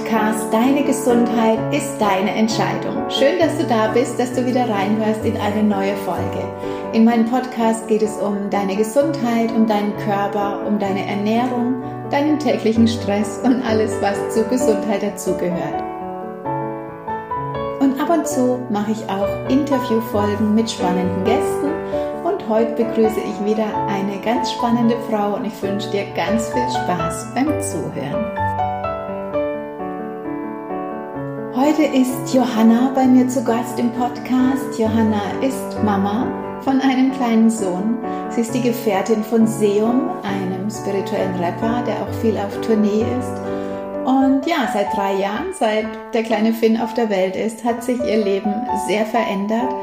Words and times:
Podcast 0.00 0.52
Deine 0.52 0.82
Gesundheit 0.84 1.58
ist 1.74 1.98
deine 1.98 2.30
Entscheidung. 2.30 3.10
Schön, 3.10 3.38
dass 3.38 3.58
du 3.58 3.64
da 3.64 3.88
bist, 3.88 4.18
dass 4.18 4.32
du 4.32 4.46
wieder 4.46 4.68
reinhörst 4.68 5.24
in 5.24 5.36
eine 5.36 5.62
neue 5.62 5.94
Folge. 5.96 6.42
In 6.92 7.04
meinem 7.04 7.26
Podcast 7.26 7.86
geht 7.86 8.02
es 8.02 8.16
um 8.16 8.48
deine 8.50 8.76
Gesundheit, 8.76 9.52
um 9.52 9.66
deinen 9.66 9.94
Körper, 9.98 10.64
um 10.66 10.78
deine 10.78 11.06
Ernährung, 11.06 11.82
deinen 12.10 12.38
täglichen 12.38 12.88
Stress 12.88 13.40
und 13.44 13.62
alles, 13.62 13.92
was 14.00 14.16
zur 14.34 14.44
Gesundheit 14.44 15.02
dazugehört. 15.02 15.82
Und 17.80 18.00
ab 18.00 18.10
und 18.10 18.26
zu 18.26 18.60
mache 18.70 18.92
ich 18.92 19.08
auch 19.10 19.50
Interviewfolgen 19.50 20.54
mit 20.54 20.70
spannenden 20.70 21.24
Gästen 21.24 21.70
und 22.24 22.48
heute 22.48 22.72
begrüße 22.72 23.20
ich 23.20 23.44
wieder 23.44 23.66
eine 23.86 24.18
ganz 24.24 24.50
spannende 24.52 24.96
Frau 25.10 25.36
und 25.36 25.44
ich 25.44 25.62
wünsche 25.62 25.90
dir 25.90 26.06
ganz 26.16 26.48
viel 26.48 26.68
Spaß 26.70 27.34
beim 27.34 27.48
Zuhören. 27.60 28.49
Heute 31.52 31.82
ist 31.82 32.32
Johanna 32.32 32.92
bei 32.94 33.06
mir 33.06 33.28
zu 33.28 33.42
Gast 33.42 33.76
im 33.76 33.90
Podcast. 33.90 34.78
Johanna 34.78 35.20
ist 35.42 35.82
Mama 35.82 36.28
von 36.60 36.80
einem 36.80 37.10
kleinen 37.10 37.50
Sohn. 37.50 37.98
Sie 38.30 38.42
ist 38.42 38.54
die 38.54 38.62
Gefährtin 38.62 39.24
von 39.24 39.48
Seum, 39.48 40.10
einem 40.22 40.70
spirituellen 40.70 41.34
Rapper, 41.34 41.82
der 41.84 42.02
auch 42.02 42.14
viel 42.20 42.38
auf 42.38 42.60
Tournee 42.60 43.04
ist. 43.18 43.40
Und 44.04 44.46
ja, 44.46 44.68
seit 44.72 44.94
drei 44.94 45.14
Jahren, 45.14 45.52
seit 45.58 45.86
der 46.14 46.22
kleine 46.22 46.52
Finn 46.52 46.80
auf 46.80 46.94
der 46.94 47.10
Welt 47.10 47.34
ist, 47.34 47.64
hat 47.64 47.82
sich 47.82 47.98
ihr 47.98 48.24
Leben 48.24 48.54
sehr 48.86 49.04
verändert. 49.04 49.74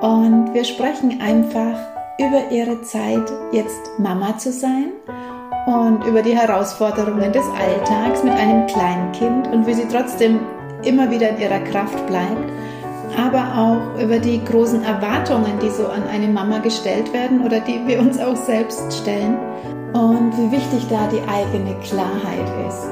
Und 0.00 0.54
wir 0.54 0.62
sprechen 0.62 1.20
einfach 1.20 1.80
über 2.20 2.52
ihre 2.52 2.80
Zeit, 2.82 3.28
jetzt 3.50 3.90
Mama 3.98 4.38
zu 4.38 4.52
sein 4.52 4.92
und 5.66 6.04
über 6.06 6.22
die 6.22 6.38
Herausforderungen 6.38 7.32
des 7.32 7.44
Alltags 7.58 8.22
mit 8.22 8.34
einem 8.34 8.68
kleinen 8.68 9.10
Kind 9.10 9.48
und 9.48 9.66
wie 9.66 9.74
sie 9.74 9.88
trotzdem 9.90 10.38
immer 10.82 11.10
wieder 11.10 11.30
in 11.30 11.38
ihrer 11.38 11.60
Kraft 11.60 12.06
bleibt, 12.06 12.52
aber 13.16 13.58
auch 13.58 14.02
über 14.02 14.18
die 14.18 14.44
großen 14.44 14.82
Erwartungen, 14.84 15.58
die 15.62 15.70
so 15.70 15.86
an 15.86 16.04
eine 16.08 16.28
Mama 16.28 16.58
gestellt 16.58 17.12
werden 17.12 17.44
oder 17.44 17.60
die 17.60 17.80
wir 17.86 18.00
uns 18.00 18.18
auch 18.18 18.36
selbst 18.36 18.92
stellen 18.92 19.36
und 19.92 20.32
wie 20.36 20.52
wichtig 20.52 20.86
da 20.88 21.08
die 21.08 21.22
eigene 21.28 21.74
Klarheit 21.80 22.46
ist. 22.68 22.88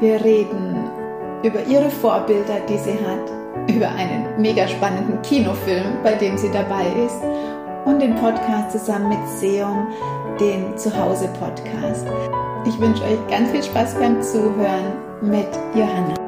Wir 0.00 0.24
reden 0.24 0.90
über 1.42 1.62
ihre 1.64 1.90
Vorbilder, 1.90 2.60
die 2.68 2.78
sie 2.78 2.98
hat, 3.06 3.30
über 3.68 3.88
einen 3.88 4.40
mega 4.40 4.66
spannenden 4.66 5.20
Kinofilm, 5.22 6.02
bei 6.02 6.14
dem 6.14 6.36
sie 6.36 6.50
dabei 6.50 6.86
ist 7.04 7.22
und 7.84 8.00
den 8.00 8.14
Podcast 8.16 8.72
zusammen 8.72 9.08
mit 9.10 9.28
Seum, 9.28 9.88
den 10.38 10.76
Zuhause-Podcast. 10.76 12.06
Ich 12.66 12.78
wünsche 12.78 13.04
euch 13.04 13.26
ganz 13.30 13.50
viel 13.50 13.62
Spaß 13.62 13.94
beim 13.94 14.20
Zuhören 14.22 14.92
mit 15.22 15.48
Johanna. 15.74 16.19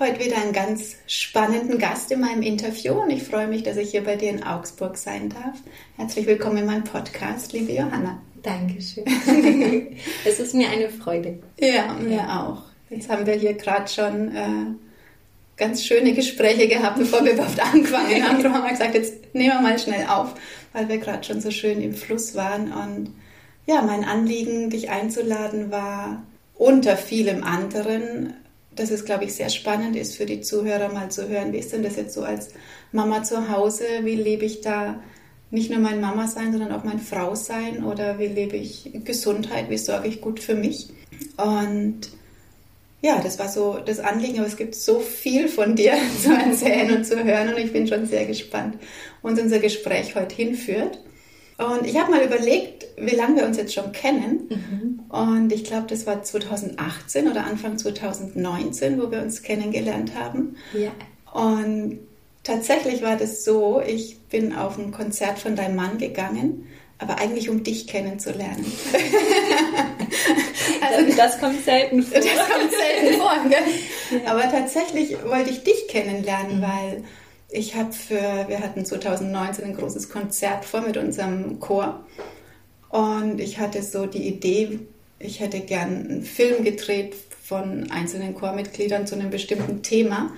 Habe 0.00 0.12
heute 0.12 0.24
wieder 0.24 0.38
einen 0.38 0.52
ganz 0.52 0.96
spannenden 1.06 1.78
Gast 1.78 2.10
in 2.10 2.20
meinem 2.20 2.42
Interview 2.42 2.94
und 2.94 3.10
ich 3.10 3.22
freue 3.22 3.46
mich, 3.46 3.62
dass 3.62 3.76
ich 3.76 3.90
hier 3.90 4.02
bei 4.02 4.16
dir 4.16 4.30
in 4.30 4.42
Augsburg 4.42 4.96
sein 4.96 5.28
darf. 5.28 5.58
Herzlich 5.96 6.26
willkommen 6.26 6.58
in 6.58 6.66
meinem 6.66 6.84
Podcast, 6.84 7.52
liebe 7.52 7.72
Johanna. 7.72 8.18
Dankeschön. 8.42 9.04
es 10.24 10.40
ist 10.40 10.54
mir 10.54 10.70
eine 10.70 10.88
Freude. 10.88 11.38
Ja, 11.58 11.92
mir 11.92 12.22
auch. 12.22 12.62
Jetzt 12.88 13.10
haben 13.10 13.26
wir 13.26 13.34
hier 13.34 13.52
gerade 13.54 13.88
schon 13.88 14.34
äh, 14.34 14.66
ganz 15.58 15.84
schöne 15.84 16.14
Gespräche 16.14 16.66
gehabt, 16.66 16.98
bevor 16.98 17.22
wir 17.22 17.32
überhaupt 17.32 17.60
angefangen 17.60 18.26
haben. 18.26 18.42
Darum 18.42 18.56
haben 18.56 18.64
wir 18.64 18.70
gesagt, 18.70 18.94
jetzt 18.94 19.34
nehmen 19.34 19.52
wir 19.52 19.60
mal 19.60 19.78
schnell 19.78 20.06
auf, 20.06 20.34
weil 20.72 20.88
wir 20.88 20.96
gerade 20.96 21.24
schon 21.24 21.42
so 21.42 21.50
schön 21.50 21.82
im 21.82 21.92
Fluss 21.92 22.34
waren. 22.34 22.72
Und 22.72 23.10
ja, 23.66 23.82
mein 23.82 24.04
Anliegen, 24.04 24.70
dich 24.70 24.88
einzuladen, 24.88 25.70
war 25.70 26.22
unter 26.54 26.96
vielem 26.96 27.44
anderen 27.44 28.34
dass 28.80 28.90
es, 28.90 29.04
glaube 29.04 29.24
ich, 29.24 29.34
sehr 29.34 29.50
spannend 29.50 29.94
ist 29.94 30.16
für 30.16 30.26
die 30.26 30.40
Zuhörer 30.40 30.92
mal 30.92 31.10
zu 31.10 31.28
hören, 31.28 31.52
wie 31.52 31.58
ist 31.58 31.72
denn 31.72 31.82
das 31.82 31.96
jetzt 31.96 32.14
so 32.14 32.22
als 32.22 32.50
Mama 32.92 33.22
zu 33.22 33.50
Hause? 33.50 33.84
Wie 34.02 34.14
lebe 34.14 34.44
ich 34.44 34.62
da 34.62 35.02
nicht 35.50 35.70
nur 35.70 35.80
mein 35.80 36.00
Mama 36.00 36.26
sein, 36.26 36.52
sondern 36.52 36.72
auch 36.72 36.84
mein 36.84 36.98
Frau 36.98 37.34
sein? 37.34 37.84
Oder 37.84 38.18
wie 38.18 38.26
lebe 38.26 38.56
ich 38.56 38.90
Gesundheit? 39.04 39.68
Wie 39.68 39.78
sorge 39.78 40.08
ich 40.08 40.20
gut 40.20 40.40
für 40.40 40.54
mich? 40.54 40.88
Und 41.36 42.08
ja, 43.02 43.20
das 43.22 43.38
war 43.38 43.48
so 43.48 43.78
das 43.84 43.98
Anliegen, 43.98 44.38
aber 44.38 44.48
es 44.48 44.56
gibt 44.56 44.74
so 44.74 45.00
viel 45.00 45.48
von 45.48 45.76
dir 45.76 45.94
zu 46.22 46.32
erzählen 46.32 46.96
und 46.96 47.04
zu 47.04 47.22
hören 47.22 47.52
und 47.54 47.58
ich 47.58 47.72
bin 47.72 47.86
schon 47.86 48.06
sehr 48.06 48.26
gespannt, 48.26 48.76
wo 49.22 49.28
uns 49.28 49.40
unser 49.40 49.58
Gespräch 49.58 50.14
heute 50.14 50.34
hinführt. 50.34 50.98
Und 51.60 51.86
ich 51.86 51.96
habe 51.98 52.10
mal 52.10 52.24
überlegt, 52.24 52.86
wie 52.96 53.14
lange 53.14 53.36
wir 53.36 53.46
uns 53.46 53.58
jetzt 53.58 53.74
schon 53.74 53.92
kennen. 53.92 54.48
Mhm. 54.48 55.00
Und 55.10 55.52
ich 55.52 55.64
glaube, 55.64 55.86
das 55.88 56.06
war 56.06 56.22
2018 56.22 57.30
oder 57.30 57.44
Anfang 57.44 57.76
2019, 57.76 58.98
wo 59.00 59.10
wir 59.10 59.20
uns 59.20 59.42
kennengelernt 59.42 60.14
haben. 60.14 60.56
Ja. 60.72 60.90
Und 61.32 61.98
tatsächlich 62.44 63.02
war 63.02 63.16
das 63.16 63.44
so, 63.44 63.82
ich 63.86 64.18
bin 64.30 64.54
auf 64.54 64.78
ein 64.78 64.90
Konzert 64.90 65.38
von 65.38 65.54
deinem 65.54 65.76
Mann 65.76 65.98
gegangen, 65.98 66.66
aber 66.96 67.18
eigentlich 67.18 67.50
um 67.50 67.62
dich 67.62 67.86
kennenzulernen. 67.86 68.64
also, 70.80 71.14
das 71.14 71.38
kommt 71.40 71.62
selten 71.62 72.02
vor. 72.02 72.20
Das 72.20 72.48
kommt 72.48 72.72
selten 72.72 73.20
vor, 73.20 73.36
gell? 73.48 73.58
Ja. 74.24 74.32
Aber 74.32 74.50
tatsächlich 74.50 75.16
wollte 75.24 75.50
ich 75.50 75.62
dich 75.62 75.86
kennenlernen, 75.86 76.58
mhm. 76.58 76.62
weil 76.62 77.04
ich 77.52 77.74
habe 77.74 77.92
für, 77.92 78.46
wir 78.48 78.60
hatten 78.60 78.84
2019 78.84 79.64
ein 79.64 79.76
großes 79.76 80.08
Konzert 80.08 80.64
vor 80.64 80.80
mit 80.82 80.96
unserem 80.96 81.60
Chor 81.60 82.04
und 82.88 83.40
ich 83.40 83.58
hatte 83.58 83.82
so 83.82 84.06
die 84.06 84.26
Idee, 84.26 84.80
ich 85.18 85.40
hätte 85.40 85.60
gern 85.60 86.06
einen 86.08 86.22
Film 86.22 86.64
gedreht 86.64 87.14
von 87.42 87.90
einzelnen 87.90 88.34
Chormitgliedern 88.34 89.06
zu 89.06 89.14
einem 89.14 89.30
bestimmten 89.30 89.82
Thema. 89.82 90.32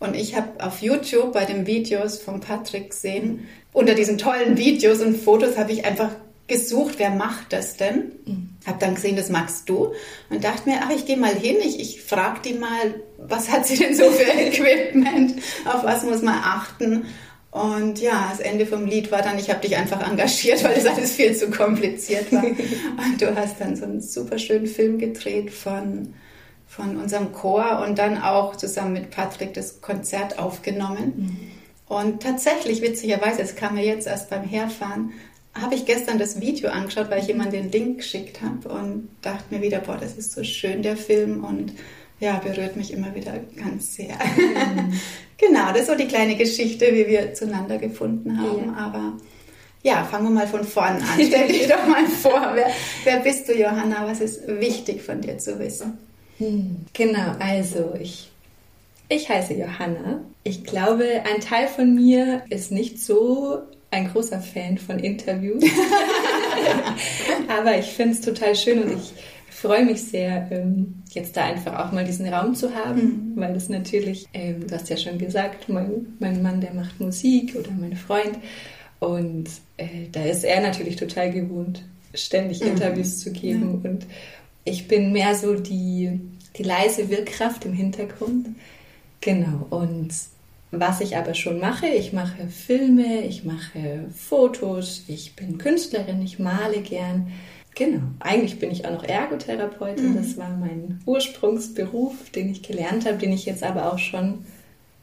Und 0.00 0.16
ich 0.16 0.36
habe 0.36 0.64
auf 0.64 0.80
YouTube 0.82 1.32
bei 1.32 1.44
den 1.44 1.66
Videos 1.66 2.18
von 2.18 2.40
Patrick 2.40 2.90
gesehen, 2.90 3.46
unter 3.72 3.94
diesen 3.94 4.18
tollen 4.18 4.56
Videos 4.56 5.00
und 5.00 5.16
Fotos 5.16 5.56
habe 5.56 5.72
ich 5.72 5.84
einfach 5.84 6.10
gesucht, 6.52 6.94
wer 6.98 7.10
macht 7.10 7.52
das 7.52 7.76
denn? 7.76 8.12
Mhm. 8.26 8.50
Habe 8.66 8.78
dann 8.78 8.94
gesehen, 8.94 9.16
das 9.16 9.30
magst 9.30 9.68
du 9.68 9.92
und 10.30 10.44
dachte 10.44 10.68
mir, 10.68 10.80
ach, 10.82 10.90
ich 10.94 11.06
gehe 11.06 11.16
mal 11.16 11.34
hin, 11.34 11.56
ich, 11.60 11.80
ich 11.80 12.02
frage 12.02 12.40
die 12.44 12.54
mal, 12.54 12.94
was 13.18 13.50
hat 13.50 13.66
sie 13.66 13.78
denn 13.78 13.96
so 13.96 14.10
für 14.10 14.30
Equipment, 14.38 15.40
auf 15.64 15.82
was 15.82 16.04
muss 16.04 16.22
man 16.22 16.34
achten? 16.34 17.06
Und 17.50 18.00
ja, 18.00 18.28
das 18.30 18.40
Ende 18.40 18.64
vom 18.64 18.86
Lied 18.86 19.10
war 19.12 19.20
dann, 19.20 19.38
ich 19.38 19.50
habe 19.50 19.60
dich 19.60 19.76
einfach 19.76 20.06
engagiert, 20.08 20.62
weil 20.64 20.74
das 20.74 20.86
alles 20.86 21.12
viel 21.12 21.36
zu 21.36 21.50
kompliziert 21.50 22.32
war. 22.32 22.44
und 22.44 23.20
du 23.20 23.34
hast 23.34 23.60
dann 23.60 23.76
so 23.76 23.84
einen 23.84 24.00
super 24.00 24.38
schönen 24.38 24.66
Film 24.66 24.98
gedreht 24.98 25.50
von, 25.50 26.14
von 26.66 26.96
unserem 26.96 27.32
Chor 27.32 27.84
und 27.86 27.98
dann 27.98 28.20
auch 28.20 28.56
zusammen 28.56 28.94
mit 28.94 29.10
Patrick 29.10 29.52
das 29.54 29.80
Konzert 29.82 30.38
aufgenommen. 30.38 31.12
Mhm. 31.16 31.94
Und 31.94 32.22
tatsächlich, 32.22 32.80
witzigerweise, 32.80 33.42
es 33.42 33.54
kam 33.54 33.74
mir 33.74 33.84
jetzt 33.84 34.06
erst 34.06 34.30
beim 34.30 34.44
Herfahren, 34.44 35.12
habe 35.54 35.74
ich 35.74 35.84
gestern 35.84 36.18
das 36.18 36.40
Video 36.40 36.70
angeschaut, 36.70 37.10
weil 37.10 37.20
ich 37.20 37.28
jemand 37.28 37.52
den 37.52 37.70
Link 37.70 37.98
geschickt 37.98 38.40
habe 38.40 38.68
und 38.68 39.08
dachte 39.20 39.54
mir 39.54 39.60
wieder, 39.60 39.80
boah, 39.80 39.98
das 39.98 40.16
ist 40.16 40.32
so 40.32 40.42
schön, 40.44 40.82
der 40.82 40.96
Film 40.96 41.44
und 41.44 41.72
ja, 42.20 42.38
berührt 42.38 42.76
mich 42.76 42.92
immer 42.92 43.14
wieder 43.14 43.34
ganz 43.56 43.96
sehr. 43.96 44.14
Mhm. 44.14 44.92
genau, 45.36 45.72
das 45.72 45.82
ist 45.82 45.86
so 45.88 45.94
die 45.96 46.06
kleine 46.06 46.36
Geschichte, 46.36 46.86
wie 46.92 47.06
wir 47.08 47.34
zueinander 47.34 47.78
gefunden 47.78 48.38
haben. 48.38 48.66
Ja. 48.66 48.76
Aber 48.76 49.12
ja, 49.82 50.04
fangen 50.04 50.26
wir 50.26 50.30
mal 50.30 50.46
von 50.46 50.64
vorne 50.64 50.98
an. 50.98 51.20
Stell 51.20 51.48
dich 51.48 51.66
doch 51.66 51.86
mal 51.86 52.06
vor, 52.06 52.52
wer, 52.54 52.68
wer 53.04 53.20
bist 53.20 53.48
du, 53.48 53.58
Johanna? 53.58 54.06
Was 54.06 54.20
ist 54.20 54.46
wichtig 54.46 55.02
von 55.02 55.20
dir 55.20 55.38
zu 55.38 55.58
wissen? 55.58 55.98
Hm, 56.38 56.86
genau, 56.92 57.34
also 57.40 57.92
ich, 58.00 58.30
ich 59.08 59.28
heiße 59.28 59.54
Johanna. 59.54 60.20
Ich 60.44 60.62
glaube, 60.64 61.22
ein 61.24 61.40
Teil 61.40 61.66
von 61.66 61.94
mir 61.94 62.42
ist 62.50 62.70
nicht 62.70 63.00
so 63.00 63.62
ein 63.92 64.10
großer 64.10 64.40
Fan 64.40 64.78
von 64.78 64.98
Interviews. 64.98 65.62
Aber 67.48 67.78
ich 67.78 67.86
finde 67.86 68.14
es 68.14 68.20
total 68.20 68.56
schön 68.56 68.82
und 68.82 68.92
ich 68.94 69.12
freue 69.50 69.84
mich 69.84 70.02
sehr, 70.02 70.48
ähm, 70.50 71.02
jetzt 71.10 71.36
da 71.36 71.44
einfach 71.44 71.78
auch 71.78 71.92
mal 71.92 72.04
diesen 72.04 72.26
Raum 72.26 72.54
zu 72.54 72.74
haben, 72.74 73.34
mhm. 73.34 73.36
weil 73.36 73.54
das 73.54 73.68
natürlich, 73.68 74.26
ähm, 74.32 74.66
du 74.66 74.74
hast 74.74 74.88
ja 74.88 74.96
schon 74.96 75.18
gesagt, 75.18 75.68
mein, 75.68 76.16
mein 76.18 76.42
Mann, 76.42 76.60
der 76.60 76.72
macht 76.72 76.98
Musik 77.00 77.54
oder 77.54 77.70
mein 77.70 77.94
Freund 77.94 78.38
und 78.98 79.48
äh, 79.76 80.08
da 80.10 80.24
ist 80.24 80.44
er 80.44 80.62
natürlich 80.62 80.96
total 80.96 81.30
gewohnt, 81.30 81.84
ständig 82.14 82.60
mhm. 82.60 82.68
Interviews 82.68 83.20
zu 83.20 83.30
geben 83.30 83.80
ja. 83.84 83.90
und 83.90 84.06
ich 84.64 84.88
bin 84.88 85.12
mehr 85.12 85.34
so 85.34 85.54
die, 85.54 86.18
die 86.56 86.62
leise 86.62 87.10
Wirkkraft 87.10 87.64
im 87.64 87.72
Hintergrund. 87.72 88.48
Genau, 89.20 89.66
und 89.70 90.10
was 90.72 91.02
ich 91.02 91.16
aber 91.18 91.34
schon 91.34 91.60
mache, 91.60 91.86
ich 91.86 92.14
mache 92.14 92.48
Filme, 92.48 93.20
ich 93.20 93.44
mache 93.44 94.06
Fotos, 94.16 95.04
ich 95.06 95.36
bin 95.36 95.58
Künstlerin, 95.58 96.22
ich 96.22 96.38
male 96.38 96.80
gern. 96.80 97.30
Genau, 97.74 98.00
eigentlich 98.20 98.58
bin 98.58 98.70
ich 98.70 98.86
auch 98.86 98.92
noch 98.92 99.04
Ergotherapeutin. 99.04 100.12
Mhm. 100.12 100.16
Das 100.16 100.36
war 100.38 100.48
mein 100.48 101.00
Ursprungsberuf, 101.04 102.30
den 102.30 102.50
ich 102.50 102.62
gelernt 102.62 103.06
habe, 103.06 103.18
den 103.18 103.32
ich 103.32 103.44
jetzt 103.44 103.62
aber 103.62 103.92
auch 103.92 103.98
schon 103.98 104.46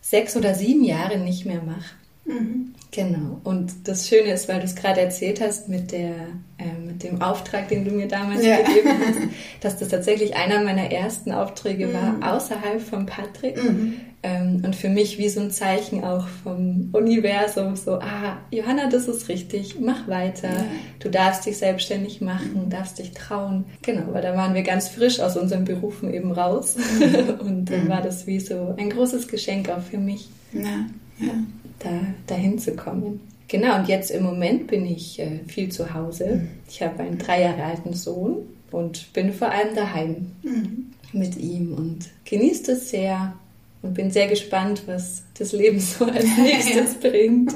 sechs 0.02 0.36
oder 0.36 0.56
sieben 0.56 0.84
Jahre 0.84 1.20
nicht 1.20 1.46
mehr 1.46 1.62
mache. 1.62 1.96
Mhm. 2.26 2.74
Genau. 2.92 3.40
Und 3.44 3.88
das 3.88 4.08
Schöne 4.08 4.34
ist, 4.34 4.50
weil 4.50 4.60
du 4.60 4.66
es 4.66 4.76
gerade 4.76 5.02
erzählt 5.02 5.42
hast 5.42 5.70
mit, 5.70 5.92
der, 5.92 6.16
äh, 6.58 6.74
mit 6.84 7.04
dem 7.04 7.22
Auftrag, 7.22 7.68
den 7.68 7.86
du 7.86 7.92
mir 7.92 8.08
damals 8.08 8.44
ja. 8.44 8.58
gegeben 8.58 8.90
hast, 9.06 9.20
dass 9.62 9.78
das 9.78 9.90
tatsächlich 9.90 10.36
einer 10.36 10.64
meiner 10.64 10.92
ersten 10.92 11.32
Aufträge 11.32 11.88
mhm. 11.88 11.94
war, 11.94 12.36
außerhalb 12.36 12.82
von 12.82 13.06
Patrick. 13.06 13.64
Mhm. 13.64 14.02
Ähm, 14.22 14.62
und 14.66 14.76
für 14.76 14.90
mich 14.90 15.18
wie 15.18 15.30
so 15.30 15.40
ein 15.40 15.52
Zeichen 15.52 16.04
auch 16.04 16.28
vom 16.44 16.90
Universum, 16.92 17.78
so, 17.78 17.94
ah, 17.94 18.38
Johanna, 18.52 18.90
das 18.90 19.08
ist 19.08 19.30
richtig, 19.30 19.80
mach 19.80 20.08
weiter. 20.10 20.50
Ja. 20.50 20.66
Du 21.00 21.10
darfst 21.10 21.46
dich 21.46 21.58
selbstständig 21.58 22.20
machen, 22.20 22.70
darfst 22.70 23.00
dich 23.00 23.12
trauen. 23.12 23.64
Genau, 23.82 24.12
weil 24.12 24.22
da 24.22 24.36
waren 24.36 24.54
wir 24.54 24.64
ganz 24.64 24.90
frisch 24.90 25.22
aus 25.22 25.38
unseren 25.38 25.64
Berufen 25.64 26.14
eben 26.14 26.34
raus. 26.34 26.76
Und 27.40 27.66
dann 27.66 27.86
mhm. 27.86 27.90
war 27.90 28.02
das 28.02 28.28
wie 28.28 28.40
so 28.40 28.76
ein 28.78 28.90
großes 28.90 29.30
Geschenk 29.30 29.70
auch 29.70 29.82
für 29.82 29.98
mich. 29.98 30.28
Ja, 30.52 30.86
ja 31.20 31.34
da 31.80 31.90
dahin 32.28 32.60
zu 32.60 32.76
kommen. 32.76 33.22
Genau, 33.48 33.78
und 33.78 33.88
jetzt 33.88 34.12
im 34.12 34.24
Moment 34.24 34.68
bin 34.68 34.86
ich 34.86 35.20
äh, 35.20 35.40
viel 35.48 35.70
zu 35.70 35.94
Hause. 35.94 36.42
Mhm. 36.42 36.48
Ich 36.70 36.84
habe 36.84 37.02
einen 37.02 37.18
drei 37.18 37.42
Jahre 37.42 37.64
alten 37.64 37.94
Sohn 37.94 38.38
und 38.70 39.12
bin 39.14 39.34
vor 39.34 39.50
allem 39.50 39.76
daheim 39.76 40.32
mhm. 40.44 40.92
mit 41.14 41.36
ihm 41.36 41.74
und 41.74 42.10
genieße 42.26 42.74
es 42.74 42.90
sehr 42.92 43.34
und 43.82 43.94
bin 43.94 44.12
sehr 44.12 44.28
gespannt, 44.28 44.84
was 44.86 45.24
das 45.38 45.52
Leben 45.52 45.80
so 45.80 46.06
als 46.06 46.26
nächstes 46.38 46.96
bringt. 46.96 47.54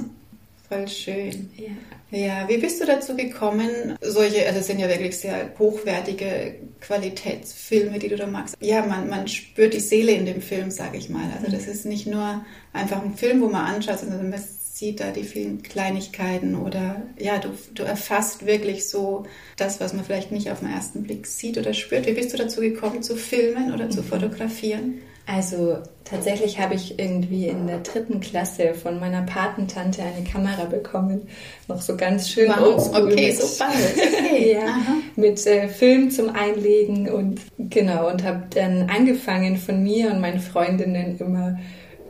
Voll 0.70 0.88
schön. 0.88 1.50
Ja. 1.58 1.72
Ja, 2.14 2.48
wie 2.48 2.60
bist 2.60 2.80
du 2.80 2.86
dazu 2.86 3.16
gekommen? 3.16 3.98
Solche, 4.02 4.46
also 4.46 4.60
es 4.60 4.68
sind 4.68 4.78
ja 4.78 4.88
wirklich 4.88 5.18
sehr 5.18 5.50
hochwertige 5.58 6.56
Qualitätsfilme, 6.80 7.98
die 7.98 8.08
du 8.08 8.16
da 8.16 8.28
magst. 8.28 8.56
Ja, 8.60 8.86
man, 8.86 9.10
man 9.10 9.28
spürt 9.28 9.74
die 9.74 9.80
Seele 9.80 10.12
in 10.12 10.28
dem 10.28 10.40
Film, 10.40 10.70
sage 10.70 11.00
ich 11.00 11.10
mal. 11.10 11.26
Also 11.36 11.52
das 11.52 11.66
ist 11.66 11.86
nicht 11.88 12.06
nur 12.06 12.46
einfach 12.72 13.02
ein 13.02 13.16
Film, 13.16 13.42
wo 13.42 13.48
man 13.48 13.66
anschaut, 13.66 14.00
sondern 14.00 14.30
man 14.30 14.40
sieht 14.40 15.00
da 15.00 15.10
die 15.10 15.24
vielen 15.24 15.64
Kleinigkeiten 15.64 16.56
oder 16.56 17.02
ja, 17.18 17.40
du, 17.40 17.50
du 17.74 17.82
erfasst 17.82 18.46
wirklich 18.46 18.88
so 18.88 19.26
das, 19.58 19.80
was 19.80 19.94
man 19.94 20.06
vielleicht 20.06 20.32
nicht 20.32 20.52
auf 20.52 20.60
den 20.60 20.70
ersten 20.70 21.02
Blick 21.02 21.26
sieht 21.26 21.58
oder 21.58 21.74
spürt. 21.74 22.06
Wie 22.06 22.14
bist 22.14 22.32
du 22.32 22.38
dazu 22.38 22.62
gekommen, 22.62 23.02
zu 23.02 23.16
filmen 23.16 23.74
oder 23.74 23.90
zu 23.90 24.02
mhm. 24.02 24.06
fotografieren? 24.06 25.02
Also 25.26 25.78
tatsächlich 26.04 26.60
habe 26.60 26.76
ich 26.76 27.00
irgendwie 27.00 27.48
in 27.48 27.66
der 27.66 27.80
dritten 27.80 28.20
Klasse 28.20 28.74
von 28.74 29.00
meiner 29.00 29.22
Patentante 29.22 30.02
eine 30.04 30.26
Kamera 30.26 30.66
bekommen. 30.66 31.30
Noch 31.68 31.82
so 31.82 31.96
ganz 31.96 32.30
schön 32.30 32.50
wow. 32.50 32.90
Okay, 32.94 33.28
mit, 33.28 33.38
so 33.38 33.48
spannend. 33.56 33.94
Okay. 33.96 34.54
ja, 34.54 34.78
mit 35.16 35.46
äh, 35.48 35.70
Film 35.70 36.12
zum 36.12 36.30
Einlegen 36.36 37.10
und 37.10 37.40
genau 37.58 38.10
und 38.10 38.24
habe 38.24 38.44
dann 38.54 38.90
angefangen 38.90 39.56
von 39.58 39.82
mir 39.82 40.12
und 40.12 40.20
meinen 40.20 40.42
Freundinnen 40.42 41.18
immer 41.20 41.58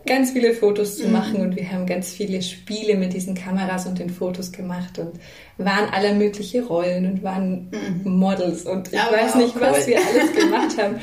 ganz 0.06 0.32
viele 0.32 0.54
Fotos 0.54 0.98
zu 0.98 1.06
mhm. 1.08 1.14
machen 1.14 1.42
und 1.42 1.56
wir 1.56 1.72
haben 1.72 1.86
ganz 1.86 2.12
viele 2.12 2.42
Spiele 2.42 2.98
mit 2.98 3.14
diesen 3.14 3.36
Kameras 3.36 3.86
und 3.86 4.00
den 4.00 4.10
Fotos 4.10 4.52
gemacht 4.52 5.00
und 5.00 5.14
waren 5.58 5.90
alle 5.94 6.14
mögliche 6.14 6.64
Rollen 6.66 7.10
und 7.10 7.24
waren 7.24 7.70
mhm. 7.72 8.12
Models 8.18 8.66
und 8.66 8.92
ich 8.92 9.00
Aber 9.00 9.16
weiß 9.16 9.36
nicht, 9.36 9.56
cool. 9.56 9.62
was 9.62 9.88
wir 9.88 9.98
alles 9.98 10.34
gemacht 10.36 10.78
haben. 10.78 10.96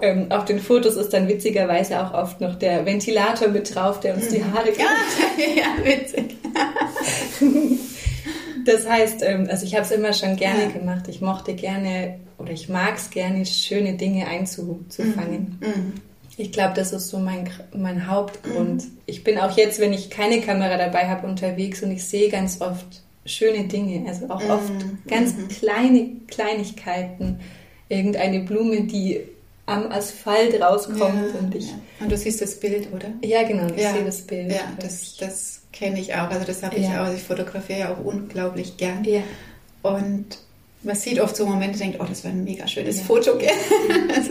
ähm, 0.00 0.26
auf 0.30 0.44
den 0.44 0.58
Fotos 0.58 0.96
ist 0.96 1.12
dann 1.12 1.28
witzigerweise 1.28 2.02
auch 2.02 2.14
oft 2.14 2.40
noch 2.40 2.56
der 2.56 2.84
Ventilator 2.84 3.48
mit 3.48 3.74
drauf, 3.74 4.00
der 4.00 4.14
uns 4.14 4.28
die 4.28 4.38
mhm. 4.38 4.52
Haare 4.52 4.68
ja, 4.70 4.84
ja, 5.56 5.84
witzig. 5.84 6.36
das 8.64 8.88
heißt, 8.88 9.22
ähm, 9.22 9.46
also 9.48 9.64
ich 9.64 9.74
habe 9.74 9.84
es 9.84 9.92
immer 9.92 10.12
schon 10.12 10.36
gerne 10.36 10.64
ja. 10.64 10.70
gemacht. 10.70 11.06
Ich 11.08 11.20
mochte 11.20 11.54
gerne 11.54 12.18
oder 12.38 12.52
ich 12.52 12.68
mag 12.68 12.96
es 12.96 13.10
gerne, 13.10 13.46
schöne 13.46 13.94
Dinge 13.94 14.26
einzufangen. 14.26 15.58
Mhm. 15.60 16.07
Ich 16.38 16.52
glaube, 16.52 16.74
das 16.74 16.92
ist 16.92 17.08
so 17.08 17.18
mein, 17.18 17.50
mein 17.74 18.06
Hauptgrund. 18.06 18.84
Mhm. 18.84 18.98
Ich 19.06 19.24
bin 19.24 19.38
auch 19.38 19.56
jetzt, 19.56 19.80
wenn 19.80 19.92
ich 19.92 20.08
keine 20.08 20.40
Kamera 20.40 20.76
dabei 20.76 21.08
habe, 21.08 21.26
unterwegs 21.26 21.82
und 21.82 21.90
ich 21.90 22.04
sehe 22.04 22.30
ganz 22.30 22.60
oft 22.60 23.02
schöne 23.26 23.64
Dinge, 23.64 24.08
also 24.08 24.30
auch 24.30 24.42
mhm. 24.42 24.50
oft 24.50 24.72
ganz 25.08 25.34
mhm. 25.34 25.48
kleine 25.48 26.10
Kleinigkeiten. 26.28 27.40
Irgendeine 27.88 28.40
Blume, 28.40 28.82
die 28.82 29.20
am 29.66 29.90
Asphalt 29.90 30.60
rauskommt 30.60 31.00
ja, 31.00 31.38
und 31.40 31.54
ich. 31.54 31.68
Ja. 31.70 31.78
Und 32.00 32.12
du 32.12 32.16
siehst 32.16 32.40
das 32.40 32.58
Bild, 32.58 32.88
oder? 32.92 33.08
Ja, 33.22 33.42
genau, 33.42 33.66
ich 33.74 33.82
ja. 33.82 33.92
sehe 33.92 34.04
das 34.04 34.22
Bild. 34.22 34.52
Ja, 34.52 34.72
das, 34.80 35.16
das 35.16 35.62
kenne 35.72 35.98
ich 36.00 36.14
auch. 36.14 36.30
Also 36.30 36.46
das 36.46 36.62
habe 36.62 36.76
ich 36.76 36.86
auch. 36.86 37.04
Also 37.04 37.16
ich 37.16 37.22
fotografiere 37.22 37.80
ja 37.80 37.92
auch 37.92 38.04
unglaublich 38.04 38.76
gern. 38.76 39.04
Ja. 39.04 39.22
Und 39.82 40.38
man 40.82 40.96
sieht 40.96 41.20
oft 41.20 41.36
so 41.36 41.46
Momente, 41.46 41.78
denkt, 41.78 41.98
oh, 42.00 42.06
das 42.08 42.24
war 42.24 42.30
ein 42.30 42.44
mega 42.44 42.66
schönes. 42.66 43.00
Foto. 43.00 43.36
Gell? 43.36 43.50
also, 44.14 44.30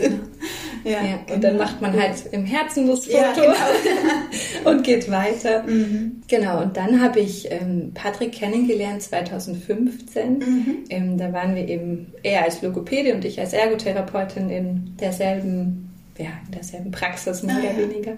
ja, 0.84 0.90
ja, 0.90 1.14
und 1.14 1.26
genau. 1.26 1.40
dann 1.40 1.56
macht 1.56 1.80
man 1.80 2.00
halt 2.00 2.14
im 2.32 2.44
Herzen 2.44 2.86
das 2.86 3.06
Foto 3.06 3.16
ja, 3.16 3.32
genau. 3.32 4.70
und 4.70 4.84
geht 4.84 5.10
weiter. 5.10 5.62
Mhm. 5.64 6.22
Genau, 6.28 6.62
und 6.62 6.76
dann 6.76 7.00
habe 7.00 7.20
ich 7.20 7.50
ähm, 7.50 7.92
Patrick 7.94 8.32
kennengelernt 8.32 9.02
2015. 9.02 10.38
Mhm. 10.38 10.76
Ähm, 10.90 11.18
da 11.18 11.32
waren 11.32 11.54
wir 11.54 11.68
eben, 11.68 12.12
er 12.22 12.44
als 12.44 12.62
Logopäde 12.62 13.14
und 13.14 13.24
ich 13.24 13.40
als 13.40 13.52
Ergotherapeutin 13.52 14.50
in 14.50 14.96
derselben, 15.00 15.90
ja, 16.18 16.30
in 16.46 16.52
derselben 16.52 16.90
Praxis 16.90 17.42
mehr 17.42 17.56
ah, 17.56 17.58
oder 17.58 17.90
weniger 17.90 18.12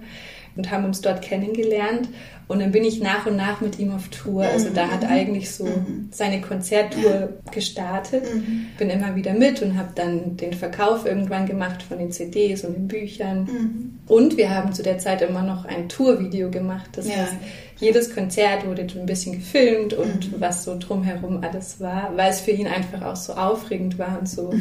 und 0.57 0.71
haben 0.71 0.85
uns 0.85 1.01
dort 1.01 1.23
kennengelernt. 1.23 2.09
Und 2.49 2.61
dann 2.61 2.73
bin 2.73 2.85
ich 2.85 3.01
nach 3.01 3.27
und 3.27 3.37
nach 3.37 3.61
mit 3.61 3.79
ihm 3.79 3.93
auf 3.93 4.09
Tour. 4.09 4.43
Also 4.43 4.71
da 4.75 4.89
hat 4.89 5.03
mhm. 5.03 5.09
eigentlich 5.09 5.53
so 5.53 5.67
mhm. 5.67 6.09
seine 6.11 6.41
Konzerttour 6.41 7.35
gestartet. 7.53 8.25
Mhm. 8.35 8.67
Bin 8.77 8.91
immer 8.91 9.15
wieder 9.15 9.35
mit 9.35 9.63
und 9.63 9.79
habe 9.79 9.91
dann 9.95 10.37
den 10.37 10.53
Verkauf 10.55 11.07
irgendwann 11.07 11.47
gemacht 11.47 11.83
von 11.85 11.99
den 11.99 12.11
CDs 12.11 12.65
und 12.65 12.75
den 12.75 12.89
Büchern. 12.89 14.01
Und 14.09 14.37
wir 14.37 14.51
haben 14.51 14.73
zu 14.73 14.83
der 14.83 14.99
Zeit 14.99 15.23
immer 15.23 15.43
noch 15.43 15.65
ein 15.65 15.89
Tourvideo 15.89 16.51
gemacht. 16.51 16.91
Das 16.97 17.07
ja. 17.07 17.19
heißt, 17.19 17.35
jedes 17.79 18.13
Konzert 18.13 18.67
wurde 18.67 18.85
ein 18.97 19.07
bisschen 19.07 19.35
gefilmt 19.35 19.95
und 19.95 20.41
was 20.41 20.65
so 20.65 20.77
drumherum 20.77 21.45
alles 21.45 21.81
war, 21.81 22.17
weil 22.17 22.31
es 22.31 22.41
für 22.41 22.51
ihn 22.51 22.67
einfach 22.67 23.03
auch 23.03 23.17
so 23.17 23.35
aufregend 23.35 23.97
war 23.99 24.19
und 24.19 24.29
so 24.29 24.53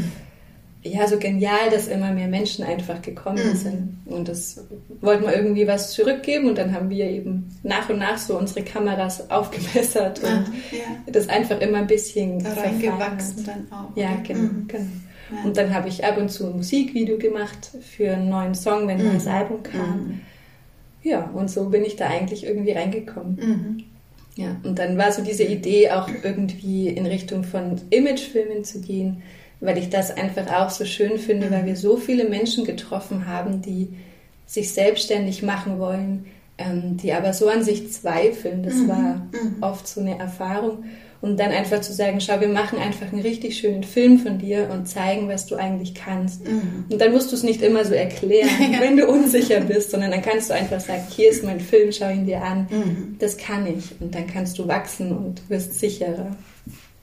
ja, 0.84 1.08
so 1.08 1.18
genial, 1.18 1.70
dass 1.70 1.88
immer 1.88 2.12
mehr 2.14 2.28
Menschen 2.28 2.64
einfach 2.64 3.02
gekommen 3.02 3.50
mhm. 3.50 3.56
sind. 3.56 3.98
Und 4.06 4.30
das 4.30 4.66
wollten 5.02 5.26
wir 5.26 5.36
irgendwie 5.36 5.68
was 5.68 5.92
zurückgeben 5.92 6.48
und 6.48 6.58
dann 6.58 6.74
haben 6.74 6.90
wir 6.90 7.06
eben 7.10 7.54
nach 7.64 7.90
und 7.90 8.00
nach 8.00 8.18
so 8.18 8.38
unsere 8.38 8.64
Kameras 8.64 9.30
aufgebessert 9.30 10.20
und 10.20 10.46
Ach, 10.48 10.72
ja. 10.72 11.12
das 11.12 11.28
einfach 11.28 11.60
immer 11.60 11.80
ein 11.80 11.88
bisschen 11.88 12.46
reingewachsen 12.46 13.46
dann 13.46 13.68
auch. 13.72 13.96
Ja, 13.98 14.16
genau, 14.26 14.40
mhm. 14.40 14.68
genau. 14.68 14.86
Ja. 15.31 15.44
Und 15.44 15.58
dann 15.58 15.74
habe 15.74 15.90
ich 15.90 16.04
ab 16.06 16.18
und 16.18 16.30
zu 16.30 16.48
ein 16.48 16.56
Musikvideo 16.56 17.18
gemacht 17.18 17.72
für 17.81 18.14
einen 18.14 18.30
neuen 18.30 18.56
Song, 18.56 18.88
wenn 18.88 19.00
mhm. 19.00 19.12
neues 19.12 19.28
Album 19.28 19.62
kam. 19.62 20.07
Mhm. 20.07 20.21
Ja, 21.04 21.30
und 21.33 21.52
so 21.52 21.66
bin 21.66 21.83
ich 21.83 21.98
da 21.98 22.07
eigentlich 22.07 22.45
irgendwie 22.45 22.71
reingekommen. 22.71 23.36
Mhm. 23.36 23.83
Ja, 24.36 24.56
und 24.64 24.80
dann 24.80 24.98
war 24.98 25.12
so 25.12 25.21
diese 25.21 25.44
Idee 25.44 25.92
auch 25.92 26.07
irgendwie 26.24 26.88
in 26.88 27.06
Richtung 27.06 27.44
von 27.44 27.81
Imagefilmen 27.90 28.64
zu 28.64 28.80
gehen 28.80 29.21
weil 29.61 29.78
ich 29.78 29.89
das 29.89 30.11
einfach 30.11 30.51
auch 30.54 30.69
so 30.69 30.85
schön 30.85 31.19
finde, 31.19 31.51
weil 31.51 31.66
wir 31.66 31.75
so 31.75 31.97
viele 31.97 32.30
Menschen 32.30 32.66
getroffen 32.66 33.28
haben, 33.28 33.61
die 33.61 33.89
sich 34.45 34.73
selbstständig 34.73 35.44
machen 35.44 35.80
wollen, 35.80 36.25
ähm, 36.57 36.97
die 36.97 37.13
aber 37.13 37.33
so 37.33 37.47
an 37.47 37.63
sich 37.63 37.92
zweifeln. 37.92 38.63
Das 38.63 38.75
mhm. 38.75 38.87
war 38.87 39.28
mhm. 39.31 39.57
oft 39.61 39.87
so 39.87 40.01
eine 40.01 40.18
Erfahrung. 40.18 40.85
Und 41.21 41.37
dann 41.37 41.51
einfach 41.51 41.81
zu 41.81 41.92
sagen, 41.92 42.21
schau, 42.21 42.39
wir 42.39 42.47
machen 42.47 42.80
einfach 42.80 43.11
einen 43.11 43.21
richtig 43.21 43.57
schönen 43.57 43.83
Film 43.83 44.19
von 44.19 44.37
dir 44.37 44.69
und 44.71 44.87
zeigen, 44.87 45.28
was 45.28 45.47
du 45.47 45.57
eigentlich 45.57 45.94
kannst. 45.94 46.47
Mhm. 46.47 46.85
Und 46.89 47.01
dann 47.01 47.11
musst 47.11 47.31
du 47.31 47.35
es 47.35 47.44
nicht 47.44 47.61
immer 47.61 47.83
so 47.83 47.94
erklären, 47.94 48.49
ja. 48.71 48.80
wenn 48.80 48.95
du 48.95 49.06
unsicher 49.06 49.59
bist, 49.59 49.92
sondern 49.92 50.11
dann 50.11 50.21
kannst 50.21 50.49
du 50.49 50.54
einfach 50.54 50.80
sagen, 50.80 51.04
hier 51.09 51.30
ist 51.30 51.44
mein 51.44 51.59
Film, 51.59 51.92
schau 51.92 52.09
ihn 52.09 52.25
dir 52.25 52.42
an. 52.42 52.68
Mhm. 52.71 53.16
Das 53.19 53.35
kann 53.35 53.68
ich. 53.68 53.99
Und 53.99 54.16
dann 54.16 54.28
kannst 54.28 54.57
du 54.59 54.68
wachsen 54.69 55.11
und 55.11 55.49
wirst 55.49 55.78
sicherer. 55.78 56.37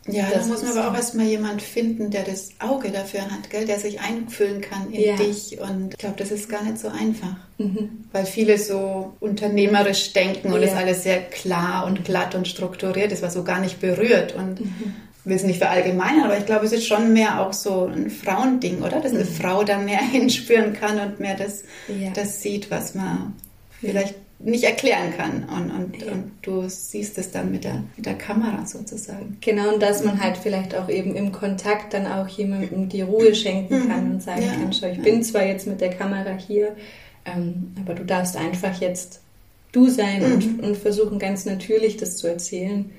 Ja, 0.09 0.29
da 0.33 0.45
muss 0.47 0.63
man 0.63 0.77
aber 0.77 0.91
auch 0.91 0.95
erstmal 0.95 1.27
jemand 1.27 1.63
finden, 1.63 2.11
der 2.11 2.23
das 2.23 2.51
Auge 2.61 2.91
dafür 2.91 3.23
hat, 3.23 3.51
gell? 3.51 3.67
der 3.67 3.79
sich 3.79 4.01
einfühlen 4.01 4.61
kann 4.61 4.91
in 4.93 5.01
ja. 5.01 5.17
dich. 5.17 5.59
Und 5.61 5.93
ich 5.93 5.99
glaube, 5.99 6.17
das 6.17 6.31
ist 6.31 6.49
gar 6.49 6.63
nicht 6.63 6.79
so 6.79 6.89
einfach. 6.89 7.37
Mhm. 7.59 8.05
Weil 8.13 8.27
viele 8.27 8.59
so 8.59 9.15
unternehmerisch 9.21 10.13
denken 10.13 10.53
und 10.53 10.61
ja. 10.61 10.69
ist 10.69 10.77
alles 10.77 11.03
sehr 11.03 11.21
klar 11.23 11.87
und 11.87 12.05
glatt 12.05 12.35
und 12.35 12.47
strukturiert 12.47 13.13
ist, 13.13 13.23
was 13.23 13.35
so 13.35 13.43
gar 13.43 13.61
nicht 13.61 13.81
berührt. 13.81 14.35
Und 14.35 14.61
mhm. 14.61 14.95
will 15.25 15.37
es 15.37 15.43
nicht 15.43 15.59
verallgemeinern, 15.59 16.25
aber 16.25 16.39
ich 16.39 16.47
glaube, 16.47 16.67
es 16.67 16.73
ist 16.73 16.87
schon 16.87 17.13
mehr 17.13 17.41
auch 17.41 17.53
so 17.53 17.87
ein 17.87 18.11
Frauending, 18.11 18.83
oder? 18.83 19.01
Dass 19.01 19.13
eine 19.13 19.25
mhm. 19.25 19.29
Frau 19.29 19.65
da 19.65 19.79
mehr 19.79 19.99
hinspüren 20.13 20.73
kann 20.73 21.01
und 21.01 21.21
mehr 21.21 21.37
das, 21.37 21.65
ja. 21.89 22.11
das 22.15 22.43
sieht, 22.43 22.71
was 22.71 22.95
man 22.95 23.35
vielleicht 23.81 24.15
nicht 24.39 24.65
erklären 24.65 25.15
kann. 25.17 25.45
Und, 25.45 25.71
und, 25.71 26.03
ja. 26.03 26.13
und 26.13 26.33
du 26.43 26.69
siehst 26.69 27.17
es 27.19 27.31
dann 27.31 27.51
mit 27.51 27.65
der, 27.65 27.83
mit 27.97 28.05
der 28.07 28.15
Kamera 28.15 28.67
sozusagen. 28.67 29.39
Genau, 29.41 29.73
und 29.73 29.83
dass 29.83 30.05
man 30.05 30.21
halt 30.21 30.37
vielleicht 30.37 30.75
auch 30.75 30.89
eben 30.89 31.15
im 31.15 31.33
Kontakt 31.33 31.95
dann 31.95 32.07
auch 32.07 32.29
jemandem 32.29 32.89
die 32.89 33.03
Ruhe 33.03 33.35
schenken 33.35 33.85
mhm. 33.85 33.89
kann 33.89 34.13
und 34.13 34.23
sagen 34.23 34.43
ja. 34.43 34.53
kann, 34.53 34.73
schau, 34.73 34.89
ich 34.89 34.99
ja. 34.99 35.03
bin 35.03 35.23
zwar 35.23 35.45
jetzt 35.45 35.67
mit 35.67 35.81
der 35.81 35.91
Kamera 35.91 36.33
hier, 36.33 36.77
ähm, 37.25 37.73
aber 37.81 37.95
du 37.95 38.05
darfst 38.05 38.37
einfach 38.37 38.81
jetzt 38.81 39.21
du 39.73 39.89
sein 39.89 40.21
mhm. 40.21 40.35
und, 40.35 40.65
und 40.65 40.77
versuchen 40.77 41.19
ganz 41.19 41.45
natürlich 41.45 41.97
das 41.97 42.17
zu 42.17 42.27
erzählen 42.27 42.91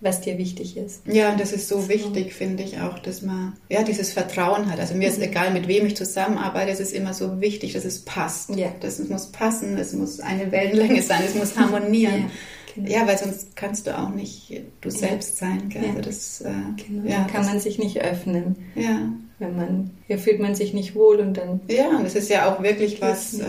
was 0.00 0.20
dir 0.20 0.36
wichtig 0.36 0.76
ist. 0.76 1.06
Ja, 1.06 1.32
und 1.32 1.40
das 1.40 1.52
ist 1.52 1.68
so, 1.68 1.88
wichtig, 1.88 2.34
finde 2.34 2.62
ich 2.62 2.80
auch, 2.80 2.98
dass 2.98 3.22
man 3.22 3.54
ja 3.68 3.82
dieses 3.82 4.12
Vertrauen 4.12 4.70
hat. 4.70 4.78
Also 4.78 4.94
mir 4.94 5.08
ist 5.08 5.18
mhm. 5.18 5.24
egal, 5.24 5.52
mit 5.52 5.68
wem 5.68 5.86
ich 5.86 5.96
zusammenarbeite, 5.96 6.70
es 6.70 6.80
ist 6.80 6.92
immer 6.92 7.14
so 7.14 7.40
wichtig, 7.40 7.72
dass 7.72 7.84
es 7.84 8.04
passt. 8.04 8.50
Ja. 8.54 8.72
Das 8.80 8.98
muss 8.98 9.32
passen, 9.32 9.78
es 9.78 9.92
muss 9.94 10.20
eine 10.20 10.52
Wellenlänge 10.52 11.02
sein, 11.02 11.22
es 11.26 11.34
muss 11.34 11.56
harmonieren. 11.56 12.22
Ja, 12.22 12.30
Genau. 12.76 12.90
Ja, 12.90 13.06
weil 13.06 13.16
sonst 13.16 13.56
kannst 13.56 13.86
du 13.86 13.98
auch 13.98 14.10
nicht 14.10 14.52
du 14.82 14.90
selbst 14.90 15.40
ja. 15.40 15.46
sein. 15.46 15.68
Gell? 15.70 15.82
Ja. 15.82 15.88
Also 15.88 16.00
das, 16.02 16.40
äh, 16.42 16.52
genau. 16.86 17.08
ja, 17.08 17.20
dann 17.20 17.26
kann 17.28 17.46
man 17.46 17.58
sich 17.58 17.78
nicht 17.78 18.02
öffnen. 18.02 18.56
Ja. 18.74 19.08
Wenn 19.38 19.56
man, 19.56 19.90
hier 20.06 20.18
fühlt 20.18 20.40
man 20.40 20.54
sich 20.54 20.74
nicht 20.74 20.94
wohl 20.94 21.20
und 21.20 21.38
dann. 21.38 21.60
Ja, 21.68 21.96
und 21.96 22.04
das 22.04 22.14
ist 22.14 22.28
ja 22.28 22.52
auch 22.52 22.62
wirklich 22.62 23.00
was. 23.00 23.38
Äh, 23.40 23.44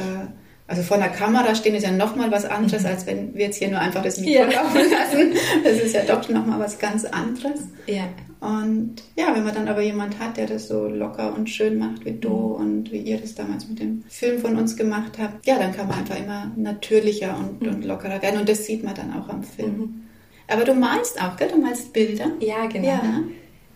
also 0.67 0.83
vor 0.83 0.97
einer 0.97 1.09
Kamera 1.09 1.55
stehen 1.55 1.75
ist 1.75 1.83
ja 1.83 1.91
nochmal 1.91 2.29
was 2.29 2.43
anderes, 2.43 2.83
mhm. 2.83 2.87
als 2.89 3.05
wenn 3.05 3.33
wir 3.33 3.45
jetzt 3.45 3.57
hier 3.57 3.69
nur 3.69 3.79
einfach 3.79 4.03
das 4.03 4.19
Mikro 4.19 4.43
ja. 4.43 4.45
laufen 4.45 4.81
lassen. 4.91 5.33
Das 5.63 5.77
ist 5.77 5.93
ja 5.93 6.03
doch 6.03 6.27
nochmal 6.27 6.59
was 6.59 6.77
ganz 6.77 7.05
anderes. 7.05 7.61
Ja. 7.85 8.03
Und 8.41 8.95
ja, 9.17 9.33
wenn 9.33 9.45
man 9.45 9.55
dann 9.55 9.67
aber 9.67 9.81
jemand 9.81 10.19
hat, 10.19 10.37
der 10.37 10.45
das 10.45 10.67
so 10.67 10.87
locker 10.87 11.33
und 11.33 11.49
schön 11.49 11.79
macht 11.79 12.05
wie 12.05 12.11
du 12.11 12.29
mhm. 12.29 12.55
und 12.55 12.91
wie 12.91 12.99
ihr 12.99 13.17
das 13.17 13.33
damals 13.33 13.67
mit 13.67 13.79
dem 13.79 14.03
Film 14.09 14.39
von 14.39 14.57
uns 14.57 14.75
gemacht 14.75 15.13
habt, 15.17 15.47
ja, 15.47 15.57
dann 15.57 15.73
kann 15.73 15.87
man 15.87 15.99
einfach 15.99 16.19
immer 16.19 16.51
natürlicher 16.57 17.37
und, 17.37 17.61
mhm. 17.61 17.69
und 17.69 17.85
lockerer 17.85 18.21
werden. 18.21 18.41
Und 18.41 18.49
das 18.49 18.65
sieht 18.65 18.83
man 18.83 18.93
dann 18.93 19.13
auch 19.13 19.29
am 19.29 19.43
Film. 19.43 19.77
Mhm. 19.77 20.03
Aber 20.49 20.65
du 20.65 20.73
malst 20.73 21.21
auch, 21.21 21.37
gell? 21.37 21.47
Du 21.47 21.57
malst 21.57 21.93
Bilder. 21.93 22.31
Ja, 22.41 22.65
genau. 22.67 22.87
Ja. 22.87 23.23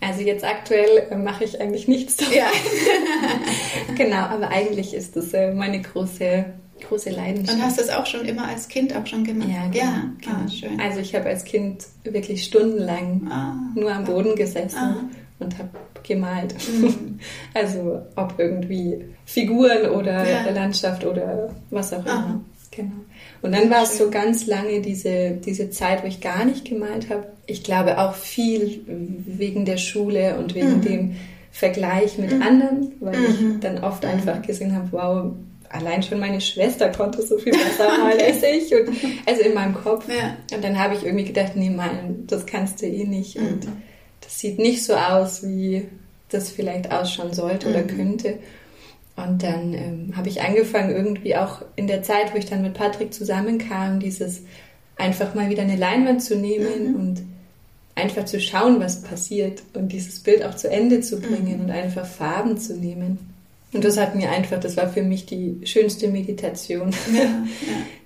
Also 0.02 0.22
jetzt 0.22 0.44
aktuell 0.44 1.08
äh, 1.10 1.16
mache 1.16 1.44
ich 1.44 1.62
eigentlich 1.62 1.88
nichts 1.88 2.18
davon. 2.18 2.36
Ja. 2.36 2.48
genau, 3.96 4.18
aber 4.18 4.50
eigentlich 4.50 4.94
ist 4.94 5.16
das 5.16 5.34
äh, 5.34 5.54
meine 5.54 5.82
große 5.82 6.46
große 6.82 7.10
Leidenschaft. 7.10 7.58
Und 7.58 7.64
hast 7.64 7.78
du 7.78 7.84
das 7.84 7.92
auch 7.96 8.06
schon 8.06 8.26
immer 8.26 8.48
als 8.48 8.68
Kind 8.68 8.96
auch 8.96 9.06
schon 9.06 9.24
gemacht? 9.24 9.50
Ja, 9.50 9.68
genau. 9.68 9.84
Ja, 9.84 10.04
genau. 10.20 10.36
Ah, 10.46 10.50
schön. 10.50 10.80
Also 10.80 11.00
ich 11.00 11.16
habe 11.16 11.30
als 11.30 11.44
Kind 11.44 11.86
wirklich 12.04 12.44
stundenlang 12.44 13.28
ah, 13.30 13.56
nur 13.76 13.94
am 13.94 14.06
Boden 14.06 14.36
gesessen 14.36 14.78
ah. 14.78 14.96
und 15.40 15.58
habe 15.58 15.70
gemalt. 16.04 16.56
Mhm. 16.68 17.20
Also 17.54 18.02
ob 18.16 18.36
irgendwie 18.40 19.06
Figuren 19.26 19.90
oder 19.92 20.28
ja. 20.28 20.50
Landschaft 20.50 21.06
oder 21.06 21.54
was 21.70 21.94
auch 21.94 22.06
immer. 22.06 22.42
Genau. 22.72 22.92
Und 23.42 23.54
dann 23.54 23.70
war 23.70 23.84
es 23.84 23.98
so 23.98 24.10
ganz 24.10 24.48
lange 24.48 24.82
diese, 24.82 25.32
diese 25.32 25.70
Zeit, 25.70 26.04
wo 26.04 26.08
ich 26.08 26.22
gar 26.22 26.46
nicht 26.46 26.66
gemalt 26.66 27.10
habe. 27.10 27.28
Ich 27.46 27.64
glaube 27.64 28.00
auch 28.00 28.16
viel 28.16 28.84
wegen 28.88 29.66
der 29.66 29.78
Schule 29.78 30.38
und 30.38 30.56
wegen 30.56 30.78
mhm. 30.78 30.82
dem 30.82 31.16
Vergleich 31.52 32.18
mit 32.18 32.32
mhm. 32.34 32.42
anderen, 32.42 32.92
weil 33.02 33.18
mhm. 33.18 33.26
ich 33.26 33.60
dann 33.60 33.84
oft 33.84 34.06
einfach 34.06 34.42
gesehen 34.42 34.74
habe, 34.74 34.88
wow, 34.92 35.34
allein 35.72 36.04
schon 36.04 36.20
meine 36.20 36.42
Schwester 36.42 36.90
konnte 36.90 37.22
so 37.22 37.38
viel 37.38 37.54
besser 37.54 37.88
malen 37.98 38.20
als 38.20 38.44
ich. 38.44 38.74
Und, 38.74 38.90
also 39.26 39.42
in 39.42 39.54
meinem 39.54 39.74
Kopf. 39.74 40.06
Ja. 40.08 40.38
Und 40.56 40.64
dann 40.64 40.78
habe 40.78 40.96
ich 40.96 41.06
irgendwie 41.06 41.26
gedacht, 41.26 41.56
nee, 41.56 41.70
malen, 41.70 42.26
das 42.28 42.46
kannst 42.46 42.82
du 42.82 42.86
eh 42.86 43.06
nicht. 43.06 43.40
Mhm. 43.40 43.48
Und 43.48 43.68
das 44.22 44.40
sieht 44.40 44.60
nicht 44.60 44.84
so 44.84 44.94
aus, 44.96 45.44
wie 45.44 45.88
das 46.30 46.50
vielleicht 46.50 46.92
ausschauen 46.92 47.34
sollte 47.34 47.68
mhm. 47.68 47.76
oder 47.76 47.84
könnte. 47.84 48.40
Und 49.16 49.44
dann 49.44 49.74
ähm, 49.74 50.14
habe 50.16 50.30
ich 50.30 50.42
angefangen, 50.42 50.96
irgendwie 50.96 51.36
auch 51.36 51.62
in 51.76 51.88
der 51.88 52.02
Zeit, 52.02 52.34
wo 52.34 52.38
ich 52.38 52.46
dann 52.46 52.62
mit 52.62 52.74
Patrick 52.74 53.14
zusammenkam, 53.14 54.00
dieses 54.00 54.44
einfach 54.98 55.36
mal 55.36 55.50
wieder 55.50 55.64
eine 55.64 55.76
Leinwand 55.76 56.24
zu 56.24 56.36
nehmen 56.36 56.92
mhm. 56.92 56.96
und 56.96 57.22
einfach 57.96 58.26
zu 58.26 58.40
schauen, 58.40 58.80
was 58.80 59.02
passiert 59.04 59.64
und 59.74 59.92
dieses 59.92 60.22
Bild 60.22 60.44
auch 60.44 60.56
zu 60.56 60.70
Ende 60.70 61.02
zu 61.02 61.20
bringen 61.20 61.58
mhm. 61.58 61.66
und 61.66 61.72
einfach 61.72 62.06
Farben 62.06 62.58
zu 62.58 62.78
nehmen. 62.78 63.31
Und 63.74 63.86
das 63.86 63.98
hat 63.98 64.16
mir 64.16 64.30
einfach, 64.30 64.60
das 64.60 64.76
war 64.76 64.90
für 64.90 65.02
mich 65.02 65.26
die 65.26 65.62
schönste 65.64 66.10
Meditation 66.10 66.92
ja, 67.14 67.22
ja. 67.22 67.38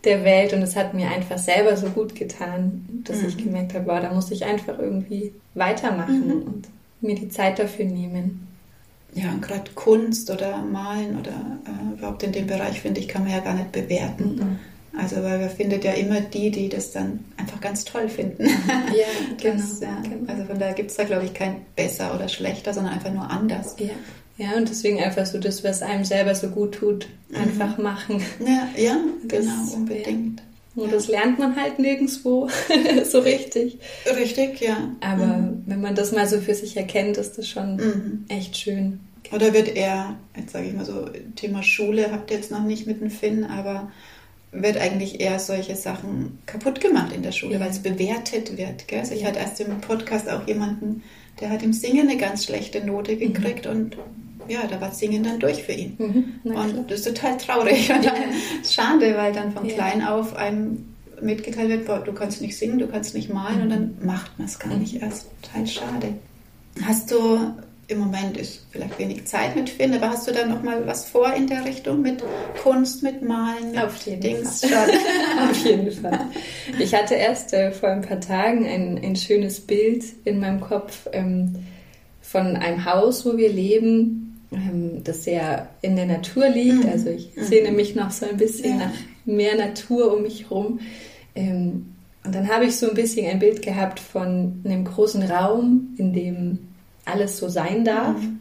der 0.03 0.23
Welt 0.23 0.53
und 0.53 0.61
es 0.61 0.75
hat 0.75 0.93
mir 0.93 1.09
einfach 1.09 1.39
selber 1.39 1.75
so 1.75 1.87
gut 1.87 2.13
getan, 2.13 2.85
dass 3.03 3.21
mhm. 3.21 3.27
ich 3.27 3.37
gemerkt 3.37 3.73
habe, 3.73 3.87
wow, 3.87 3.99
da 3.99 4.13
muss 4.13 4.29
ich 4.29 4.45
einfach 4.45 4.77
irgendwie 4.77 5.33
weitermachen 5.55 6.27
mhm. 6.27 6.41
und 6.43 6.67
mir 7.01 7.15
die 7.15 7.29
Zeit 7.29 7.57
dafür 7.57 7.85
nehmen. 7.85 8.47
Ja, 9.13 9.31
und 9.31 9.41
gerade 9.41 9.71
Kunst 9.73 10.29
oder 10.29 10.57
Malen 10.57 11.17
oder 11.17 11.31
äh, 11.31 11.97
überhaupt 11.97 12.21
in 12.23 12.33
dem 12.33 12.47
Bereich, 12.47 12.81
finde 12.81 12.99
ich, 12.99 13.07
kann 13.07 13.23
man 13.23 13.31
ja 13.31 13.39
gar 13.39 13.55
nicht 13.55 13.71
bewerten. 13.71 14.35
Mhm. 14.35 14.59
Also, 14.97 15.17
weil 15.23 15.39
man 15.39 15.49
findet 15.49 15.83
ja 15.83 15.93
immer 15.93 16.21
die, 16.21 16.51
die 16.51 16.69
das 16.69 16.91
dann 16.91 17.25
einfach 17.37 17.59
ganz 17.59 17.83
toll 17.83 18.07
finden. 18.07 18.45
Ja, 18.45 19.07
genau. 19.41 19.55
Das, 19.55 19.79
ja, 19.79 20.01
genau. 20.03 20.31
Also 20.31 20.45
von 20.45 20.59
daher 20.59 20.73
gibt 20.73 20.91
es 20.91 20.97
da, 20.97 21.03
glaube 21.03 21.25
ich, 21.25 21.33
kein 21.33 21.65
besser 21.75 22.13
oder 22.15 22.29
schlechter, 22.29 22.73
sondern 22.73 22.93
einfach 22.93 23.11
nur 23.11 23.29
anders. 23.29 23.75
Ja. 23.79 23.89
Ja, 24.37 24.57
und 24.57 24.67
deswegen 24.69 25.01
einfach 25.01 25.25
so 25.25 25.39
das, 25.39 25.63
was 25.63 25.81
einem 25.81 26.03
selber 26.03 26.35
so 26.35 26.49
gut 26.49 26.75
tut, 26.75 27.07
mhm. 27.29 27.35
einfach 27.37 27.77
machen. 27.77 28.21
Ja, 28.39 28.67
ja 28.75 28.97
das, 29.23 29.45
genau, 29.45 29.73
unbedingt. 29.75 30.41
Und 30.75 30.91
das 30.91 31.07
lernt 31.07 31.39
man 31.39 31.55
halt 31.55 31.79
nirgendwo 31.79 32.49
so 33.05 33.19
richtig. 33.19 33.79
Richtig, 34.05 34.59
ja. 34.59 34.91
Aber 34.99 35.25
mhm. 35.25 35.63
wenn 35.65 35.79
man 35.79 35.95
das 35.95 36.11
mal 36.11 36.27
so 36.27 36.41
für 36.41 36.53
sich 36.53 36.75
erkennt, 36.75 37.17
ist 37.17 37.37
das 37.37 37.47
schon 37.47 37.77
mhm. 37.77 38.25
echt 38.27 38.57
schön. 38.57 38.99
Oder 39.31 39.53
wird 39.53 39.73
eher, 39.73 40.15
jetzt 40.35 40.51
sage 40.51 40.67
ich 40.67 40.73
mal 40.73 40.85
so, 40.85 41.09
Thema 41.35 41.63
Schule 41.63 42.11
habt 42.11 42.29
ihr 42.29 42.37
jetzt 42.37 42.51
noch 42.51 42.63
nicht 42.63 42.87
mit 42.87 43.01
dem 43.01 43.09
Finn, 43.09 43.45
aber 43.45 43.91
wird 44.51 44.77
eigentlich 44.77 45.19
eher 45.19 45.39
solche 45.39 45.75
Sachen 45.75 46.39
kaputt 46.45 46.79
gemacht 46.79 47.13
in 47.13 47.23
der 47.23 47.31
Schule, 47.31 47.55
ja. 47.55 47.59
weil 47.59 47.69
es 47.69 47.79
bewertet 47.79 48.57
wird. 48.57 48.87
Gell? 48.87 48.99
Also 48.99 49.13
ich 49.13 49.25
hatte 49.25 49.39
erst 49.39 49.59
im 49.61 49.81
Podcast 49.81 50.29
auch 50.29 50.47
jemanden, 50.47 51.03
der 51.39 51.49
hat 51.49 51.63
im 51.63 51.73
Singen 51.73 52.07
eine 52.09 52.17
ganz 52.17 52.45
schlechte 52.45 52.85
Note 52.85 53.17
gekriegt 53.17 53.65
mhm. 53.65 53.71
und 53.71 53.97
ja, 54.47 54.67
da 54.67 54.79
war 54.81 54.91
Singen 54.91 55.23
dann 55.23 55.39
durch 55.39 55.63
für 55.63 55.73
ihn. 55.73 55.95
Mhm, 55.97 56.51
und 56.51 56.91
das 56.91 56.99
ist 57.01 57.15
total 57.15 57.37
traurig 57.37 57.91
und 57.95 58.05
dann, 58.05 58.15
schade, 58.67 59.15
weil 59.15 59.33
dann 59.33 59.51
von 59.51 59.65
ja. 59.65 59.75
klein 59.75 60.03
auf 60.03 60.35
einem 60.35 60.95
mitgeteilt 61.21 61.69
wird, 61.69 61.85
boah, 61.85 61.99
du 61.99 62.13
kannst 62.13 62.41
nicht 62.41 62.57
singen, 62.57 62.79
du 62.79 62.87
kannst 62.87 63.13
nicht 63.15 63.33
malen 63.33 63.61
und 63.61 63.69
dann 63.69 63.95
mhm. 63.99 64.05
macht 64.05 64.37
man 64.37 64.47
es 64.47 64.59
gar 64.59 64.75
nicht 64.75 65.01
erst. 65.01 65.27
Total 65.41 65.67
schade. 65.67 66.13
Hast 66.83 67.11
du, 67.11 67.39
im 67.87 67.99
Moment 67.99 68.37
ist 68.37 68.65
vielleicht 68.71 68.99
wenig 68.99 69.25
Zeit 69.25 69.55
mit 69.55 69.69
Finn, 69.69 69.93
aber 69.93 70.09
hast 70.09 70.27
du 70.27 70.31
da 70.31 70.45
noch 70.45 70.63
mal 70.63 70.85
was 70.87 71.05
vor 71.07 71.33
in 71.33 71.47
der 71.47 71.63
Richtung 71.65 72.01
mit 72.01 72.23
Kunst, 72.61 73.03
mit 73.03 73.21
Malen? 73.21 73.77
Auf 73.77 74.05
jeden 74.05 74.21
Dings? 74.21 74.65
Fall. 74.65 74.89
Auf 75.49 75.65
jeden 75.65 75.91
Fall. 75.91 76.27
Ich 76.79 76.93
hatte 76.93 77.15
erst 77.15 77.53
äh, 77.53 77.71
vor 77.71 77.89
ein 77.89 78.01
paar 78.01 78.19
Tagen 78.19 78.65
ein, 78.65 78.99
ein 79.03 79.15
schönes 79.15 79.61
Bild 79.61 80.03
in 80.25 80.39
meinem 80.39 80.59
Kopf 80.59 81.07
ähm, 81.13 81.55
von 82.21 82.57
einem 82.57 82.85
Haus, 82.85 83.25
wo 83.25 83.37
wir 83.37 83.49
leben, 83.51 84.24
das 85.03 85.23
sehr 85.23 85.69
in 85.81 85.95
der 85.95 86.05
Natur 86.05 86.49
liegt. 86.49 86.83
Mhm. 86.83 86.89
Also 86.89 87.09
ich 87.09 87.35
mhm. 87.35 87.43
sehne 87.43 87.71
mich 87.71 87.95
noch 87.95 88.11
so 88.11 88.27
ein 88.27 88.37
bisschen 88.37 88.79
ja. 88.79 88.85
nach 88.87 88.93
mehr 89.25 89.55
Natur 89.55 90.13
um 90.15 90.23
mich 90.23 90.43
herum. 90.43 90.79
Ähm, 91.35 91.93
und 92.23 92.33
dann 92.33 92.47
habe 92.47 92.65
ich 92.65 92.75
so 92.75 92.89
ein 92.89 92.95
bisschen 92.95 93.29
ein 93.29 93.39
Bild 93.39 93.61
gehabt 93.61 93.99
von 93.99 94.61
einem 94.63 94.85
großen 94.85 95.23
Raum, 95.23 95.95
in 95.97 96.13
dem 96.13 96.59
alles 97.05 97.37
so 97.37 97.49
sein 97.49 97.85
darf, 97.85 98.19
mhm. 98.19 98.39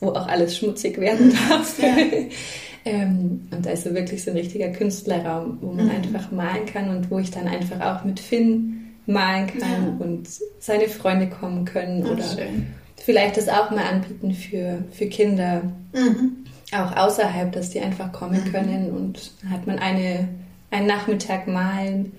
wo 0.00 0.10
auch 0.10 0.26
alles 0.26 0.56
schmutzig 0.56 0.98
werden 0.98 1.28
mhm. 1.28 1.32
darf. 1.48 1.82
Ja. 1.82 1.96
ähm, 2.84 3.48
und 3.50 3.66
da 3.66 3.70
ist 3.70 3.84
so 3.84 3.94
wirklich 3.94 4.24
so 4.24 4.30
ein 4.30 4.36
richtiger 4.36 4.68
Künstlerraum, 4.68 5.58
wo 5.60 5.72
man 5.72 5.86
mhm. 5.86 5.90
einfach 5.90 6.30
malen 6.30 6.66
kann 6.66 6.96
und 6.96 7.10
wo 7.10 7.18
ich 7.18 7.30
dann 7.30 7.46
einfach 7.46 7.80
auch 7.80 8.04
mit 8.04 8.20
Finn 8.20 8.76
malen 9.06 9.48
kann 9.48 9.98
ja. 9.98 10.06
und 10.06 10.28
seine 10.60 10.88
Freunde 10.88 11.28
kommen 11.28 11.64
können 11.64 12.04
Ach, 12.06 12.12
oder 12.12 12.22
schön 12.22 12.66
vielleicht 13.10 13.36
das 13.36 13.48
auch 13.48 13.72
mal 13.72 13.84
anbieten 13.84 14.32
für, 14.32 14.84
für 14.92 15.06
Kinder, 15.06 15.62
mhm. 15.92 16.44
auch 16.72 16.96
außerhalb, 16.96 17.50
dass 17.50 17.70
die 17.70 17.80
einfach 17.80 18.12
kommen 18.12 18.44
mhm. 18.44 18.52
können 18.52 18.90
und 18.92 19.32
hat 19.50 19.66
man 19.66 19.80
eine, 19.80 20.28
einen 20.70 20.86
Nachmittag 20.86 21.48
malen, 21.48 22.12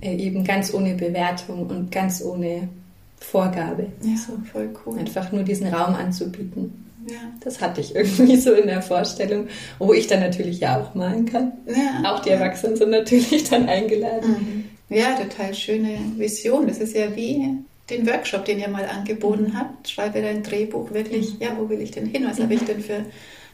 äh, 0.00 0.16
eben 0.16 0.42
ganz 0.44 0.72
ohne 0.72 0.94
Bewertung 0.94 1.66
und 1.66 1.92
ganz 1.92 2.22
ohne 2.22 2.68
Vorgabe. 3.18 3.88
Ja, 4.02 4.16
so. 4.16 4.32
voll 4.50 4.70
cool. 4.86 4.98
Einfach 4.98 5.30
nur 5.30 5.42
diesen 5.42 5.66
Raum 5.66 5.94
anzubieten. 5.94 6.86
Ja. 7.06 7.18
Das 7.40 7.60
hatte 7.60 7.82
ich 7.82 7.94
irgendwie 7.94 8.36
so 8.36 8.54
in 8.54 8.66
der 8.66 8.80
Vorstellung, 8.80 9.48
wo 9.78 9.92
ich 9.92 10.06
dann 10.06 10.20
natürlich 10.20 10.60
ja 10.60 10.80
auch 10.80 10.94
malen 10.94 11.26
kann. 11.26 11.52
Ja, 11.66 12.14
auch 12.14 12.20
die 12.20 12.30
Erwachsenen 12.30 12.76
sind 12.76 12.90
natürlich 12.90 13.44
dann 13.44 13.68
eingeladen. 13.68 14.30
Mhm. 14.88 14.96
Ja, 14.96 15.16
total 15.16 15.52
schöne 15.52 15.98
Vision. 16.16 16.66
Das 16.66 16.78
ist 16.78 16.96
ja 16.96 17.14
wie 17.14 17.58
den 17.90 18.06
Workshop, 18.06 18.44
den 18.44 18.58
ihr 18.58 18.68
mal 18.68 18.86
angeboten 18.86 19.48
mhm. 19.50 19.58
habt. 19.58 19.88
Schreibe 19.88 20.22
dein 20.22 20.42
Drehbuch 20.42 20.92
wirklich, 20.92 21.34
mhm. 21.34 21.40
ja, 21.40 21.56
wo 21.58 21.68
will 21.68 21.80
ich 21.80 21.90
denn 21.90 22.06
hin? 22.06 22.24
Was 22.26 22.40
habe 22.40 22.54
ich 22.54 22.64
denn 22.64 22.80
für, 22.80 23.04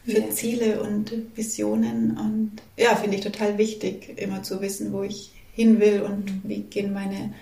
für 0.04 0.20
ja. 0.20 0.30
Ziele 0.30 0.80
und 0.82 1.12
Visionen? 1.34 2.16
Und 2.16 2.52
ja, 2.76 2.94
finde 2.96 3.16
ich 3.16 3.22
total 3.22 3.58
wichtig, 3.58 4.14
immer 4.16 4.42
zu 4.42 4.60
wissen, 4.60 4.92
wo 4.92 5.02
ich 5.02 5.32
hin 5.56 5.80
will 5.80 6.02
und 6.02 6.26
mhm. 6.26 6.40
wie 6.44 6.60
gehen 6.60 6.92
meine, 6.92 7.32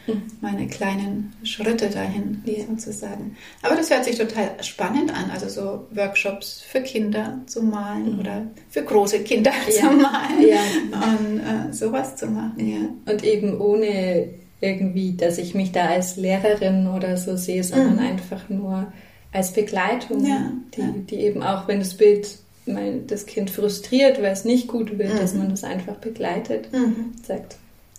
meine 0.41 0.69
kleinen 0.69 1.33
Schritte 1.43 1.91
dahin, 1.91 2.43
ja. 2.47 2.65
sozusagen. 2.65 3.37
Aber 3.61 3.75
das 3.75 3.91
hört 3.91 4.05
sich 4.05 4.17
total 4.17 4.63
spannend 4.63 5.13
an, 5.13 5.33
also 5.33 5.49
so 5.49 5.87
Workshops 5.91 6.63
für 6.63 6.81
Kinder 6.81 7.41
zu 7.47 7.61
malen 7.61 8.15
mhm. 8.15 8.21
oder 8.21 8.47
für 8.71 8.85
große 8.85 9.25
Kinder 9.25 9.51
ja. 9.67 9.73
zu 9.73 9.87
malen 9.87 10.49
ja. 10.49 10.61
und 10.93 11.41
äh, 11.41 11.73
sowas 11.73 12.15
zu 12.15 12.29
machen. 12.29 12.55
Ja. 12.59 13.13
Und 13.13 13.25
eben 13.25 13.61
ohne 13.61 14.29
irgendwie, 14.65 15.13
dass 15.13 15.39
ich 15.39 15.55
mich 15.55 15.73
da 15.73 15.87
als 15.87 16.17
Lehrerin 16.17 16.89
oder 16.89 17.17
so 17.17 17.37
sehe, 17.37 17.63
sondern 17.63 17.95
mhm. 17.95 17.99
einfach 17.99 18.49
nur 18.49 18.93
als 19.33 19.53
Begleitung, 19.53 20.25
ja, 20.27 20.53
die, 20.75 20.81
ja. 20.81 20.95
die 21.11 21.17
eben 21.17 21.43
auch, 21.43 21.69
wenn 21.69 21.81
das 21.81 21.95
Bild 21.95 22.29
mein, 22.67 23.07
das 23.07 23.27
Kind 23.27 23.51
frustriert, 23.51 24.23
weil 24.23 24.33
es 24.33 24.45
nicht 24.45 24.69
gut 24.69 24.99
will, 24.99 25.13
mhm. 25.13 25.19
dass 25.19 25.35
man 25.35 25.51
das 25.51 25.65
einfach 25.65 25.97
begleitet, 25.97 26.73
mhm. 26.73 27.13
sagt, 27.23 27.57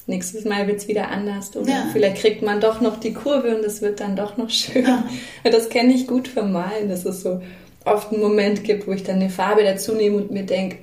nächstes 0.07 0.45
Mal 0.45 0.67
wird 0.67 0.77
es 0.77 0.87
wieder 0.87 1.09
anders 1.09 1.55
oder 1.55 1.69
ja. 1.69 1.89
vielleicht 1.91 2.17
kriegt 2.17 2.41
man 2.41 2.59
doch 2.61 2.81
noch 2.81 2.99
die 2.99 3.13
Kurve 3.13 3.55
und 3.55 3.65
es 3.65 3.81
wird 3.81 3.99
dann 3.99 4.15
doch 4.15 4.37
noch 4.37 4.49
schön. 4.49 4.85
Das 5.43 5.69
kenne 5.69 5.93
ich 5.93 6.07
gut 6.07 6.27
vom 6.27 6.51
Malen, 6.51 6.89
dass 6.89 7.05
es 7.05 7.21
so 7.21 7.41
oft 7.85 8.11
einen 8.11 8.21
Moment 8.21 8.63
gibt, 8.63 8.87
wo 8.87 8.91
ich 8.91 9.03
dann 9.03 9.17
eine 9.17 9.29
Farbe 9.29 9.63
dazu 9.63 9.93
nehme 9.93 10.17
und 10.17 10.31
mir 10.31 10.43
denke, 10.43 10.77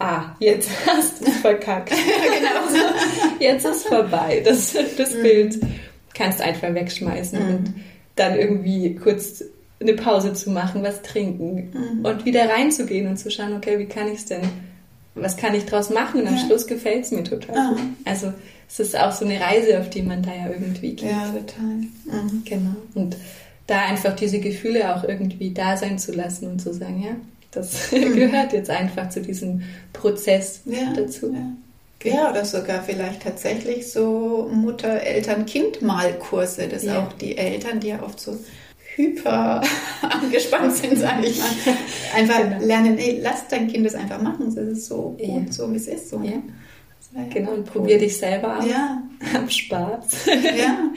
ah, 0.00 0.34
jetzt 0.40 0.70
hast 0.86 1.20
du 1.20 1.26
es 1.26 1.36
verkackt. 1.36 1.90
genau 1.90 2.68
so. 2.68 3.38
Jetzt 3.38 3.64
ist 3.64 3.86
vorbei. 3.86 4.42
Das, 4.44 4.74
das 4.96 5.14
mhm. 5.14 5.22
Bild 5.22 5.60
kannst 6.14 6.40
einfach 6.40 6.74
wegschmeißen 6.74 7.38
mhm. 7.38 7.54
und 7.54 7.74
dann 8.16 8.36
irgendwie 8.36 8.96
kurz 8.96 9.44
eine 9.80 9.94
Pause 9.94 10.34
zu 10.34 10.50
machen, 10.50 10.82
was 10.82 11.02
trinken 11.02 11.70
mhm. 11.72 12.04
und 12.04 12.24
wieder 12.24 12.48
reinzugehen 12.48 13.06
und 13.08 13.16
zu 13.16 13.30
schauen, 13.30 13.54
okay, 13.54 13.78
wie 13.78 13.86
kann 13.86 14.08
ich 14.08 14.18
es 14.18 14.26
denn, 14.26 14.42
was 15.14 15.36
kann 15.36 15.54
ich 15.54 15.64
draus 15.64 15.90
machen? 15.90 16.22
Und 16.22 16.26
am 16.26 16.36
ja. 16.36 16.46
Schluss 16.46 16.66
gefällt 16.66 17.04
es 17.04 17.12
mir 17.12 17.24
total. 17.24 17.56
Ah. 17.56 17.76
Also 18.04 18.32
es 18.68 18.80
ist 18.80 18.98
auch 18.98 19.12
so 19.12 19.24
eine 19.24 19.40
Reise, 19.40 19.80
auf 19.80 19.88
die 19.88 20.02
man 20.02 20.22
da 20.22 20.34
ja 20.34 20.48
irgendwie 20.50 20.94
geht. 20.94 21.10
Ja, 21.10 21.28
total. 21.28 21.64
Mhm. 21.64 22.42
Genau. 22.44 22.76
Und 22.94 23.16
da 23.66 23.82
einfach 23.82 24.14
diese 24.16 24.40
Gefühle 24.40 24.94
auch 24.94 25.04
irgendwie 25.04 25.54
da 25.54 25.76
sein 25.76 25.98
zu 25.98 26.12
lassen 26.12 26.48
und 26.48 26.60
zu 26.60 26.74
sagen, 26.74 27.02
ja, 27.02 27.16
das 27.50 27.90
gehört 27.90 28.52
jetzt 28.52 28.70
einfach 28.70 29.08
zu 29.08 29.20
diesem 29.20 29.62
Prozess 29.92 30.60
ja, 30.64 30.92
dazu. 30.94 31.32
Ja. 31.32 31.40
Ja, 32.02 32.30
oder 32.30 32.46
sogar 32.46 32.82
vielleicht 32.82 33.22
tatsächlich 33.22 33.92
so 33.92 34.48
Mutter-Eltern-Kind-Malkurse, 34.50 36.66
dass 36.66 36.84
ja. 36.84 37.02
auch 37.02 37.12
die 37.12 37.36
Eltern, 37.36 37.78
die 37.78 37.88
ja 37.88 38.02
oft 38.02 38.18
so 38.18 38.38
hyper 38.96 39.60
angespannt 40.02 40.72
sind, 40.72 40.98
sage 40.98 41.26
ich 41.26 41.38
mal, 41.38 41.50
einfach 42.16 42.38
genau. 42.38 42.64
lernen, 42.64 42.96
ey, 42.96 43.20
lass 43.22 43.48
dein 43.48 43.68
Kind 43.68 43.84
das 43.84 43.94
einfach 43.94 44.22
machen, 44.22 44.54
das 44.54 44.64
ist 44.64 44.86
so 44.86 45.14
gut, 45.18 45.46
ja. 45.46 45.52
so 45.52 45.70
wie 45.70 45.76
es 45.76 45.88
ist. 45.88 46.08
So, 46.08 46.20
ne? 46.20 46.28
ja. 46.28 46.40
Genau, 47.28 47.50
und 47.50 47.58
cool. 47.58 47.64
probier 47.64 47.98
dich 47.98 48.16
selber 48.16 48.58
aus. 48.58 48.66
Ja. 48.66 49.02
Hab 49.34 49.50
Spaß. 49.50 50.26
Ja, 50.26 50.34
ja. 50.42 50.90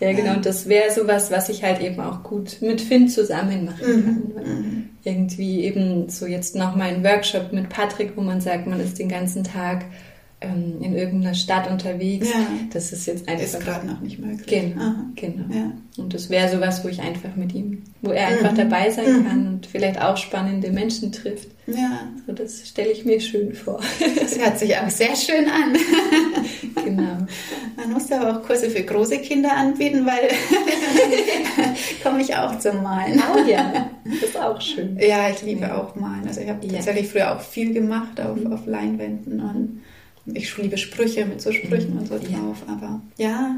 Ja, 0.00 0.12
genau. 0.12 0.34
Und 0.34 0.46
das 0.46 0.68
wäre 0.68 0.90
sowas, 0.90 1.30
was 1.30 1.48
ich 1.48 1.62
halt 1.62 1.80
eben 1.80 2.00
auch 2.00 2.22
gut 2.22 2.58
mit 2.60 2.80
Finn 2.80 3.08
zusammen 3.08 3.64
machen 3.64 3.86
mhm. 3.86 4.34
kann. 4.34 4.44
Mhm. 4.44 4.88
Irgendwie 5.04 5.64
eben 5.64 6.08
so 6.08 6.26
jetzt 6.26 6.56
noch 6.56 6.74
mal 6.76 6.88
ein 6.88 7.04
Workshop 7.04 7.52
mit 7.52 7.68
Patrick, 7.68 8.16
wo 8.16 8.20
man 8.20 8.40
sagt, 8.40 8.66
man 8.66 8.80
ist 8.80 8.98
den 8.98 9.08
ganzen 9.08 9.44
Tag 9.44 9.84
ähm, 10.44 10.80
in 10.80 10.94
irgendeiner 10.94 11.34
Stadt 11.34 11.70
unterwegs. 11.70 12.28
Ja. 12.28 12.46
Das 12.72 12.92
ist 12.92 13.06
jetzt 13.06 13.28
einfach. 13.28 13.44
Ist 13.44 13.60
gerade 13.60 13.86
noch 13.86 14.00
nicht 14.00 14.18
möglich. 14.18 14.46
Genau. 14.46 14.92
genau. 15.14 15.54
Ja. 15.54 15.72
Und 15.96 16.12
das 16.12 16.28
wäre 16.30 16.48
sowas, 16.48 16.84
wo 16.84 16.88
ich 16.88 17.00
einfach 17.00 17.36
mit 17.36 17.54
ihm, 17.54 17.82
wo 18.02 18.10
er 18.10 18.28
einfach 18.28 18.52
mhm. 18.52 18.56
dabei 18.56 18.90
sein 18.90 19.20
mhm. 19.20 19.26
kann 19.26 19.46
und 19.46 19.66
vielleicht 19.66 20.00
auch 20.00 20.16
spannende 20.16 20.70
Menschen 20.70 21.12
trifft. 21.12 21.48
Ja. 21.66 22.08
So, 22.26 22.32
das 22.32 22.68
stelle 22.68 22.90
ich 22.90 23.04
mir 23.04 23.20
schön 23.20 23.54
vor. 23.54 23.80
Das 24.20 24.38
hört 24.38 24.58
sich 24.58 24.76
auch 24.76 24.90
sehr 24.90 25.16
schön 25.16 25.46
an. 25.48 25.76
genau. 26.84 27.26
Man 27.76 27.92
muss 27.92 28.10
aber 28.12 28.36
auch 28.36 28.42
Kurse 28.42 28.68
für 28.68 28.82
große 28.82 29.18
Kinder 29.18 29.56
anbieten, 29.56 30.04
weil 30.04 30.28
komme 32.02 32.22
ich 32.22 32.34
auch 32.34 32.58
zum 32.58 32.82
Malen. 32.82 33.22
Oh 33.32 33.48
ja, 33.48 33.90
das 34.04 34.30
ist 34.30 34.38
auch 34.38 34.60
schön. 34.60 34.98
Ja, 35.00 35.30
ich 35.30 35.42
liebe 35.42 35.62
ja. 35.62 35.80
auch 35.80 35.94
Malen. 35.94 36.26
Also 36.26 36.40
ich 36.40 36.48
habe 36.48 36.66
ja. 36.66 36.74
tatsächlich 36.74 37.08
früher 37.08 37.34
auch 37.34 37.40
viel 37.40 37.72
gemacht 37.72 38.20
auf, 38.20 38.36
mhm. 38.36 38.52
auf 38.52 38.66
Leinwänden 38.66 39.40
und 39.40 39.82
ich 40.26 40.56
liebe 40.56 40.78
Sprüche 40.78 41.26
mit 41.26 41.40
so 41.40 41.52
Sprüchen 41.52 41.94
mhm. 41.94 42.00
und 42.00 42.08
so 42.08 42.18
drauf, 42.18 42.62
ja. 42.66 42.72
aber 42.72 43.00
ja, 43.16 43.56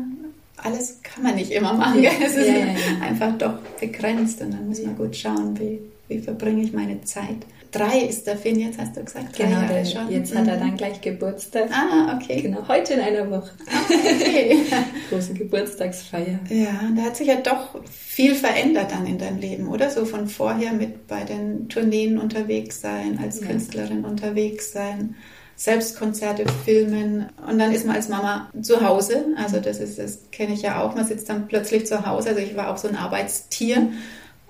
alles 0.56 1.00
kann 1.02 1.23
man 1.23 1.35
nicht 1.37 1.50
immer 1.50 1.75
machen. 1.75 2.02
Ja. 2.02 2.11
Es 2.25 2.35
ist 2.35 2.49
ja, 2.49 2.66
einfach 3.02 3.37
doch 3.38 3.58
begrenzt 3.80 4.40
und 4.40 4.52
dann 4.52 4.68
muss 4.68 4.82
man 4.82 4.96
gut 4.96 5.16
schauen, 5.16 5.58
wie, 5.58 5.80
wie 6.08 6.20
verbringe 6.20 6.62
ich 6.62 6.73
meine 6.73 7.02
Zeit. 7.02 7.46
Drei 7.73 7.99
ist 8.00 8.26
der 8.26 8.38
Finn 8.38 8.58
jetzt, 8.58 8.78
hast 8.78 8.96
du 8.96 9.04
gesagt? 9.04 9.38
Drei 9.38 9.44
genau, 9.44 9.61
Jahre 9.61 9.85
schon. 9.85 10.11
jetzt 10.11 10.32
mhm. 10.32 10.38
hat 10.38 10.49
er 10.49 10.56
mhm. 10.56 10.61
dann 10.61 10.76
gleich 10.76 11.00
Geburtstag. 11.00 11.68
Ah, 11.70 12.16
okay. 12.16 12.40
Genau, 12.40 12.66
heute 12.68 12.94
in 12.94 13.00
einer 13.00 13.30
Woche. 13.30 13.50
Okay. 13.85 14.62
Große 15.11 15.35
Geburtstagsfeier. 15.35 16.40
Ja, 16.49 16.90
da 16.96 17.02
hat 17.02 17.16
sich 17.16 17.26
ja 17.26 17.37
doch 17.37 17.78
viel 17.90 18.35
verändert 18.35 18.92
dann 18.92 19.06
in 19.06 19.18
deinem 19.18 19.38
Leben, 19.38 19.68
oder? 19.68 19.90
So 19.90 20.06
von 20.06 20.26
vorher 20.26 20.73
mit 20.73 21.06
bei 21.06 21.25
den 21.25 21.68
Tourneen 21.68 22.18
unterwegs 22.18 22.80
sein, 22.80 23.18
als 23.23 23.42
Künstlerin 23.42 24.04
unterwegs 24.04 24.73
sein 24.73 25.16
selbst 25.56 25.98
Konzerte 25.98 26.44
filmen 26.64 27.30
und 27.48 27.58
dann 27.58 27.72
ist 27.72 27.87
man 27.87 27.96
als 27.96 28.09
Mama 28.09 28.50
zu 28.61 28.87
Hause. 28.87 29.24
Also 29.37 29.59
das 29.59 29.78
ist, 29.81 29.98
das 29.98 30.18
kenne 30.31 30.52
ich 30.52 30.62
ja 30.62 30.83
auch. 30.83 30.94
Man 30.94 31.07
sitzt 31.07 31.31
dann 31.31 31.48
plötzlich 31.48 31.87
zu 31.87 32.07
Hause. 32.07 32.28
Also 32.31 32.40
ich 32.42 32.57
war 32.57 32.70
auch 32.70 32.76
so 32.76 32.88
ein 32.88 32.96
Arbeitstier. 32.96 33.88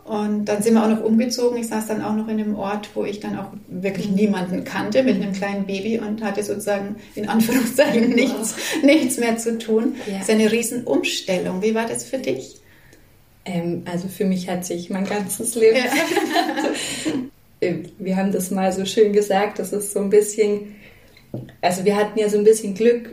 Und 0.04 0.44
dann 0.44 0.62
sind 0.62 0.74
wir 0.74 0.84
auch 0.84 0.88
noch 0.88 1.02
umgezogen. 1.02 1.58
Ich 1.58 1.66
saß 1.66 1.88
dann 1.88 2.02
auch 2.02 2.14
noch 2.14 2.28
in 2.28 2.38
einem 2.38 2.54
Ort, 2.54 2.90
wo 2.94 3.04
ich 3.04 3.18
dann 3.18 3.36
auch 3.36 3.50
wirklich 3.66 4.08
niemanden 4.08 4.62
kannte, 4.62 5.02
mit 5.02 5.16
einem 5.16 5.32
kleinen 5.32 5.66
Baby 5.66 5.98
und 5.98 6.22
hatte 6.22 6.44
sozusagen 6.44 6.96
in 7.16 7.28
Anführungszeichen 7.28 8.10
nichts, 8.14 8.54
nichts 8.82 9.18
mehr 9.18 9.36
zu 9.36 9.58
tun. 9.58 9.96
Ja. 10.06 10.18
Das 10.18 10.28
ist 10.28 10.30
eine 10.30 10.52
Riesenumstellung. 10.52 11.60
Wie 11.62 11.74
war 11.74 11.86
das 11.86 12.04
für 12.04 12.18
dich? 12.18 12.60
Ähm, 13.44 13.82
also 13.90 14.06
für 14.06 14.24
mich 14.24 14.48
hat 14.48 14.64
sich 14.64 14.90
mein 14.90 15.06
ganzes 15.06 15.54
Leben 15.54 15.76
ja. 15.76 15.84
Wir 17.98 18.16
haben 18.16 18.32
das 18.32 18.50
mal 18.50 18.72
so 18.72 18.84
schön 18.84 19.12
gesagt, 19.12 19.58
das 19.58 19.72
ist 19.72 19.92
so 19.92 20.00
ein 20.00 20.10
bisschen 20.10 20.75
also 21.60 21.84
wir 21.84 21.96
hatten 21.96 22.18
ja 22.18 22.28
so 22.28 22.38
ein 22.38 22.44
bisschen 22.44 22.74
Glück 22.74 23.10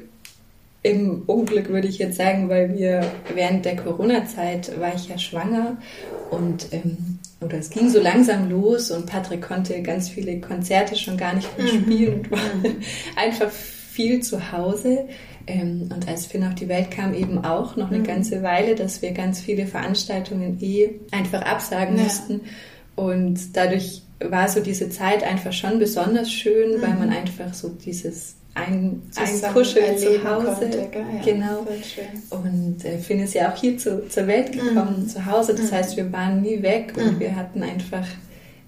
im 0.84 1.24
Unglück, 1.28 1.70
würde 1.70 1.88
ich 1.88 1.98
jetzt 1.98 2.18
sagen, 2.18 2.50
weil 2.50 2.78
wir 2.78 3.10
während 3.34 3.66
der 3.66 3.78
Corona-Zeit 3.78 4.80
war 4.80 4.94
ich 4.94 5.08
ja 5.08 5.18
schwanger 5.18 5.78
und 6.30 6.68
ähm, 6.72 7.20
oder 7.40 7.58
es 7.58 7.70
ging 7.70 7.90
so 7.90 8.02
langsam 8.02 8.50
los 8.50 8.92
und 8.92 9.06
Patrick 9.06 9.42
konnte 9.42 9.82
ganz 9.82 10.10
viele 10.10 10.40
Konzerte 10.40 10.96
schon 10.96 11.18
gar 11.18 11.34
nicht 11.36 11.58
mehr 11.58 11.72
mhm. 11.72 11.82
spielen 11.82 12.14
und 12.14 12.32
war 12.32 12.40
mhm. 12.40 12.76
einfach 13.16 13.50
viel 13.50 14.22
zu 14.22 14.52
Hause. 14.52 15.08
Ähm, 15.46 15.90
und 15.94 16.08
als 16.08 16.26
Finn 16.26 16.46
auf 16.46 16.56
die 16.56 16.70
Welt 16.70 16.90
kam, 16.90 17.14
eben 17.14 17.44
auch 17.44 17.76
noch 17.76 17.90
eine 17.90 18.00
mhm. 18.00 18.06
ganze 18.06 18.44
Weile, 18.44 18.76
dass 18.76 19.02
wir 19.02 19.12
ganz 19.12 19.42
viele 19.42 19.68
Veranstaltungen 19.68 20.58
eh 20.62 20.92
einfach 21.12 21.42
absagen 21.42 21.98
ja. 21.98 22.04
mussten. 22.04 22.42
Und 22.96 23.56
dadurch 23.56 24.04
war 24.20 24.48
so 24.48 24.60
diese 24.60 24.90
Zeit 24.90 25.24
einfach 25.24 25.54
schon 25.54 25.80
besonders 25.80 26.32
schön, 26.32 26.78
mhm. 26.78 26.82
weil 26.82 26.94
man 26.94 27.10
einfach 27.10 27.54
so 27.54 27.70
dieses 27.70 28.36
ein, 28.56 29.02
ein 29.16 29.54
Kuscheln 29.54 29.98
zu 29.98 30.24
Hause. 30.24 30.56
Konnte, 30.60 30.78
ja, 30.78 31.24
genau. 31.26 31.66
Und 32.30 32.86
äh, 32.86 33.00
Finn 33.00 33.22
ist 33.22 33.34
ja 33.34 33.52
auch 33.52 33.58
hier 33.58 33.78
zu, 33.78 34.08
zur 34.08 34.28
Welt 34.28 34.52
gekommen, 34.52 35.04
mhm. 35.04 35.08
zu 35.08 35.26
Hause. 35.26 35.56
Das 35.56 35.72
mhm. 35.72 35.76
heißt, 35.76 35.98
wir 35.98 36.12
waren 36.12 36.42
nie 36.42 36.62
weg 36.62 36.94
und 36.96 37.16
mhm. 37.16 37.20
wir 37.20 37.36
hatten 37.36 37.64
einfach 37.64 38.06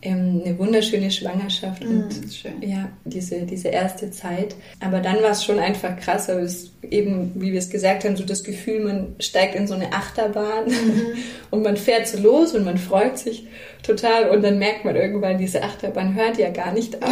ähm, 0.05 0.41
eine 0.45 0.57
wunderschöne 0.59 1.09
Schwangerschaft 1.09 1.83
mhm, 1.83 2.03
und 2.03 2.33
schön. 2.33 2.61
ja, 2.61 2.89
diese, 3.03 3.41
diese 3.41 3.69
erste 3.69 4.11
Zeit. 4.11 4.55
Aber 4.79 4.99
dann 4.99 5.21
war 5.23 5.31
es 5.31 5.43
schon 5.43 5.59
einfach 5.59 5.97
krass, 5.97 6.27
weil 6.29 6.39
es 6.39 6.71
eben, 6.89 7.31
wie 7.35 7.51
wir 7.51 7.59
es 7.59 7.69
gesagt 7.69 8.05
haben, 8.05 8.15
so 8.15 8.23
das 8.23 8.43
Gefühl, 8.43 8.83
man 8.83 9.15
steigt 9.19 9.55
in 9.55 9.67
so 9.67 9.73
eine 9.73 9.91
Achterbahn 9.91 10.67
mhm. 10.67 11.01
und 11.51 11.63
man 11.63 11.75
fährt 11.75 12.07
so 12.07 12.19
los 12.19 12.53
und 12.53 12.63
man 12.63 12.77
freut 12.77 13.17
sich 13.17 13.47
total 13.83 14.29
und 14.29 14.43
dann 14.43 14.59
merkt 14.59 14.85
man 14.85 14.95
irgendwann, 14.95 15.37
diese 15.37 15.63
Achterbahn 15.63 16.15
hört 16.15 16.37
ja 16.37 16.49
gar 16.49 16.71
nicht 16.71 16.95
auf. 17.03 17.11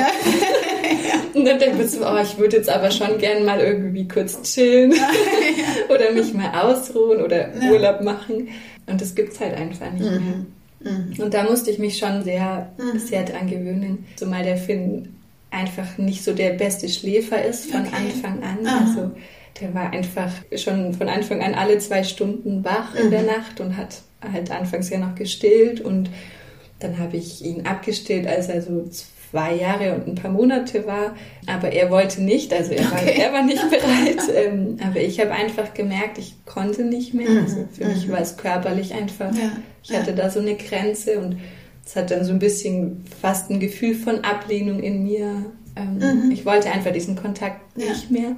und 1.33 1.45
dann 1.45 1.57
denkt 1.59 1.77
man 1.77 1.87
so, 1.87 2.05
oh, 2.05 2.17
ich 2.21 2.37
würde 2.37 2.57
jetzt 2.57 2.69
aber 2.69 2.91
schon 2.91 3.17
gern 3.17 3.43
mal 3.43 3.59
irgendwie 3.59 4.07
kurz 4.07 4.41
chillen 4.43 4.93
oder 5.89 6.11
mich 6.11 6.33
mal 6.33 6.51
ausruhen 6.63 7.21
oder 7.21 7.49
Urlaub 7.69 8.01
machen. 8.01 8.49
Und 8.85 9.01
das 9.01 9.15
gibt 9.15 9.33
es 9.33 9.39
halt 9.39 9.55
einfach 9.55 9.91
nicht 9.91 10.05
mhm. 10.05 10.11
mehr. 10.11 10.45
Mhm. 10.83 11.21
Und 11.21 11.33
da 11.33 11.43
musste 11.43 11.71
ich 11.71 11.79
mich 11.79 11.97
schon 11.97 12.23
sehr, 12.23 12.71
mhm. 12.77 12.99
sehr 12.99 13.23
dran 13.23 13.49
gewöhnen. 13.49 14.05
Zumal 14.15 14.43
der 14.43 14.57
Finn 14.57 15.15
einfach 15.51 15.97
nicht 15.97 16.23
so 16.23 16.33
der 16.33 16.51
beste 16.51 16.89
Schläfer 16.89 17.43
ist 17.43 17.71
von 17.71 17.81
okay. 17.81 17.95
Anfang 17.95 18.43
an. 18.43 18.65
Aha. 18.65 18.85
Also 18.85 19.11
der 19.61 19.73
war 19.73 19.91
einfach 19.91 20.31
schon 20.55 20.93
von 20.93 21.07
Anfang 21.09 21.41
an 21.41 21.53
alle 21.53 21.77
zwei 21.77 22.03
Stunden 22.03 22.63
wach 22.65 22.95
in 22.95 23.11
der 23.11 23.21
mhm. 23.21 23.27
Nacht 23.27 23.59
und 23.59 23.77
hat 23.77 24.01
halt 24.21 24.51
anfangs 24.51 24.89
ja 24.89 24.97
noch 24.97 25.15
gestillt 25.15 25.81
und 25.81 26.09
dann 26.79 26.97
habe 26.97 27.17
ich 27.17 27.43
ihn 27.43 27.65
abgestillt, 27.65 28.27
als 28.27 28.49
er 28.49 28.61
so 28.61 28.89
zwei 29.33 29.55
Jahre 29.55 29.95
und 29.95 30.07
ein 30.07 30.15
paar 30.15 30.31
Monate 30.31 30.85
war. 30.85 31.15
Aber 31.47 31.71
er 31.71 31.89
wollte 31.89 32.21
nicht, 32.21 32.53
also 32.53 32.71
er, 32.71 32.85
okay. 32.85 32.91
war, 32.91 33.01
er 33.01 33.33
war 33.33 33.43
nicht 33.43 33.67
bereit. 33.69 34.21
ähm, 34.35 34.77
aber 34.85 35.01
ich 35.01 35.19
habe 35.19 35.31
einfach 35.31 35.73
gemerkt, 35.73 36.19
ich 36.19 36.35
konnte 36.45 36.83
nicht 36.83 37.15
mehr. 37.15 37.29
Also 37.41 37.67
für 37.73 37.85
mich 37.85 38.09
war 38.11 38.21
es 38.21 38.37
körperlich 38.37 38.93
einfach 38.93 39.33
ja. 39.33 39.51
Ich 39.83 39.93
hatte 39.95 40.13
da 40.13 40.29
so 40.29 40.39
eine 40.39 40.55
Grenze 40.55 41.19
und 41.19 41.39
es 41.85 41.95
hat 41.95 42.11
dann 42.11 42.23
so 42.23 42.31
ein 42.31 42.39
bisschen 42.39 43.03
fast 43.21 43.49
ein 43.49 43.59
Gefühl 43.59 43.95
von 43.95 44.23
Ablehnung 44.23 44.81
in 44.81 45.03
mir. 45.03 45.45
Ähm, 45.75 45.97
mhm. 45.97 46.31
Ich 46.31 46.45
wollte 46.45 46.71
einfach 46.71 46.91
diesen 46.91 47.15
Kontakt 47.15 47.59
ja. 47.75 47.89
nicht 47.89 48.09
mehr, 48.09 48.37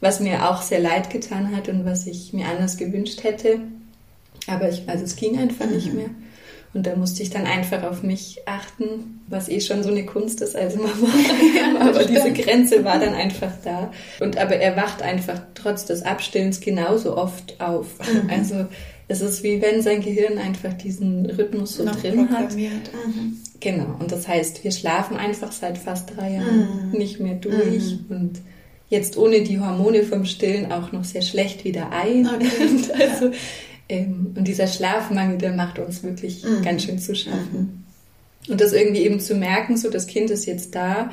was 0.00 0.20
mir 0.20 0.48
auch 0.48 0.62
sehr 0.62 0.80
leid 0.80 1.10
getan 1.10 1.54
hat 1.54 1.68
und 1.68 1.84
was 1.84 2.06
ich 2.06 2.32
mir 2.32 2.46
anders 2.46 2.76
gewünscht 2.76 3.24
hätte. 3.24 3.60
Aber 4.46 4.68
ich, 4.68 4.88
also 4.88 5.04
es 5.04 5.16
ging 5.16 5.38
einfach 5.38 5.66
mhm. 5.66 5.74
nicht 5.74 5.92
mehr. 5.92 6.10
Und 6.74 6.86
da 6.86 6.94
musste 6.94 7.22
ich 7.22 7.30
dann 7.30 7.46
einfach 7.46 7.84
auf 7.84 8.02
mich 8.02 8.40
achten, 8.46 9.20
was 9.28 9.48
eh 9.48 9.60
schon 9.60 9.82
so 9.82 9.90
eine 9.90 10.04
Kunst 10.04 10.42
ist 10.42 10.54
als 10.54 10.76
Mama. 10.76 11.08
aber 11.80 12.04
diese 12.04 12.32
Grenze 12.32 12.84
war 12.84 12.98
dann 12.98 13.14
einfach 13.14 13.52
da. 13.64 13.90
Und 14.20 14.36
aber 14.36 14.56
er 14.56 14.76
wacht 14.76 15.02
einfach 15.02 15.40
trotz 15.54 15.86
des 15.86 16.02
Abstillens 16.02 16.60
genauso 16.60 17.16
oft 17.16 17.60
auf. 17.60 17.86
Mhm. 18.00 18.30
Also 18.30 18.66
es 19.08 19.20
ist 19.20 19.42
wie 19.42 19.62
wenn 19.62 19.82
sein 19.82 20.02
Gehirn 20.02 20.38
einfach 20.38 20.74
diesen 20.74 21.26
Rhythmus 21.26 21.76
so 21.76 21.84
Noch 21.84 21.96
drin 21.96 22.28
hat. 22.30 22.54
Mhm. 22.54 23.38
Genau. 23.60 23.96
Und 23.98 24.12
das 24.12 24.28
heißt, 24.28 24.64
wir 24.64 24.72
schlafen 24.72 25.16
einfach 25.16 25.52
seit 25.52 25.78
fast 25.78 26.16
drei 26.16 26.34
Jahren 26.34 26.90
mhm. 26.90 26.98
nicht 26.98 27.20
mehr 27.20 27.34
durch 27.34 27.98
mhm. 28.08 28.16
und 28.16 28.40
jetzt 28.88 29.16
ohne 29.16 29.42
die 29.42 29.60
Hormone 29.60 30.02
vom 30.02 30.24
Stillen 30.24 30.70
auch 30.70 30.92
noch 30.92 31.04
sehr 31.04 31.22
schlecht 31.22 31.64
wieder 31.64 31.90
ein. 31.90 32.28
Okay. 32.28 32.48
also, 33.00 33.30
und 33.88 34.44
dieser 34.44 34.66
Schlafmangel, 34.66 35.38
der 35.38 35.52
macht 35.52 35.78
uns 35.78 36.02
wirklich 36.02 36.44
mhm. 36.44 36.62
ganz 36.62 36.84
schön 36.84 36.98
zu 36.98 37.14
schaffen. 37.14 37.84
Mhm. 38.46 38.52
Und 38.52 38.60
das 38.60 38.72
irgendwie 38.72 39.02
eben 39.02 39.20
zu 39.20 39.34
merken, 39.34 39.76
so 39.76 39.90
das 39.90 40.06
Kind 40.06 40.30
ist 40.30 40.46
jetzt 40.46 40.74
da, 40.74 41.10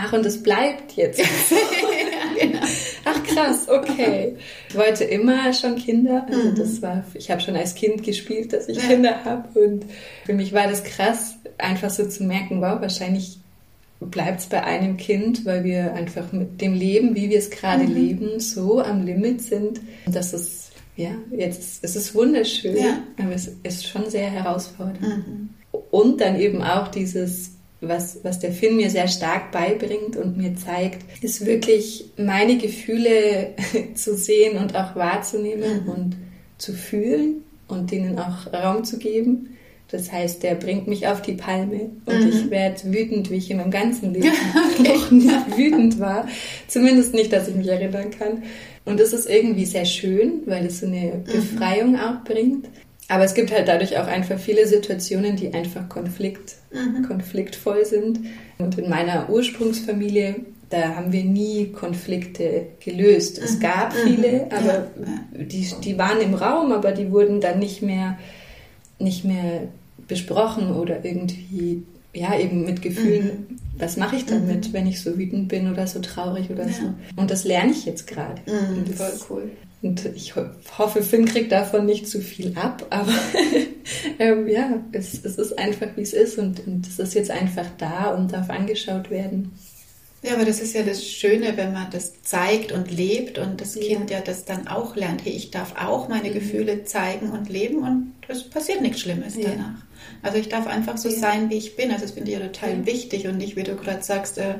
Ach, 0.00 0.12
und 0.12 0.24
es 0.24 0.42
bleibt 0.42 0.92
jetzt. 0.92 1.18
ja, 1.50 2.46
genau. 2.46 2.60
Ach 3.04 3.22
krass, 3.24 3.68
okay. 3.68 4.36
Ich 4.68 4.76
wollte 4.76 5.04
immer 5.04 5.52
schon 5.52 5.76
Kinder. 5.76 6.24
Also 6.28 6.50
mhm. 6.50 6.54
das 6.54 6.80
war, 6.82 7.04
ich 7.14 7.30
habe 7.30 7.40
schon 7.40 7.56
als 7.56 7.74
Kind 7.74 8.04
gespielt, 8.04 8.52
dass 8.52 8.68
ich 8.68 8.76
ja. 8.76 8.84
Kinder 8.84 9.24
habe. 9.24 9.58
Und 9.58 9.84
für 10.24 10.34
mich 10.34 10.52
war 10.52 10.68
das 10.68 10.84
krass, 10.84 11.36
einfach 11.58 11.90
so 11.90 12.06
zu 12.06 12.22
merken, 12.22 12.60
wow, 12.60 12.80
wahrscheinlich 12.80 13.38
bleibt 14.00 14.40
es 14.40 14.46
bei 14.46 14.62
einem 14.62 14.96
Kind, 14.96 15.44
weil 15.44 15.64
wir 15.64 15.94
einfach 15.94 16.30
mit 16.30 16.60
dem 16.60 16.74
Leben, 16.74 17.16
wie 17.16 17.30
wir 17.30 17.38
es 17.38 17.50
gerade 17.50 17.82
mhm. 17.82 17.94
leben, 17.94 18.40
so 18.40 18.80
am 18.80 19.04
Limit 19.04 19.42
sind. 19.42 19.80
dass 20.06 20.32
es, 20.32 20.57
ja, 20.98 21.12
jetzt 21.30 21.78
es 21.82 21.94
ist 21.94 22.12
wunderschön, 22.16 22.76
ja. 22.76 22.98
aber 23.18 23.32
es 23.32 23.48
ist 23.62 23.86
schon 23.86 24.10
sehr 24.10 24.28
herausfordernd. 24.28 25.00
Mhm. 25.00 25.48
Und 25.92 26.20
dann 26.20 26.40
eben 26.40 26.60
auch 26.60 26.88
dieses, 26.88 27.52
was, 27.80 28.18
was 28.24 28.40
der 28.40 28.50
Film 28.50 28.78
mir 28.78 28.90
sehr 28.90 29.06
stark 29.06 29.52
beibringt 29.52 30.16
und 30.16 30.36
mir 30.36 30.56
zeigt, 30.56 31.04
ist 31.22 31.46
wirklich 31.46 32.10
meine 32.16 32.58
Gefühle 32.58 33.54
zu 33.94 34.16
sehen 34.16 34.58
und 34.58 34.74
auch 34.74 34.96
wahrzunehmen 34.96 35.84
mhm. 35.84 35.88
und 35.88 36.16
zu 36.58 36.72
fühlen 36.72 37.44
und 37.68 37.92
denen 37.92 38.18
auch 38.18 38.52
Raum 38.52 38.82
zu 38.82 38.98
geben 38.98 39.50
das 39.90 40.12
heißt, 40.12 40.42
der 40.42 40.54
bringt 40.54 40.86
mich 40.86 41.08
auf 41.08 41.22
die 41.22 41.32
Palme 41.32 41.90
und 42.04 42.20
mhm. 42.20 42.28
ich 42.28 42.50
werde 42.50 42.92
wütend, 42.92 43.30
wie 43.30 43.36
ich 43.36 43.50
in 43.50 43.56
meinem 43.56 43.70
ganzen 43.70 44.12
Leben 44.12 44.28
okay. 44.78 44.92
noch 44.92 45.10
nicht 45.10 45.56
wütend 45.56 45.98
war. 45.98 46.28
Zumindest 46.66 47.14
nicht, 47.14 47.32
dass 47.32 47.48
ich 47.48 47.54
mich 47.54 47.68
erinnern 47.68 48.10
kann. 48.10 48.42
Und 48.88 49.00
das 49.00 49.12
ist 49.12 49.28
irgendwie 49.28 49.66
sehr 49.66 49.84
schön, 49.84 50.42
weil 50.46 50.66
es 50.66 50.80
so 50.80 50.86
eine 50.86 51.14
mhm. 51.14 51.24
Befreiung 51.24 51.92
mhm. 51.92 52.00
auch 52.00 52.24
bringt. 52.24 52.66
Aber 53.08 53.24
es 53.24 53.34
gibt 53.34 53.50
halt 53.50 53.68
dadurch 53.68 53.96
auch 53.98 54.06
einfach 54.06 54.38
viele 54.38 54.66
Situationen, 54.66 55.36
die 55.36 55.54
einfach 55.54 55.88
Konflikt, 55.88 56.56
mhm. 56.72 57.06
konfliktvoll 57.06 57.84
sind. 57.84 58.20
Und 58.58 58.78
in 58.78 58.90
meiner 58.90 59.30
Ursprungsfamilie, 59.30 60.36
da 60.68 60.94
haben 60.94 61.12
wir 61.12 61.24
nie 61.24 61.72
Konflikte 61.72 62.66
gelöst. 62.80 63.38
Es 63.38 63.56
mhm. 63.56 63.60
gab 63.60 63.94
mhm. 63.94 64.08
viele, 64.08 64.46
aber 64.50 64.88
ja. 65.00 65.44
die, 65.44 65.66
die 65.82 65.98
waren 65.98 66.20
im 66.20 66.34
Raum, 66.34 66.72
aber 66.72 66.92
die 66.92 67.10
wurden 67.10 67.40
dann 67.40 67.58
nicht 67.58 67.80
mehr 67.82 68.18
nicht 68.98 69.24
mehr 69.24 69.68
besprochen 70.06 70.74
oder 70.74 71.04
irgendwie, 71.04 71.84
ja, 72.12 72.38
eben 72.38 72.64
mit 72.64 72.82
Gefühlen, 72.82 73.46
mhm. 73.48 73.56
was 73.78 73.96
mache 73.96 74.16
ich 74.16 74.26
damit, 74.26 74.68
mhm. 74.68 74.72
wenn 74.72 74.86
ich 74.86 75.00
so 75.00 75.18
wütend 75.18 75.48
bin 75.48 75.70
oder 75.70 75.86
so 75.86 76.00
traurig 76.00 76.50
oder 76.50 76.66
ja. 76.66 76.72
so. 76.72 76.94
Und 77.16 77.30
das 77.30 77.44
lerne 77.44 77.72
ich 77.72 77.84
jetzt 77.84 78.06
gerade. 78.06 78.40
Mhm, 78.46 78.86
voll 78.94 79.12
cool. 79.30 79.50
Und 79.80 80.06
ich 80.16 80.34
hoffe, 80.76 81.02
Finn 81.02 81.24
kriegt 81.26 81.52
davon 81.52 81.86
nicht 81.86 82.08
zu 82.08 82.20
viel 82.20 82.56
ab, 82.56 82.86
aber 82.90 83.12
ähm, 84.18 84.48
ja, 84.48 84.82
es, 84.92 85.24
es, 85.24 85.36
ist 85.36 85.58
einfach, 85.58 85.88
wie 85.96 86.02
es 86.02 86.12
ist 86.12 86.38
und, 86.38 86.66
und 86.66 86.86
es 86.86 86.98
ist 86.98 87.14
jetzt 87.14 87.30
einfach 87.30 87.66
da 87.78 88.14
und 88.14 88.32
darf 88.32 88.50
angeschaut 88.50 89.10
werden. 89.10 89.52
Ja, 90.22 90.34
aber 90.34 90.44
das 90.44 90.60
ist 90.60 90.74
ja 90.74 90.82
das 90.82 91.06
Schöne, 91.06 91.56
wenn 91.56 91.72
man 91.72 91.90
das 91.92 92.22
zeigt 92.22 92.72
und 92.72 92.90
lebt 92.90 93.38
und 93.38 93.60
das 93.60 93.74
Kind 93.74 94.10
ja, 94.10 94.20
das 94.20 94.44
dann 94.44 94.66
auch 94.66 94.96
lernt, 94.96 95.24
hey, 95.24 95.32
ich 95.32 95.52
darf 95.52 95.74
auch 95.80 96.08
meine 96.08 96.30
mhm. 96.30 96.34
Gefühle 96.34 96.84
zeigen 96.84 97.30
und 97.30 97.48
leben 97.48 97.84
und 97.84 98.14
es 98.26 98.50
passiert 98.50 98.80
nichts 98.80 99.00
Schlimmes 99.00 99.36
ja. 99.36 99.50
danach. 99.50 99.87
Also 100.22 100.38
ich 100.38 100.48
darf 100.48 100.66
einfach 100.66 100.96
so 100.96 101.08
ja. 101.08 101.16
sein, 101.16 101.50
wie 101.50 101.56
ich 101.56 101.76
bin. 101.76 101.90
Also 101.90 102.02
das 102.02 102.12
finde 102.12 102.30
ich 102.30 102.38
ja 102.38 102.46
total 102.46 102.86
wichtig 102.86 103.26
und 103.26 103.38
nicht, 103.38 103.56
wie 103.56 103.62
du 103.62 103.76
gerade 103.76 104.02
sagst, 104.02 104.38
äh, 104.38 104.54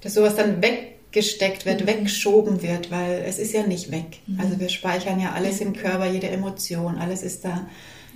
dass 0.00 0.14
sowas 0.14 0.36
dann 0.36 0.62
weggesteckt 0.62 1.66
wird, 1.66 1.82
mhm. 1.82 1.86
weggeschoben 1.86 2.62
wird, 2.62 2.90
weil 2.90 3.24
es 3.26 3.38
ist 3.38 3.52
ja 3.52 3.66
nicht 3.66 3.90
weg. 3.90 4.20
Mhm. 4.26 4.40
Also 4.40 4.60
wir 4.60 4.68
speichern 4.68 5.20
ja 5.20 5.32
alles 5.32 5.60
im 5.60 5.74
Körper, 5.74 6.06
jede 6.10 6.28
Emotion, 6.28 6.98
alles 6.98 7.22
ist 7.22 7.44
da 7.44 7.66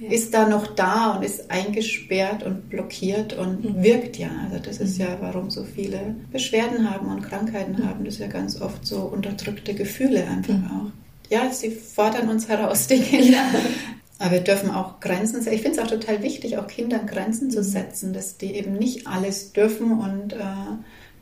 ja. 0.00 0.10
ist 0.10 0.34
da 0.34 0.48
noch 0.48 0.66
da 0.66 1.12
und 1.12 1.24
ist 1.24 1.50
eingesperrt 1.50 2.42
und 2.42 2.70
blockiert 2.70 3.32
und 3.32 3.64
mhm. 3.64 3.82
wirkt 3.82 4.16
ja. 4.16 4.30
Also 4.44 4.58
das 4.62 4.78
ist 4.78 4.98
mhm. 4.98 5.04
ja, 5.04 5.18
warum 5.20 5.50
so 5.50 5.64
viele 5.64 6.16
Beschwerden 6.30 6.90
haben 6.90 7.08
und 7.08 7.22
Krankheiten 7.22 7.82
mhm. 7.82 7.88
haben. 7.88 8.04
Das 8.04 8.14
ist 8.14 8.20
ja 8.20 8.28
ganz 8.28 8.60
oft 8.60 8.86
so 8.86 9.00
unterdrückte 9.00 9.74
Gefühle 9.74 10.26
einfach 10.26 10.54
mhm. 10.54 10.66
auch. 10.66 11.30
Ja, 11.30 11.50
sie 11.50 11.70
fordern 11.70 12.28
uns 12.28 12.48
heraus, 12.48 12.86
die 12.86 13.00
Kinder. 13.00 13.44
Aber 14.18 14.32
wir 14.32 14.40
dürfen 14.40 14.70
auch 14.70 15.00
Grenzen 15.00 15.42
setzen. 15.42 15.54
Ich 15.54 15.62
finde 15.62 15.78
es 15.80 15.84
auch 15.84 15.90
total 15.90 16.22
wichtig, 16.22 16.58
auch 16.58 16.66
Kindern 16.66 17.06
Grenzen 17.06 17.50
zu 17.50 17.58
mhm. 17.60 17.64
setzen, 17.64 18.12
dass 18.12 18.36
die 18.36 18.54
eben 18.54 18.74
nicht 18.74 19.06
alles 19.06 19.52
dürfen 19.52 19.92
und 19.92 20.32
äh, 20.32 20.36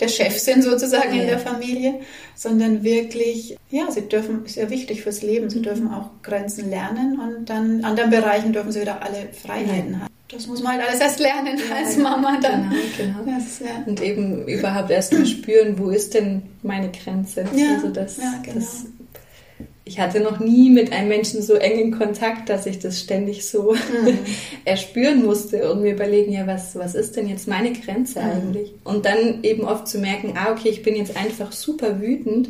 der 0.01 0.09
Chef 0.09 0.39
sind 0.39 0.63
sozusagen 0.63 1.15
ja. 1.15 1.23
in 1.23 1.29
der 1.29 1.39
Familie, 1.39 2.01
sondern 2.35 2.83
wirklich, 2.83 3.57
ja, 3.71 3.91
sie 3.91 4.09
dürfen, 4.09 4.45
ist 4.45 4.57
ja 4.57 4.71
wichtig 4.71 5.03
fürs 5.03 5.23
Leben, 5.23 5.51
sie 5.51 5.63
dürfen 5.63 5.93
auch 5.93 6.11
Grenzen 6.23 6.71
lernen 6.71 7.21
und 7.21 7.51
dann 7.51 7.81
in 7.81 7.85
anderen 7.85 8.11
Bereichen 8.11 8.53
dürfen 8.53 8.73
sie 8.73 8.81
wieder 8.81 9.03
alle 9.03 9.29
Freiheiten 9.33 9.93
ja. 9.93 9.99
haben. 10.01 10.17
Das 10.29 10.49
muss 10.49 10.61
man 10.61 10.73
halt 10.73 10.89
alles 10.89 11.01
erst 11.01 11.21
lernen 11.21 11.57
ja, 11.57 11.77
als 11.77 11.97
Mama 11.99 12.39
dann. 12.43 12.75
Genau, 12.97 13.23
genau. 13.23 13.39
Das. 13.39 13.61
Und 13.87 14.03
eben 14.03 14.45
überhaupt 14.49 14.91
erst 14.91 15.13
mal 15.13 15.25
spüren, 15.25 15.79
wo 15.79 15.91
ist 15.91 16.15
denn 16.15 16.43
meine 16.63 16.91
Grenze? 16.91 17.45
Ja, 17.55 17.75
also 17.75 17.91
das, 17.91 18.17
genau. 18.17 18.57
das 18.57 18.87
ich 19.89 20.01
hatte 20.01 20.19
noch 20.19 20.41
nie 20.41 20.69
mit 20.69 20.93
einem 20.93 21.09
Menschen 21.09 21.43
so 21.43 21.55
engen 21.55 21.97
Kontakt, 21.97 22.49
dass 22.49 22.67
ich 22.67 22.81
das 22.81 23.01
ständig 23.01 23.47
so 23.47 23.73
mhm. 23.73 24.19
erspüren 24.65 25.25
musste 25.25 25.71
und 25.71 25.83
mir 25.83 25.95
überlegen, 25.95 26.33
ja, 26.33 26.45
was, 26.47 26.75
was 26.75 26.97
ist 26.97 27.17
denn 27.17 27.29
jetzt 27.29 27.47
meine 27.47 27.73
Grenze 27.73 28.21
mhm. 28.21 28.27
eigentlich? 28.27 28.75
Und 28.83 29.07
dann 29.07 29.45
eben 29.45 29.65
oft 29.65 29.87
zu 29.87 29.99
merken, 29.99 30.35
ah, 30.37 30.51
okay, 30.51 30.71
ich 30.71 30.83
bin 30.83 30.97
jetzt 30.97 31.17
einfach 31.17 31.53
super 31.53 32.01
wütend, 32.01 32.49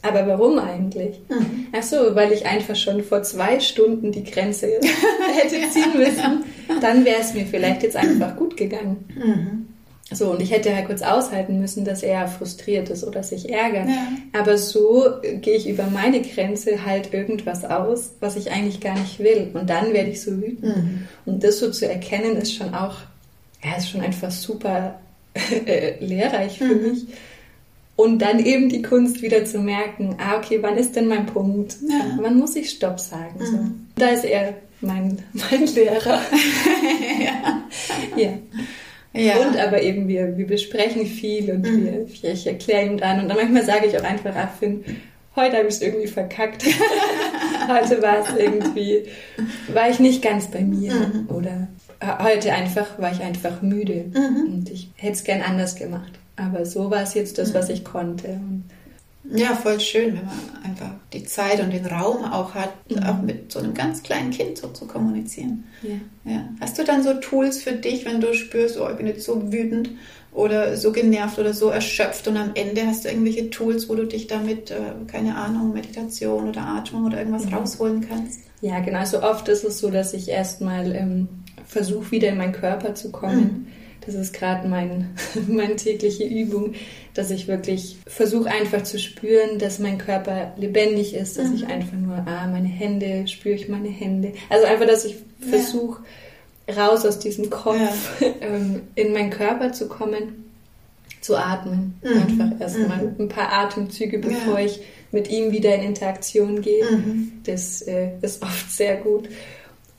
aber 0.00 0.26
warum 0.26 0.58
eigentlich? 0.58 1.20
Mhm. 1.28 1.66
Ach 1.78 1.82
so, 1.82 2.14
weil 2.14 2.32
ich 2.32 2.46
einfach 2.46 2.76
schon 2.76 3.04
vor 3.04 3.22
zwei 3.24 3.60
Stunden 3.60 4.10
die 4.10 4.24
Grenze 4.24 4.66
hätte 5.34 5.56
ziehen 5.70 5.98
müssen. 5.98 6.44
Dann 6.80 7.04
wäre 7.04 7.20
es 7.20 7.34
mir 7.34 7.44
vielleicht 7.44 7.82
jetzt 7.82 7.96
einfach 7.96 8.36
gut 8.36 8.56
gegangen. 8.56 9.69
So, 10.12 10.32
und 10.32 10.42
ich 10.42 10.50
hätte 10.50 10.74
halt 10.74 10.86
kurz 10.86 11.02
aushalten 11.02 11.60
müssen, 11.60 11.84
dass 11.84 12.02
er 12.02 12.26
frustriert 12.26 12.90
ist 12.90 13.04
oder 13.04 13.22
sich 13.22 13.48
ärgert. 13.48 13.88
Ja. 13.88 14.08
Aber 14.40 14.58
so 14.58 15.04
gehe 15.40 15.56
ich 15.56 15.68
über 15.68 15.84
meine 15.84 16.20
Grenze 16.20 16.84
halt 16.84 17.14
irgendwas 17.14 17.64
aus, 17.64 18.10
was 18.18 18.34
ich 18.34 18.50
eigentlich 18.50 18.80
gar 18.80 18.98
nicht 18.98 19.20
will. 19.20 19.50
Und 19.54 19.70
dann 19.70 19.92
werde 19.92 20.10
ich 20.10 20.20
so 20.20 20.32
wütend. 20.32 20.76
Mhm. 20.76 21.08
Und 21.26 21.44
das 21.44 21.60
so 21.60 21.70
zu 21.70 21.88
erkennen, 21.88 22.36
ist 22.36 22.54
schon 22.54 22.74
auch, 22.74 22.96
ja, 23.64 23.76
ist 23.76 23.90
schon 23.90 24.00
einfach 24.00 24.32
super 24.32 24.98
äh, 25.66 26.04
lehrreich 26.04 26.58
für 26.58 26.64
mhm. 26.64 26.90
mich. 26.90 27.06
Und 27.94 28.20
dann 28.20 28.44
eben 28.44 28.68
die 28.68 28.82
Kunst 28.82 29.22
wieder 29.22 29.44
zu 29.44 29.58
merken, 29.58 30.16
ah, 30.18 30.38
okay, 30.38 30.58
wann 30.60 30.76
ist 30.76 30.96
denn 30.96 31.06
mein 31.06 31.26
Punkt? 31.26 31.76
Ja. 31.88 32.18
Wann 32.20 32.38
muss 32.38 32.56
ich 32.56 32.70
Stopp 32.70 32.98
sagen? 32.98 33.38
Mhm. 33.38 33.44
So. 33.46 33.58
Da 33.96 34.08
ist 34.08 34.24
er 34.24 34.54
mein, 34.80 35.22
mein 35.32 35.66
Lehrer. 35.66 36.20
ja. 37.20 37.62
ja. 38.16 38.32
Ja. 39.12 39.38
Und 39.38 39.56
aber 39.56 39.82
eben 39.82 40.06
wir, 40.06 40.36
wir 40.36 40.46
besprechen 40.46 41.04
viel 41.04 41.50
und 41.50 41.62
mhm. 41.62 42.06
wir, 42.22 42.32
ich 42.32 42.46
erkläre 42.46 42.86
ihm 42.86 42.96
dann 42.98 43.20
und 43.20 43.28
dann 43.28 43.36
manchmal 43.36 43.64
sage 43.64 43.86
ich 43.86 43.98
auch 43.98 44.04
einfach, 44.04 44.32
ach 44.36 44.50
Finn, 44.58 44.84
heute 45.34 45.56
habe 45.56 45.68
ich 45.68 45.74
es 45.74 45.82
irgendwie 45.82 46.06
verkackt. 46.06 46.64
heute 47.68 48.02
war 48.02 48.20
es 48.20 48.36
irgendwie, 48.36 49.04
war 49.72 49.90
ich 49.90 49.98
nicht 49.98 50.22
ganz 50.22 50.48
bei 50.48 50.60
mir 50.60 50.92
mhm. 50.92 51.28
oder 51.28 51.68
heute 52.22 52.52
einfach 52.52 52.98
war 52.98 53.12
ich 53.12 53.20
einfach 53.20 53.62
müde 53.62 54.06
mhm. 54.14 54.52
und 54.54 54.70
ich 54.70 54.90
hätte 54.96 55.14
es 55.14 55.24
gern 55.24 55.42
anders 55.42 55.74
gemacht. 55.74 56.12
Aber 56.36 56.64
so 56.64 56.90
war 56.90 57.02
es 57.02 57.14
jetzt 57.14 57.38
das, 57.38 57.52
was 57.52 57.68
mhm. 57.68 57.74
ich 57.74 57.84
konnte. 57.84 58.28
Und 58.28 58.64
ja, 59.24 59.54
voll 59.54 59.78
schön, 59.80 60.14
wenn 60.16 60.24
man 60.24 60.64
einfach 60.64 60.90
die 61.12 61.24
Zeit 61.24 61.60
und 61.60 61.72
den 61.72 61.84
Raum 61.84 62.24
auch 62.24 62.54
hat, 62.54 62.72
mhm. 62.90 63.02
auch 63.02 63.20
mit 63.20 63.52
so 63.52 63.58
einem 63.58 63.74
ganz 63.74 64.02
kleinen 64.02 64.30
Kind 64.30 64.58
so 64.58 64.68
zu 64.68 64.86
kommunizieren. 64.86 65.64
Ja. 65.82 66.32
ja. 66.32 66.48
Hast 66.60 66.78
du 66.78 66.84
dann 66.84 67.02
so 67.02 67.14
Tools 67.14 67.62
für 67.62 67.72
dich, 67.72 68.06
wenn 68.06 68.20
du 68.20 68.32
spürst, 68.32 68.80
oh, 68.80 68.88
ich 68.88 68.96
bin 68.96 69.06
jetzt 69.06 69.24
so 69.24 69.52
wütend 69.52 69.90
oder 70.32 70.76
so 70.76 70.92
genervt 70.92 71.38
oder 71.38 71.52
so 71.52 71.68
erschöpft 71.68 72.28
und 72.28 72.36
am 72.38 72.52
Ende 72.54 72.86
hast 72.86 73.04
du 73.04 73.08
irgendwelche 73.08 73.50
Tools, 73.50 73.88
wo 73.88 73.94
du 73.94 74.06
dich 74.06 74.26
damit, 74.26 74.70
äh, 74.70 74.76
keine 75.06 75.36
Ahnung, 75.36 75.72
Meditation 75.74 76.48
oder 76.48 76.62
Atmung 76.62 77.04
oder 77.04 77.18
irgendwas 77.18 77.46
mhm. 77.46 77.54
rausholen 77.54 78.08
kannst? 78.08 78.40
Ja, 78.62 78.80
genau. 78.80 79.04
So 79.04 79.22
oft 79.22 79.48
ist 79.48 79.64
es 79.64 79.78
so, 79.78 79.90
dass 79.90 80.14
ich 80.14 80.28
erstmal 80.28 80.94
ähm, 80.94 81.28
versuche, 81.66 82.10
wieder 82.10 82.28
in 82.28 82.38
meinen 82.38 82.52
Körper 82.52 82.94
zu 82.94 83.10
kommen. 83.12 83.36
Mhm 83.36 83.66
das 84.04 84.14
ist 84.14 84.32
gerade 84.32 84.66
mein, 84.68 85.10
meine 85.48 85.76
tägliche 85.76 86.24
Übung, 86.24 86.74
dass 87.14 87.30
ich 87.30 87.48
wirklich 87.48 87.98
versuche 88.06 88.50
einfach 88.50 88.82
zu 88.82 88.98
spüren, 88.98 89.58
dass 89.58 89.78
mein 89.78 89.98
Körper 89.98 90.52
lebendig 90.56 91.14
ist, 91.14 91.38
dass 91.38 91.48
mhm. 91.48 91.54
ich 91.56 91.66
einfach 91.66 91.96
nur, 91.96 92.16
ah, 92.26 92.46
meine 92.46 92.68
Hände, 92.68 93.26
spüre 93.28 93.54
ich 93.54 93.68
meine 93.68 93.88
Hände. 93.88 94.32
Also 94.48 94.66
einfach, 94.66 94.86
dass 94.86 95.04
ich 95.04 95.16
versuche, 95.48 96.02
ja. 96.68 96.86
raus 96.86 97.04
aus 97.04 97.18
diesem 97.18 97.50
Kopf 97.50 98.20
ja. 98.20 98.28
ähm, 98.40 98.82
in 98.94 99.12
meinen 99.12 99.30
Körper 99.30 99.72
zu 99.72 99.88
kommen, 99.88 100.50
zu 101.20 101.36
atmen. 101.36 101.98
Mhm. 102.02 102.22
Einfach 102.22 102.60
erstmal 102.60 103.02
mhm. 103.02 103.14
ein 103.18 103.28
paar 103.28 103.52
Atemzüge, 103.52 104.18
bevor 104.18 104.58
ja. 104.58 104.66
ich 104.66 104.80
mit 105.12 105.30
ihm 105.30 105.52
wieder 105.52 105.74
in 105.74 105.82
Interaktion 105.82 106.62
gehe. 106.62 106.84
Mhm. 106.84 107.32
Das 107.44 107.82
äh, 107.82 108.10
ist 108.22 108.42
oft 108.42 108.70
sehr 108.70 108.96
gut. 108.96 109.28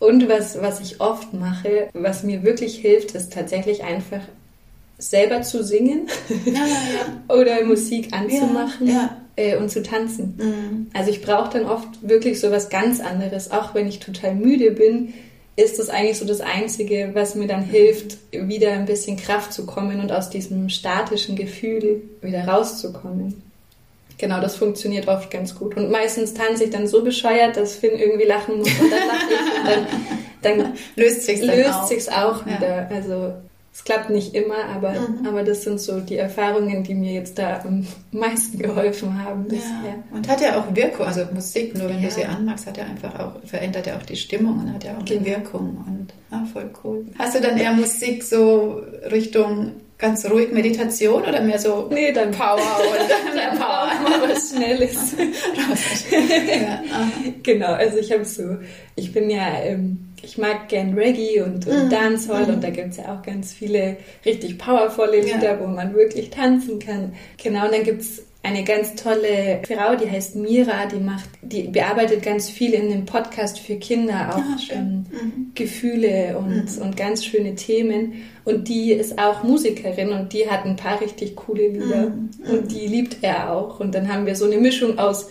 Und 0.02 0.28
was, 0.28 0.60
was 0.60 0.80
ich 0.82 1.00
oft 1.00 1.32
mache, 1.34 1.90
was 1.94 2.24
mir 2.24 2.44
wirklich 2.44 2.78
hilft, 2.78 3.12
ist 3.12 3.32
tatsächlich 3.32 3.84
einfach 3.84 4.22
selber 4.98 5.44
zu 5.44 5.64
singen 5.64 6.08
ja, 6.46 6.54
ja, 6.54 6.60
ja. 6.60 7.36
oder 7.36 7.64
Musik 7.64 8.12
anzumachen 8.12 8.90
äh, 9.36 9.58
und 9.58 9.70
zu 9.70 9.84
tanzen. 9.84 10.38
Mhm. 10.38 10.88
Also 10.94 11.12
ich 11.12 11.22
brauche 11.22 11.54
dann 11.54 11.66
oft 11.66 11.88
wirklich 12.02 12.40
so 12.40 12.50
was 12.50 12.70
ganz 12.70 13.00
anderes, 13.00 13.52
auch 13.52 13.76
wenn 13.76 13.88
ich 13.88 14.00
total 14.00 14.34
müde 14.34 14.72
bin 14.72 15.14
ist 15.58 15.80
das 15.80 15.90
eigentlich 15.90 16.18
so 16.18 16.26
das 16.26 16.42
Einzige, 16.42 17.12
was 17.14 17.36
mir 17.36 17.48
dann 17.48 17.64
hilft, 17.64 18.18
wieder 18.32 18.72
ein 18.72 18.86
bisschen 18.86 19.18
Kraft 19.18 19.54
zu 19.54 19.66
kommen 19.66 20.00
und 20.00 20.12
aus 20.12 20.30
diesem 20.30 20.70
statischen 20.70 21.36
Gefühl 21.36 22.02
wieder 22.22 22.48
rauszukommen. 22.48 23.44
Genau, 24.22 24.40
das 24.40 24.56
funktioniert 24.56 25.08
oft 25.08 25.32
ganz 25.32 25.56
gut. 25.56 25.76
Und 25.76 25.90
meistens 25.90 26.36
tanze 26.36 26.66
ich 26.66 26.70
dann 26.70 26.86
so 26.86 27.04
bescheuert, 27.04 27.58
dass 27.58 27.76
Finn 27.76 27.98
irgendwie 27.98 28.26
lachen 28.26 28.60
muss 28.60 28.68
und 28.68 28.92
dann 28.92 29.08
lache 29.08 29.26
ich 29.34 29.58
und 29.58 29.66
dann, 30.44 30.60
dann 30.60 30.74
löst 30.96 31.24
sich's, 31.24 31.42
dann 31.42 31.58
löst 31.58 31.74
auch. 31.74 31.88
sich's 31.88 32.08
auch 32.08 32.46
wieder. 32.46 32.88
Ja. 32.88 32.90
Also 32.96 33.34
es 33.74 33.86
klappt 33.86 34.10
nicht 34.10 34.36
immer, 34.36 34.66
aber, 34.76 34.92
mhm. 34.92 35.26
aber 35.26 35.44
das 35.44 35.64
sind 35.64 35.80
so 35.80 36.02
die 36.02 36.18
Erfahrungen, 36.18 36.84
die 36.84 36.94
mir 36.94 37.14
jetzt 37.14 37.40
da 37.40 37.62
am 37.64 37.88
meisten 38.12 38.60
geholfen 38.60 39.24
haben 39.24 39.46
bisher. 39.46 39.70
Ja. 39.86 40.16
Und 40.16 40.28
hat 40.28 40.42
ja 40.42 40.60
auch 40.60 40.76
Wirkung, 40.76 41.06
also 41.06 41.22
Musik, 41.34 41.78
nur 41.78 41.88
wenn 41.88 42.02
ja. 42.02 42.10
du 42.10 42.14
sie 42.14 42.26
anmachst, 42.26 42.68
hat 42.68 42.78
ja 42.78 42.84
einfach 42.84 43.18
auch, 43.18 43.32
verändert 43.46 43.88
ja 43.88 43.96
auch 43.96 44.04
die 44.04 44.18
Stimmung 44.18 44.60
und 44.60 44.74
hat 44.74 44.84
ja 44.84 44.98
auch 44.98 45.06
genau. 45.06 45.22
eine 45.22 45.38
Wirkung. 45.38 45.86
Und 45.88 46.14
ah, 46.32 46.44
voll 46.52 46.70
cool. 46.84 47.06
Hast 47.18 47.36
du 47.36 47.40
dann 47.40 47.58
eher 47.58 47.72
Musik 47.72 48.24
so 48.24 48.82
Richtung 49.10 49.72
ganz 49.98 50.30
ruhig 50.30 50.52
Meditation 50.52 51.24
oder 51.24 51.42
mehr 51.42 51.60
so 51.60 51.88
nee, 51.90 52.12
dann 52.12 52.32
Power 52.32 52.58
oder 52.60 53.08
dann 53.34 53.58
Power? 53.58 53.92
Mal 54.04 54.30
was 54.30 54.50
Schnelles. 54.50 55.16
ja, 56.12 56.82
genau, 57.42 57.74
also 57.74 58.00
ich 58.00 58.12
habe 58.12 58.26
so, 58.26 58.58
ich 58.98 59.14
bin 59.14 59.30
ja... 59.30 59.48
Ähm, 59.64 60.11
ich 60.24 60.38
mag 60.38 60.70
gern 60.70 60.94
Reggae 60.94 61.42
und, 61.42 61.68
und 61.68 61.86
mhm. 61.86 61.90
Dancehall 61.90 62.48
mhm. 62.48 62.54
und 62.56 62.64
da 62.64 62.70
gibt 62.70 62.92
es 62.92 62.98
ja 62.98 63.14
auch 63.16 63.22
ganz 63.22 63.54
viele 63.54 63.98
richtig 64.26 64.58
powervolle 64.58 65.22
Lieder, 65.22 65.54
ja. 65.54 65.60
wo 65.60 65.68
man 65.68 65.94
wirklich 65.94 66.30
tanzen 66.30 66.80
kann. 66.80 67.14
Genau, 67.42 67.66
und 67.66 67.74
dann 67.74 67.84
gibt 67.84 68.02
es 68.02 68.24
eine 68.44 68.64
ganz 68.64 68.96
tolle 68.96 69.62
Frau, 69.68 69.96
die 69.96 70.10
heißt 70.10 70.36
Mira, 70.36 70.88
die 70.88 71.00
macht, 71.00 71.30
die 71.44 71.64
bearbeitet 71.64 72.24
ganz 72.24 72.50
viel 72.50 72.74
in 72.74 72.90
dem 72.90 73.06
Podcast 73.06 73.60
für 73.60 73.76
Kinder, 73.76 74.34
auch 74.34 74.68
ja, 74.68 74.76
ähm, 74.78 75.06
mhm. 75.12 75.52
Gefühle 75.54 76.38
und, 76.40 76.76
mhm. 76.76 76.82
und 76.82 76.98
ganz 76.98 77.24
schöne 77.24 77.54
Themen. 77.54 78.24
Und 78.44 78.68
die 78.68 78.94
ist 78.94 79.20
auch 79.20 79.44
Musikerin 79.44 80.10
und 80.10 80.34
die 80.34 80.50
hat 80.50 80.66
ein 80.66 80.76
paar 80.76 81.00
richtig 81.00 81.36
coole 81.36 81.68
Lieder. 81.68 82.10
Mhm. 82.10 82.30
Und 82.50 82.72
die 82.72 82.88
liebt 82.88 83.18
er 83.22 83.52
auch. 83.52 83.80
Und 83.80 83.94
dann 83.94 84.12
haben 84.12 84.26
wir 84.26 84.36
so 84.36 84.46
eine 84.46 84.58
Mischung 84.58 84.98
aus 84.98 85.30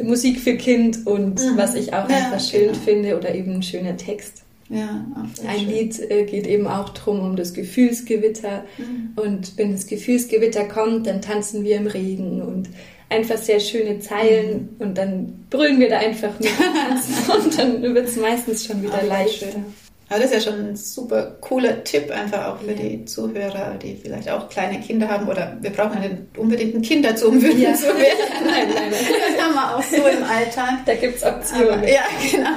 Musik 0.00 0.40
für 0.40 0.56
Kind 0.56 1.06
und 1.06 1.40
mhm. 1.40 1.56
was 1.56 1.74
ich 1.74 1.92
auch 1.92 2.08
ja, 2.08 2.16
einfach 2.16 2.40
schön 2.40 2.68
genau. 2.68 2.78
finde 2.78 3.16
oder 3.16 3.34
eben 3.34 3.54
ein 3.54 3.62
schöner 3.62 3.96
Text. 3.96 4.42
Ja, 4.68 5.04
ein 5.46 5.58
schön. 5.58 5.68
Lied 5.68 6.10
äh, 6.10 6.24
geht 6.24 6.46
eben 6.46 6.66
auch 6.66 6.90
drum 6.90 7.20
um 7.20 7.36
das 7.36 7.52
Gefühlsgewitter 7.52 8.64
mhm. 8.78 9.12
und 9.16 9.58
wenn 9.58 9.72
das 9.72 9.86
Gefühlsgewitter 9.86 10.64
kommt, 10.64 11.06
dann 11.06 11.20
tanzen 11.20 11.62
wir 11.62 11.76
im 11.76 11.86
Regen 11.86 12.40
und 12.40 12.70
einfach 13.10 13.36
sehr 13.36 13.60
schöne 13.60 13.98
Zeilen 13.98 14.70
mhm. 14.78 14.86
und 14.86 14.98
dann 14.98 15.46
brüllen 15.50 15.78
wir 15.78 15.90
da 15.90 15.98
einfach 15.98 16.38
mit 16.40 16.48
und 17.44 17.58
dann 17.58 17.82
wird 17.82 18.08
es 18.08 18.16
meistens 18.16 18.64
schon 18.64 18.82
wieder 18.82 19.02
leichter. 19.02 19.52
Schön. 19.52 19.64
Aber 20.12 20.20
das 20.20 20.30
ist 20.30 20.44
ja 20.44 20.52
schon 20.52 20.60
ein 20.66 20.76
super 20.76 21.36
cooler 21.40 21.82
Tipp, 21.84 22.10
einfach 22.10 22.48
auch 22.48 22.58
für 22.58 22.72
ja. 22.72 22.74
die 22.74 23.04
Zuhörer, 23.06 23.78
die 23.82 23.96
vielleicht 23.96 24.28
auch 24.28 24.50
kleine 24.50 24.78
Kinder 24.80 25.08
haben 25.08 25.26
oder 25.26 25.56
wir 25.62 25.70
brauchen 25.70 26.02
ja 26.02 26.08
nicht 26.10 26.36
unbedingt 26.36 26.74
ein 26.74 26.82
Kind 26.82 27.06
dazu, 27.06 27.28
um 27.28 27.40
wütend 27.40 27.78
zu 27.78 27.86
werden. 27.86 27.96
nein, 28.44 28.68
nein, 28.74 28.90
nein. 28.90 28.92
Das 28.92 29.42
haben 29.42 29.54
wir 29.54 29.76
auch 29.76 29.82
so 29.82 29.96
im 29.96 30.22
Alltag. 30.24 30.84
Da 30.84 30.94
gibt 30.96 31.16
es 31.16 31.24
Optionen. 31.24 31.78
Aber, 31.78 31.88
ja, 31.88 32.02
genau. 32.30 32.50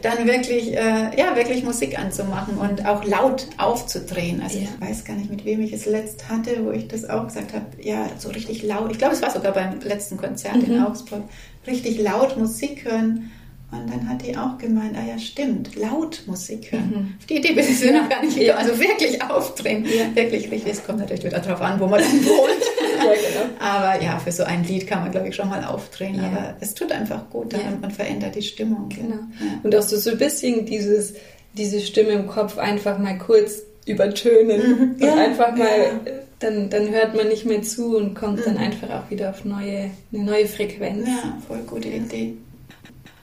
Dann 0.00 0.26
wirklich, 0.26 0.74
äh, 0.74 1.10
ja, 1.18 1.36
wirklich 1.36 1.62
Musik 1.62 1.98
anzumachen 1.98 2.56
und 2.56 2.86
auch 2.86 3.04
laut 3.04 3.48
aufzudrehen. 3.58 4.40
Also 4.40 4.60
ich 4.60 4.68
weiß 4.80 5.04
gar 5.04 5.14
nicht, 5.14 5.28
mit 5.28 5.44
wem 5.44 5.60
ich 5.60 5.74
es 5.74 5.84
letzt 5.84 6.30
hatte, 6.30 6.64
wo 6.64 6.70
ich 6.70 6.88
das 6.88 7.10
auch 7.10 7.26
gesagt 7.26 7.52
habe, 7.52 7.66
ja, 7.82 8.08
so 8.16 8.30
richtig 8.30 8.62
laut. 8.62 8.90
Ich 8.92 8.98
glaube, 8.98 9.14
es 9.14 9.20
war 9.20 9.30
sogar 9.30 9.52
beim 9.52 9.80
letzten 9.80 10.16
Konzert 10.16 10.56
mhm. 10.56 10.72
in 10.72 10.82
Augsburg. 10.82 11.24
Richtig 11.66 12.00
laut 12.00 12.38
Musik 12.38 12.84
hören 12.84 13.30
und 13.70 13.90
dann 13.90 14.08
hat 14.08 14.26
die 14.26 14.34
auch 14.34 14.56
gemeint, 14.56 14.96
ah 14.96 15.06
ja, 15.06 15.18
stimmt, 15.18 15.76
laut 15.76 16.22
Musik 16.26 16.72
hören. 16.72 16.90
Mhm. 16.90 17.26
Die 17.28 17.36
Idee 17.36 17.52
bin 17.52 17.66
ich 17.68 17.80
ja. 17.82 18.00
noch 18.00 18.08
gar 18.08 18.22
nicht 18.22 18.38
gekommen. 18.38 18.46
Ja. 18.46 18.56
Also 18.56 18.80
wirklich 18.80 19.22
aufdrehen. 19.22 19.84
Ja. 19.84 20.14
Wirklich 20.14 20.50
richtig. 20.50 20.72
Es 20.72 20.84
kommt 20.84 21.00
natürlich 21.00 21.24
wieder 21.24 21.38
darauf 21.38 21.60
an, 21.60 21.78
wo 21.78 21.86
man 21.86 22.00
dann 22.00 22.24
wohnt. 22.24 22.62
ja, 22.96 23.04
genau. 23.04 23.54
Aber 23.58 24.02
ja, 24.02 24.18
für 24.18 24.32
so 24.32 24.44
ein 24.44 24.64
Lied 24.64 24.86
kann 24.86 25.02
man, 25.02 25.10
glaube 25.10 25.28
ich, 25.28 25.36
schon 25.36 25.50
mal 25.50 25.62
aufdrehen. 25.64 26.14
Ja. 26.14 26.28
Aber 26.28 26.56
es 26.60 26.72
tut 26.72 26.90
einfach 26.92 27.28
gut 27.28 27.52
und 27.52 27.80
man 27.82 27.90
verändert 27.90 28.36
die 28.36 28.42
Stimmung. 28.42 28.88
Genau. 28.88 29.18
Und 29.62 29.76
auch 29.76 29.82
so, 29.82 29.98
so 29.98 30.12
ein 30.12 30.18
bisschen 30.18 30.64
dieses, 30.64 31.12
diese 31.52 31.80
Stimme 31.80 32.10
im 32.10 32.26
Kopf 32.26 32.56
einfach 32.56 32.98
mal 32.98 33.18
kurz 33.18 33.64
übertönen. 33.84 34.96
Mhm. 34.98 35.02
Und 35.02 35.18
einfach 35.18 35.54
mal, 35.54 36.00
dann, 36.38 36.70
dann 36.70 36.88
hört 36.88 37.14
man 37.14 37.28
nicht 37.28 37.44
mehr 37.44 37.62
zu 37.62 37.98
und 37.98 38.14
kommt 38.14 38.38
mhm. 38.38 38.44
dann 38.46 38.56
einfach 38.56 38.88
auch 38.88 39.10
wieder 39.10 39.28
auf 39.28 39.44
neue, 39.44 39.90
eine 40.10 40.24
neue 40.24 40.46
Frequenz. 40.46 41.06
Ja, 41.06 41.36
voll 41.46 41.60
gute 41.66 41.88
Idee. 41.88 42.34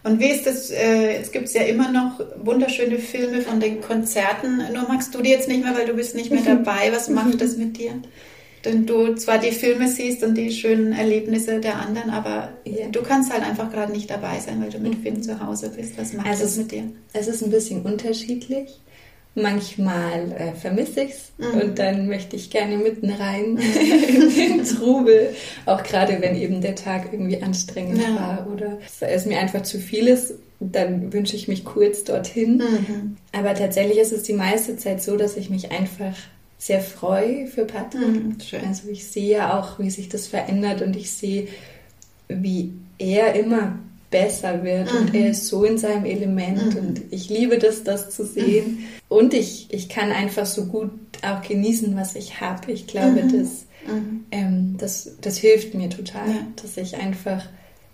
Und 0.06 0.20
wie 0.20 0.30
ist 0.30 0.46
das? 0.46 0.70
Äh, 0.70 1.18
es 1.18 1.32
gibt 1.32 1.50
ja 1.50 1.64
immer 1.64 1.92
noch 1.92 2.20
wunderschöne 2.38 3.00
Filme 3.00 3.42
von 3.42 3.60
den 3.60 3.82
Konzerten. 3.82 4.58
Nur 4.72 4.88
magst 4.88 5.16
du 5.16 5.22
die 5.24 5.32
jetzt 5.32 5.48
nicht 5.48 5.64
mehr, 5.64 5.76
weil 5.76 5.88
du 5.88 5.94
bist 5.94 6.14
nicht 6.14 6.30
mehr 6.30 6.44
dabei. 6.46 6.92
Was 6.92 7.10
macht 7.10 7.42
das 7.42 7.58
mit 7.58 7.80
dir? 7.80 7.94
Denn 8.64 8.86
du 8.86 9.16
zwar 9.16 9.40
die 9.40 9.52
Filme 9.52 9.88
siehst 9.88 10.24
und 10.24 10.36
die 10.36 10.52
schönen 10.52 10.94
Erlebnisse 10.94 11.60
der 11.60 11.80
anderen, 11.80 12.12
aber 12.12 12.50
ja. 12.66 12.88
du 12.92 13.02
kannst 13.02 13.34
halt 13.34 13.44
einfach 13.44 13.72
gerade 13.72 13.92
nicht 13.92 14.10
dabei 14.12 14.40
sein, 14.40 14.62
weil 14.62 14.70
du 14.70 14.78
mit 14.78 15.00
mhm. 15.00 15.02
Finn 15.02 15.24
zu 15.24 15.44
Hause 15.44 15.72
bist. 15.76 15.98
Was 15.98 16.14
macht 16.14 16.28
also 16.28 16.44
das 16.44 16.58
mit 16.58 16.72
dir? 16.72 16.84
Es 17.14 17.28
ist 17.28 17.44
ein 17.44 17.50
bisschen 17.50 17.82
unterschiedlich. 17.82 18.80
Manchmal 19.38 20.32
äh, 20.32 20.54
vermisse 20.54 21.02
ich 21.02 21.12
es 21.12 21.32
mhm. 21.38 21.60
und 21.60 21.80
dann 21.80 22.08
möchte 22.08 22.38
ich 22.38 22.50
gerne 22.50 22.78
mitten 22.78 23.10
rein 23.10 23.58
in 24.08 24.34
den 24.34 24.64
Trubel. 24.64 25.36
Auch 25.66 25.84
gerade 25.84 26.22
wenn 26.22 26.36
eben 26.38 26.62
der 26.62 26.76
Tag 26.76 27.10
irgendwie 27.12 27.42
anstrengend 27.42 28.02
ja. 28.02 28.16
war 28.16 28.48
oder 28.52 28.78
es 29.02 29.26
mir 29.26 29.40
einfach 29.40 29.64
zu 29.64 29.78
viel 29.78 30.08
ist, 30.08 30.36
dann 30.60 31.12
wünsche 31.12 31.36
ich 31.36 31.50
mich 31.50 31.66
kurz 31.66 32.06
dorthin. 32.06 32.58
Mhm. 32.58 33.18
Aber 33.34 33.54
tatsächlich 33.54 33.98
ist 33.98 34.14
es 34.14 34.24
die 34.24 34.34
meiste 34.34 34.78
Zeit 34.78 35.04
so, 35.04 35.18
dass 35.18 35.36
ich 35.36 35.50
mich 35.50 35.72
einfach 35.72 36.16
sehr 36.58 36.82
freue 36.82 37.48
für 37.48 37.66
Patrick. 37.66 38.02
Mhm. 38.02 38.38
Also 38.66 38.90
ich 38.90 39.08
sehe 39.08 39.38
ja 39.38 39.60
auch, 39.60 39.80
wie 39.80 39.90
sich 39.90 40.10
das 40.10 40.28
verändert 40.28 40.82
und 40.82 40.96
ich 40.96 41.12
sehe, 41.12 41.48
wie 42.28 42.74
er 42.98 43.36
immer 43.36 43.80
besser 44.16 44.64
wird 44.64 44.94
mhm. 44.94 45.00
und 45.00 45.14
er 45.14 45.32
ist 45.32 45.48
so 45.48 45.66
in 45.66 45.78
seinem 45.78 46.06
Element 46.06 46.74
mhm. 46.74 46.80
und 46.80 47.02
ich 47.12 47.30
liebe 47.30 47.58
das, 47.58 47.84
das 47.84 48.12
zu 48.12 48.26
sehen. 48.26 48.78
Mhm. 48.78 48.86
Und 49.10 49.34
ich, 49.34 49.68
ich 49.72 49.90
kann 49.90 50.14
einfach 50.14 50.46
so 50.46 50.68
gut 50.68 50.90
auch 51.22 51.42
genießen, 51.42 51.98
was 51.98 52.16
ich 52.16 52.40
habe. 52.40 52.72
Ich 52.72 52.88
glaube, 52.88 53.24
mhm. 53.24 53.38
das, 53.38 53.66
mhm. 53.86 54.26
ähm, 54.32 54.76
das, 54.78 55.18
das 55.20 55.38
hilft 55.38 55.74
mir 55.74 55.90
total, 55.90 56.30
ja. 56.30 56.48
dass 56.62 56.78
ich 56.78 56.96
einfach, 56.96 57.46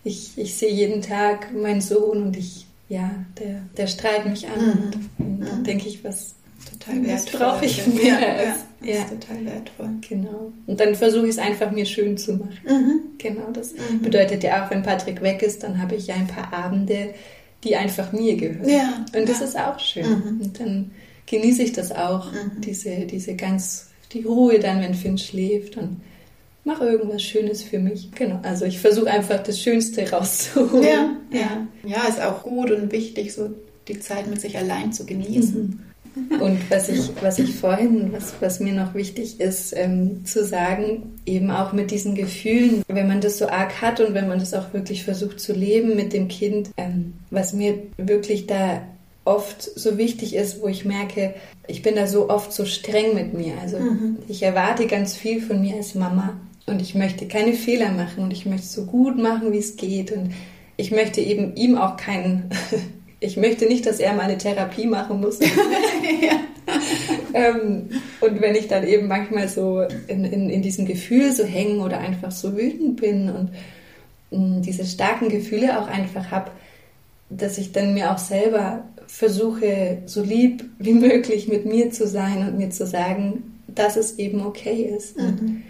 ich, 0.03 0.34
ich 0.38 0.55
sehe 0.55 0.71
jeden 0.71 1.01
Tag 1.01 1.51
meinen 1.55 1.81
Sohn 1.81 2.21
und 2.21 2.38
ich, 2.38 2.67
ja, 2.88 3.10
der, 3.39 3.63
der 3.75 3.88
strahlt 3.88 4.27
mich 4.27 4.47
an 4.47 4.63
mhm. 4.63 4.71
und, 4.71 4.95
und 5.17 5.39
dann 5.41 5.63
denke 5.63 5.88
ich, 5.88 6.03
was, 6.03 6.36
total 6.65 7.06
wertvoll. 7.06 7.39
Das 7.39 7.39
brauche 7.39 7.65
ich 7.65 7.88
mehr. 7.88 8.19
Ja, 8.19 8.56
ja, 8.82 8.95
ja. 8.95 9.04
total 9.04 9.45
wertvoll. 9.45 9.89
Genau. 10.08 10.52
Und 10.67 10.80
dann 10.80 10.95
versuche 10.95 11.26
ich 11.26 11.32
es 11.32 11.38
einfach 11.38 11.71
mir 11.71 11.86
schön 11.86 12.17
zu 12.17 12.34
machen. 12.34 12.60
Mhm. 12.65 13.00
Genau, 13.17 13.52
das 13.52 13.74
mhm. 13.74 14.02
bedeutet 14.02 14.43
ja 14.43 14.65
auch, 14.65 14.71
wenn 14.71 14.84
Patrick 14.84 15.21
weg 15.21 15.41
ist, 15.41 15.63
dann 15.63 15.82
habe 15.82 15.95
ich 15.95 16.08
ja 16.08 16.15
ein 16.15 16.28
paar 16.28 16.54
Abende, 16.54 17.13
die 17.63 17.76
einfach 17.76 18.12
mir 18.12 18.36
gehören. 18.36 18.67
Ja. 18.67 19.06
Und 19.15 19.30
das 19.30 19.41
ist 19.41 19.58
auch 19.58 19.80
schön. 19.80 20.10
Mhm. 20.10 20.41
Und 20.41 20.60
dann 20.60 20.91
genieße 21.26 21.63
ich 21.63 21.74
das 21.74 21.91
auch, 21.91 22.32
mhm. 22.32 22.62
diese, 22.62 23.06
diese 23.06 23.36
ganz, 23.36 23.88
die 24.12 24.24
Ruhe 24.24 24.60
dann, 24.60 24.82
wenn 24.82 24.93
Finn 24.93 25.17
schläft 25.17 25.78
und 25.78 26.02
mache 26.63 26.86
irgendwas 26.86 27.24
Schönes 27.24 27.63
für 27.63 27.80
mich. 27.80 28.12
Genau. 28.12 28.39
Also 28.43 28.65
ich 28.65 28.80
versuche 28.80 29.10
einfach 29.10 29.41
das 29.41 29.60
Schönste 29.60 30.10
rauszuholen. 30.12 30.84
Ja, 30.84 31.15
ja. 31.32 31.67
Ja, 31.84 32.08
ist 32.08 32.21
auch 32.21 32.43
gut 32.43 32.71
und 32.71 32.91
wichtig, 32.91 33.34
so 33.34 33.50
die 33.88 34.00
Zeit 34.00 34.28
mit 34.28 34.41
sich 34.41 34.58
allein 34.58 34.93
zu 34.93 35.06
genießen. 35.06 35.90
Und 36.15 36.69
was 36.69 36.89
ich, 36.89 37.12
was 37.21 37.39
ich 37.39 37.56
vorhin, 37.56 38.12
was, 38.12 38.34
was 38.41 38.60
mir 38.60 38.74
noch 38.74 38.93
wichtig 38.93 39.39
ist 39.39 39.74
ähm, 39.76 40.26
zu 40.26 40.45
sagen, 40.45 41.13
eben 41.26 41.52
auch 41.52 41.71
mit 41.71 41.91
diesen 41.91 42.15
Gefühlen, 42.15 42.84
wenn 42.88 43.08
man 43.08 43.21
das 43.21 43.38
so 43.38 43.47
arg 43.47 43.82
hat 43.82 44.02
und 44.02 44.13
wenn 44.13 44.28
man 44.28 44.39
das 44.39 44.54
auch 44.54 44.74
wirklich 44.74 45.04
versucht 45.04 45.39
zu 45.39 45.54
leben 45.54 45.95
mit 45.95 46.12
dem 46.12 46.28
Kind, 46.28 46.71
ähm, 46.76 47.13
was 47.30 47.54
mir 47.54 47.76
wirklich 47.97 48.45
da 48.45 48.82
oft 49.24 49.62
so 49.62 49.97
wichtig 49.97 50.36
ist, 50.36 50.62
wo 50.62 50.67
ich 50.67 50.84
merke, 50.84 51.34
ich 51.67 51.82
bin 51.82 51.95
da 51.95 52.08
so 52.08 52.30
oft 52.30 52.52
so 52.52 52.65
streng 52.65 53.13
mit 53.13 53.34
mir. 53.34 53.54
Also 53.62 53.80
mhm. 53.80 54.17
ich 54.28 54.43
erwarte 54.43 54.88
ganz 54.88 55.15
viel 55.15 55.41
von 55.41 55.62
mir 55.62 55.76
als 55.76 55.95
Mama 55.95 56.34
und 56.65 56.82
ich 56.82 56.95
möchte 56.95 57.28
keine 57.28 57.54
Fehler 57.54 57.91
machen 57.91 58.24
und 58.24 58.34
ich 58.34 58.45
möchte 58.45 58.67
so 58.67 58.86
gut 58.86 59.17
machen, 59.17 59.54
wie 59.54 59.60
es 59.60 59.78
geht 59.78 60.12
und 60.12 60.34
ich 60.78 60.91
möchte 60.91 61.21
eben 61.21 61.56
ihm 61.56 61.78
auch 61.78 61.95
keinen 61.95 62.50
ich 63.21 63.38
möchte 63.38 63.65
nicht, 63.65 63.86
dass 63.86 63.99
er 63.99 64.13
meine 64.13 64.38
Therapie 64.38 64.88
machen 64.88 65.21
muss. 65.21 65.39
ähm, 67.34 67.89
und 68.19 68.41
wenn 68.41 68.55
ich 68.55 68.67
dann 68.67 68.86
eben 68.86 69.07
manchmal 69.07 69.47
so 69.47 69.81
in, 70.07 70.25
in, 70.25 70.49
in 70.49 70.62
diesem 70.63 70.86
Gefühl 70.86 71.31
so 71.31 71.43
hängen 71.43 71.79
oder 71.81 71.99
einfach 71.99 72.31
so 72.31 72.57
wütend 72.57 72.99
bin 72.99 73.29
und 73.29 73.51
mh, 74.31 74.57
mm, 74.57 74.62
diese 74.63 74.86
starken 74.86 75.29
Gefühle 75.29 75.79
auch 75.79 75.88
einfach 75.88 76.31
habe, 76.31 76.49
dass 77.29 77.60
ich 77.60 77.71
dann 77.71 77.93
mir 77.93 78.12
auch 78.12 78.17
selber 78.17 78.86
versuche, 79.05 79.99
so 80.07 80.23
lieb 80.23 80.65
wie 80.79 80.93
möglich 80.93 81.47
mit 81.47 81.65
mir 81.65 81.91
zu 81.91 82.07
sein 82.07 82.47
und 82.47 82.57
mir 82.57 82.71
zu 82.71 82.88
sagen, 82.88 83.62
dass 83.67 83.97
es 83.97 84.17
eben 84.17 84.45
okay 84.45 84.91
ist. 84.97 85.17
Mhm. 85.17 85.62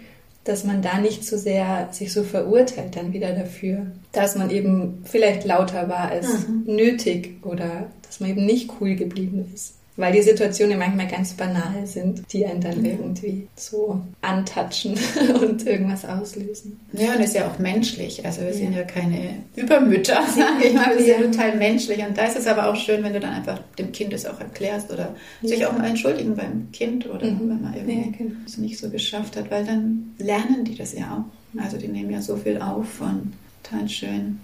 Dass 0.44 0.64
man 0.64 0.82
da 0.82 0.98
nicht 0.98 1.24
so 1.24 1.36
sehr 1.36 1.88
sich 1.92 2.12
so 2.12 2.24
verurteilt 2.24 2.96
dann 2.96 3.12
wieder 3.12 3.32
dafür, 3.32 3.86
dass 4.10 4.34
man 4.34 4.50
eben 4.50 5.02
vielleicht 5.04 5.44
lauter 5.44 5.88
war 5.88 6.10
als 6.10 6.48
mhm. 6.48 6.64
nötig 6.66 7.44
oder 7.44 7.90
dass 8.02 8.20
man 8.20 8.30
eben 8.30 8.44
nicht 8.44 8.70
cool 8.80 8.96
geblieben 8.96 9.48
ist. 9.54 9.74
Weil 9.96 10.14
die 10.14 10.22
Situationen 10.22 10.78
manchmal 10.78 11.06
ganz 11.06 11.34
banal 11.34 11.86
sind, 11.86 12.22
die 12.32 12.46
einen 12.46 12.62
dann 12.62 12.82
irgendwie 12.82 13.46
so 13.56 14.00
antatschen 14.22 14.98
und 15.40 15.66
irgendwas 15.66 16.06
auslösen. 16.06 16.80
Ja, 16.94 17.14
und 17.14 17.20
ist 17.20 17.34
ja 17.34 17.46
auch 17.46 17.58
menschlich. 17.58 18.24
Also 18.24 18.40
wir 18.40 18.48
ja. 18.48 18.54
sind 18.54 18.74
ja 18.74 18.84
keine 18.84 19.42
Übermütter, 19.54 20.22
sage 20.34 20.68
ich 20.68 20.72
mal. 20.72 20.96
Wir 20.96 21.04
sind 21.04 21.20
ja. 21.20 21.30
total 21.30 21.56
menschlich. 21.58 21.98
Und 21.98 22.16
da 22.16 22.24
ist 22.24 22.38
es 22.38 22.46
aber 22.46 22.70
auch 22.70 22.76
schön, 22.76 23.04
wenn 23.04 23.12
du 23.12 23.20
dann 23.20 23.34
einfach 23.34 23.60
dem 23.78 23.92
Kind 23.92 24.14
es 24.14 24.24
auch 24.24 24.40
erklärst 24.40 24.90
oder 24.90 25.14
ja. 25.42 25.48
sich 25.48 25.66
auch 25.66 25.76
mal 25.76 25.88
entschuldigen 25.88 26.36
beim 26.36 26.72
Kind 26.72 27.06
oder 27.06 27.26
mhm. 27.26 27.50
wenn 27.50 27.60
man 27.60 27.74
irgendwie 27.74 28.12
genau. 28.16 28.34
es 28.46 28.56
nicht 28.56 28.78
so 28.78 28.88
geschafft 28.88 29.36
hat, 29.36 29.50
weil 29.50 29.66
dann 29.66 30.14
lernen 30.16 30.64
die 30.64 30.74
das 30.74 30.94
ja 30.94 31.18
auch. 31.18 31.60
Also 31.62 31.76
die 31.76 31.88
nehmen 31.88 32.10
ja 32.10 32.22
so 32.22 32.36
viel 32.36 32.58
auf 32.62 33.02
und 33.02 33.34
total 33.62 33.88
schön. 33.90 34.40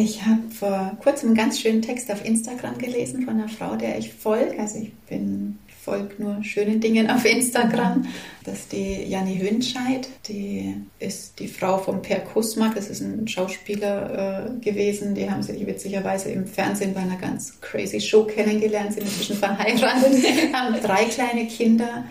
Ich 0.00 0.24
habe 0.24 0.42
vor 0.50 0.96
kurzem 1.02 1.30
einen 1.30 1.36
ganz 1.36 1.58
schönen 1.58 1.82
Text 1.82 2.08
auf 2.12 2.24
Instagram 2.24 2.78
gelesen 2.78 3.22
von 3.22 3.34
einer 3.34 3.48
Frau, 3.48 3.74
der 3.74 3.98
ich 3.98 4.12
folge. 4.12 4.56
Also 4.60 4.78
ich 4.78 4.94
bin 5.08 5.58
folge 5.82 6.22
nur 6.22 6.44
schönen 6.44 6.80
Dingen 6.80 7.10
auf 7.10 7.24
Instagram. 7.24 8.06
Das 8.44 8.60
ist 8.60 8.72
die 8.72 9.02
Janni 9.08 9.38
Hünscheid. 9.38 10.08
Die 10.28 10.76
ist 11.00 11.40
die 11.40 11.48
Frau 11.48 11.78
von 11.78 12.00
Per 12.00 12.20
Kusmak. 12.20 12.76
Das 12.76 12.90
ist 12.90 13.00
ein 13.00 13.26
Schauspieler 13.26 14.46
äh, 14.46 14.60
gewesen. 14.60 15.16
Die 15.16 15.28
haben 15.28 15.42
sich 15.42 15.66
witzigerweise 15.66 16.30
im 16.30 16.46
Fernsehen 16.46 16.94
bei 16.94 17.00
einer 17.00 17.16
ganz 17.16 17.60
crazy 17.60 18.00
Show 18.00 18.22
kennengelernt, 18.22 18.92
sind 18.92 19.02
inzwischen 19.02 19.36
verheiratet, 19.36 20.14
haben 20.52 20.80
drei 20.80 21.06
kleine 21.06 21.48
Kinder 21.48 22.04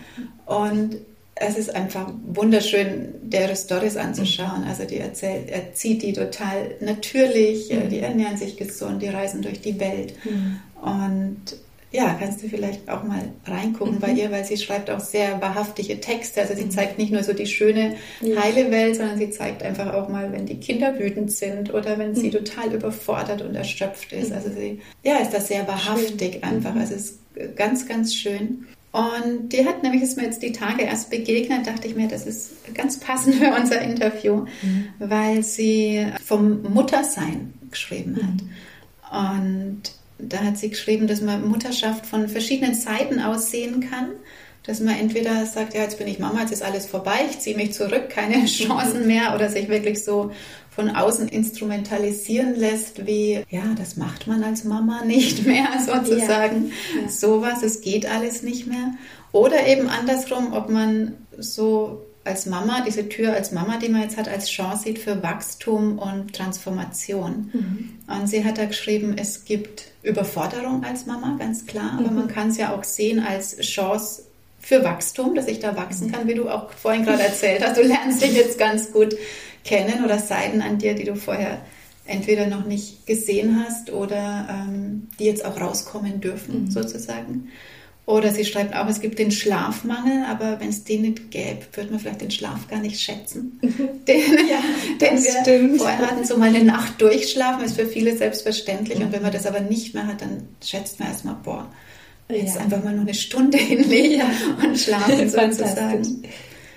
und 0.44 0.96
es 1.40 1.56
ist 1.56 1.74
einfach 1.74 2.10
wunderschön, 2.26 3.14
deren 3.22 3.56
Stories 3.56 3.96
anzuschauen. 3.96 4.64
Also 4.64 4.84
die 4.84 4.98
erzählt, 4.98 5.48
er 5.50 5.72
zieht 5.72 6.02
die 6.02 6.12
total 6.12 6.74
natürlich, 6.80 7.70
mhm. 7.70 7.88
die 7.88 8.00
ernähren 8.00 8.36
sich 8.36 8.56
gesund, 8.56 9.02
die 9.02 9.08
reisen 9.08 9.42
durch 9.42 9.60
die 9.60 9.78
Welt. 9.78 10.14
Mhm. 10.24 10.60
Und 10.80 11.56
ja, 11.90 12.14
kannst 12.18 12.42
du 12.42 12.48
vielleicht 12.48 12.88
auch 12.90 13.02
mal 13.02 13.22
reingucken 13.46 13.94
mhm. 13.94 14.00
bei 14.00 14.10
ihr, 14.10 14.30
weil 14.30 14.44
sie 14.44 14.58
schreibt 14.58 14.90
auch 14.90 15.00
sehr 15.00 15.40
wahrhaftige 15.40 16.00
Texte. 16.00 16.40
Also 16.42 16.54
sie 16.54 16.64
mhm. 16.64 16.70
zeigt 16.70 16.98
nicht 16.98 17.12
nur 17.12 17.22
so 17.22 17.32
die 17.32 17.46
schöne, 17.46 17.96
heile 18.20 18.70
Welt, 18.70 18.96
sondern 18.96 19.16
sie 19.16 19.30
zeigt 19.30 19.62
einfach 19.62 19.94
auch 19.94 20.08
mal, 20.08 20.32
wenn 20.32 20.44
die 20.44 20.58
Kinder 20.60 20.98
wütend 20.98 21.32
sind 21.32 21.72
oder 21.72 21.98
wenn 21.98 22.14
sie 22.14 22.26
mhm. 22.26 22.32
total 22.32 22.74
überfordert 22.74 23.42
und 23.42 23.54
erschöpft 23.54 24.12
ist. 24.12 24.30
Mhm. 24.30 24.36
Also 24.36 24.50
sie, 24.50 24.80
ja, 25.02 25.18
ist 25.18 25.32
das 25.32 25.48
sehr 25.48 25.66
wahrhaftig 25.66 26.34
schön. 26.34 26.42
einfach. 26.42 26.74
Also 26.74 26.94
es 26.94 27.10
ist 27.10 27.18
ganz, 27.56 27.86
ganz 27.86 28.14
schön. 28.14 28.66
Und 28.98 29.52
die 29.52 29.64
hat 29.64 29.84
nämlich, 29.84 30.02
ist 30.02 30.16
mir 30.16 30.24
jetzt 30.24 30.42
die 30.42 30.50
Tage 30.50 30.82
erst 30.82 31.08
begegnet, 31.08 31.68
dachte 31.68 31.86
ich 31.86 31.94
mir, 31.94 32.08
das 32.08 32.26
ist 32.26 32.74
ganz 32.74 32.98
passend 32.98 33.36
für 33.36 33.54
unser 33.54 33.80
Interview, 33.80 34.46
mhm. 34.62 34.88
weil 34.98 35.44
sie 35.44 36.04
vom 36.24 36.62
Muttersein 36.62 37.54
geschrieben 37.70 38.16
hat. 38.16 39.12
Mhm. 39.12 39.38
Und 39.70 39.82
da 40.18 40.38
hat 40.38 40.58
sie 40.58 40.70
geschrieben, 40.70 41.06
dass 41.06 41.20
man 41.20 41.46
Mutterschaft 41.46 42.06
von 42.06 42.28
verschiedenen 42.28 42.74
Seiten 42.74 43.20
aus 43.20 43.52
sehen 43.52 43.88
kann. 43.88 44.08
Dass 44.64 44.80
man 44.80 44.96
entweder 44.96 45.46
sagt, 45.46 45.74
ja, 45.74 45.82
jetzt 45.82 45.96
bin 45.96 46.08
ich 46.08 46.18
Mama, 46.18 46.40
jetzt 46.40 46.52
ist 46.52 46.62
alles 46.62 46.84
vorbei, 46.84 47.20
ich 47.30 47.38
ziehe 47.38 47.56
mich 47.56 47.72
zurück, 47.72 48.10
keine 48.10 48.44
Chancen 48.46 49.06
mehr, 49.06 49.34
oder 49.34 49.48
sich 49.48 49.68
wirklich 49.68 50.04
so 50.04 50.32
von 50.78 50.90
außen 50.90 51.26
instrumentalisieren 51.26 52.54
lässt, 52.54 53.04
wie, 53.04 53.42
ja, 53.50 53.64
das 53.76 53.96
macht 53.96 54.28
man 54.28 54.44
als 54.44 54.62
Mama 54.62 55.02
nicht 55.06 55.44
mehr, 55.44 55.66
sozusagen. 55.84 56.70
Ja. 56.94 57.02
Ja. 57.02 57.08
Sowas, 57.08 57.64
es 57.64 57.80
geht 57.80 58.06
alles 58.06 58.44
nicht 58.44 58.68
mehr. 58.68 58.92
Oder 59.32 59.66
eben 59.66 59.88
andersrum, 59.88 60.52
ob 60.52 60.70
man 60.70 61.14
so 61.36 62.02
als 62.22 62.46
Mama, 62.46 62.84
diese 62.86 63.08
Tür 63.08 63.32
als 63.32 63.50
Mama, 63.50 63.78
die 63.78 63.88
man 63.88 64.02
jetzt 64.02 64.16
hat, 64.16 64.28
als 64.28 64.48
Chance 64.48 64.84
sieht 64.84 65.00
für 65.00 65.20
Wachstum 65.20 65.98
und 65.98 66.32
Transformation. 66.32 67.50
Mhm. 67.52 67.90
Und 68.06 68.28
sie 68.28 68.44
hat 68.44 68.58
da 68.58 68.66
geschrieben, 68.66 69.16
es 69.18 69.44
gibt 69.44 69.86
Überforderung 70.04 70.84
als 70.84 71.06
Mama, 71.06 71.34
ganz 71.40 71.66
klar, 71.66 71.94
aber 71.98 72.10
mhm. 72.10 72.18
man 72.18 72.28
kann 72.28 72.50
es 72.50 72.56
ja 72.56 72.72
auch 72.72 72.84
sehen 72.84 73.18
als 73.18 73.56
Chance 73.56 74.22
für 74.60 74.84
Wachstum, 74.84 75.34
dass 75.34 75.48
ich 75.48 75.58
da 75.58 75.76
wachsen 75.76 76.12
kann, 76.12 76.28
wie 76.28 76.34
du 76.34 76.48
auch 76.48 76.70
vorhin 76.70 77.04
gerade 77.04 77.22
erzählt 77.24 77.64
hast. 77.64 77.76
Du 77.76 77.82
lernst 77.82 78.22
dich 78.22 78.34
jetzt 78.34 78.58
ganz 78.58 78.92
gut 78.92 79.16
kennen 79.64 80.04
oder 80.04 80.18
Seiten 80.18 80.62
an 80.62 80.78
dir, 80.78 80.94
die 80.94 81.04
du 81.04 81.16
vorher 81.16 81.60
entweder 82.06 82.46
noch 82.46 82.64
nicht 82.64 83.06
gesehen 83.06 83.64
hast 83.64 83.90
oder 83.90 84.48
ähm, 84.50 85.08
die 85.18 85.24
jetzt 85.24 85.44
auch 85.44 85.60
rauskommen 85.60 86.20
dürfen, 86.20 86.64
mhm. 86.64 86.70
sozusagen. 86.70 87.48
Oder 88.06 88.32
sie 88.32 88.46
schreibt 88.46 88.74
auch, 88.74 88.88
es 88.88 89.02
gibt 89.02 89.18
den 89.18 89.30
Schlafmangel, 89.30 90.24
aber 90.24 90.58
wenn 90.60 90.70
es 90.70 90.82
den 90.82 91.02
nicht 91.02 91.30
gäbe, 91.30 91.60
würde 91.74 91.90
man 91.90 92.00
vielleicht 92.00 92.22
den 92.22 92.30
Schlaf 92.30 92.66
gar 92.66 92.80
nicht 92.80 92.98
schätzen. 92.98 93.60
Den, 94.08 94.48
ja, 94.48 94.62
den 94.98 95.22
wir 95.22 95.42
stimmt. 95.42 95.76
vorher 95.76 95.98
hatten, 95.98 96.24
so 96.24 96.38
mal 96.38 96.48
eine 96.48 96.64
Nacht 96.64 96.98
durchschlafen, 97.02 97.62
ist 97.62 97.76
für 97.76 97.84
viele 97.84 98.16
selbstverständlich. 98.16 98.98
Mhm. 98.98 99.04
Und 99.04 99.12
wenn 99.12 99.20
man 99.20 99.32
das 99.32 99.44
aber 99.44 99.60
nicht 99.60 99.92
mehr 99.92 100.06
hat, 100.06 100.22
dann 100.22 100.48
schätzt 100.64 100.98
man 100.98 101.10
erstmal, 101.10 101.36
boah, 101.44 101.70
jetzt 102.30 102.54
ja. 102.54 102.62
einfach 102.62 102.82
mal 102.82 102.94
nur 102.94 103.02
eine 103.02 103.12
Stunde 103.12 103.58
hinlegen 103.58 104.20
ja. 104.20 104.30
und 104.64 104.78
schlafen 104.78 105.28
sozusagen. 105.28 106.22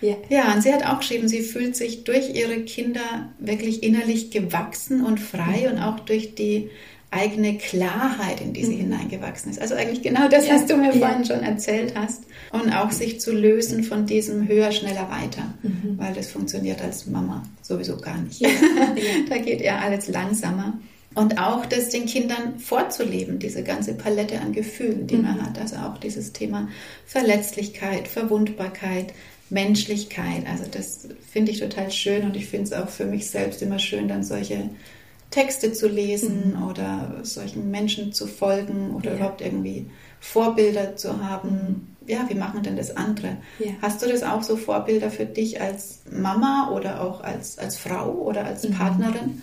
Ja. 0.01 0.15
ja, 0.29 0.53
und 0.53 0.61
sie 0.61 0.73
hat 0.73 0.85
auch 0.85 0.99
geschrieben, 0.99 1.27
sie 1.27 1.41
fühlt 1.41 1.75
sich 1.75 2.03
durch 2.03 2.35
ihre 2.35 2.61
Kinder 2.61 3.29
wirklich 3.39 3.83
innerlich 3.83 4.31
gewachsen 4.31 5.05
und 5.05 5.19
frei 5.19 5.67
mhm. 5.67 5.73
und 5.73 5.79
auch 5.79 5.99
durch 5.99 6.35
die 6.35 6.69
eigene 7.11 7.57
Klarheit, 7.57 8.39
in 8.39 8.53
die 8.53 8.63
sie 8.63 8.75
mhm. 8.75 8.93
hineingewachsen 8.93 9.51
ist. 9.51 9.61
Also 9.61 9.75
eigentlich 9.75 10.01
genau 10.01 10.29
das, 10.29 10.47
ja. 10.47 10.55
was 10.55 10.65
du 10.65 10.77
mir 10.77 10.93
ja. 10.95 10.99
vorhin 10.99 11.25
schon 11.25 11.41
erzählt 11.41 11.93
hast. 11.95 12.23
Und 12.51 12.73
auch 12.73 12.91
sich 12.91 13.19
zu 13.19 13.33
lösen 13.33 13.83
von 13.83 14.05
diesem 14.05 14.47
höher, 14.47 14.71
schneller, 14.71 15.09
weiter. 15.09 15.53
Mhm. 15.61 15.97
Weil 15.97 16.13
das 16.13 16.31
funktioniert 16.31 16.81
als 16.81 17.05
Mama 17.07 17.43
sowieso 17.61 17.97
gar 17.97 18.17
nicht. 18.17 18.39
Ja. 18.39 18.49
da 19.29 19.37
geht 19.37 19.61
ja 19.61 19.79
alles 19.79 20.07
langsamer. 20.07 20.79
Und 21.13 21.37
auch 21.37 21.65
das 21.65 21.89
den 21.89 22.05
Kindern 22.05 22.59
vorzuleben, 22.59 23.39
diese 23.39 23.63
ganze 23.63 23.93
Palette 23.93 24.39
an 24.39 24.53
Gefühlen, 24.53 25.07
die 25.07 25.17
mhm. 25.17 25.23
man 25.23 25.45
hat. 25.45 25.59
Also 25.59 25.75
auch 25.77 25.97
dieses 25.97 26.31
Thema 26.31 26.69
Verletzlichkeit, 27.05 28.07
Verwundbarkeit, 28.07 29.13
Menschlichkeit. 29.51 30.47
Also 30.47 30.63
das 30.69 31.07
finde 31.29 31.51
ich 31.51 31.59
total 31.59 31.91
schön 31.91 32.23
und 32.23 32.35
ich 32.35 32.47
finde 32.47 32.65
es 32.65 32.73
auch 32.73 32.89
für 32.89 33.05
mich 33.05 33.29
selbst 33.29 33.61
immer 33.61 33.79
schön, 33.79 34.07
dann 34.07 34.23
solche 34.23 34.69
Texte 35.29 35.71
zu 35.71 35.87
lesen 35.87 36.55
mhm. 36.55 36.63
oder 36.67 37.19
solchen 37.23 37.71
Menschen 37.71 38.13
zu 38.13 38.27
folgen 38.27 38.93
oder 38.95 39.11
ja. 39.11 39.15
überhaupt 39.17 39.41
irgendwie 39.41 39.89
Vorbilder 40.19 40.95
zu 40.95 41.25
haben. 41.25 41.49
Mhm. 41.49 41.87
Ja, 42.07 42.25
wie 42.29 42.35
machen 42.35 42.63
denn 42.63 42.75
das 42.75 42.95
andere? 42.97 43.37
Ja. 43.59 43.71
Hast 43.81 44.01
du 44.01 44.07
das 44.07 44.23
auch 44.23 44.43
so 44.43 44.57
Vorbilder 44.57 45.09
für 45.09 45.25
dich 45.25 45.61
als 45.61 46.01
Mama 46.11 46.71
oder 46.73 47.01
auch 47.01 47.21
als, 47.21 47.57
als 47.57 47.77
Frau 47.77 48.11
oder 48.11 48.45
als 48.45 48.67
mhm. 48.67 48.73
Partnerin? 48.73 49.41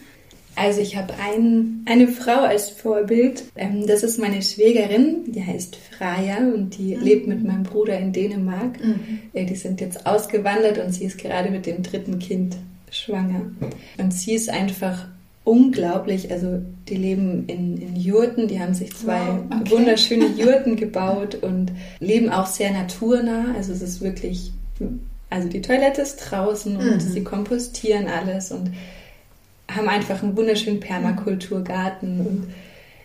Also 0.59 0.81
ich 0.81 0.97
habe 0.97 1.15
ein, 1.23 1.85
eine 1.87 2.09
Frau 2.09 2.41
als 2.41 2.69
Vorbild. 2.69 3.45
Ähm, 3.55 3.87
das 3.87 4.03
ist 4.03 4.19
meine 4.19 4.43
Schwägerin, 4.43 5.25
die 5.29 5.45
heißt 5.45 5.77
Freya 5.77 6.39
und 6.39 6.77
die 6.77 6.97
mhm. 6.97 7.03
lebt 7.03 7.27
mit 7.29 7.45
meinem 7.45 7.63
Bruder 7.63 7.97
in 7.97 8.13
Dänemark. 8.13 8.83
Mhm. 8.83 9.21
Äh, 9.33 9.45
die 9.45 9.55
sind 9.55 9.81
jetzt 9.81 10.05
ausgewandert 10.07 10.79
und 10.79 10.93
sie 10.93 11.05
ist 11.05 11.19
gerade 11.19 11.51
mit 11.51 11.67
dem 11.67 11.83
dritten 11.85 12.19
Kind 12.19 12.57
schwanger. 12.91 13.43
Und 13.99 14.13
sie 14.13 14.35
ist 14.35 14.51
einfach 14.51 15.07
unglaublich. 15.45 16.33
Also 16.33 16.61
die 16.89 16.97
leben 16.97 17.45
in, 17.47 17.81
in 17.81 17.95
Jurten, 17.95 18.49
die 18.49 18.59
haben 18.59 18.75
sich 18.75 18.95
zwei 18.97 19.21
wow, 19.21 19.61
okay. 19.61 19.71
wunderschöne 19.71 20.27
Jurten 20.37 20.75
gebaut 20.75 21.37
und 21.37 21.71
leben 22.01 22.31
auch 22.31 22.47
sehr 22.47 22.73
naturnah. 22.73 23.55
Also 23.57 23.73
es 23.73 23.81
ist 23.81 24.01
wirklich, 24.01 24.53
also 25.31 25.49
die 25.49 25.63
Toilette 25.63 26.03
ist 26.03 26.17
draußen 26.17 26.77
und 26.77 26.95
mhm. 26.97 27.01
sie 27.01 27.23
kompostieren 27.23 28.09
alles 28.09 28.51
und 28.51 28.73
haben 29.71 29.89
einfach 29.89 30.23
einen 30.23 30.37
wunderschönen 30.37 30.81
Permakulturgarten 30.81 32.21
und 32.27 32.47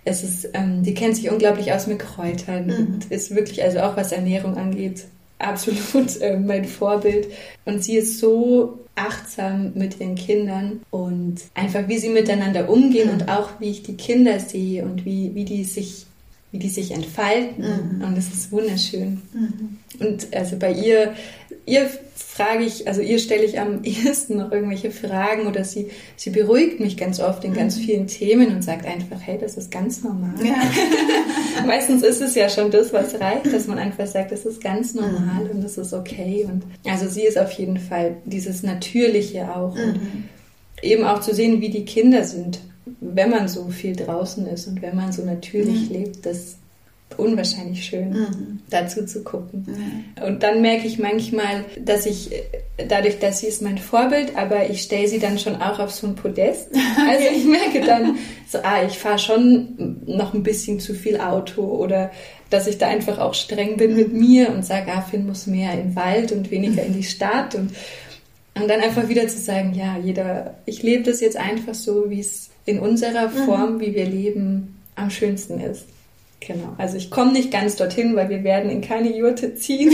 es 0.05 0.23
ist, 0.23 0.49
ähm, 0.53 0.83
die 0.83 0.93
kennt 0.93 1.15
sich 1.15 1.29
unglaublich 1.29 1.71
aus 1.71 1.87
mit 1.87 1.99
Kräutern 1.99 2.67
mhm. 2.67 2.93
und 2.93 3.11
ist 3.11 3.35
wirklich, 3.35 3.63
also 3.63 3.79
auch 3.79 3.95
was 3.95 4.11
Ernährung 4.11 4.57
angeht, 4.57 5.05
absolut 5.39 6.17
äh, 6.21 6.37
mein 6.37 6.65
Vorbild. 6.65 7.27
Und 7.65 7.83
sie 7.83 7.97
ist 7.97 8.19
so 8.19 8.79
achtsam 8.95 9.71
mit 9.75 9.99
ihren 9.99 10.15
Kindern 10.15 10.81
und 10.91 11.37
einfach 11.55 11.87
wie 11.87 11.97
sie 11.97 12.09
miteinander 12.09 12.69
umgehen 12.69 13.07
mhm. 13.07 13.13
und 13.13 13.29
auch 13.29 13.49
wie 13.59 13.71
ich 13.71 13.83
die 13.83 13.95
Kinder 13.95 14.39
sehe 14.39 14.83
und 14.83 15.05
wie, 15.05 15.33
wie 15.35 15.45
die 15.45 15.63
sich 15.63 16.05
wie 16.53 16.59
die 16.59 16.69
sich 16.69 16.91
entfalten. 16.91 17.65
Mhm. 17.97 18.05
Und 18.05 18.15
es 18.15 18.31
ist 18.31 18.51
wunderschön. 18.51 19.23
Mhm. 19.33 19.79
Und 19.99 20.35
also 20.35 20.55
bei 20.57 20.71
ihr, 20.71 21.15
ihr 21.65 21.89
frage 22.15 22.63
ich, 22.63 22.87
also 22.87 23.01
ihr 23.01 23.19
stelle 23.19 23.43
ich 23.43 23.59
am 23.59 23.79
ehesten 23.83 24.37
noch 24.37 24.51
irgendwelche 24.51 24.91
Fragen 24.91 25.47
oder 25.47 25.63
sie, 25.63 25.89
sie 26.15 26.29
beruhigt 26.29 26.79
mich 26.79 26.97
ganz 26.97 27.19
oft 27.19 27.43
in 27.43 27.51
mhm. 27.51 27.55
ganz 27.55 27.77
vielen 27.77 28.07
Themen 28.07 28.55
und 28.55 28.63
sagt 28.63 28.85
einfach, 28.85 29.17
hey, 29.21 29.37
das 29.39 29.55
ist 29.55 29.71
ganz 29.71 30.03
normal. 30.03 30.33
Ja. 30.43 30.55
Meistens 31.65 32.03
ist 32.03 32.21
es 32.21 32.35
ja 32.35 32.49
schon 32.49 32.71
das, 32.71 32.91
was 32.91 33.19
reicht, 33.19 33.53
dass 33.53 33.67
man 33.67 33.77
einfach 33.77 34.07
sagt, 34.07 34.31
das 34.31 34.45
ist 34.45 34.61
ganz 34.61 34.93
normal 34.93 35.45
mhm. 35.45 35.51
und 35.51 35.63
das 35.63 35.77
ist 35.77 35.93
okay. 35.93 36.47
Und 36.49 36.63
also 36.89 37.07
sie 37.07 37.23
ist 37.23 37.37
auf 37.37 37.51
jeden 37.53 37.77
Fall 37.77 38.17
dieses 38.25 38.63
Natürliche 38.63 39.55
auch. 39.55 39.75
Und 39.75 39.93
mhm. 39.93 40.23
eben 40.81 41.03
auch 41.05 41.21
zu 41.21 41.33
sehen, 41.33 41.61
wie 41.61 41.69
die 41.69 41.85
Kinder 41.85 42.23
sind 42.23 42.59
wenn 42.99 43.29
man 43.29 43.47
so 43.47 43.69
viel 43.69 43.95
draußen 43.95 44.45
ist 44.47 44.67
und 44.67 44.81
wenn 44.81 44.95
man 44.95 45.11
so 45.11 45.23
natürlich 45.23 45.89
mhm. 45.89 45.95
lebt, 45.95 46.25
das 46.25 46.57
unwahrscheinlich 47.17 47.85
schön, 47.85 48.09
mhm. 48.09 48.59
dazu 48.69 49.05
zu 49.05 49.23
gucken. 49.23 49.65
Mhm. 49.67 50.23
Und 50.23 50.43
dann 50.43 50.61
merke 50.61 50.87
ich 50.87 50.99
manchmal, 50.99 51.65
dass 51.79 52.05
ich, 52.05 52.31
dadurch, 52.77 53.19
dass 53.19 53.39
sie 53.39 53.47
ist 53.47 53.61
mein 53.61 53.77
Vorbild, 53.77 54.35
aber 54.35 54.69
ich 54.69 54.81
stelle 54.81 55.07
sie 55.07 55.19
dann 55.19 55.39
schon 55.39 55.55
auch 55.57 55.79
auf 55.79 55.91
so 55.91 56.07
ein 56.07 56.15
Podest. 56.15 56.69
Also 57.05 57.25
ich 57.35 57.45
merke 57.45 57.81
dann 57.85 58.17
so, 58.47 58.59
ah, 58.59 58.83
ich 58.85 58.97
fahre 58.97 59.19
schon 59.19 59.97
noch 60.05 60.33
ein 60.33 60.43
bisschen 60.43 60.79
zu 60.79 60.93
viel 60.93 61.19
Auto 61.19 61.63
oder 61.63 62.11
dass 62.49 62.67
ich 62.67 62.77
da 62.77 62.87
einfach 62.87 63.17
auch 63.17 63.33
streng 63.33 63.77
bin 63.77 63.95
mit 63.95 64.13
mir 64.13 64.51
und 64.51 64.63
sage, 64.63 64.91
ah, 64.91 65.01
Finn 65.01 65.25
muss 65.25 65.47
mehr 65.47 65.73
im 65.73 65.95
Wald 65.95 66.31
und 66.31 66.51
weniger 66.51 66.83
in 66.83 66.93
die 66.93 67.03
Stadt 67.03 67.55
und, 67.55 67.71
und 68.55 68.69
dann 68.69 68.79
einfach 68.79 69.09
wieder 69.09 69.27
zu 69.27 69.39
sagen, 69.39 69.73
ja, 69.73 69.97
jeder, 69.97 70.55
ich 70.65 70.83
lebe 70.83 71.03
das 71.03 71.19
jetzt 71.19 71.37
einfach 71.37 71.73
so, 71.73 72.09
wie 72.09 72.19
es 72.19 72.51
in 72.65 72.79
unserer 72.79 73.27
mhm. 73.27 73.45
Form, 73.45 73.79
wie 73.79 73.95
wir 73.95 74.05
leben, 74.05 74.79
am 74.95 75.09
schönsten 75.09 75.59
ist. 75.59 75.85
Genau. 76.47 76.73
Also 76.77 76.97
ich 76.97 77.09
komme 77.09 77.31
nicht 77.31 77.51
ganz 77.51 77.75
dorthin, 77.75 78.15
weil 78.15 78.29
wir 78.29 78.43
werden 78.43 78.69
in 78.69 78.81
keine 78.81 79.15
Jurte 79.15 79.55
ziehen. 79.55 79.91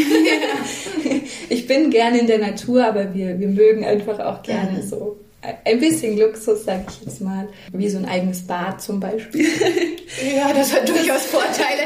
ich 1.49 1.67
bin 1.67 1.89
gerne 1.91 2.19
in 2.19 2.27
der 2.27 2.39
Natur, 2.39 2.85
aber 2.85 3.13
wir, 3.13 3.39
wir 3.39 3.47
mögen 3.47 3.85
einfach 3.85 4.19
auch 4.19 4.41
gerne 4.41 4.81
so 4.81 5.17
ein 5.41 5.79
bisschen 5.79 6.17
Luxus, 6.17 6.65
sag 6.65 6.81
ich 6.89 7.05
jetzt 7.05 7.21
mal, 7.21 7.47
wie 7.71 7.89
so 7.89 7.97
ein 7.97 8.05
eigenes 8.05 8.45
Bad 8.45 8.81
zum 8.81 8.99
Beispiel. 8.99 9.45
ja, 10.35 10.51
das 10.53 10.73
hat 10.73 10.89
durchaus 10.89 11.25
Vorteile. 11.25 11.83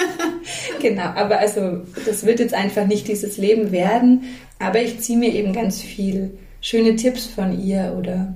genau, 0.80 1.04
aber 1.14 1.38
also 1.38 1.82
das 2.04 2.26
wird 2.26 2.40
jetzt 2.40 2.54
einfach 2.54 2.86
nicht 2.86 3.08
dieses 3.08 3.38
Leben 3.38 3.72
werden, 3.72 4.24
aber 4.58 4.82
ich 4.82 5.00
ziehe 5.00 5.18
mir 5.18 5.32
eben 5.32 5.52
ganz 5.52 5.80
viel 5.80 6.38
schöne 6.60 6.96
Tipps 6.96 7.26
von 7.26 7.58
ihr 7.58 7.96
oder 7.98 8.34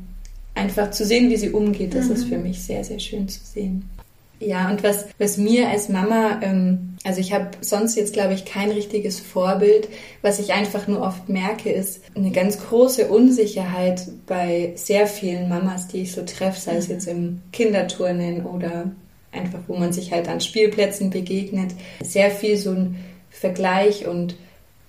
einfach 0.54 0.90
zu 0.90 1.04
sehen, 1.04 1.28
wie 1.28 1.36
sie 1.36 1.50
umgeht, 1.50 1.94
das 1.94 2.06
mhm. 2.06 2.12
ist 2.12 2.24
für 2.24 2.38
mich 2.38 2.62
sehr, 2.62 2.82
sehr 2.82 2.98
schön 2.98 3.28
zu 3.28 3.40
sehen. 3.44 3.90
Ja, 4.38 4.70
und 4.70 4.82
was, 4.82 5.06
was 5.18 5.38
mir 5.38 5.68
als 5.68 5.88
Mama, 5.88 6.40
ähm, 6.42 6.96
also 7.04 7.20
ich 7.20 7.32
habe 7.32 7.50
sonst 7.60 7.96
jetzt, 7.96 8.12
glaube 8.12 8.34
ich, 8.34 8.44
kein 8.44 8.70
richtiges 8.70 9.18
Vorbild. 9.18 9.88
Was 10.22 10.38
ich 10.38 10.52
einfach 10.52 10.86
nur 10.86 11.00
oft 11.00 11.28
merke, 11.28 11.70
ist 11.70 12.02
eine 12.14 12.30
ganz 12.30 12.58
große 12.58 13.08
Unsicherheit 13.08 14.02
bei 14.26 14.72
sehr 14.74 15.06
vielen 15.06 15.48
Mamas, 15.48 15.88
die 15.88 16.02
ich 16.02 16.12
so 16.12 16.22
treffe, 16.22 16.60
sei 16.60 16.76
es 16.76 16.88
jetzt 16.88 17.06
im 17.06 17.40
Kinderturnen 17.52 18.44
oder 18.44 18.90
einfach, 19.32 19.60
wo 19.68 19.76
man 19.76 19.92
sich 19.92 20.12
halt 20.12 20.28
an 20.28 20.40
Spielplätzen 20.40 21.10
begegnet. 21.10 21.72
Sehr 22.02 22.30
viel 22.30 22.56
so 22.56 22.70
ein 22.70 22.96
Vergleich 23.30 24.06
und 24.06 24.36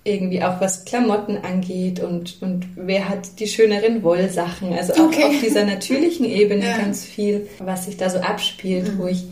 irgendwie 0.04 0.42
auch 0.42 0.60
was 0.60 0.84
Klamotten 0.84 1.36
angeht 1.36 2.00
und, 2.00 2.40
und 2.40 2.66
wer 2.76 3.08
hat 3.08 3.38
die 3.40 3.46
schöneren 3.46 4.02
Wollsachen. 4.02 4.72
Also 4.72 4.94
auch 4.94 5.08
okay. 5.08 5.24
auf 5.24 5.40
dieser 5.40 5.64
natürlichen 5.66 6.24
Ebene 6.24 6.64
ja. 6.64 6.78
ganz 6.78 7.04
viel, 7.04 7.48
was 7.58 7.84
sich 7.84 7.96
da 7.96 8.08
so 8.08 8.18
abspielt, 8.18 8.94
mhm. 8.94 8.98
wo 8.98 9.06
ich 9.06 9.24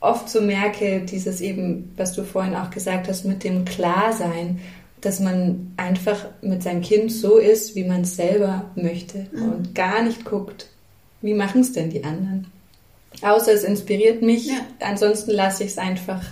oft 0.00 0.28
so 0.28 0.40
merke, 0.40 1.00
dieses 1.00 1.40
eben, 1.40 1.92
was 1.96 2.12
du 2.12 2.24
vorhin 2.24 2.54
auch 2.54 2.70
gesagt 2.70 3.08
hast, 3.08 3.24
mit 3.24 3.44
dem 3.44 3.64
Klarsein, 3.64 4.60
dass 5.00 5.20
man 5.20 5.72
einfach 5.76 6.26
mit 6.42 6.62
seinem 6.62 6.82
Kind 6.82 7.12
so 7.12 7.38
ist, 7.38 7.74
wie 7.74 7.84
man 7.84 8.02
es 8.02 8.16
selber 8.16 8.70
möchte 8.74 9.26
mhm. 9.32 9.52
und 9.52 9.74
gar 9.74 10.02
nicht 10.02 10.24
guckt, 10.24 10.68
wie 11.22 11.34
machen 11.34 11.60
es 11.60 11.72
denn 11.72 11.90
die 11.90 12.04
anderen. 12.04 12.46
Außer 13.22 13.52
es 13.52 13.64
inspiriert 13.64 14.22
mich, 14.22 14.46
ja. 14.46 14.54
ansonsten 14.80 15.32
lasse 15.32 15.64
ich 15.64 15.70
es 15.70 15.78
einfach 15.78 16.22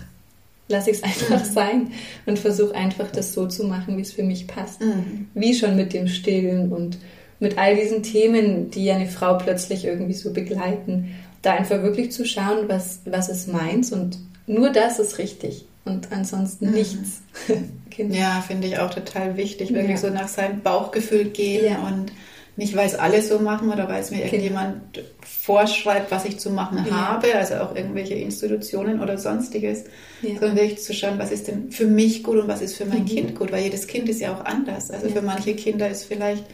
lasse 0.68 0.90
ich 0.90 0.98
es 0.98 1.02
einfach 1.02 1.44
mhm. 1.44 1.52
sein 1.52 1.92
und 2.26 2.38
versuche 2.38 2.74
einfach 2.74 3.10
das 3.10 3.32
so 3.32 3.46
zu 3.46 3.64
machen, 3.64 3.96
wie 3.96 4.02
es 4.02 4.12
für 4.12 4.22
mich 4.22 4.46
passt. 4.46 4.80
Mhm. 4.80 5.28
Wie 5.34 5.54
schon 5.54 5.76
mit 5.76 5.92
dem 5.92 6.08
Stillen 6.08 6.72
und 6.72 6.98
mit 7.38 7.58
all 7.58 7.76
diesen 7.76 8.02
Themen, 8.02 8.70
die 8.70 8.84
ja 8.84 8.96
eine 8.96 9.06
Frau 9.06 9.36
plötzlich 9.36 9.84
irgendwie 9.84 10.14
so 10.14 10.32
begleiten, 10.32 11.14
da 11.46 11.54
einfach 11.54 11.82
wirklich 11.82 12.12
zu 12.12 12.24
schauen, 12.24 12.68
was, 12.68 13.00
was 13.04 13.28
ist 13.28 13.48
meins 13.48 13.92
und 13.92 14.18
nur 14.46 14.70
das 14.70 14.98
ist 14.98 15.18
richtig 15.18 15.66
und 15.84 16.12
ansonsten 16.12 16.66
mhm. 16.66 16.72
nichts. 16.72 17.22
genau. 17.96 18.14
Ja, 18.14 18.44
finde 18.46 18.66
ich 18.66 18.78
auch 18.78 18.92
total 18.92 19.36
wichtig, 19.36 19.72
wirklich 19.72 20.02
ja. 20.02 20.08
so 20.08 20.10
nach 20.10 20.28
seinem 20.28 20.62
Bauchgefühl 20.62 21.26
gehen 21.26 21.72
ja. 21.72 21.86
und 21.86 22.10
nicht, 22.58 22.74
weil 22.74 22.86
es 22.86 22.94
alle 22.94 23.20
so 23.20 23.38
machen 23.38 23.70
oder 23.70 23.86
weil 23.86 24.00
es 24.00 24.10
mir 24.10 24.24
irgendjemand 24.24 25.04
vorschreibt, 25.20 26.10
was 26.10 26.24
ich 26.24 26.38
zu 26.38 26.50
machen 26.50 26.86
ja. 26.88 27.08
habe, 27.08 27.34
also 27.34 27.56
auch 27.56 27.76
irgendwelche 27.76 28.14
Institutionen 28.14 29.00
oder 29.00 29.18
sonstiges, 29.18 29.84
ja. 30.22 30.30
sondern 30.40 30.56
wirklich 30.56 30.82
zu 30.82 30.94
schauen, 30.94 31.18
was 31.18 31.30
ist 31.30 31.48
denn 31.48 31.70
für 31.70 31.86
mich 31.86 32.22
gut 32.22 32.38
und 32.38 32.48
was 32.48 32.62
ist 32.62 32.76
für 32.76 32.86
mein 32.86 33.02
mhm. 33.02 33.06
Kind 33.06 33.34
gut, 33.38 33.52
weil 33.52 33.62
jedes 33.62 33.86
Kind 33.86 34.08
ist 34.08 34.20
ja 34.20 34.34
auch 34.34 34.44
anders. 34.44 34.90
Also 34.90 35.08
ja. 35.08 35.12
für 35.12 35.22
manche 35.22 35.54
Kinder 35.54 35.88
ist 35.88 36.04
vielleicht 36.04 36.46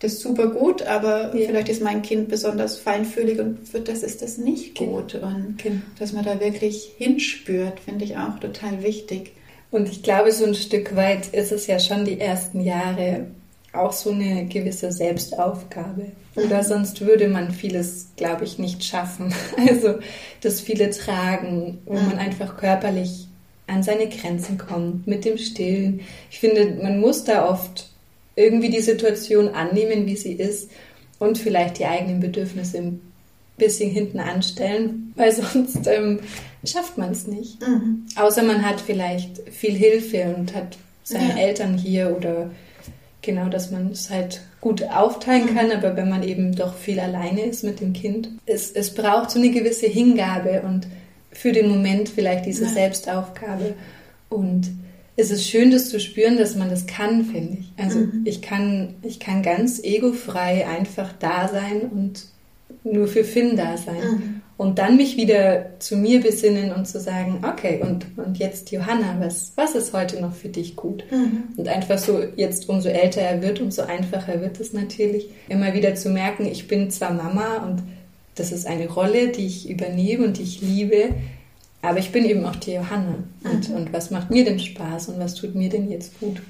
das 0.00 0.20
super 0.20 0.48
gut, 0.48 0.82
aber 0.82 1.32
vielleicht 1.32 1.68
ist 1.70 1.82
mein 1.82 2.02
Kind 2.02 2.28
besonders 2.28 2.76
feinfühlig 2.76 3.40
und 3.40 3.66
für 3.66 3.80
das 3.80 4.02
ist 4.02 4.20
das 4.20 4.36
nicht 4.36 4.76
gut. 4.76 5.14
Und 5.14 5.56
genau. 5.62 5.80
dass 5.98 6.12
man 6.12 6.24
da 6.24 6.38
wirklich 6.38 6.92
hinspürt, 6.98 7.80
finde 7.80 8.04
ich 8.04 8.16
auch 8.16 8.38
total 8.38 8.82
wichtig. 8.82 9.32
Und 9.70 9.88
ich 9.88 10.02
glaube, 10.02 10.32
so 10.32 10.44
ein 10.44 10.54
Stück 10.54 10.96
weit 10.96 11.28
ist 11.28 11.50
es 11.50 11.66
ja 11.66 11.78
schon 11.78 12.04
die 12.04 12.20
ersten 12.20 12.60
Jahre 12.60 13.26
auch 13.72 13.92
so 13.92 14.10
eine 14.10 14.46
gewisse 14.46 14.92
Selbstaufgabe. 14.92 16.12
Oder 16.34 16.58
mhm. 16.58 16.66
sonst 16.66 17.00
würde 17.00 17.28
man 17.28 17.50
vieles, 17.50 18.08
glaube 18.16 18.44
ich, 18.44 18.58
nicht 18.58 18.84
schaffen. 18.84 19.34
Also 19.68 19.94
das 20.42 20.60
viele 20.60 20.90
tragen, 20.90 21.78
wo 21.86 21.94
man 21.94 22.14
mhm. 22.14 22.18
einfach 22.18 22.56
körperlich 22.56 23.28
an 23.66 23.82
seine 23.82 24.08
Grenzen 24.08 24.58
kommt, 24.58 25.06
mit 25.06 25.24
dem 25.24 25.38
Stillen. 25.38 26.00
Ich 26.30 26.38
finde, 26.38 26.78
man 26.82 27.00
muss 27.00 27.24
da 27.24 27.48
oft 27.48 27.88
irgendwie 28.36 28.70
die 28.70 28.80
Situation 28.80 29.48
annehmen, 29.48 30.06
wie 30.06 30.16
sie 30.16 30.34
ist 30.34 30.70
und 31.18 31.38
vielleicht 31.38 31.78
die 31.78 31.86
eigenen 31.86 32.20
Bedürfnisse 32.20 32.78
ein 32.78 33.00
bisschen 33.56 33.90
hinten 33.90 34.20
anstellen, 34.20 35.12
weil 35.16 35.32
sonst 35.32 35.86
ähm, 35.86 36.20
schafft 36.64 36.98
man 36.98 37.10
es 37.10 37.26
nicht. 37.26 37.60
Mhm. 37.66 38.06
Außer 38.16 38.42
man 38.42 38.64
hat 38.64 38.80
vielleicht 38.80 39.48
viel 39.50 39.74
Hilfe 39.74 40.34
und 40.36 40.54
hat 40.54 40.76
seine 41.02 41.30
ja. 41.30 41.46
Eltern 41.46 41.78
hier 41.78 42.14
oder 42.16 42.50
Genau, 43.26 43.48
dass 43.48 43.72
man 43.72 43.90
es 43.90 44.08
halt 44.08 44.40
gut 44.60 44.84
aufteilen 44.84 45.52
kann, 45.52 45.72
aber 45.72 45.96
wenn 45.96 46.08
man 46.08 46.22
eben 46.22 46.54
doch 46.54 46.76
viel 46.76 47.00
alleine 47.00 47.42
ist 47.42 47.64
mit 47.64 47.80
dem 47.80 47.92
Kind, 47.92 48.28
es, 48.46 48.70
es 48.70 48.94
braucht 48.94 49.32
so 49.32 49.40
eine 49.40 49.50
gewisse 49.50 49.88
Hingabe 49.88 50.62
und 50.62 50.86
für 51.32 51.50
den 51.50 51.68
Moment 51.68 52.08
vielleicht 52.08 52.46
diese 52.46 52.66
ja. 52.66 52.70
Selbstaufgabe. 52.70 53.74
Und 54.28 54.70
es 55.16 55.30
ist 55.30 55.48
schön, 55.48 55.70
das 55.70 55.88
zu 55.88 55.98
spüren, 55.98 56.36
dass 56.36 56.56
man 56.56 56.68
das 56.68 56.86
kann, 56.86 57.24
finde 57.24 57.58
ich. 57.60 57.72
Also 57.82 58.00
mhm. 58.00 58.22
ich 58.24 58.42
kann, 58.42 58.94
ich 59.02 59.18
kann 59.18 59.42
ganz 59.42 59.82
egofrei 59.82 60.66
einfach 60.66 61.12
da 61.18 61.48
sein 61.48 61.82
und 61.90 62.26
nur 62.84 63.08
für 63.08 63.24
Finn 63.24 63.56
da 63.56 63.76
sein. 63.76 63.96
Mhm. 63.96 64.40
Und 64.58 64.78
dann 64.78 64.96
mich 64.96 65.16
wieder 65.16 65.78
zu 65.80 65.96
mir 65.96 66.20
besinnen 66.20 66.72
und 66.72 66.86
zu 66.86 66.98
sagen, 66.98 67.44
okay, 67.46 67.80
und, 67.82 68.06
und 68.16 68.38
jetzt 68.38 68.70
Johanna, 68.70 69.16
was, 69.20 69.52
was 69.56 69.74
ist 69.74 69.92
heute 69.92 70.20
noch 70.20 70.32
für 70.32 70.48
dich 70.48 70.76
gut? 70.76 71.04
Mhm. 71.10 71.44
Und 71.56 71.68
einfach 71.68 71.98
so, 71.98 72.22
jetzt 72.36 72.68
umso 72.68 72.88
älter 72.88 73.20
er 73.20 73.42
wird, 73.42 73.60
umso 73.60 73.82
einfacher 73.82 74.40
wird 74.40 74.58
es 74.60 74.72
natürlich, 74.72 75.28
immer 75.48 75.74
wieder 75.74 75.94
zu 75.94 76.08
merken, 76.08 76.46
ich 76.46 76.68
bin 76.68 76.90
zwar 76.90 77.12
Mama 77.12 77.66
und 77.66 77.82
das 78.34 78.52
ist 78.52 78.66
eine 78.66 78.88
Rolle, 78.88 79.28
die 79.28 79.46
ich 79.46 79.68
übernehme 79.68 80.26
und 80.26 80.38
die 80.38 80.42
ich 80.42 80.60
liebe, 80.62 81.14
aber 81.86 81.98
ich 81.98 82.12
bin 82.12 82.24
eben 82.24 82.44
auch 82.44 82.56
die 82.56 82.72
Johanna. 82.72 83.14
Und, 83.44 83.68
mhm. 83.68 83.76
und 83.76 83.92
was 83.92 84.10
macht 84.10 84.30
mir 84.30 84.44
denn 84.44 84.58
Spaß 84.58 85.08
und 85.08 85.18
was 85.18 85.34
tut 85.34 85.54
mir 85.54 85.68
denn 85.68 85.90
jetzt 85.90 86.18
gut? 86.20 86.42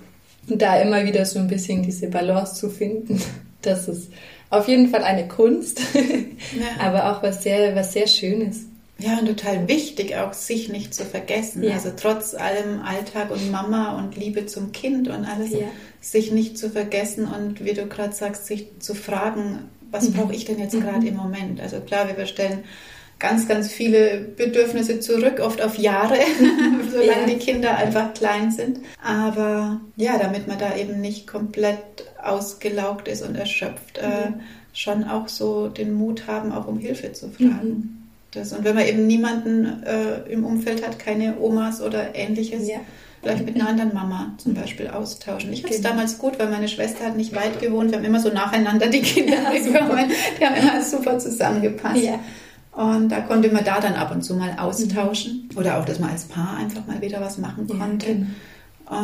Und 0.48 0.62
da 0.62 0.80
immer 0.80 1.04
wieder 1.04 1.24
so 1.24 1.38
ein 1.38 1.48
bisschen 1.48 1.82
diese 1.82 2.08
Balance 2.08 2.54
zu 2.54 2.70
finden, 2.70 3.20
das 3.62 3.88
ist 3.88 4.10
auf 4.48 4.68
jeden 4.68 4.88
Fall 4.88 5.02
eine 5.02 5.26
Kunst, 5.26 5.80
ja. 5.94 6.84
aber 6.84 7.10
auch 7.10 7.22
was 7.22 7.42
sehr, 7.42 7.74
was 7.74 7.92
sehr 7.92 8.06
Schönes. 8.06 8.66
Ja, 8.98 9.18
und 9.18 9.26
total 9.26 9.68
wichtig, 9.68 10.16
auch 10.16 10.32
sich 10.32 10.70
nicht 10.70 10.94
zu 10.94 11.04
vergessen. 11.04 11.62
Ja. 11.62 11.74
Also 11.74 11.90
trotz 11.94 12.34
allem 12.34 12.80
Alltag 12.80 13.30
und 13.30 13.50
Mama 13.50 13.98
und 13.98 14.16
Liebe 14.16 14.46
zum 14.46 14.72
Kind 14.72 15.08
und 15.08 15.26
alles, 15.26 15.50
ja. 15.50 15.66
sich 16.00 16.32
nicht 16.32 16.56
zu 16.56 16.70
vergessen 16.70 17.26
und 17.26 17.62
wie 17.62 17.74
du 17.74 17.86
gerade 17.86 18.14
sagst, 18.14 18.46
sich 18.46 18.68
zu 18.78 18.94
fragen, 18.94 19.68
was 19.90 20.08
mhm. 20.08 20.14
brauche 20.14 20.34
ich 20.34 20.46
denn 20.46 20.58
jetzt 20.58 20.74
mhm. 20.74 20.80
gerade 20.80 21.06
im 21.06 21.16
Moment? 21.16 21.60
Also 21.60 21.80
klar, 21.80 22.08
wir 22.16 22.26
stellen 22.26 22.64
ganz, 23.18 23.48
ganz 23.48 23.72
viele 23.72 24.20
Bedürfnisse 24.36 25.00
zurück, 25.00 25.40
oft 25.40 25.62
auf 25.62 25.78
Jahre, 25.78 26.16
solange 26.90 27.22
ja. 27.22 27.26
die 27.26 27.38
Kinder 27.38 27.76
einfach 27.76 28.12
klein 28.14 28.50
sind. 28.50 28.80
Aber 29.02 29.80
ja, 29.96 30.18
damit 30.18 30.46
man 30.48 30.58
da 30.58 30.76
eben 30.76 31.00
nicht 31.00 31.26
komplett 31.26 31.78
ausgelaugt 32.22 33.08
ist 33.08 33.22
und 33.22 33.36
erschöpft, 33.36 33.98
äh, 33.98 34.28
mhm. 34.28 34.34
äh, 34.34 34.42
schon 34.74 35.04
auch 35.04 35.28
so 35.28 35.68
den 35.68 35.94
Mut 35.94 36.26
haben, 36.26 36.52
auch 36.52 36.66
um 36.66 36.78
Hilfe 36.78 37.12
zu 37.12 37.30
fragen. 37.30 37.68
Mhm. 37.68 38.02
Das, 38.32 38.52
und 38.52 38.64
wenn 38.64 38.74
man 38.74 38.86
eben 38.86 39.06
niemanden 39.06 39.82
äh, 39.84 40.30
im 40.30 40.44
Umfeld 40.44 40.86
hat, 40.86 40.98
keine 40.98 41.40
Omas 41.40 41.80
oder 41.80 42.14
ähnliches, 42.14 42.68
ja. 42.68 42.80
vielleicht 43.22 43.46
mit 43.46 43.54
einer 43.54 43.68
anderen 43.68 43.94
Mama 43.94 44.34
zum 44.36 44.52
Beispiel 44.52 44.88
austauschen. 44.88 45.54
Ich 45.54 45.62
fand 45.62 45.72
es 45.72 45.80
genau. 45.80 45.90
damals 45.90 46.18
gut, 46.18 46.38
weil 46.38 46.50
meine 46.50 46.68
Schwester 46.68 47.06
hat 47.06 47.16
nicht 47.16 47.34
weit 47.34 47.60
gewohnt. 47.60 47.92
Wir 47.92 47.98
haben 47.98 48.04
immer 48.04 48.20
so 48.20 48.28
nacheinander 48.28 48.88
die 48.88 49.00
Kinder 49.00 49.36
ja, 49.36 49.50
bekommen. 49.80 50.10
Die 50.38 50.44
haben 50.44 50.56
immer 50.56 50.82
super 50.84 51.18
zusammengepasst. 51.18 52.02
Ja. 52.02 52.20
Und 52.76 53.08
da 53.08 53.20
konnte 53.20 53.50
man 53.50 53.64
da 53.64 53.80
dann 53.80 53.94
ab 53.94 54.14
und 54.14 54.22
zu 54.22 54.34
mal 54.34 54.54
austauschen. 54.58 55.48
Mhm. 55.50 55.58
Oder 55.58 55.78
auch, 55.78 55.86
dass 55.86 55.98
man 55.98 56.10
als 56.10 56.24
Paar 56.24 56.58
einfach 56.58 56.86
mal 56.86 57.00
wieder 57.00 57.22
was 57.22 57.38
machen 57.38 57.66
konnte. 57.66 58.06
Ja, 58.06 58.14
genau. 58.14 58.26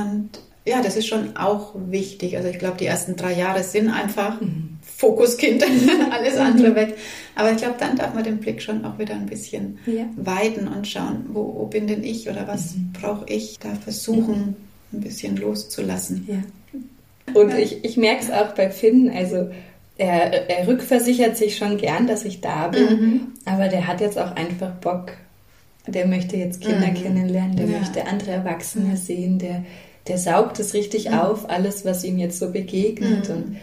Und 0.04 0.28
ja, 0.66 0.82
das 0.82 0.96
ist 0.96 1.06
schon 1.06 1.38
auch 1.38 1.74
wichtig. 1.74 2.36
Also 2.36 2.50
ich 2.50 2.58
glaube, 2.58 2.76
die 2.76 2.84
ersten 2.84 3.16
drei 3.16 3.32
Jahre 3.32 3.64
sind 3.64 3.88
einfach 3.88 4.42
mhm. 4.42 4.78
Fokuskind, 4.82 5.64
alles 6.12 6.36
andere 6.36 6.70
mhm. 6.70 6.74
weg. 6.74 6.96
Aber 7.34 7.50
ich 7.50 7.56
glaube, 7.56 7.76
dann 7.78 7.96
darf 7.96 8.12
man 8.12 8.24
den 8.24 8.38
Blick 8.38 8.60
schon 8.60 8.84
auch 8.84 8.98
wieder 8.98 9.14
ein 9.14 9.26
bisschen 9.26 9.78
ja. 9.86 10.04
weiten 10.16 10.68
und 10.68 10.86
schauen, 10.86 11.24
wo, 11.32 11.54
wo, 11.56 11.66
bin 11.66 11.86
denn 11.86 12.04
ich 12.04 12.28
oder 12.28 12.46
was 12.46 12.74
mhm. 12.74 12.92
brauche 12.92 13.24
ich? 13.26 13.58
Da 13.58 13.74
versuchen, 13.74 14.56
mhm. 14.90 14.98
ein 14.98 15.00
bisschen 15.00 15.38
loszulassen. 15.38 16.28
Ja. 16.28 16.82
Und 17.32 17.54
ich, 17.54 17.84
ich 17.86 17.96
merke 17.96 18.22
es 18.22 18.30
auch 18.30 18.54
bei 18.54 18.70
Finn, 18.70 19.10
also 19.10 19.50
er, 19.98 20.50
er 20.50 20.66
rückversichert 20.66 21.36
sich 21.36 21.56
schon 21.56 21.76
gern, 21.76 22.06
dass 22.06 22.24
ich 22.24 22.40
da 22.40 22.68
bin, 22.68 22.84
mhm. 22.84 23.20
aber 23.44 23.68
der 23.68 23.86
hat 23.86 24.00
jetzt 24.00 24.18
auch 24.18 24.34
einfach 24.34 24.72
Bock, 24.72 25.12
der 25.86 26.06
möchte 26.06 26.36
jetzt 26.36 26.60
Kinder 26.60 26.88
mhm. 26.88 26.94
kennenlernen, 26.94 27.56
der 27.56 27.66
ja. 27.66 27.78
möchte 27.78 28.06
andere 28.06 28.30
Erwachsene 28.32 28.96
sehen, 28.96 29.38
der, 29.38 29.64
der 30.08 30.18
saugt 30.18 30.58
es 30.60 30.74
richtig 30.74 31.10
mhm. 31.10 31.18
auf, 31.18 31.50
alles, 31.50 31.84
was 31.84 32.04
ihm 32.04 32.18
jetzt 32.18 32.38
so 32.38 32.50
begegnet. 32.50 33.28
Mhm. 33.28 33.34
Und 33.34 33.56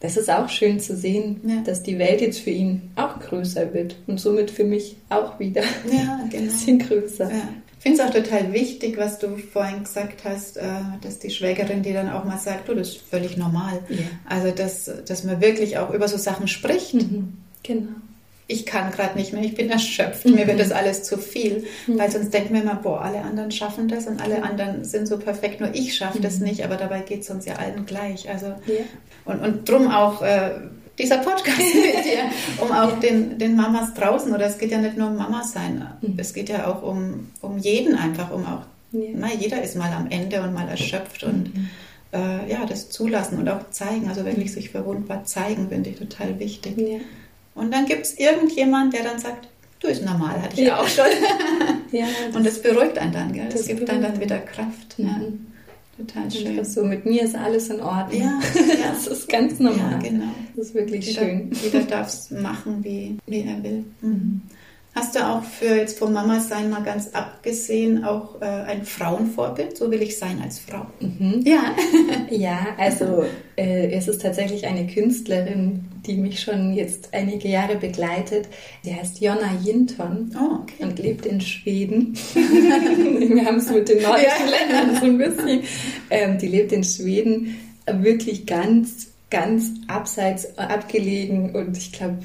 das 0.00 0.16
ist 0.16 0.30
auch 0.30 0.48
schön 0.48 0.80
zu 0.80 0.96
sehen, 0.96 1.40
ja. 1.46 1.62
dass 1.64 1.82
die 1.82 1.98
Welt 1.98 2.20
jetzt 2.20 2.40
für 2.40 2.50
ihn 2.50 2.90
auch 2.96 3.20
größer 3.20 3.72
wird 3.74 3.96
und 4.06 4.20
somit 4.20 4.50
für 4.50 4.64
mich 4.64 4.96
auch 5.08 5.38
wieder 5.38 5.62
ja, 5.62 6.20
genau. 6.30 6.44
ein 6.44 6.46
bisschen 6.46 6.78
größer. 6.78 7.30
Ja. 7.30 7.48
Ich 7.84 7.90
finde 7.90 8.02
es 8.02 8.08
auch 8.08 8.14
total 8.14 8.54
wichtig, 8.54 8.96
was 8.96 9.18
du 9.18 9.36
vorhin 9.36 9.84
gesagt 9.84 10.24
hast, 10.24 10.56
äh, 10.56 10.62
dass 11.02 11.18
die 11.18 11.28
Schwägerin 11.28 11.82
dir 11.82 11.92
dann 11.92 12.10
auch 12.10 12.24
mal 12.24 12.38
sagt, 12.38 12.68
du, 12.68 12.74
das 12.74 12.88
ist 12.88 13.02
völlig 13.02 13.36
normal. 13.36 13.80
Ja. 13.90 13.98
Also, 14.26 14.52
dass, 14.52 14.90
dass 15.06 15.22
man 15.24 15.42
wirklich 15.42 15.76
auch 15.76 15.92
über 15.92 16.08
so 16.08 16.16
Sachen 16.16 16.48
spricht. 16.48 16.94
Mhm. 16.94 17.34
Genau 17.62 17.92
ich 18.46 18.66
kann 18.66 18.90
gerade 18.90 19.16
nicht 19.16 19.32
mehr, 19.32 19.42
ich 19.42 19.54
bin 19.54 19.70
erschöpft, 19.70 20.26
mhm. 20.26 20.34
mir 20.34 20.46
wird 20.46 20.60
das 20.60 20.70
alles 20.70 21.02
zu 21.02 21.16
viel. 21.16 21.64
Mhm. 21.86 21.98
Weil 21.98 22.10
sonst 22.10 22.32
denken 22.32 22.54
wir 22.54 22.62
immer, 22.62 22.74
boah, 22.74 23.00
alle 23.00 23.22
anderen 23.22 23.50
schaffen 23.50 23.88
das 23.88 24.06
und 24.06 24.20
alle 24.20 24.42
anderen 24.42 24.84
sind 24.84 25.08
so 25.08 25.18
perfekt, 25.18 25.60
nur 25.60 25.74
ich 25.74 25.96
schaffe 25.96 26.18
mhm. 26.18 26.22
das 26.22 26.40
nicht, 26.40 26.62
aber 26.64 26.76
dabei 26.76 27.00
geht 27.00 27.22
es 27.22 27.30
uns 27.30 27.46
ja 27.46 27.54
allen 27.56 27.86
gleich. 27.86 28.28
Also 28.28 28.46
ja. 28.46 28.84
und, 29.24 29.40
und 29.40 29.68
drum 29.68 29.90
auch 29.90 30.22
äh, 30.22 30.50
dieser 30.98 31.18
Podcast 31.18 31.58
mit 31.58 32.04
dir, 32.04 32.30
um 32.58 32.70
auch 32.70 32.98
den, 33.00 33.38
den 33.38 33.56
Mamas 33.56 33.94
draußen, 33.94 34.32
oder 34.32 34.46
es 34.46 34.58
geht 34.58 34.70
ja 34.70 34.78
nicht 34.78 34.96
nur 34.96 35.08
um 35.08 35.16
Mama 35.16 35.42
sein, 35.42 35.86
mhm. 36.00 36.14
es 36.16 36.32
geht 36.32 36.48
ja 36.48 36.66
auch 36.66 36.82
um, 36.82 37.30
um 37.40 37.58
jeden 37.58 37.96
einfach, 37.96 38.30
um 38.30 38.44
auch, 38.46 38.62
ja. 38.92 39.08
na, 39.14 39.28
jeder 39.32 39.62
ist 39.62 39.76
mal 39.76 39.92
am 39.92 40.08
Ende 40.10 40.40
und 40.42 40.54
mal 40.54 40.68
erschöpft 40.68 41.24
und 41.24 41.54
mhm. 41.54 41.68
äh, 42.12 42.50
ja, 42.50 42.64
das 42.66 42.90
zulassen 42.90 43.38
und 43.38 43.48
auch 43.48 43.70
zeigen, 43.70 44.08
also 44.08 44.24
wirklich 44.24 44.52
sich 44.52 44.70
verwundbar 44.70 45.24
zeigen, 45.24 45.68
finde 45.68 45.90
ich 45.90 45.96
total 45.96 46.38
wichtig. 46.38 46.78
Ja. 46.78 46.98
Und 47.54 47.72
dann 47.72 47.86
gibt 47.86 48.02
es 48.02 48.18
irgendjemand, 48.18 48.94
der 48.94 49.04
dann 49.04 49.18
sagt, 49.18 49.48
du 49.80 49.88
ist 49.88 50.04
normal, 50.04 50.40
hatte 50.42 50.60
ich 50.60 50.66
ja 50.66 50.80
auch 50.80 50.88
schon. 50.88 51.04
ja, 51.92 52.06
das 52.26 52.36
und 52.36 52.46
das 52.46 52.62
beruhigt 52.62 52.98
einen 52.98 53.12
dann, 53.12 53.32
gell? 53.32 53.46
Das, 53.46 53.54
das 53.60 53.66
gibt 53.66 53.88
dann 53.88 54.02
dann 54.02 54.20
wieder 54.20 54.38
Kraft. 54.38 54.98
Mhm. 54.98 55.53
Total 55.96 56.30
schön. 56.30 56.64
So, 56.64 56.84
mit 56.84 57.06
mir 57.06 57.22
ist 57.22 57.36
alles 57.36 57.70
in 57.70 57.80
Ordnung. 57.80 58.20
Ja, 58.20 58.40
ja. 58.54 58.90
das 58.92 59.06
ist 59.06 59.28
ganz 59.28 59.60
normal. 59.60 59.92
Ja, 59.92 59.98
genau. 59.98 60.34
Das 60.56 60.66
ist 60.66 60.74
wirklich 60.74 61.06
jeder, 61.06 61.20
schön. 61.20 61.50
Jeder 61.62 61.80
darf 61.82 62.08
es 62.08 62.30
machen, 62.30 62.82
wie, 62.82 63.16
wie 63.26 63.40
er 63.40 63.62
will. 63.62 63.84
Mhm. 64.00 64.42
Hast 64.94 65.16
du 65.16 65.26
auch 65.26 65.42
für 65.42 65.74
jetzt 65.74 65.98
vom 65.98 66.12
Mama 66.12 66.38
sein 66.38 66.70
mal 66.70 66.84
ganz 66.84 67.08
abgesehen 67.14 68.04
auch 68.04 68.40
äh, 68.40 68.44
ein 68.44 68.84
Frauenvorbild? 68.84 69.76
So 69.76 69.90
will 69.90 70.00
ich 70.00 70.16
sein 70.16 70.40
als 70.40 70.60
Frau. 70.60 70.86
Mhm. 71.00 71.42
Ja. 71.44 71.74
ja, 72.30 72.68
also 72.78 73.24
äh, 73.56 73.90
es 73.90 74.06
ist 74.06 74.22
tatsächlich 74.22 74.66
eine 74.66 74.86
Künstlerin, 74.86 75.86
die 76.06 76.16
mich 76.16 76.40
schon 76.40 76.74
jetzt 76.74 77.08
einige 77.12 77.48
Jahre 77.48 77.74
begleitet. 77.74 78.48
Die 78.84 78.94
heißt 78.94 79.20
Jonna 79.20 79.58
Jinton 79.64 80.30
oh, 80.38 80.60
okay. 80.62 80.84
und 80.84 80.98
lebt 81.00 81.26
in 81.26 81.40
Schweden. 81.40 82.14
Wir 82.34 83.44
haben 83.44 83.56
es 83.56 83.70
mit 83.70 83.88
den 83.88 84.00
nordischen 84.00 84.46
ja. 84.46 84.76
Ländern 84.76 85.00
so 85.00 85.06
ein 85.06 85.18
bisschen. 85.18 85.62
Ähm, 86.10 86.38
die 86.38 86.48
lebt 86.48 86.70
in 86.70 86.84
Schweden, 86.84 87.56
wirklich 87.86 88.46
ganz 88.46 89.08
ganz 89.30 89.72
abseits 89.88 90.56
abgelegen 90.56 91.56
und 91.56 91.76
ich 91.76 91.90
glaube 91.90 92.18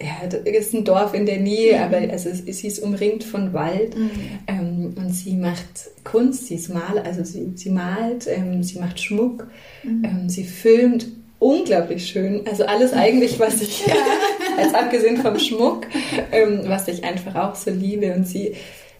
ja, 0.00 0.28
das 0.28 0.42
ist 0.42 0.74
ein 0.74 0.84
Dorf 0.84 1.12
in 1.12 1.26
der 1.26 1.40
Nähe, 1.40 1.76
mhm. 1.76 1.82
aber 1.82 2.12
also 2.12 2.30
sie 2.32 2.66
ist 2.66 2.78
umringt 2.78 3.24
von 3.24 3.52
Wald 3.52 3.96
mhm. 3.96 4.10
ähm, 4.46 4.94
und 4.96 5.10
sie 5.10 5.34
macht 5.34 5.90
Kunst, 6.04 6.46
sie 6.46 6.54
ist 6.54 6.68
Maler, 6.68 7.04
also 7.04 7.24
sie, 7.24 7.52
sie 7.56 7.70
malt, 7.70 8.28
ähm, 8.28 8.62
sie 8.62 8.78
macht 8.78 9.00
Schmuck, 9.00 9.48
mhm. 9.82 10.04
ähm, 10.04 10.28
sie 10.28 10.44
filmt 10.44 11.06
unglaublich 11.40 12.06
schön. 12.06 12.46
Also 12.46 12.64
alles 12.64 12.92
eigentlich, 12.92 13.40
was 13.40 13.60
ich, 13.60 13.84
als 14.56 14.74
abgesehen 14.74 15.16
vom 15.16 15.38
Schmuck, 15.38 15.86
ähm, 16.30 16.62
was 16.66 16.86
ich 16.86 17.02
einfach 17.02 17.34
auch 17.34 17.54
so 17.56 17.70
liebe 17.70 18.14
und 18.14 18.26
sie 18.26 18.54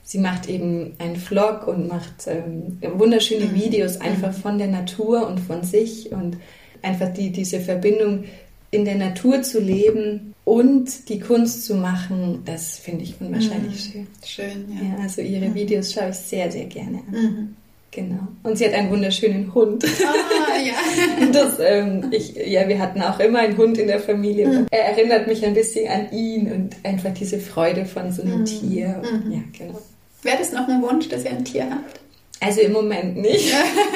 Sie 0.08 0.16
macht 0.16 0.48
eben 0.48 0.94
einen 0.96 1.16
Vlog 1.16 1.66
und 1.66 1.86
macht 1.86 2.28
ähm, 2.28 2.78
wunderschöne 2.80 3.44
mhm. 3.44 3.54
Videos 3.54 4.00
einfach 4.00 4.34
mhm. 4.34 4.40
von 4.40 4.56
der 4.56 4.68
Natur 4.68 5.26
und 5.26 5.38
von 5.38 5.64
sich 5.64 6.12
und 6.12 6.38
einfach 6.80 7.12
die, 7.12 7.30
diese 7.30 7.60
Verbindung 7.60 8.24
in 8.70 8.84
der 8.84 8.96
Natur 8.96 9.42
zu 9.42 9.60
leben 9.60 10.34
und 10.44 11.08
die 11.08 11.20
Kunst 11.20 11.64
zu 11.64 11.74
machen, 11.74 12.42
das 12.44 12.78
finde 12.78 13.04
ich 13.04 13.14
unwahrscheinlich 13.20 13.94
mhm. 13.94 14.06
schön. 14.06 14.06
Schön, 14.24 14.64
ja. 14.74 14.88
ja. 14.88 15.02
Also 15.02 15.22
ihre 15.22 15.48
mhm. 15.48 15.54
Videos 15.54 15.92
schaue 15.92 16.10
ich 16.10 16.16
sehr, 16.16 16.50
sehr 16.50 16.64
gerne 16.64 16.98
an. 16.98 17.12
Mhm. 17.12 17.56
Genau. 17.90 18.28
Und 18.42 18.58
sie 18.58 18.66
hat 18.66 18.74
einen 18.74 18.90
wunderschönen 18.90 19.54
Hund. 19.54 19.84
Ah, 19.84 20.58
ja. 20.58 21.26
das, 21.32 21.58
ähm, 21.58 22.08
ich, 22.10 22.34
ja, 22.34 22.68
wir 22.68 22.78
hatten 22.78 23.00
auch 23.00 23.18
immer 23.18 23.38
einen 23.38 23.56
Hund 23.56 23.78
in 23.78 23.86
der 23.86 24.00
Familie. 24.00 24.46
Mhm. 24.46 24.66
Er 24.70 24.90
erinnert 24.90 25.26
mich 25.26 25.44
ein 25.44 25.54
bisschen 25.54 25.90
an 25.90 26.12
ihn 26.12 26.52
und 26.52 26.76
einfach 26.82 27.14
diese 27.14 27.38
Freude 27.38 27.86
von 27.86 28.12
so 28.12 28.22
einem 28.22 28.40
mhm. 28.40 28.44
Tier. 28.44 29.00
Und, 29.02 29.32
ja, 29.32 29.40
genau. 29.56 29.80
Wäre 30.22 30.38
das 30.38 30.52
noch 30.52 30.68
ein 30.68 30.82
Wunsch, 30.82 31.08
dass 31.08 31.24
ihr 31.24 31.30
ein 31.30 31.44
Tier 31.44 31.70
habt? 31.70 32.00
Also 32.40 32.60
im 32.60 32.72
Moment 32.72 33.16
nicht. 33.16 33.52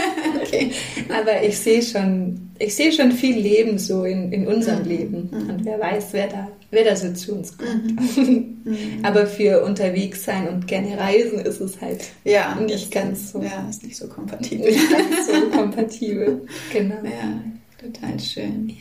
okay. 0.53 0.71
Aber 1.09 1.43
ich 1.43 1.59
sehe 1.59 1.83
schon, 1.83 2.51
ich 2.59 2.75
sehe 2.75 2.93
schon 2.93 3.13
viel 3.13 3.39
Leben 3.39 3.79
so 3.79 4.05
in, 4.05 4.33
in 4.33 4.47
unserem 4.47 4.83
mhm. 4.83 4.89
Leben. 4.89 5.31
Mhm. 5.31 5.51
Und 5.51 5.65
wer 5.65 5.81
weiß, 5.81 6.09
wer 6.13 6.29
da, 6.29 6.49
wer 6.71 6.85
da 6.85 6.97
so 6.97 7.13
zu 7.13 7.35
uns 7.35 7.57
kommt. 7.57 8.17
Mhm. 8.17 8.63
mhm. 8.65 8.77
Aber 9.03 9.27
für 9.27 9.65
unterwegs 9.65 10.25
sein 10.25 10.49
und 10.49 10.67
gerne 10.67 10.99
reisen 10.99 11.41
ist 11.41 11.61
es 11.61 11.81
halt 11.81 12.05
ja, 12.25 12.55
nicht 12.57 12.91
ganz 12.91 13.33
so. 13.33 13.43
Ja, 13.43 13.67
ist 13.69 13.83
nicht 13.83 13.97
so 13.97 14.09
kompatibel. 14.09 14.71
Nicht 14.71 14.91
ganz 14.91 15.27
so 15.27 15.51
kompatibel. 15.57 16.47
Genau. 16.73 16.97
Ja, 17.05 17.43
total 17.81 18.19
schön. 18.21 18.69
Ja. 18.69 18.77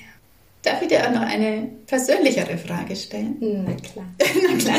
Darf 0.64 0.80
ich 0.84 0.90
dir 0.90 1.08
auch 1.08 1.12
noch 1.12 1.22
eine 1.22 1.70
persönlichere 1.88 2.56
Frage 2.56 2.96
stellen? 2.96 3.36
Na 3.40 3.74
klar. 3.74 4.06
Na 4.20 4.58
klar. 4.58 4.78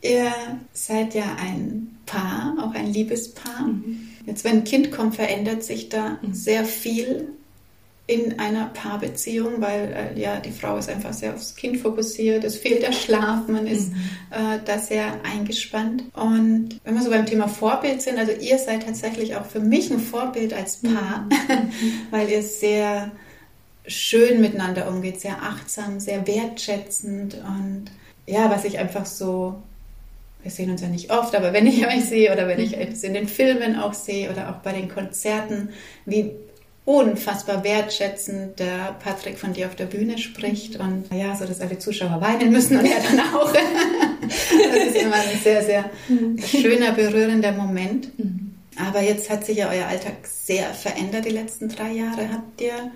Ihr 0.00 0.32
seid 0.72 1.14
ja 1.14 1.36
ein 1.40 1.98
Paar, 2.06 2.54
auch 2.62 2.74
ein 2.74 2.92
Liebespaar. 2.92 3.66
Mhm. 3.66 4.07
Jetzt, 4.28 4.44
wenn 4.44 4.58
ein 4.58 4.64
Kind 4.64 4.92
kommt, 4.92 5.16
verändert 5.16 5.64
sich 5.64 5.88
da 5.88 6.18
mhm. 6.20 6.34
sehr 6.34 6.66
viel 6.66 7.28
in 8.06 8.38
einer 8.38 8.66
Paarbeziehung, 8.66 9.60
weil 9.60 10.14
äh, 10.16 10.20
ja 10.20 10.38
die 10.38 10.50
Frau 10.50 10.76
ist 10.76 10.90
einfach 10.90 11.14
sehr 11.14 11.34
aufs 11.34 11.56
Kind 11.56 11.78
fokussiert, 11.78 12.44
es 12.44 12.56
fehlt 12.56 12.82
der 12.82 12.92
Schlaf, 12.92 13.48
man 13.48 13.66
ist 13.66 13.90
mhm. 13.90 13.96
äh, 14.30 14.58
da 14.64 14.78
sehr 14.78 15.20
eingespannt. 15.24 16.04
Und 16.14 16.78
wenn 16.84 16.94
wir 16.94 17.02
so 17.02 17.10
beim 17.10 17.24
Thema 17.24 17.48
Vorbild 17.48 18.02
sind, 18.02 18.18
also 18.18 18.32
ihr 18.32 18.58
seid 18.58 18.84
tatsächlich 18.84 19.36
auch 19.36 19.46
für 19.46 19.60
mich 19.60 19.90
ein 19.90 19.98
Vorbild 19.98 20.52
als 20.52 20.82
Paar, 20.82 21.26
mhm. 21.30 21.70
weil 22.10 22.28
ihr 22.28 22.42
sehr 22.42 23.10
schön 23.86 24.42
miteinander 24.42 24.88
umgeht, 24.88 25.20
sehr 25.22 25.42
achtsam, 25.42 26.00
sehr 26.00 26.26
wertschätzend 26.26 27.34
und 27.34 27.86
ja, 28.26 28.50
was 28.50 28.66
ich 28.66 28.78
einfach 28.78 29.06
so 29.06 29.62
wir 30.48 30.54
sehen 30.54 30.70
uns 30.70 30.80
ja 30.80 30.88
nicht 30.88 31.10
oft, 31.10 31.34
aber 31.34 31.52
wenn 31.52 31.66
ich 31.66 31.86
euch 31.86 32.06
sehe 32.06 32.32
oder 32.32 32.48
wenn 32.48 32.58
ich 32.58 32.76
es 32.76 33.02
in 33.04 33.12
den 33.12 33.28
Filmen 33.28 33.78
auch 33.78 33.92
sehe 33.92 34.30
oder 34.30 34.48
auch 34.48 34.62
bei 34.62 34.72
den 34.72 34.88
Konzerten, 34.88 35.70
wie 36.06 36.30
unfassbar 36.86 37.64
wertschätzend 37.64 38.58
der 38.58 38.96
Patrick 39.04 39.38
von 39.38 39.52
dir 39.52 39.66
auf 39.66 39.74
der 39.74 39.84
Bühne 39.84 40.16
spricht 40.16 40.76
und 40.76 41.04
ja, 41.14 41.36
so 41.36 41.44
dass 41.44 41.60
alle 41.60 41.78
Zuschauer 41.78 42.22
weinen 42.22 42.50
müssen 42.50 42.78
und 42.78 42.86
er 42.86 42.98
dann 43.02 43.20
auch. 43.34 43.52
das 44.22 44.86
ist 44.86 44.96
immer 44.96 45.16
ein 45.16 45.38
sehr, 45.44 45.62
sehr 45.62 45.84
schöner, 46.46 46.92
berührender 46.92 47.52
Moment. 47.52 48.18
Mhm. 48.18 48.54
Aber 48.78 49.02
jetzt 49.02 49.28
hat 49.28 49.44
sich 49.44 49.58
ja 49.58 49.68
euer 49.68 49.86
Alltag 49.86 50.14
sehr 50.22 50.72
verändert 50.72 51.26
die 51.26 51.30
letzten 51.30 51.68
drei 51.68 51.90
Jahre. 51.90 52.32
Habt 52.32 52.58
ihr 52.62 52.90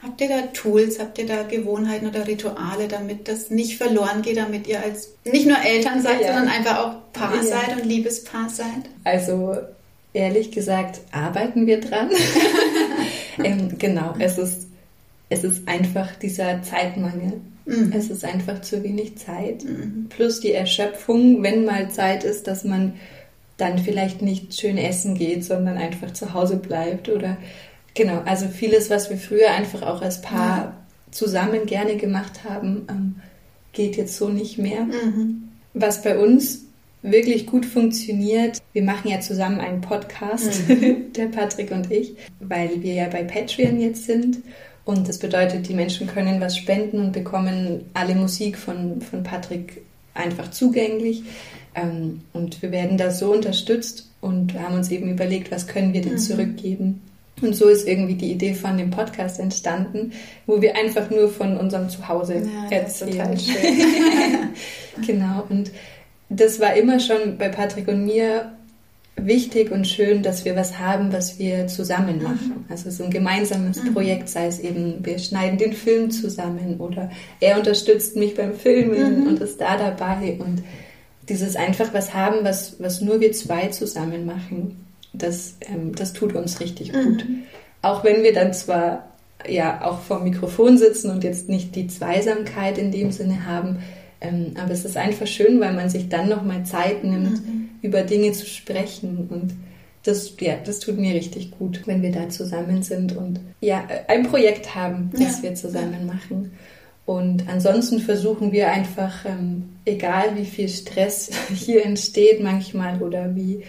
Habt 0.00 0.20
ihr 0.20 0.28
da 0.28 0.42
Tools, 0.52 1.00
habt 1.00 1.18
ihr 1.18 1.26
da 1.26 1.42
Gewohnheiten 1.42 2.06
oder 2.06 2.26
Rituale, 2.26 2.86
damit 2.86 3.26
das 3.26 3.50
nicht 3.50 3.78
verloren 3.78 4.22
geht, 4.22 4.36
damit 4.36 4.68
ihr 4.68 4.80
als 4.80 5.14
nicht 5.24 5.46
nur 5.46 5.58
Eltern 5.58 6.00
seid, 6.00 6.20
ja. 6.20 6.28
sondern 6.28 6.48
einfach 6.48 6.78
auch 6.78 7.12
Paar 7.12 7.34
ja. 7.34 7.42
seid 7.42 7.76
und 7.76 7.84
Liebespaar 7.84 8.48
seid? 8.48 8.88
Also 9.02 9.56
ehrlich 10.12 10.52
gesagt 10.52 11.00
arbeiten 11.10 11.66
wir 11.66 11.80
dran. 11.80 12.10
ähm, 13.42 13.76
genau, 13.78 14.14
es 14.20 14.38
ist, 14.38 14.68
es 15.30 15.42
ist 15.42 15.66
einfach 15.66 16.14
dieser 16.14 16.62
Zeitmangel. 16.62 17.40
Mhm. 17.66 17.92
Es 17.92 18.08
ist 18.08 18.24
einfach 18.24 18.60
zu 18.62 18.84
wenig 18.84 19.18
Zeit. 19.18 19.64
Mhm. 19.64 20.06
Plus 20.08 20.38
die 20.38 20.52
Erschöpfung, 20.52 21.42
wenn 21.42 21.64
mal 21.64 21.90
Zeit 21.90 22.22
ist, 22.22 22.46
dass 22.46 22.62
man 22.62 22.94
dann 23.56 23.78
vielleicht 23.78 24.22
nicht 24.22 24.54
schön 24.54 24.78
essen 24.78 25.16
geht, 25.16 25.44
sondern 25.44 25.76
einfach 25.76 26.12
zu 26.12 26.32
Hause 26.32 26.56
bleibt 26.56 27.08
oder 27.08 27.36
Genau, 27.98 28.22
also 28.26 28.46
vieles, 28.46 28.90
was 28.90 29.10
wir 29.10 29.16
früher 29.16 29.50
einfach 29.50 29.82
auch 29.82 30.02
als 30.02 30.22
Paar 30.22 30.56
ja. 30.56 30.76
zusammen 31.10 31.66
gerne 31.66 31.96
gemacht 31.96 32.44
haben, 32.48 32.86
ähm, 32.88 33.16
geht 33.72 33.96
jetzt 33.96 34.16
so 34.16 34.28
nicht 34.28 34.56
mehr. 34.56 34.84
Mhm. 34.84 35.48
Was 35.74 36.02
bei 36.02 36.16
uns 36.16 36.66
wirklich 37.02 37.46
gut 37.46 37.66
funktioniert, 37.66 38.62
wir 38.72 38.84
machen 38.84 39.10
ja 39.10 39.18
zusammen 39.18 39.58
einen 39.58 39.80
Podcast, 39.80 40.68
mhm. 40.68 41.12
der 41.16 41.26
Patrick 41.26 41.72
und 41.72 41.90
ich, 41.90 42.14
weil 42.38 42.84
wir 42.84 42.94
ja 42.94 43.08
bei 43.08 43.24
Patreon 43.24 43.80
jetzt 43.80 44.04
sind. 44.04 44.38
Und 44.84 45.08
das 45.08 45.18
bedeutet, 45.18 45.68
die 45.68 45.74
Menschen 45.74 46.06
können 46.06 46.40
was 46.40 46.56
spenden 46.56 47.00
und 47.00 47.12
bekommen 47.12 47.86
alle 47.94 48.14
Musik 48.14 48.56
von, 48.56 49.00
von 49.00 49.24
Patrick 49.24 49.82
einfach 50.14 50.52
zugänglich. 50.52 51.24
Ähm, 51.74 52.20
und 52.32 52.62
wir 52.62 52.70
werden 52.70 52.96
da 52.96 53.10
so 53.10 53.32
unterstützt 53.32 54.08
und 54.20 54.56
haben 54.56 54.76
uns 54.76 54.88
eben 54.92 55.10
überlegt, 55.10 55.50
was 55.50 55.66
können 55.66 55.92
wir 55.92 56.02
denn 56.02 56.12
mhm. 56.12 56.18
zurückgeben. 56.18 57.02
Und 57.40 57.54
so 57.54 57.68
ist 57.68 57.86
irgendwie 57.86 58.14
die 58.14 58.32
Idee 58.32 58.54
von 58.54 58.76
dem 58.76 58.90
Podcast 58.90 59.38
entstanden, 59.38 60.12
wo 60.46 60.60
wir 60.60 60.76
einfach 60.76 61.10
nur 61.10 61.28
von 61.28 61.56
unserem 61.56 61.88
Zuhause 61.88 62.42
ja, 62.70 62.76
erzählen. 62.76 63.38
genau. 65.06 65.44
Und 65.48 65.70
das 66.28 66.60
war 66.60 66.74
immer 66.74 67.00
schon 67.00 67.38
bei 67.38 67.48
Patrick 67.48 67.88
und 67.88 68.04
mir 68.04 68.52
wichtig 69.16 69.70
und 69.70 69.86
schön, 69.86 70.22
dass 70.22 70.44
wir 70.44 70.54
was 70.56 70.78
haben, 70.78 71.12
was 71.12 71.38
wir 71.38 71.66
zusammen 71.66 72.22
machen. 72.22 72.54
Mhm. 72.58 72.64
Also 72.68 72.90
so 72.90 73.04
ein 73.04 73.10
gemeinsames 73.10 73.82
mhm. 73.82 73.94
Projekt, 73.94 74.28
sei 74.28 74.46
es 74.46 74.60
eben, 74.60 75.04
wir 75.04 75.18
schneiden 75.18 75.58
den 75.58 75.72
Film 75.72 76.10
zusammen 76.10 76.76
oder 76.78 77.10
er 77.40 77.58
unterstützt 77.58 78.16
mich 78.16 78.34
beim 78.34 78.54
Filmen 78.54 79.22
mhm. 79.22 79.26
und 79.26 79.40
ist 79.40 79.60
da 79.60 79.76
dabei 79.76 80.38
und 80.38 80.62
dieses 81.28 81.56
einfach 81.56 81.92
was 81.92 82.14
haben, 82.14 82.38
was, 82.42 82.80
was 82.80 83.00
nur 83.00 83.20
wir 83.20 83.32
zwei 83.32 83.68
zusammen 83.68 84.24
machen, 84.24 84.87
das, 85.12 85.56
ähm, 85.60 85.94
das 85.94 86.12
tut 86.12 86.34
uns 86.34 86.60
richtig 86.60 86.92
mhm. 86.92 87.04
gut. 87.04 87.26
Auch 87.82 88.04
wenn 88.04 88.22
wir 88.22 88.32
dann 88.32 88.52
zwar 88.52 89.08
ja 89.48 89.84
auch 89.84 90.00
vor 90.00 90.20
Mikrofon 90.20 90.78
sitzen 90.78 91.10
und 91.10 91.22
jetzt 91.24 91.48
nicht 91.48 91.76
die 91.76 91.86
Zweisamkeit 91.86 92.76
in 92.76 92.90
dem 92.90 93.12
Sinne 93.12 93.46
haben, 93.46 93.78
ähm, 94.20 94.54
aber 94.60 94.72
es 94.72 94.84
ist 94.84 94.96
einfach 94.96 95.26
schön, 95.26 95.60
weil 95.60 95.74
man 95.74 95.88
sich 95.88 96.08
dann 96.08 96.28
nochmal 96.28 96.64
Zeit 96.64 97.04
nimmt, 97.04 97.46
mhm. 97.46 97.68
über 97.82 98.02
Dinge 98.02 98.32
zu 98.32 98.46
sprechen. 98.46 99.28
Und 99.30 99.54
das, 100.02 100.34
ja, 100.40 100.54
das 100.64 100.80
tut 100.80 100.98
mir 100.98 101.14
richtig 101.14 101.52
gut, 101.52 101.82
wenn 101.86 102.02
wir 102.02 102.10
da 102.10 102.28
zusammen 102.28 102.82
sind 102.82 103.16
und 103.16 103.40
ja, 103.60 103.86
ein 104.08 104.24
Projekt 104.28 104.74
haben, 104.74 105.10
das 105.12 105.38
ja. 105.38 105.42
wir 105.44 105.54
zusammen 105.54 106.06
machen. 106.06 106.52
Und 107.06 107.48
ansonsten 107.48 108.00
versuchen 108.00 108.52
wir 108.52 108.70
einfach, 108.70 109.24
ähm, 109.24 109.70
egal 109.84 110.36
wie 110.36 110.44
viel 110.44 110.68
Stress 110.68 111.30
hier 111.54 111.84
entsteht 111.84 112.42
manchmal 112.42 113.00
oder 113.00 113.34
wie 113.34 113.62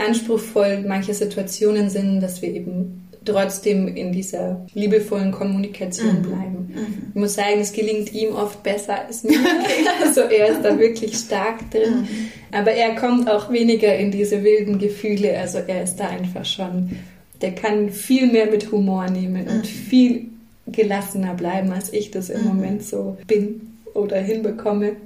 anspruchsvoll 0.00 0.84
manche 0.86 1.14
Situationen 1.14 1.90
sind, 1.90 2.20
dass 2.20 2.42
wir 2.42 2.52
eben 2.52 3.08
trotzdem 3.24 3.88
in 3.88 4.12
dieser 4.12 4.66
liebevollen 4.74 5.30
Kommunikation 5.30 6.18
mhm. 6.18 6.22
bleiben. 6.22 6.72
Mhm. 6.74 7.10
Ich 7.10 7.20
muss 7.20 7.34
sagen, 7.34 7.60
es 7.60 7.72
gelingt 7.72 8.12
ihm 8.12 8.34
oft 8.34 8.62
besser 8.62 9.06
als 9.06 9.24
mir. 9.24 9.38
also 10.04 10.22
er 10.22 10.48
ist 10.48 10.62
da 10.62 10.78
wirklich 10.78 11.16
stark 11.16 11.70
drin. 11.70 12.00
Mhm. 12.00 12.08
Aber 12.52 12.72
er 12.72 12.94
kommt 12.94 13.28
auch 13.30 13.50
weniger 13.52 13.94
in 13.96 14.10
diese 14.10 14.42
wilden 14.42 14.78
Gefühle. 14.78 15.38
Also 15.38 15.58
er 15.58 15.82
ist 15.82 15.96
da 15.96 16.08
einfach 16.08 16.44
schon, 16.44 16.96
der 17.42 17.54
kann 17.54 17.90
viel 17.90 18.26
mehr 18.26 18.46
mit 18.46 18.72
Humor 18.72 19.08
nehmen 19.08 19.46
und 19.48 19.62
mhm. 19.62 19.64
viel 19.64 20.26
gelassener 20.66 21.34
bleiben, 21.34 21.72
als 21.72 21.92
ich 21.92 22.10
das 22.10 22.30
im 22.30 22.42
mhm. 22.42 22.48
Moment 22.48 22.84
so 22.84 23.18
bin 23.26 23.60
oder 23.94 24.18
hinbekomme. 24.18 24.96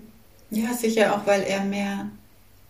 Ja, 0.50 0.72
sicher 0.72 1.14
auch, 1.14 1.26
weil 1.26 1.42
er 1.42 1.64
mehr 1.64 2.10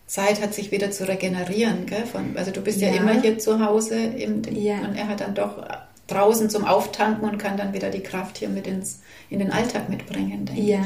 Zeit 0.06 0.42
hat, 0.42 0.54
sich 0.54 0.70
wieder 0.70 0.90
zu 0.90 1.08
regenerieren. 1.08 1.86
Gell? 1.86 2.06
Von, 2.06 2.36
also 2.36 2.50
du 2.50 2.60
bist 2.60 2.80
ja, 2.80 2.88
ja 2.88 2.96
immer 2.96 3.20
hier 3.20 3.38
zu 3.38 3.64
Hause 3.64 3.96
im, 3.96 4.42
ja. 4.50 4.80
und 4.80 4.96
er 4.96 5.08
hat 5.08 5.20
dann 5.20 5.34
doch 5.34 5.62
draußen 6.06 6.50
zum 6.50 6.64
Auftanken 6.64 7.28
und 7.28 7.38
kann 7.38 7.56
dann 7.56 7.72
wieder 7.72 7.90
die 7.90 8.02
Kraft 8.02 8.36
hier 8.36 8.50
mit 8.50 8.66
ins, 8.66 9.00
in 9.30 9.38
den 9.38 9.50
Alltag 9.50 9.88
mitbringen. 9.88 10.50
ja, 10.54 10.80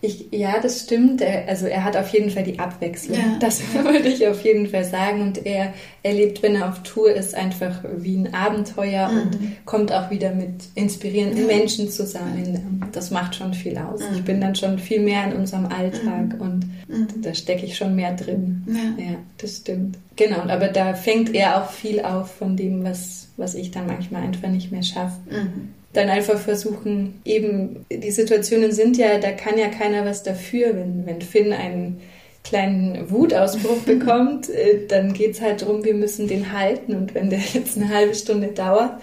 ich. 0.00 0.32
ich. 0.32 0.38
ja, 0.38 0.58
das 0.60 0.80
stimmt. 0.80 1.22
Also 1.46 1.66
er 1.66 1.84
hat 1.84 1.96
auf 1.96 2.08
jeden 2.08 2.30
Fall 2.30 2.42
die 2.42 2.58
Abwechslung. 2.58 3.18
Ja. 3.18 3.36
Das 3.38 3.60
würde 3.74 4.08
ich 4.08 4.26
auf 4.26 4.42
jeden 4.42 4.66
Fall 4.68 4.84
sagen. 4.84 5.20
Und 5.20 5.44
er 5.44 5.74
erlebt, 6.02 6.42
wenn 6.42 6.54
er 6.54 6.70
auf 6.70 6.82
Tour 6.84 7.12
ist, 7.12 7.34
einfach 7.34 7.84
wie 7.98 8.16
ein 8.16 8.32
Abenteuer 8.32 9.08
mhm. 9.08 9.20
und 9.20 9.66
kommt 9.66 9.92
auch 9.92 10.10
wieder 10.10 10.32
mit 10.32 10.68
inspirierenden 10.74 11.48
ja. 11.48 11.54
Menschen 11.54 11.90
zusammen. 11.90 12.86
Das 12.92 13.10
macht 13.10 13.34
schon 13.34 13.52
viel 13.52 13.76
aus. 13.76 14.00
Mhm. 14.00 14.16
Ich 14.16 14.24
bin 14.24 14.40
dann 14.40 14.54
schon 14.54 14.78
viel 14.78 15.00
mehr 15.00 15.24
in 15.24 15.36
unserem 15.36 15.66
Alltag 15.66 16.34
mhm. 16.34 16.40
und 16.40 16.66
mhm. 16.88 17.22
da 17.22 17.34
stecke 17.34 17.66
ich 17.66 17.76
schon 17.76 17.94
mehr 17.94 18.14
drin. 18.14 18.64
Ja. 18.66 19.04
ja, 19.04 19.16
das 19.36 19.58
stimmt. 19.58 19.98
Genau, 20.16 20.40
aber 20.48 20.68
da 20.68 20.94
fängt 20.94 21.34
er 21.34 21.62
auch 21.62 21.70
viel 21.70 22.00
auf 22.00 22.36
von 22.36 22.56
dem, 22.56 22.82
was 22.82 23.25
was 23.36 23.54
ich 23.54 23.70
dann 23.70 23.86
manchmal 23.86 24.22
einfach 24.22 24.48
nicht 24.48 24.72
mehr 24.72 24.82
schaffe. 24.82 25.18
Mhm. 25.30 25.68
Dann 25.92 26.08
einfach 26.08 26.38
versuchen, 26.38 27.20
eben, 27.24 27.86
die 27.90 28.10
Situationen 28.10 28.72
sind 28.72 28.96
ja, 28.96 29.18
da 29.18 29.32
kann 29.32 29.58
ja 29.58 29.68
keiner 29.68 30.04
was 30.04 30.22
dafür, 30.22 30.76
wenn, 30.76 31.06
wenn 31.06 31.22
Finn 31.22 31.52
einen 31.52 32.00
kleinen 32.44 33.10
Wutausbruch 33.10 33.78
bekommt, 33.86 34.48
äh, 34.48 34.86
dann 34.88 35.12
geht 35.12 35.32
es 35.34 35.40
halt 35.40 35.62
darum, 35.62 35.84
wir 35.84 35.94
müssen 35.94 36.28
den 36.28 36.52
halten 36.52 36.94
und 36.94 37.14
wenn 37.14 37.30
der 37.30 37.40
jetzt 37.54 37.76
eine 37.76 37.88
halbe 37.88 38.14
Stunde 38.14 38.48
dauert, 38.48 39.00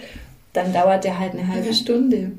dann 0.54 0.74
dauert 0.74 1.04
der 1.04 1.20
halt 1.20 1.34
eine 1.34 1.48
halbe 1.48 1.68
ja. 1.68 1.74
Stunde. 1.74 2.32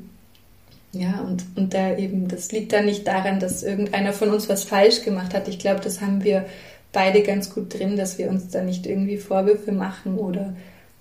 Ja, 0.93 1.25
und, 1.27 1.43
und 1.55 1.73
da 1.73 1.97
eben, 1.97 2.29
das 2.29 2.53
liegt 2.53 2.71
dann 2.71 2.85
nicht 2.85 3.05
daran, 3.05 3.41
dass 3.41 3.63
irgendeiner 3.63 4.13
von 4.13 4.29
uns 4.29 4.47
was 4.47 4.63
falsch 4.63 5.03
gemacht 5.03 5.33
hat. 5.33 5.49
Ich 5.49 5.59
glaube, 5.59 5.81
das 5.81 5.99
haben 5.99 6.23
wir 6.23 6.45
beide 6.93 7.21
ganz 7.21 7.53
gut 7.53 7.77
drin, 7.77 7.97
dass 7.97 8.17
wir 8.17 8.29
uns 8.29 8.47
da 8.47 8.63
nicht 8.63 8.87
irgendwie 8.87 9.17
Vorwürfe 9.17 9.73
machen 9.73 10.17
oder 10.17 10.55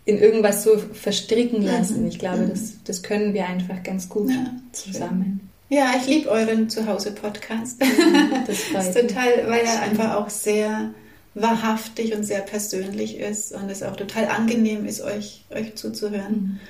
in 0.04 0.18
irgendwas 0.18 0.64
so 0.64 0.78
verstricken 0.78 1.62
lassen. 1.62 2.02
Mhm. 2.02 2.08
Ich 2.08 2.18
glaube, 2.18 2.42
mhm. 2.42 2.50
das, 2.50 2.74
das 2.84 3.02
können 3.02 3.34
wir 3.34 3.46
einfach 3.46 3.82
ganz 3.82 4.08
gut 4.08 4.30
ja, 4.30 4.50
zusammen. 4.72 5.50
Ja, 5.70 5.94
ich 5.98 6.06
liebe 6.06 6.28
euren 6.28 6.68
Zuhause-Podcast. 6.68 7.80
Mhm, 7.80 8.44
das, 8.46 8.58
das 8.72 8.88
ist 8.88 9.00
total, 9.00 9.46
weil 9.46 9.64
er 9.64 9.82
einfach 9.82 10.16
auch 10.16 10.28
sehr 10.28 10.90
wahrhaftig 11.34 12.14
und 12.14 12.24
sehr 12.24 12.40
persönlich 12.40 13.18
ist 13.18 13.52
und 13.52 13.68
es 13.70 13.82
auch 13.82 13.96
total 13.96 14.28
angenehm 14.28 14.84
ist, 14.84 15.00
euch, 15.00 15.44
euch 15.50 15.74
zuzuhören. 15.74 16.60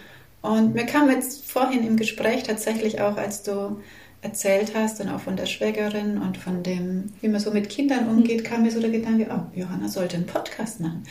Mhm. 0.42 0.50
Und 0.50 0.74
mir 0.74 0.86
kam 0.86 1.10
jetzt 1.10 1.44
vorhin 1.44 1.86
im 1.86 1.96
Gespräch 1.96 2.44
tatsächlich 2.44 3.00
auch, 3.00 3.16
als 3.16 3.42
du 3.42 3.80
erzählt 4.24 4.72
hast 4.74 5.00
und 5.00 5.08
auch 5.10 5.20
von 5.20 5.36
der 5.36 5.46
Schwägerin 5.46 6.18
und 6.18 6.38
von 6.38 6.62
dem, 6.62 7.12
wie 7.20 7.28
man 7.28 7.40
so 7.40 7.50
mit 7.50 7.68
Kindern 7.68 8.08
umgeht, 8.08 8.44
kam 8.44 8.62
mir 8.62 8.70
so 8.70 8.80
der 8.80 8.90
Gedanke, 8.90 9.26
oh, 9.30 9.58
Johanna 9.58 9.88
sollte 9.88 10.16
einen 10.16 10.26
Podcast 10.26 10.80
machen. 10.80 11.04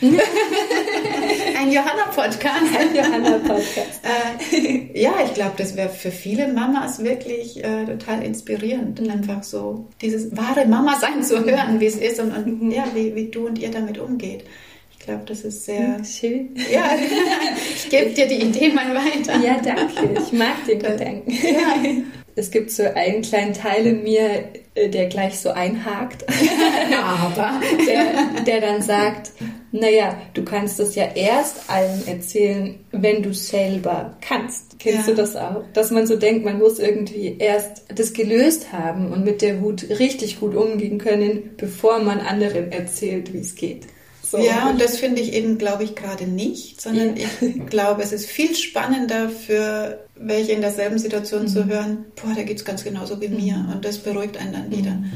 ein 1.64 1.72
Johanna-Podcast. 1.72 2.76
Ein 2.78 2.94
Johanna-Podcast. 2.94 4.00
äh, 4.52 5.00
ja, 5.00 5.12
ich 5.24 5.34
glaube, 5.34 5.52
das 5.56 5.76
wäre 5.76 5.88
für 5.88 6.10
viele 6.10 6.48
Mamas 6.48 7.02
wirklich 7.02 7.62
äh, 7.64 7.86
total 7.86 8.22
inspirierend, 8.22 9.00
mhm. 9.00 9.10
einfach 9.10 9.42
so 9.42 9.86
dieses 10.00 10.36
wahre 10.36 10.66
Mama-Sein 10.66 11.22
zu 11.22 11.44
hören, 11.44 11.80
wie 11.80 11.86
es 11.86 11.96
ist 11.96 12.20
und, 12.20 12.32
und 12.32 12.62
mhm. 12.62 12.70
ja, 12.70 12.84
wie, 12.94 13.14
wie 13.14 13.28
du 13.28 13.46
und 13.46 13.58
ihr 13.58 13.70
damit 13.70 13.98
umgeht. 13.98 14.44
Ich 14.92 15.06
glaube, 15.06 15.24
das 15.26 15.42
ist 15.42 15.64
sehr 15.64 16.02
schön. 16.04 16.54
Ja, 16.70 16.90
ich 17.74 17.88
gebe 17.88 18.10
dir 18.10 18.26
die 18.26 18.42
Idee 18.42 18.70
mal 18.70 18.94
weiter. 18.94 19.38
Ja, 19.38 19.58
danke. 19.62 20.20
Ich 20.20 20.32
mag 20.32 20.64
den 20.66 20.78
Gedanken. 20.78 21.30
Ja. 21.30 22.02
Es 22.36 22.50
gibt 22.50 22.72
so 22.72 22.82
einen 22.82 23.22
kleinen 23.22 23.52
Teil 23.52 23.86
in 23.86 24.02
mir, 24.02 24.48
äh, 24.74 24.88
der 24.88 25.06
gleich 25.06 25.38
so 25.38 25.50
einhakt. 25.50 26.24
Aber 27.00 27.60
der, 27.86 28.42
der 28.44 28.60
dann 28.60 28.82
sagt, 28.82 29.30
naja, 29.74 30.16
du 30.34 30.44
kannst 30.44 30.78
das 30.78 30.94
ja 30.94 31.04
erst 31.16 31.68
allen 31.68 32.06
erzählen, 32.06 32.78
wenn 32.92 33.24
du 33.24 33.34
selber 33.34 34.16
kannst. 34.20 34.78
Kennst 34.78 35.08
ja. 35.08 35.14
du 35.14 35.16
das 35.16 35.34
auch? 35.34 35.64
Dass 35.72 35.90
man 35.90 36.06
so 36.06 36.14
denkt, 36.14 36.44
man 36.44 36.60
muss 36.60 36.78
irgendwie 36.78 37.36
erst 37.40 37.82
das 37.88 38.12
gelöst 38.12 38.72
haben 38.72 39.10
und 39.10 39.24
mit 39.24 39.42
der 39.42 39.62
Wut 39.62 39.88
richtig 39.98 40.38
gut 40.38 40.54
umgehen 40.54 40.98
können, 40.98 41.50
bevor 41.56 41.98
man 41.98 42.20
anderen 42.20 42.70
erzählt, 42.70 43.32
wie 43.32 43.40
es 43.40 43.56
geht. 43.56 43.86
So. 44.22 44.38
Ja, 44.38 44.70
und 44.70 44.80
das 44.80 44.96
finde 44.96 45.20
ich 45.20 45.32
eben, 45.32 45.58
glaube 45.58 45.82
ich, 45.82 45.96
gerade 45.96 46.28
nicht, 46.28 46.80
sondern 46.80 47.16
ja. 47.16 47.26
ich 47.40 47.66
glaube, 47.66 48.02
es 48.02 48.12
ist 48.12 48.26
viel 48.26 48.54
spannender 48.54 49.28
für 49.28 50.04
welche 50.14 50.52
in 50.52 50.60
derselben 50.60 50.98
Situation 50.98 51.42
mhm. 51.42 51.48
zu 51.48 51.66
hören, 51.66 52.04
boah, 52.14 52.32
da 52.36 52.44
geht 52.44 52.58
es 52.58 52.64
ganz 52.64 52.84
genauso 52.84 53.20
wie 53.20 53.28
mhm. 53.28 53.36
mir 53.36 53.68
und 53.72 53.84
das 53.84 53.98
beruhigt 53.98 54.36
einen 54.36 54.52
dann 54.52 54.70
wieder. 54.70 54.92
Mhm. 54.92 55.10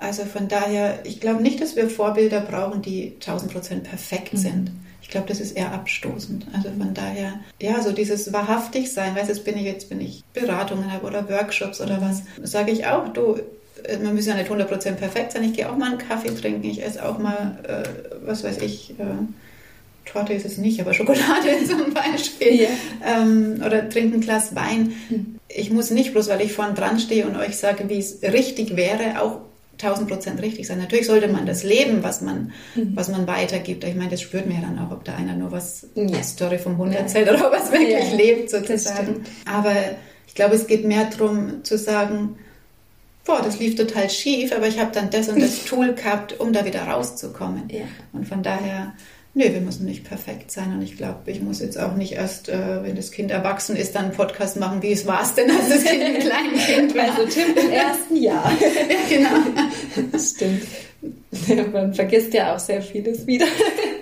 Also 0.00 0.24
von 0.24 0.48
daher, 0.48 1.00
ich 1.04 1.20
glaube 1.20 1.42
nicht, 1.42 1.60
dass 1.60 1.76
wir 1.76 1.88
Vorbilder 1.90 2.40
brauchen, 2.40 2.82
die 2.82 3.14
1000 3.20 3.52
Prozent 3.52 3.84
perfekt 3.84 4.34
mhm. 4.34 4.38
sind. 4.38 4.70
Ich 5.02 5.08
glaube, 5.08 5.26
das 5.26 5.40
ist 5.40 5.52
eher 5.52 5.72
abstoßend. 5.72 6.46
Also 6.54 6.68
von 6.68 6.92
daher, 6.92 7.40
ja, 7.62 7.80
so 7.80 7.92
dieses 7.92 8.32
wahrhaftig 8.32 8.92
sein, 8.92 9.16
weißt 9.16 9.30
du, 9.30 9.40
bin 9.42 9.56
ich 9.56 9.64
jetzt, 9.64 9.88
bin 9.88 10.00
ich 10.02 10.22
Beratungen 10.34 10.92
habe 10.92 11.06
oder 11.06 11.28
Workshops 11.30 11.80
oder 11.80 12.02
was, 12.02 12.22
sage 12.42 12.72
ich 12.72 12.86
auch, 12.86 13.08
du, 13.08 13.36
äh, 13.84 13.96
man 13.98 14.14
muss 14.14 14.26
ja 14.26 14.34
nicht 14.34 14.50
100% 14.50 14.92
perfekt 14.92 15.32
sein. 15.32 15.44
Ich 15.44 15.54
gehe 15.54 15.70
auch 15.70 15.76
mal 15.76 15.90
einen 15.90 15.98
Kaffee 15.98 16.34
trinken. 16.34 16.68
Ich 16.68 16.84
esse 16.84 17.06
auch 17.08 17.18
mal, 17.18 17.58
äh, 17.62 18.26
was 18.26 18.44
weiß 18.44 18.58
ich, 18.58 18.90
äh, 18.98 19.04
Torte 20.04 20.32
ist 20.32 20.46
es 20.46 20.58
nicht, 20.58 20.80
aber 20.80 20.94
Schokolade 20.94 21.48
zum 21.66 21.92
Beispiel. 21.92 22.62
Ja. 22.62 22.68
Ähm, 23.04 23.62
oder 23.64 23.88
trinke 23.88 24.16
ein 24.16 24.20
Glas 24.20 24.54
Wein. 24.54 24.94
Hm. 25.08 25.38
Ich 25.48 25.70
muss 25.70 25.90
nicht 25.90 26.12
bloß, 26.12 26.28
weil 26.28 26.40
ich 26.42 26.52
vorn 26.52 26.74
dran 26.74 26.98
stehe 26.98 27.26
und 27.26 27.36
euch 27.36 27.56
sage, 27.56 27.88
wie 27.88 27.98
es 27.98 28.22
richtig 28.22 28.76
wäre, 28.76 29.22
auch 29.22 29.40
1000 29.80 30.42
richtig 30.42 30.66
sein. 30.66 30.78
Natürlich 30.78 31.06
sollte 31.06 31.28
man 31.28 31.46
das 31.46 31.62
leben, 31.62 32.02
was 32.02 32.20
man, 32.20 32.52
mhm. 32.74 32.92
was 32.94 33.08
man 33.08 33.26
weitergibt. 33.26 33.84
Ich 33.84 33.94
meine, 33.94 34.10
das 34.10 34.20
spürt 34.20 34.46
man 34.46 34.60
ja 34.60 34.68
dann 34.68 34.78
auch, 34.78 34.90
ob 34.90 35.04
da 35.04 35.14
einer 35.14 35.34
nur 35.34 35.52
was, 35.52 35.86
ja. 35.94 36.22
Story 36.22 36.58
vom 36.58 36.78
Hund 36.78 36.94
erzählt 36.94 37.28
oder 37.28 37.46
ob 37.46 37.54
es 37.54 37.70
wirklich 37.70 38.10
ja. 38.10 38.16
lebt 38.16 38.50
sozusagen. 38.50 39.24
Aber 39.44 39.72
ich 40.26 40.34
glaube, 40.34 40.56
es 40.56 40.66
geht 40.66 40.84
mehr 40.84 41.04
darum 41.04 41.64
zu 41.64 41.78
sagen, 41.78 42.36
boah, 43.24 43.42
das 43.42 43.58
lief 43.60 43.76
total 43.76 44.10
schief, 44.10 44.52
aber 44.52 44.66
ich 44.66 44.80
habe 44.80 44.90
dann 44.92 45.10
das 45.10 45.28
und 45.28 45.40
das 45.40 45.64
Tool 45.66 45.94
gehabt, 45.94 46.40
um 46.40 46.52
da 46.52 46.64
wieder 46.64 46.82
rauszukommen. 46.82 47.68
Ja. 47.70 47.84
Und 48.12 48.26
von 48.26 48.42
daher, 48.42 48.94
nö, 49.34 49.44
wir 49.44 49.60
müssen 49.60 49.84
nicht 49.84 50.04
perfekt 50.04 50.50
sein. 50.50 50.72
Und 50.72 50.82
ich 50.82 50.96
glaube, 50.96 51.30
ich 51.30 51.40
muss 51.40 51.60
jetzt 51.60 51.78
auch 51.78 51.94
nicht 51.94 52.12
erst, 52.12 52.48
äh, 52.48 52.82
wenn 52.82 52.96
das 52.96 53.10
Kind 53.10 53.30
erwachsen 53.30 53.76
ist, 53.76 53.94
dann 53.94 54.06
einen 54.06 54.14
Podcast 54.14 54.56
machen, 54.58 54.82
wie 54.82 54.92
es 54.92 55.06
war 55.06 55.22
es 55.22 55.34
denn, 55.34 55.50
als 55.50 55.68
das 55.68 55.84
Kind 55.84 56.02
ein 56.02 56.18
kleines 56.20 56.66
Kind 56.66 56.94
war. 56.96 57.16
Also 57.16 57.26
Tim 57.26 57.56
im 57.56 57.70
ersten 57.70 58.16
Jahr. 58.16 58.52
ja, 58.60 59.16
genau. 59.16 60.06
Das 60.12 60.30
stimmt. 60.30 60.62
Man 61.72 61.94
vergisst 61.94 62.34
ja 62.34 62.54
auch 62.54 62.58
sehr 62.58 62.82
vieles 62.82 63.26
wieder. 63.26 63.46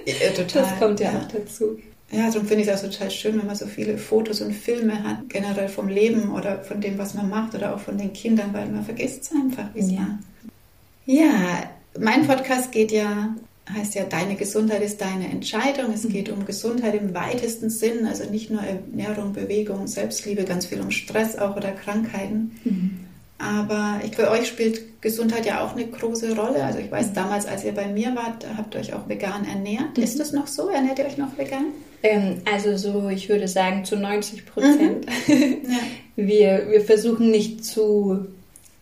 Ja, 0.06 0.30
total. 0.30 0.62
Das 0.62 0.78
kommt 0.78 1.00
ja, 1.00 1.12
ja. 1.12 1.18
auch 1.18 1.28
dazu. 1.28 1.78
Ja, 2.10 2.30
darum 2.30 2.46
finde 2.46 2.62
ich 2.62 2.68
es 2.68 2.84
auch 2.84 2.88
total 2.88 3.10
schön, 3.10 3.38
wenn 3.38 3.46
man 3.46 3.56
so 3.56 3.66
viele 3.66 3.98
Fotos 3.98 4.40
und 4.40 4.52
Filme 4.52 5.02
hat, 5.02 5.28
generell 5.28 5.68
vom 5.68 5.88
Leben 5.88 6.32
oder 6.32 6.62
von 6.62 6.80
dem, 6.80 6.98
was 6.98 7.14
man 7.14 7.28
macht 7.28 7.54
oder 7.54 7.74
auch 7.74 7.80
von 7.80 7.98
den 7.98 8.12
Kindern, 8.12 8.52
weil 8.52 8.66
man 8.66 8.84
vergisst 8.84 9.24
es 9.24 9.32
einfach, 9.32 9.66
wie 9.74 9.94
ja. 9.94 9.98
war. 9.98 10.18
Ja, 11.04 11.70
mein 11.98 12.26
Podcast 12.26 12.70
geht 12.70 12.92
ja, 12.92 13.34
heißt 13.72 13.94
ja, 13.96 14.04
deine 14.04 14.36
Gesundheit 14.36 14.82
ist 14.82 15.00
deine 15.00 15.28
Entscheidung. 15.28 15.92
Es 15.92 16.04
Mhm. 16.04 16.08
geht 16.10 16.28
um 16.30 16.44
Gesundheit 16.46 16.94
im 16.94 17.14
weitesten 17.14 17.68
Sinn, 17.70 18.06
also 18.06 18.24
nicht 18.30 18.50
nur 18.50 18.60
Ernährung, 18.62 19.32
Bewegung, 19.32 19.86
Selbstliebe, 19.86 20.44
ganz 20.44 20.66
viel 20.66 20.80
um 20.80 20.90
Stress 20.90 21.36
auch 21.36 21.56
oder 21.56 21.72
Krankheiten. 21.72 22.52
Mhm. 22.64 23.00
Aber 23.38 24.00
ich, 24.04 24.16
für 24.16 24.30
euch 24.30 24.46
spielt 24.48 25.02
Gesundheit 25.02 25.44
ja 25.44 25.62
auch 25.62 25.72
eine 25.76 25.86
große 25.86 26.34
Rolle. 26.36 26.64
Also 26.64 26.78
ich 26.78 26.86
Mhm. 26.86 26.90
weiß, 26.92 27.12
damals, 27.12 27.44
als 27.46 27.64
ihr 27.64 27.72
bei 27.72 27.86
mir 27.86 28.14
wart, 28.14 28.46
habt 28.56 28.74
ihr 28.74 28.80
euch 28.80 28.94
auch 28.94 29.08
vegan 29.08 29.44
ernährt. 29.44 29.98
Ist 29.98 30.18
das 30.18 30.32
noch 30.32 30.46
so? 30.46 30.68
Ernährt 30.70 30.98
ihr 30.98 31.04
euch 31.06 31.18
noch 31.18 31.36
vegan? 31.36 31.66
Ähm, 32.02 32.36
also 32.50 32.76
so, 32.76 33.08
ich 33.10 33.28
würde 33.28 33.46
sagen, 33.48 33.84
zu 33.84 33.96
90 33.96 34.46
Prozent. 34.46 35.06
Ja. 35.28 35.78
Wir, 36.24 36.68
wir 36.70 36.80
versuchen 36.80 37.30
nicht 37.30 37.62
zu 37.62 38.24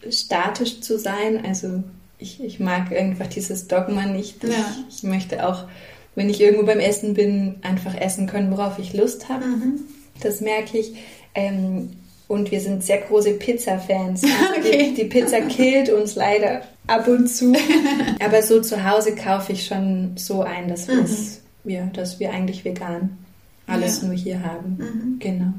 statisch 0.08 0.80
zu 0.82 0.98
sein. 0.98 1.44
Also 1.44 1.82
ich, 2.24 2.42
ich 2.42 2.58
mag 2.60 2.90
einfach 2.92 3.26
dieses 3.28 3.68
Dogma 3.68 4.06
nicht. 4.06 4.42
Ja. 4.42 4.50
Ich, 4.88 4.96
ich 4.98 5.02
möchte 5.04 5.46
auch, 5.46 5.64
wenn 6.14 6.28
ich 6.30 6.40
irgendwo 6.40 6.64
beim 6.66 6.80
Essen 6.80 7.14
bin, 7.14 7.56
einfach 7.62 7.94
essen 7.94 8.26
können, 8.26 8.50
worauf 8.50 8.78
ich 8.78 8.92
Lust 8.94 9.28
habe. 9.28 9.44
Mhm. 9.46 9.80
Das 10.20 10.40
merke 10.40 10.78
ich. 10.78 10.94
Ähm, 11.34 11.90
und 12.26 12.50
wir 12.50 12.60
sind 12.60 12.82
sehr 12.82 12.98
große 13.02 13.32
Pizza-Fans. 13.34 14.22
Also 14.24 14.60
Okay. 14.60 14.88
die, 14.90 15.02
die 15.02 15.08
Pizza 15.08 15.40
killt 15.42 15.90
uns 15.90 16.14
leider 16.16 16.62
ab 16.86 17.06
und 17.08 17.28
zu. 17.28 17.52
Aber 18.24 18.40
so 18.42 18.60
zu 18.62 18.82
Hause 18.90 19.14
kaufe 19.14 19.52
ich 19.52 19.66
schon 19.66 20.12
so 20.16 20.42
ein, 20.42 20.68
dass, 20.68 20.88
wir's- 20.88 21.40
ja, 21.64 21.84
dass 21.92 22.18
wir 22.20 22.30
eigentlich 22.32 22.64
vegan 22.64 23.18
alles 23.66 24.00
Ja. 24.02 24.08
nur 24.08 24.16
hier 24.16 24.42
haben. 24.42 24.76
Mhm. 24.78 25.18
Genau. 25.18 25.52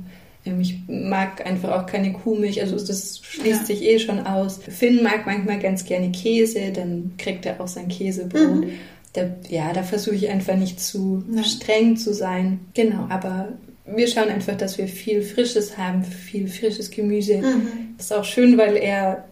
Ähm, 0.46 0.62
Ich 0.62 0.78
mag 0.88 1.46
einfach 1.46 1.72
auch 1.72 1.86
keine 1.86 2.14
Kuhmilch, 2.14 2.62
also 2.62 2.76
das 2.76 3.20
schließt 3.24 3.62
Ja. 3.62 3.66
sich 3.66 3.82
eh 3.84 4.00
schon 4.00 4.26
aus. 4.26 4.60
Finn 4.68 5.02
mag 5.04 5.26
manchmal 5.26 5.60
ganz 5.60 5.86
gerne 5.86 6.12
Käse, 6.12 6.72
dann 6.74 7.14
kriegt 7.18 7.46
er 7.46 7.60
auch 7.60 7.68
sein 7.68 7.88
Käsebrot. 7.88 8.66
Mhm. 8.66 8.70
Da, 9.14 9.30
ja, 9.50 9.72
da 9.74 9.82
versuche 9.84 10.16
ich 10.16 10.30
einfach 10.30 10.56
nicht 10.58 10.80
zu 10.80 11.24
Ja. 11.34 11.43
streng 11.43 11.96
zu 11.98 12.14
sein. 12.14 12.60
Genau, 12.74 13.06
aber 13.10 13.54
wir 13.86 14.08
schauen 14.08 14.30
einfach, 14.30 14.56
dass 14.58 14.78
wir 14.78 14.88
viel 14.88 15.22
Frisches 15.22 15.78
haben, 15.78 16.04
viel 16.04 16.48
frisches 16.48 16.89
Gemüse. 16.91 17.38
Mhm. 17.38 17.68
Das 17.98 18.08
ist 18.08 18.12
auch 18.14 18.26
schön, 18.26 18.58
weil 18.58 18.76
er 18.76 19.26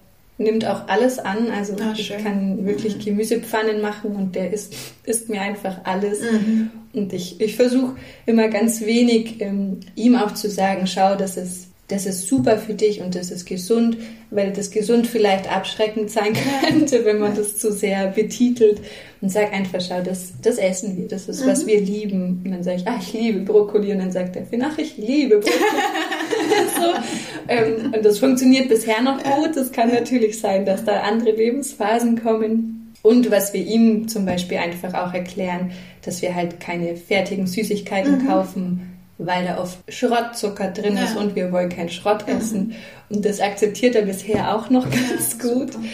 nimmt 0.43 0.65
auch 0.65 0.87
alles 0.87 1.19
an. 1.19 1.49
Also 1.49 1.75
Ah, 1.81 1.93
ich 1.97 2.07
schön. 2.07 2.23
kann 2.23 2.65
wirklich 2.65 3.03
Gemüsepfannen 3.03 3.81
machen 3.81 4.15
und 4.15 4.35
der 4.35 4.51
isst, 4.53 4.73
isst 5.05 5.29
mir 5.29 5.41
einfach 5.41 5.81
alles. 5.85 6.21
Mhm. 6.21 6.69
Und 6.93 7.11
ich, 7.13 7.41
ich 7.41 7.55
versuche 7.55 7.95
immer 8.25 8.47
ganz 8.49 8.81
wenig 8.81 9.41
ähm, 9.41 9.79
ihm 9.95 10.15
auch 10.15 10.33
zu 10.33 10.49
sagen, 10.49 10.85
schau, 10.87 11.15
das 11.15 11.37
ist, 11.37 11.67
das 11.89 12.05
ist 12.05 12.27
super 12.27 12.57
für 12.57 12.73
dich 12.73 13.01
und 13.01 13.13
das 13.13 13.29
ist 13.29 13.45
gesund, 13.45 13.97
weil 14.31 14.53
das 14.53 14.71
gesund 14.71 15.05
vielleicht 15.05 15.51
abschreckend 15.51 16.09
sein 16.09 16.33
könnte, 16.61 17.03
wenn 17.03 17.19
man 17.19 17.35
das 17.35 17.57
zu 17.57 17.71
sehr 17.73 18.07
betitelt. 18.07 18.79
Und 19.21 19.29
sag 19.29 19.53
einfach, 19.53 19.79
schau, 19.79 20.01
das, 20.01 20.33
das 20.41 20.57
essen 20.57 20.97
wir, 20.97 21.07
das 21.07 21.29
ist, 21.29 21.45
was 21.45 21.65
wir 21.65 21.79
lieben. 21.79 22.41
Und 22.43 22.51
dann 22.51 22.63
sage 22.63 22.77
ich, 22.77 22.87
ah, 22.87 22.97
ich 22.99 23.13
liebe 23.13 23.39
Brokkoli. 23.39 23.91
Und 23.91 23.99
dann 23.99 24.11
sagt 24.11 24.35
er, 24.35 24.45
ach, 24.61 24.77
ich 24.77 24.97
liebe 24.97 25.39
Brokkoli. 25.39 25.55
so. 26.75 26.93
ähm, 27.47 27.93
und 27.93 28.03
das 28.03 28.19
funktioniert 28.19 28.69
bisher 28.69 29.01
noch 29.01 29.21
gut. 29.23 29.55
Es 29.55 29.71
kann 29.71 29.89
natürlich 29.89 30.39
sein, 30.39 30.65
dass 30.65 30.83
da 30.83 31.01
andere 31.01 31.31
Lebensphasen 31.31 32.21
kommen. 32.21 32.93
Und 33.01 33.29
was 33.29 33.53
wir 33.53 33.65
ihm 33.65 34.07
zum 34.07 34.25
Beispiel 34.25 34.57
einfach 34.57 34.93
auch 34.93 35.13
erklären, 35.13 35.71
dass 36.03 36.21
wir 36.21 36.35
halt 36.35 36.61
keine 36.61 36.95
fertigen 36.95 37.47
Süßigkeiten 37.47 38.25
kaufen, 38.27 38.92
weil 39.17 39.45
da 39.45 39.59
oft 39.59 39.77
Schrottzucker 39.91 40.69
drin 40.71 40.97
ist 40.97 41.13
Ja. 41.15 41.19
und 41.21 41.35
wir 41.35 41.51
wollen 41.51 41.69
keinen 41.69 41.89
Schrott 41.89 42.27
essen. 42.27 42.73
Und 43.09 43.23
das 43.25 43.39
akzeptiert 43.39 43.95
er 43.95 44.03
bisher 44.03 44.55
auch 44.55 44.69
noch 44.69 44.89
ganz 44.89 45.37
gut. 45.39 45.73
super. 45.73 45.85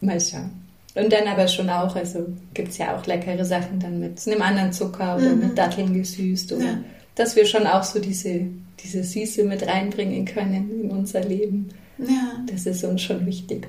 Mal 0.00 0.20
schauen. 0.20 0.50
Und 0.94 1.12
dann 1.12 1.26
aber 1.28 1.46
schon 1.48 1.68
auch, 1.68 1.94
also 1.96 2.26
gibt 2.54 2.68
es 2.68 2.78
ja 2.78 2.96
auch 2.96 3.04
leckere 3.06 3.44
Sachen 3.44 3.78
dann 3.80 4.00
mit 4.00 4.26
einem 4.26 4.40
anderen 4.42 4.72
Zucker 4.72 5.16
oder 5.16 5.30
Mhm. 5.34 5.40
mit 5.40 5.58
Datteln 5.58 5.92
gesüßt 5.94 6.52
oder 6.52 6.64
Ja. 6.64 6.78
dass 7.16 7.36
wir 7.36 7.44
schon 7.46 7.66
auch 7.66 7.82
so 7.82 7.98
diese, 7.98 8.42
diese 8.82 9.02
Süße 9.04 9.44
mit 9.44 9.66
reinbringen 9.66 10.24
können 10.24 10.84
in 10.84 10.90
unser 10.90 11.20
Leben. 11.20 11.68
Ja. 11.98 12.42
Das 12.50 12.64
ist 12.66 12.84
uns 12.84 13.02
schon 13.02 13.26
wichtig. 13.26 13.66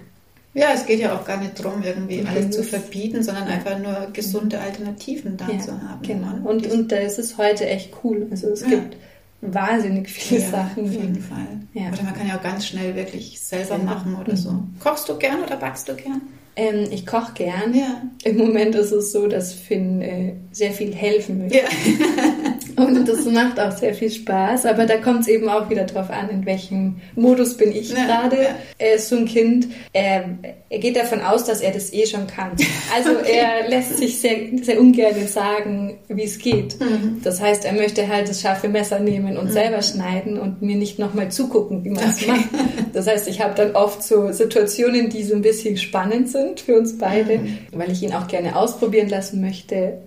Ja, 0.58 0.68
es 0.74 0.86
geht 0.86 1.00
ja 1.00 1.16
auch 1.16 1.24
gar 1.24 1.38
nicht 1.38 1.60
darum, 1.64 1.84
irgendwie 1.84 2.26
alles 2.28 2.50
zu 2.56 2.64
verbieten, 2.64 3.22
sondern 3.24 3.48
einfach 3.48 3.78
nur 3.80 4.08
gesunde 4.12 4.60
Alternativen 4.60 5.38
da 5.38 5.46
zu 5.60 5.72
haben. 5.72 6.02
genau. 6.02 6.50
Und, 6.50 6.66
und 6.72 6.92
da 6.92 6.98
ist 6.98 7.20
es 7.20 7.38
heute 7.38 7.68
echt 7.68 7.92
cool. 8.04 8.28
Also 8.32 8.48
es 8.50 8.62
Ja. 8.62 8.68
gibt 8.70 8.98
wahnsinnig 9.42 10.10
viele 10.10 10.42
ja, 10.42 10.50
Sachen. 10.50 10.86
Auf 10.86 10.92
jeden 10.92 11.22
Fall. 11.22 11.48
Ja. 11.74 11.90
Oder 11.94 12.04
man 12.04 12.14
kann 12.16 12.28
ja 12.28 12.38
auch 12.38 12.42
ganz 12.42 12.66
schnell 12.66 12.96
wirklich 12.96 13.40
selber 13.40 13.66
Selber. 13.78 13.84
machen 13.84 14.16
oder 14.16 14.34
Mhm. 14.34 14.38
so. 14.38 14.64
Kochst 14.80 15.08
du 15.08 15.18
gern 15.18 15.44
oder 15.44 15.58
backst 15.58 15.88
du 15.90 15.94
gern? 15.96 16.22
Ähm, 16.56 16.88
ich 16.90 17.06
koche 17.06 17.34
gern. 17.36 17.76
Ja. 17.76 18.02
Im 18.24 18.38
Moment 18.38 18.74
ist 18.74 18.92
es 18.92 19.12
so, 19.12 19.28
dass 19.28 19.54
Finn 19.54 20.02
äh, 20.02 20.34
sehr 20.52 20.72
viel 20.72 20.92
helfen 20.96 21.38
möchte. 21.38 21.60
Ja. 21.60 21.64
Und 22.78 23.08
das 23.10 23.26
macht 23.26 23.60
auch 23.60 23.72
sehr 23.76 23.94
viel 23.96 24.10
Spaß, 24.12 24.66
aber 24.68 24.86
da 24.86 24.98
kommt 24.98 25.22
es 25.22 25.28
eben 25.28 25.50
auch 25.50 25.70
wieder 25.70 25.84
drauf 25.86 26.10
an, 26.12 26.30
in 26.30 26.46
welchem 26.46 26.98
Modus 27.16 27.58
bin 27.58 27.72
ich 27.76 27.94
gerade. 27.94 28.36
ja. 28.38 28.50
Er 28.78 28.94
ist 28.94 29.10
so 29.10 29.18
ein 29.18 29.26
Kind, 29.26 29.68
er, 29.94 30.26
er 30.70 30.80
geht 30.80 30.96
davon 30.96 31.22
aus, 31.22 31.44
dass 31.46 31.62
er 31.62 31.72
das 31.72 31.92
eh 31.92 32.06
schon 32.06 32.28
kann. 32.28 32.52
Also 32.96 33.10
er 33.28 33.68
lässt 33.68 33.98
sich 33.98 34.20
sehr, 34.20 34.38
sehr 34.62 34.80
ungern 34.80 35.28
sagen, 35.28 35.98
wie 36.08 36.24
es 36.24 36.38
geht. 36.38 36.80
Mhm. 36.80 37.20
Das 37.24 37.42
heißt, 37.42 37.66
er 37.66 37.74
möchte 37.74 38.08
halt 38.08 38.30
das 38.30 38.42
scharfe 38.42 38.70
Messer 38.70 39.00
nehmen 39.00 39.38
und 39.38 39.52
selber 39.52 39.82
schneiden 39.82 40.40
und 40.40 40.62
mir 40.62 40.76
nicht 40.76 41.00
nochmal 41.00 41.30
zugucken, 41.32 41.84
wie 41.84 41.90
man 41.90 42.04
es 42.12 42.22
Okay. 42.22 42.28
macht. 42.32 42.46
Das 42.94 43.08
heißt, 43.08 43.28
ich 43.28 43.42
habe 43.42 43.56
dann 43.56 43.76
oft 43.76 44.04
so 44.04 44.32
Situationen, 44.32 45.10
die 45.10 45.24
so 45.24 45.36
ein 45.36 45.42
bisschen 45.42 45.78
spannend 45.78 46.30
sind 46.30 46.60
für 46.60 46.78
uns 46.78 46.98
beide, 46.98 47.40
Mhm. 47.40 47.58
weil 47.72 47.92
ich 47.92 48.04
ihn 48.04 48.14
auch 48.14 48.28
gerne 48.28 48.56
ausprobieren 48.56 49.10
lassen 49.10 49.42
möchte, 49.42 49.98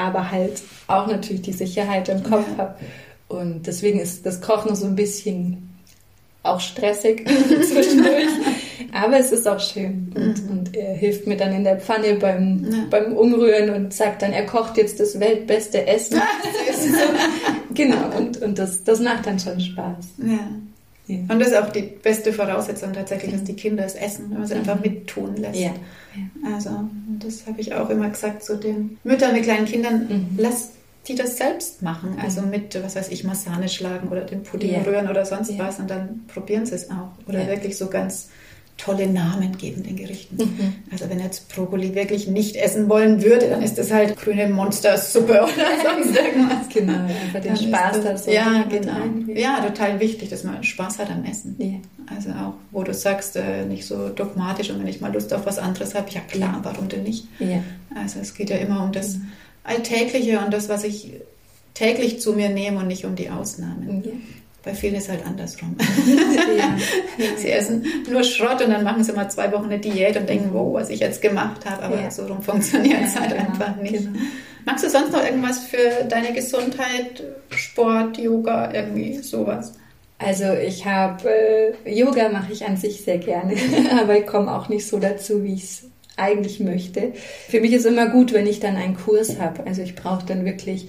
aber 0.00 0.30
halt 0.30 0.62
auch 0.88 1.06
natürlich 1.06 1.42
die 1.42 1.52
Sicherheit 1.52 2.08
im 2.08 2.22
Kopf 2.22 2.46
Ja. 2.56 2.58
habe. 2.64 2.74
Und 3.28 3.66
deswegen 3.66 4.00
ist 4.00 4.26
das 4.26 4.40
Kochen 4.40 4.74
so 4.74 4.86
ein 4.86 4.96
bisschen 4.96 5.68
auch 6.42 6.58
stressig 6.60 7.26
zwischendurch. 7.70 8.28
Aber 8.92 9.18
es 9.18 9.30
ist 9.30 9.46
auch 9.46 9.60
schön. 9.60 10.10
Und, 10.16 10.50
und 10.50 10.76
er 10.76 10.94
hilft 10.94 11.26
mir 11.26 11.36
dann 11.36 11.52
in 11.52 11.62
der 11.64 11.78
Pfanne 11.78 12.14
beim, 12.14 12.56
Mhm. 12.56 12.72
Ja. 12.72 12.78
beim 12.90 13.12
Umrühren 13.12 13.70
und 13.70 13.92
sagt 13.94 14.22
dann, 14.22 14.32
er 14.32 14.46
kocht 14.46 14.76
jetzt 14.78 14.98
das 14.98 15.20
weltbeste 15.20 15.86
Essen. 15.86 16.20
genau, 17.74 18.16
und, 18.16 18.40
und 18.42 18.58
das, 18.58 18.82
das 18.84 19.00
macht 19.00 19.26
dann 19.26 19.38
schon 19.38 19.60
Spaß. 19.60 20.06
ja. 20.18 20.38
Ja. 21.10 21.18
Und 21.34 21.40
das 21.40 21.48
ist 21.48 21.56
auch 21.56 21.70
die 21.70 21.82
beste 21.82 22.32
Voraussetzung 22.32 22.92
tatsächlich, 22.92 23.32
dass 23.32 23.44
die 23.44 23.54
Kinder 23.54 23.84
es 23.84 23.94
essen, 23.94 24.30
wenn 24.30 24.38
man 24.38 24.46
sie 24.46 24.54
einfach 24.54 24.80
mittun 24.80 25.36
lässt. 25.36 25.58
Ja. 25.58 25.72
Also, 26.54 26.70
und 26.70 27.20
das 27.24 27.46
habe 27.46 27.60
ich 27.60 27.72
auch 27.74 27.90
immer 27.90 28.08
gesagt 28.10 28.42
zu 28.44 28.56
den 28.56 28.98
Müttern 29.04 29.32
mit 29.32 29.42
kleinen 29.44 29.66
Kindern, 29.66 30.06
Mhm. 30.08 30.26
lass 30.38 30.70
die 31.08 31.14
das 31.14 31.38
selbst 31.38 31.80
machen. 31.82 32.16
Also 32.22 32.42
mit, 32.42 32.78
was 32.84 32.94
weiß 32.94 33.08
ich, 33.08 33.24
Masane 33.24 33.68
schlagen 33.68 34.08
oder 34.08 34.20
den 34.20 34.42
Pudding 34.42 34.72
Ja. 34.72 34.82
rühren 34.82 35.08
oder 35.08 35.24
sonst 35.24 35.50
Ja. 35.50 35.58
was 35.66 35.78
und 35.78 35.88
dann 35.90 36.24
probieren 36.28 36.66
sie 36.66 36.74
es 36.74 36.90
auch. 36.90 37.12
Oder 37.26 37.40
Ja. 37.42 37.48
wirklich 37.48 37.76
so 37.78 37.86
ganz 37.88 38.28
tolle 38.80 39.06
Namen 39.06 39.56
geben 39.58 39.82
den 39.82 39.96
Gerichten. 39.96 40.36
Mhm. 40.36 40.74
Also 40.90 41.08
wenn 41.10 41.20
jetzt 41.20 41.48
Brokkoli 41.54 41.94
wirklich 41.94 42.26
nicht 42.28 42.56
essen 42.56 42.88
wollen 42.88 43.22
würde, 43.22 43.48
dann 43.48 43.62
ist 43.62 43.76
das 43.78 43.90
halt 43.92 44.16
grüne 44.16 44.48
Monstersuppe 44.48 45.42
oder 45.42 45.46
sonst 46.02 46.16
irgendwas. 46.16 46.68
Genau, 46.72 46.98
einfach 47.04 47.40
den 47.40 47.56
Spaß 47.56 48.02
da 48.02 48.16
so 48.16 48.30
Ja, 48.30 48.64
genau. 48.68 48.92
rein. 48.92 49.28
Ja, 49.34 49.60
total 49.60 50.00
wichtig, 50.00 50.30
dass 50.30 50.44
man 50.44 50.62
Spaß 50.64 50.98
hat 50.98 51.10
am 51.10 51.24
Essen. 51.24 51.56
Ja. 51.58 52.14
Also 52.14 52.30
auch, 52.30 52.54
wo 52.70 52.82
du 52.82 52.94
sagst, 52.94 53.36
äh, 53.36 53.64
nicht 53.66 53.86
so 53.86 54.08
dogmatisch 54.08 54.70
und 54.70 54.80
wenn 54.80 54.88
ich 54.88 55.00
mal 55.00 55.12
Lust 55.12 55.32
auf 55.34 55.46
was 55.46 55.58
anderes 55.58 55.94
habe, 55.94 56.10
ja 56.10 56.20
klar, 56.20 56.60
warum 56.62 56.88
denn 56.88 57.02
nicht? 57.02 57.26
Ja. 57.38 57.62
Also 57.94 58.18
es 58.20 58.34
geht 58.34 58.50
ja 58.50 58.56
immer 58.56 58.82
um 58.82 58.92
das 58.92 59.18
Alltägliche 59.64 60.40
und 60.40 60.52
das, 60.52 60.68
was 60.68 60.84
ich 60.84 61.12
täglich 61.74 62.20
zu 62.20 62.32
mir 62.32 62.48
nehme 62.48 62.78
und 62.78 62.88
nicht 62.88 63.04
um 63.04 63.14
die 63.14 63.30
Ausnahmen. 63.30 64.22
Bei 64.62 64.74
vielen 64.74 64.96
ist 64.96 65.08
halt 65.08 65.24
andersrum. 65.26 65.76
Ja. 66.58 66.76
Sie 67.36 67.50
essen 67.50 67.84
nur 68.10 68.22
Schrott 68.22 68.62
und 68.62 68.70
dann 68.70 68.84
machen 68.84 69.02
sie 69.04 69.12
mal 69.12 69.30
zwei 69.30 69.50
Wochen 69.52 69.64
eine 69.66 69.78
Diät 69.78 70.16
und 70.16 70.28
denken, 70.28 70.50
wow, 70.52 70.74
was 70.74 70.90
ich 70.90 71.00
jetzt 71.00 71.22
gemacht 71.22 71.64
habe. 71.64 71.82
Aber 71.84 72.00
Ja. 72.00 72.10
so 72.10 72.26
rum 72.26 72.42
funktioniert 72.42 73.00
es 73.04 73.18
halt 73.18 73.30
genau, 73.30 73.42
einfach 73.44 73.76
nicht. 73.76 73.92
genau. 73.94 74.18
Magst 74.66 74.84
du 74.84 74.90
sonst 74.90 75.12
noch 75.12 75.24
irgendwas 75.24 75.60
für 75.60 76.04
deine 76.08 76.32
Gesundheit, 76.34 77.22
Sport, 77.50 78.18
Yoga, 78.18 78.72
irgendwie 78.74 79.18
sowas? 79.18 79.74
Also 80.18 80.52
ich 80.52 80.84
habe 80.84 81.30
äh, 81.84 81.94
Yoga 81.98 82.28
mache 82.28 82.52
ich 82.52 82.66
an 82.66 82.76
sich 82.76 83.02
sehr 83.02 83.18
gerne, 83.18 83.54
aber 84.02 84.18
ich 84.18 84.26
komme 84.26 84.52
auch 84.54 84.68
nicht 84.68 84.86
so 84.86 84.98
dazu, 84.98 85.42
wie 85.42 85.54
ich 85.54 85.64
es 85.64 85.82
eigentlich 86.16 86.60
möchte. 86.60 87.12
Für 87.48 87.60
mich 87.60 87.72
ist 87.72 87.86
immer 87.86 88.08
gut, 88.08 88.34
wenn 88.34 88.46
ich 88.46 88.60
dann 88.60 88.76
einen 88.76 88.96
Kurs 88.96 89.38
habe. 89.40 89.64
Also 89.66 89.80
ich 89.80 89.94
brauche 89.94 90.26
dann 90.26 90.44
wirklich 90.44 90.88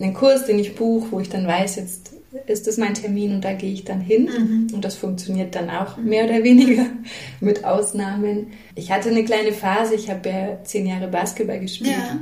einen 0.00 0.14
Kurs, 0.14 0.46
den 0.46 0.58
ich 0.58 0.74
buche, 0.74 1.06
wo 1.12 1.20
ich 1.20 1.28
dann 1.28 1.46
weiß, 1.46 1.76
jetzt 1.76 2.12
ist 2.46 2.66
das 2.66 2.78
mein 2.78 2.94
Termin 2.94 3.34
und 3.34 3.44
da 3.44 3.52
gehe 3.52 3.72
ich 3.72 3.84
dann 3.84 4.00
hin. 4.00 4.24
Mhm. 4.24 4.74
Und 4.74 4.84
das 4.84 4.96
funktioniert 4.96 5.54
dann 5.54 5.70
auch 5.70 5.96
mehr 5.96 6.24
oder 6.24 6.42
weniger 6.42 6.86
mit 7.40 7.64
Ausnahmen. 7.64 8.48
Ich 8.74 8.90
hatte 8.90 9.10
eine 9.10 9.24
kleine 9.24 9.52
Phase, 9.52 9.94
ich 9.94 10.10
habe 10.10 10.28
ja 10.28 10.58
zehn 10.64 10.86
Jahre 10.86 11.08
Basketball 11.08 11.60
gespielt. 11.60 11.90
Ja. 11.90 12.18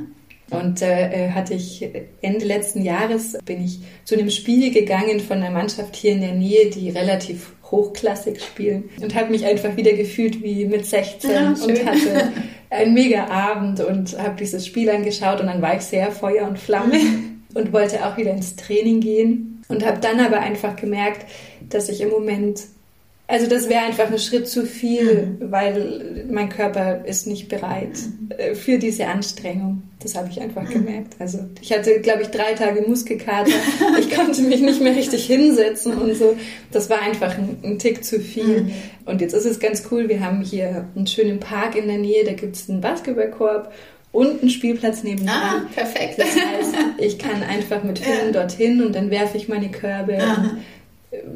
Und 0.57 0.81
äh, 0.81 1.29
hatte 1.29 1.53
ich 1.53 1.87
Ende 2.21 2.45
letzten 2.45 2.83
Jahres 2.83 3.37
bin 3.45 3.63
ich 3.63 3.79
zu 4.03 4.15
einem 4.15 4.29
Spiel 4.29 4.73
gegangen 4.73 5.21
von 5.21 5.37
einer 5.37 5.49
Mannschaft 5.49 5.95
hier 5.95 6.11
in 6.11 6.19
der 6.19 6.33
Nähe, 6.33 6.69
die 6.69 6.89
relativ 6.89 7.53
hochklassig 7.71 8.41
spielen 8.43 8.89
und 9.01 9.15
habe 9.15 9.31
mich 9.31 9.45
einfach 9.45 9.77
wieder 9.77 9.93
gefühlt 9.93 10.43
wie 10.43 10.65
mit 10.65 10.85
16 10.85 11.31
Ja, 11.31 11.47
und 11.51 11.85
hatte 11.85 12.33
ein 12.69 12.93
mega 12.93 13.27
Abend 13.27 13.79
und 13.79 14.19
habe 14.19 14.35
dieses 14.37 14.67
Spiel 14.67 14.89
angeschaut 14.89 15.39
und 15.39 15.47
dann 15.47 15.61
war 15.61 15.77
ich 15.77 15.83
sehr 15.83 16.11
Feuer 16.11 16.49
und 16.49 16.59
Flamme 16.59 16.97
mhm. 16.97 17.43
und 17.53 17.71
wollte 17.71 18.05
auch 18.05 18.17
wieder 18.17 18.31
ins 18.31 18.57
Training 18.57 18.99
gehen 18.99 19.50
und 19.67 19.85
habe 19.85 19.99
dann 19.99 20.19
aber 20.19 20.39
einfach 20.39 20.75
gemerkt, 20.75 21.25
dass 21.69 21.89
ich 21.89 22.01
im 22.01 22.09
Moment 22.09 22.61
also 23.31 23.47
das 23.47 23.69
wäre 23.69 23.85
einfach 23.85 24.11
ein 24.11 24.19
Schritt 24.19 24.49
zu 24.49 24.65
viel, 24.65 25.37
mhm. 25.39 25.51
weil 25.51 26.25
mein 26.29 26.49
Körper 26.49 27.05
ist 27.05 27.27
nicht 27.27 27.47
bereit 27.47 27.93
mhm. 27.93 28.55
für 28.55 28.77
diese 28.77 29.07
Anstrengung. 29.07 29.83
Das 29.99 30.15
habe 30.15 30.27
ich 30.29 30.41
einfach 30.41 30.63
mhm. 30.63 30.73
gemerkt. 30.73 31.15
Also 31.17 31.39
ich 31.61 31.71
hatte, 31.71 32.01
glaube 32.01 32.23
ich, 32.23 32.27
drei 32.27 32.55
Tage 32.55 32.81
Muskelkater. 32.81 33.51
ich 33.99 34.13
konnte 34.13 34.41
mich 34.41 34.59
nicht 34.59 34.81
mehr 34.81 34.93
richtig 34.93 35.25
hinsetzen 35.27 35.93
und 35.93 36.13
so. 36.15 36.35
Das 36.73 36.89
war 36.89 37.01
einfach 37.01 37.37
ein, 37.37 37.57
ein 37.63 37.79
Tick 37.79 38.03
zu 38.03 38.19
viel. 38.19 38.63
Mhm. 38.63 38.71
Und 39.05 39.21
jetzt 39.21 39.33
ist 39.33 39.45
es 39.45 39.61
ganz 39.61 39.83
cool. 39.91 40.09
Wir 40.09 40.19
haben 40.19 40.41
hier 40.41 40.89
einen 40.93 41.07
schönen 41.07 41.39
Park 41.39 41.77
in 41.77 41.87
der 41.87 41.99
Nähe. 41.99 42.25
Da 42.25 42.33
gibt 42.33 42.57
es 42.57 42.69
einen 42.69 42.81
Basketballkorb 42.81 43.71
und 44.11 44.41
einen 44.41 44.49
Spielplatz 44.49 45.03
nebenan. 45.03 45.35
Ah, 45.35 45.65
perfekt. 45.73 46.19
Das 46.19 46.27
heißt, 46.27 46.75
ich 46.97 47.17
kann 47.17 47.43
einfach 47.43 47.83
mit 47.83 47.99
Finn 47.99 48.13
ja. 48.25 48.31
dorthin 48.31 48.83
und 48.83 48.93
dann 48.93 49.09
werfe 49.09 49.37
ich 49.37 49.47
meine 49.47 49.69
Körbe. 49.69 50.15
Und 50.15 50.61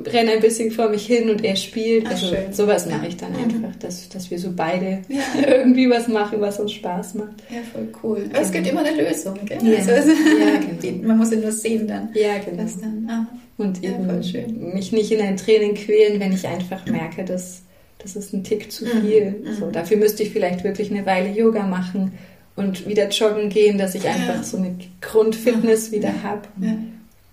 renne 0.08 0.32
ein 0.32 0.40
bisschen 0.40 0.72
vor 0.72 0.90
mich 0.90 1.06
hin 1.06 1.30
und 1.30 1.44
er 1.44 1.56
spielt. 1.58 2.06
Ach, 2.08 2.12
also 2.12 2.28
schön. 2.28 2.54
sowas 2.54 2.86
mache 2.86 3.08
ich 3.08 3.18
dann 3.18 3.34
mhm. 3.34 3.44
einfach, 3.44 3.76
dass, 3.80 4.08
dass 4.08 4.32
wir 4.32 4.40
so 4.40 4.54
beide 4.56 5.02
ja. 5.10 5.22
irgendwie 5.48 5.90
was 5.90 6.08
machen, 6.08 6.40
was 6.40 6.60
uns 6.60 6.72
Spaß 6.74 7.16
macht. 7.16 7.44
Ja, 7.50 7.60
voll 7.74 7.90
cool. 8.04 8.18
Aber 8.18 8.28
genau. 8.28 8.40
es 8.40 8.52
gibt 8.52 8.68
immer 8.68 8.86
eine 8.86 9.02
Lösung, 9.02 9.38
gell? 9.46 9.58
Ja. 9.64 9.78
Also, 9.78 10.12
ja, 10.12 10.60
genau. 10.82 11.08
man 11.08 11.18
muss 11.18 11.32
ja 11.32 11.38
nur 11.38 11.52
sehen 11.52 11.88
dann. 11.88 12.10
Ja, 12.14 12.38
genau. 12.38 12.64
Dann, 12.82 13.10
ah. 13.10 13.28
Und 13.58 13.84
eben 13.84 14.74
mich 14.74 14.92
nicht 14.92 15.12
in 15.12 15.22
ein 15.22 15.38
Training 15.38 15.76
quälen, 15.76 16.20
wenn 16.20 16.34
ich 16.34 16.48
einfach 16.48 16.86
merke, 16.86 17.24
dass 17.24 17.62
das 18.00 18.16
ist 18.16 18.34
ein 18.34 18.44
Tick 18.44 18.72
zu 18.72 18.86
mhm. 18.86 19.02
viel. 19.02 19.32
Mhm. 19.44 19.54
So, 19.60 19.72
dafür 19.72 19.98
müsste 19.98 20.24
ich 20.24 20.30
vielleicht 20.30 20.64
wirklich 20.64 20.92
eine 20.92 21.06
Weile 21.06 21.30
Yoga 21.30 21.66
machen 21.66 22.14
und 22.56 22.88
wieder 22.88 23.10
joggen 23.10 23.49
gehen, 23.49 23.78
dass 23.78 23.95
ich 23.95 24.08
einfach 24.08 24.43
so 24.43 24.58
eine 24.58 24.78
Grundfitness 25.01 25.91
wieder 25.91 26.24
habe. 26.24 26.43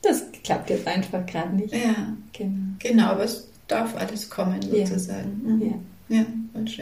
Das 0.03 0.25
klappt 0.43 0.71
jetzt 0.71 0.87
einfach 0.87 1.25
gerade 1.27 1.55
nicht. 1.55 1.73
Ja, 1.73 2.17
genau. 2.33 2.59
Genau, 2.81 3.05
aber 3.05 3.25
es 3.25 3.49
darf 3.69 3.97
alles 3.97 4.29
kommen 4.29 4.61
sozusagen. 4.63 5.43
Ja. 5.45 5.53
Mhm. 5.53 5.63
ja. 5.63 5.75
Ja, 6.09 6.27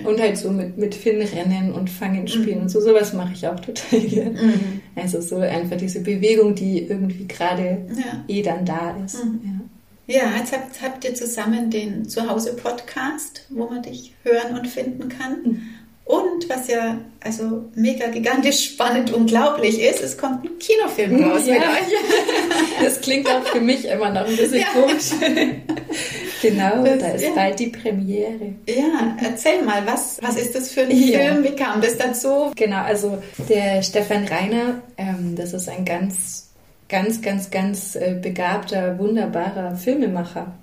und 0.05 0.20
halt 0.20 0.36
so 0.38 0.51
mit, 0.51 0.76
mit 0.76 0.93
Finnrennen 0.93 1.72
und 1.72 1.88
Fangen 1.88 2.26
spielen 2.26 2.57
mhm. 2.57 2.62
und 2.62 2.68
so, 2.68 2.80
sowas 2.80 3.12
mache 3.12 3.32
ich 3.32 3.47
auch 3.47 3.61
total 3.61 4.01
gerne. 4.09 4.43
Mhm. 4.43 4.80
Also 4.97 5.20
so 5.20 5.36
einfach 5.36 5.76
diese 5.76 6.01
Bewegung, 6.01 6.57
die 6.57 6.82
irgendwie 6.82 7.28
gerade 7.28 7.86
ja. 7.97 8.24
eh 8.26 8.43
dann 8.43 8.64
da 8.64 8.97
ist. 9.05 9.24
Mhm. 9.24 9.62
Ja. 10.09 10.16
ja, 10.16 10.36
jetzt 10.36 10.53
habt, 10.53 10.82
habt 10.82 11.05
ihr 11.05 11.14
zusammen 11.14 11.70
den 11.70 12.09
Zuhause-Podcast, 12.09 13.47
wo 13.51 13.68
man 13.68 13.82
dich 13.82 14.14
hören 14.24 14.59
und 14.59 14.66
finden 14.66 15.09
kann. 15.09 15.62
Mhm. 16.11 16.19
Und 16.19 16.49
was 16.49 16.69
ja 16.69 16.99
also 17.23 17.65
mega 17.75 18.09
gigantisch 18.09 18.65
spannend, 18.71 19.13
unglaublich 19.13 19.81
ist, 19.81 20.03
es 20.03 20.17
kommt 20.17 20.45
ein 20.45 20.59
Kinofilm 20.59 21.23
raus 21.23 21.47
ja. 21.47 21.55
mit 21.55 21.63
euch. 21.63 22.81
Das 22.83 23.01
klingt 23.01 23.29
auch 23.29 23.43
für 23.45 23.61
mich 23.61 23.87
immer 23.87 24.11
noch 24.11 24.27
ein 24.27 24.37
bisschen 24.37 24.61
ja. 24.61 24.67
komisch. 24.73 25.11
genau, 26.43 26.83
das, 26.83 26.99
da 26.99 27.09
ist 27.09 27.25
ja. 27.25 27.31
bald 27.35 27.59
die 27.59 27.67
Premiere. 27.67 28.55
Ja, 28.67 29.17
erzähl 29.23 29.63
mal, 29.63 29.87
was, 29.87 30.19
was 30.23 30.37
ist 30.37 30.55
das 30.55 30.71
für 30.71 30.83
ein 30.83 30.91
Film? 30.91 31.45
Wie 31.45 31.55
kam 31.55 31.81
das 31.83 31.99
dazu? 31.99 32.53
Genau, 32.57 32.83
also 32.83 33.23
der 33.49 33.83
Stefan 33.83 34.25
Reiner, 34.27 34.81
ähm, 34.97 35.35
das 35.37 35.53
ist 35.53 35.69
ein 35.69 35.85
ganz, 35.85 36.51
ganz, 36.89 37.21
ganz, 37.21 37.51
ganz 37.51 37.97
äh, 37.97 38.19
begabter, 38.21 38.99
wunderbarer 38.99 39.77
Filmemacher 39.77 40.55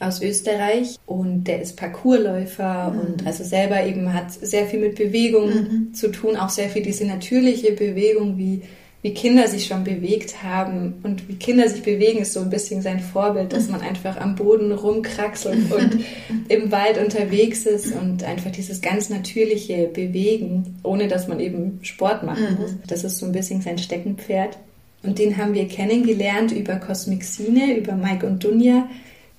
aus 0.00 0.22
Österreich 0.22 0.96
und 1.04 1.44
der 1.44 1.60
ist 1.60 1.76
Parkourläufer 1.76 2.90
mhm. 2.90 3.00
und 3.00 3.26
also 3.26 3.44
selber 3.44 3.84
eben 3.84 4.12
hat 4.14 4.32
sehr 4.32 4.66
viel 4.66 4.80
mit 4.80 4.96
Bewegung 4.96 5.48
mhm. 5.48 5.94
zu 5.94 6.08
tun, 6.08 6.36
auch 6.36 6.48
sehr 6.48 6.70
viel 6.70 6.82
diese 6.82 7.04
natürliche 7.04 7.72
Bewegung, 7.72 8.38
wie, 8.38 8.62
wie 9.02 9.12
Kinder 9.12 9.46
sich 9.46 9.66
schon 9.66 9.84
bewegt 9.84 10.42
haben 10.42 10.94
und 11.02 11.28
wie 11.28 11.34
Kinder 11.34 11.68
sich 11.68 11.82
bewegen, 11.82 12.20
ist 12.20 12.32
so 12.32 12.40
ein 12.40 12.48
bisschen 12.48 12.80
sein 12.80 13.00
Vorbild, 13.00 13.52
dass 13.52 13.66
mhm. 13.66 13.72
man 13.72 13.80
einfach 13.82 14.18
am 14.18 14.36
Boden 14.36 14.72
rumkraxelt 14.72 15.70
und 15.70 16.00
im 16.48 16.72
Wald 16.72 16.96
unterwegs 16.96 17.66
ist 17.66 17.94
und 17.94 18.24
einfach 18.24 18.50
dieses 18.50 18.80
ganz 18.80 19.10
natürliche 19.10 19.86
Bewegen, 19.86 20.78
ohne 20.82 21.08
dass 21.08 21.28
man 21.28 21.40
eben 21.40 21.78
Sport 21.82 22.22
machen 22.22 22.56
muss. 22.58 22.72
Mhm. 22.72 22.82
Das 22.86 23.04
ist 23.04 23.18
so 23.18 23.26
ein 23.26 23.32
bisschen 23.32 23.60
sein 23.60 23.76
Steckenpferd. 23.76 24.56
Und 25.02 25.18
den 25.18 25.38
haben 25.38 25.54
wir 25.54 25.66
kennengelernt 25.66 26.52
über 26.52 26.76
Cosmic 26.76 27.24
Cine, 27.24 27.74
über 27.76 27.94
Mike 27.94 28.26
und 28.26 28.44
Dunja 28.44 28.86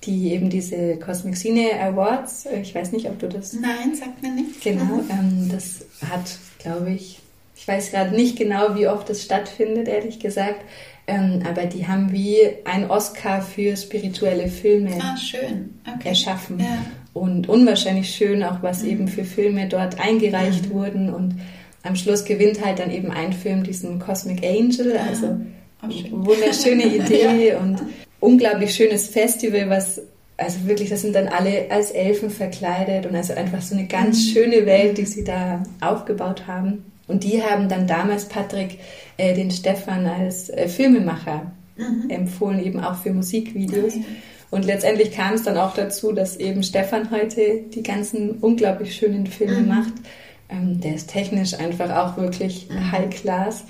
die 0.04 0.32
eben 0.32 0.50
diese 0.50 0.96
Cosmic 0.96 1.36
Cine 1.36 1.80
Awards, 1.80 2.46
äh, 2.46 2.60
ich 2.60 2.74
weiß 2.74 2.92
nicht, 2.92 3.06
ob 3.06 3.18
du 3.18 3.28
das... 3.28 3.52
Nein, 3.52 3.94
sagt 3.94 4.22
mir 4.22 4.30
nicht. 4.32 4.60
Genau, 4.62 5.00
ähm, 5.10 5.48
das 5.50 5.84
hat, 6.08 6.38
glaube 6.58 6.90
ich, 6.90 7.20
ich 7.56 7.68
weiß 7.68 7.92
gerade 7.92 8.14
nicht 8.14 8.36
genau, 8.36 8.74
wie 8.74 8.88
oft 8.88 9.08
das 9.08 9.22
stattfindet, 9.22 9.86
ehrlich 9.86 10.18
gesagt, 10.18 10.64
ähm, 11.06 11.42
aber 11.48 11.66
die 11.66 11.86
haben 11.86 12.12
wie 12.12 12.38
ein 12.64 12.90
Oscar 12.90 13.42
für 13.42 13.76
spirituelle 13.76 14.48
Filme 14.48 14.90
ah, 15.00 15.16
schön. 15.16 15.78
Okay. 15.86 16.08
erschaffen. 16.08 16.60
Ja. 16.60 16.84
Und 17.12 17.48
unwahrscheinlich 17.48 18.10
schön 18.10 18.42
auch, 18.42 18.62
was 18.62 18.82
mhm. 18.82 18.90
eben 18.90 19.08
für 19.08 19.24
Filme 19.24 19.68
dort 19.68 20.00
eingereicht 20.00 20.68
mhm. 20.68 20.74
wurden. 20.74 21.12
Und 21.12 21.36
am 21.82 21.96
Schluss 21.96 22.24
gewinnt 22.24 22.64
halt 22.64 22.78
dann 22.78 22.90
eben 22.90 23.10
ein 23.10 23.32
Film 23.32 23.64
diesen 23.64 23.98
Cosmic 23.98 24.44
Angel, 24.44 24.96
also 24.96 25.40
oh, 25.82 26.26
wunderschöne 26.26 26.84
Idee 26.96 27.48
ja. 27.48 27.58
und 27.58 27.82
unglaublich 28.22 28.74
schönes 28.74 29.08
Festival, 29.08 29.68
was 29.68 30.00
also 30.36 30.66
wirklich, 30.66 30.90
das 30.90 31.02
sind 31.02 31.14
dann 31.14 31.28
alle 31.28 31.70
als 31.70 31.90
Elfen 31.90 32.30
verkleidet 32.30 33.06
und 33.06 33.14
also 33.14 33.34
einfach 33.34 33.60
so 33.60 33.74
eine 33.74 33.86
ganz 33.86 34.16
mhm. 34.16 34.32
schöne 34.32 34.66
Welt, 34.66 34.98
die 34.98 35.04
sie 35.04 35.24
da 35.24 35.62
aufgebaut 35.80 36.46
haben. 36.46 36.90
Und 37.06 37.24
die 37.24 37.42
haben 37.42 37.68
dann 37.68 37.86
damals 37.86 38.26
Patrick 38.26 38.78
äh, 39.16 39.34
den 39.34 39.50
Stefan 39.50 40.06
als 40.06 40.48
äh, 40.48 40.68
Filmemacher 40.68 41.52
mhm. 41.76 42.08
empfohlen, 42.08 42.64
eben 42.64 42.80
auch 42.80 42.96
für 42.96 43.12
Musikvideos. 43.12 43.96
Mhm. 43.96 44.04
Und 44.50 44.64
letztendlich 44.64 45.12
kam 45.12 45.34
es 45.34 45.42
dann 45.42 45.56
auch 45.56 45.74
dazu, 45.74 46.12
dass 46.12 46.36
eben 46.36 46.62
Stefan 46.62 47.10
heute 47.10 47.62
die 47.74 47.82
ganzen 47.82 48.32
unglaublich 48.40 48.94
schönen 48.94 49.26
Filme 49.26 49.60
mhm. 49.60 49.68
macht. 49.68 49.92
Ähm, 50.48 50.80
der 50.80 50.94
ist 50.94 51.10
technisch 51.10 51.54
einfach 51.54 51.90
auch 51.90 52.16
wirklich 52.16 52.68
mhm. 52.70 52.92
High 52.92 53.10
Class. 53.10 53.64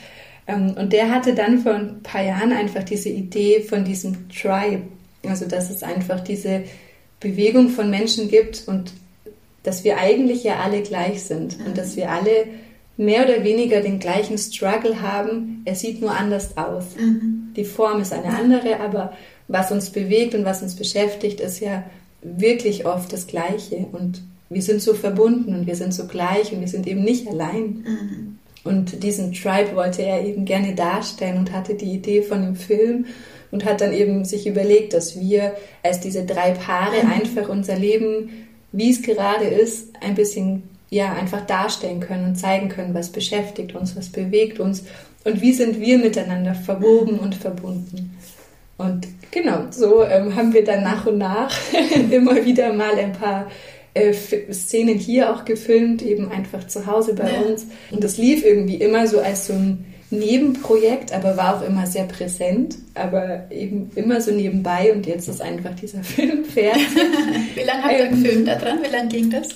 Ähm, 0.47 0.75
und 0.79 0.93
der 0.93 1.11
hatte 1.11 1.35
dann 1.35 1.61
vor 1.61 1.75
ein 1.75 2.03
paar 2.03 2.23
Jahren 2.23 2.53
einfach 2.53 2.83
diese 2.83 3.09
Idee 3.09 3.61
von 3.61 3.85
diesem 3.85 4.29
Tribe, 4.29 4.83
also 5.27 5.47
dass 5.47 5.71
es 5.71 5.83
einfach 5.83 6.21
diese 6.21 6.65
Bewegung 7.21 7.69
von 7.69 7.91
Menschen 7.91 8.29
gibt 8.29 8.65
und 8.67 8.93
dass 9.63 9.85
wir 9.85 9.99
eigentlich 9.99 10.43
ja 10.43 10.57
alle 10.61 10.83
gleich 10.83 11.23
sind 11.23 11.57
und 11.65 11.79
dass 11.79 11.97
wir 11.97 12.11
alle 12.11 12.47
mehr 12.97 13.25
oder 13.25 13.45
weniger 13.45 13.81
den 13.81 13.99
gleichen 13.99 14.37
Struggle 14.37 15.01
haben. 15.01 15.63
Er 15.65 15.75
sieht 15.75 16.01
nur 16.01 16.13
anders 16.13 16.57
aus. 16.57 16.97
Mhm. 16.99 17.53
Die 17.57 17.65
Form 17.65 18.01
ist 18.01 18.13
eine 18.13 18.37
andere, 18.37 18.81
aber 18.81 19.13
was 19.49 19.71
uns 19.73 19.91
bewegt 19.91 20.35
und 20.35 20.45
was 20.45 20.63
uns 20.63 20.75
beschäftigt, 20.75 21.41
ist 21.41 21.61
ja 21.61 21.85
wirklich 22.23 22.87
oft 22.87 23.13
das 23.13 23.27
Gleiche. 23.27 23.87
Und 23.93 24.23
wir 24.51 24.63
sind 24.63 24.83
so 24.83 24.95
verbunden 24.95 25.55
und 25.55 25.67
wir 25.67 25.77
sind 25.77 25.95
so 25.95 26.07
gleich 26.07 26.53
und 26.53 26.61
wir 26.61 26.69
sind 26.69 26.87
eben 26.87 27.03
nicht 27.03 27.29
allein. 27.29 27.63
Mhm. 27.63 28.39
Und 28.65 29.03
diesen 29.03 29.33
Tribe 29.33 29.75
wollte 29.75 30.03
er 30.03 30.25
eben 30.25 30.45
gerne 30.45 30.75
darstellen 30.75 31.39
und 31.39 31.53
hatte 31.53 31.75
die 31.75 31.93
Idee 31.93 32.23
von 32.23 32.43
dem 32.43 32.57
Film 32.57 33.07
und 33.51 33.65
hat 33.65 33.81
dann 33.81 33.93
eben 33.93 34.25
sich 34.25 34.47
überlegt, 34.47 34.95
dass 34.95 35.19
wir 35.19 35.55
als 35.83 36.01
diese 36.01 36.25
drei 36.25 36.53
Paare 36.53 37.05
mhm. 37.05 37.13
einfach 37.13 37.49
unser 37.49 37.77
Leben, 37.77 38.31
wie 38.73 38.91
es 38.91 39.03
gerade 39.03 39.45
ist, 39.45 39.89
ein 40.01 40.15
bisschen 40.15 40.63
ja 40.91 41.13
einfach 41.15 41.47
darstellen 41.47 42.01
können 42.01 42.27
und 42.27 42.37
zeigen 42.37 42.69
können, 42.69 42.95
was 42.95 43.11
beschäftigt 43.11 43.75
uns, 43.75 43.97
was 43.97 44.11
bewegt 44.11 44.61
uns 44.61 44.85
und 45.25 45.41
wie 45.41 45.53
sind 45.53 45.81
wir 45.81 45.99
miteinander 45.99 46.55
verwoben 46.55 47.19
und 47.19 47.35
verbunden. 47.35 48.19
Und 48.79 49.07
genau, 49.31 49.67
so 49.71 50.05
ähm, 50.05 50.35
haben 50.37 50.53
wir 50.53 50.65
dann 50.65 50.83
nach 50.83 51.07
und 51.07 51.19
nach 51.19 51.57
immer 52.11 52.45
wieder 52.45 52.73
mal 52.73 52.95
ein 52.99 53.13
paar 53.13 53.51
äh, 53.95 54.13
Szenen 54.53 54.99
hier 54.99 55.35
auch 55.35 55.45
gefilmt, 55.45 56.03
eben 56.03 56.31
einfach 56.31 56.67
zu 56.67 56.87
Hause 56.87 57.15
bei 57.15 57.31
ja. 57.31 57.41
uns. 57.41 57.67
Und 57.91 58.03
das 58.03 58.17
lief 58.17 58.45
irgendwie 58.45 58.77
immer 58.77 59.07
so 59.07 59.21
als 59.21 59.47
so 59.47 59.53
ein 59.53 59.85
Nebenprojekt, 60.11 61.13
aber 61.13 61.37
war 61.37 61.57
auch 61.57 61.67
immer 61.67 61.87
sehr 61.87 62.05
präsent, 62.05 62.77
aber 62.95 63.51
eben 63.51 63.91
immer 63.95 64.21
so 64.21 64.31
nebenbei 64.31 64.93
und 64.93 65.07
jetzt 65.07 65.29
ist 65.29 65.41
einfach 65.41 65.75
dieser 65.75 66.03
Film 66.03 66.45
fertig. 66.45 66.87
Wie 67.55 67.63
lange 67.63 67.83
habt 67.83 67.93
ihr 67.93 68.07
ähm, 68.07 68.23
gefilmt 68.23 68.49
da 68.49 68.57
dran? 68.57 68.79
Wie 68.83 68.95
lange 68.95 69.09
ging 69.09 69.31
das? 69.31 69.49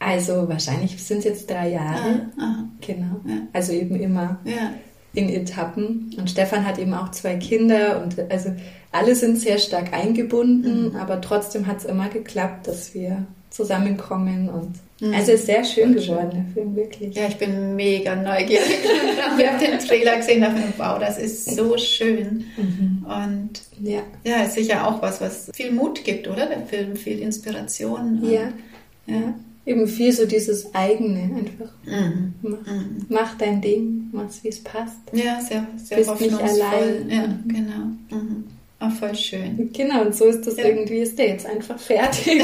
Also 0.00 0.48
wahrscheinlich 0.48 1.02
sind 1.02 1.18
es 1.18 1.24
jetzt 1.24 1.48
drei 1.48 1.70
Jahre. 1.70 2.28
Ah, 2.38 2.64
genau. 2.80 3.20
Ja. 3.26 3.38
Also 3.52 3.72
eben 3.72 3.94
immer 3.96 4.38
ja. 4.44 4.74
in 5.14 5.30
Etappen. 5.30 6.14
Und 6.18 6.28
Stefan 6.28 6.66
hat 6.66 6.78
eben 6.78 6.92
auch 6.92 7.10
zwei 7.12 7.36
Kinder 7.36 8.02
und 8.02 8.18
also 8.30 8.52
alle 8.92 9.14
sind 9.14 9.38
sehr 9.38 9.58
stark 9.58 9.94
eingebunden, 9.94 10.90
mhm. 10.90 10.96
aber 10.96 11.20
trotzdem 11.20 11.66
hat 11.66 11.78
es 11.78 11.84
immer 11.84 12.08
geklappt, 12.08 12.68
dass 12.68 12.94
wir 12.94 13.24
zusammenkommen 13.54 14.50
und 14.50 14.74
mhm. 15.00 15.14
also 15.14 15.32
ist 15.32 15.46
sehr 15.46 15.64
schön 15.64 15.94
geworden, 15.94 16.30
der 16.32 16.44
Film, 16.52 16.74
wirklich. 16.74 17.14
Ja, 17.14 17.28
ich 17.28 17.36
bin 17.36 17.76
mega 17.76 18.16
neugierig. 18.16 18.82
Wir 19.36 19.52
haben 19.52 19.60
den 19.60 19.78
Trailer 19.78 20.16
gesehen, 20.16 20.40
dachte 20.40 20.60
wow, 20.76 20.98
das 20.98 21.18
ist 21.18 21.54
so 21.54 21.78
schön. 21.78 22.44
Mhm. 22.56 23.06
Und 23.06 23.62
ja. 23.80 24.00
ja, 24.24 24.42
ist 24.42 24.54
sicher 24.54 24.86
auch 24.86 25.00
was, 25.00 25.20
was 25.20 25.50
viel 25.54 25.70
Mut 25.70 26.02
gibt, 26.02 26.26
oder? 26.26 26.46
Der 26.46 26.62
Film, 26.62 26.96
viel 26.96 27.20
Inspiration. 27.20 28.20
Ja. 28.28 28.52
Ja. 29.06 29.34
eben 29.66 29.86
viel 29.86 30.12
so 30.12 30.26
dieses 30.26 30.74
eigene 30.74 31.20
einfach. 31.36 31.72
Mhm. 31.84 32.34
Mach, 32.42 32.66
mhm. 32.66 33.06
mach, 33.08 33.38
dein 33.38 33.60
Ding, 33.60 34.08
mach's 34.12 34.42
wie 34.42 34.48
es 34.48 34.64
passt. 34.64 34.98
Ja, 35.12 35.40
sehr, 35.40 35.66
sehr 35.76 35.98
Bist 35.98 36.20
nicht 36.20 36.40
allein. 36.40 37.08
Ja, 37.08 37.38
genau. 37.46 37.84
Mhm. 38.10 38.44
Oh, 38.84 38.90
voll 38.90 39.14
schön. 39.14 39.70
Genau, 39.72 40.02
und 40.02 40.14
so 40.14 40.26
ist 40.26 40.46
das 40.46 40.56
ja. 40.56 40.66
irgendwie, 40.66 40.98
ist 40.98 41.18
der 41.18 41.28
jetzt 41.28 41.46
einfach 41.46 41.78
fertig. 41.78 42.26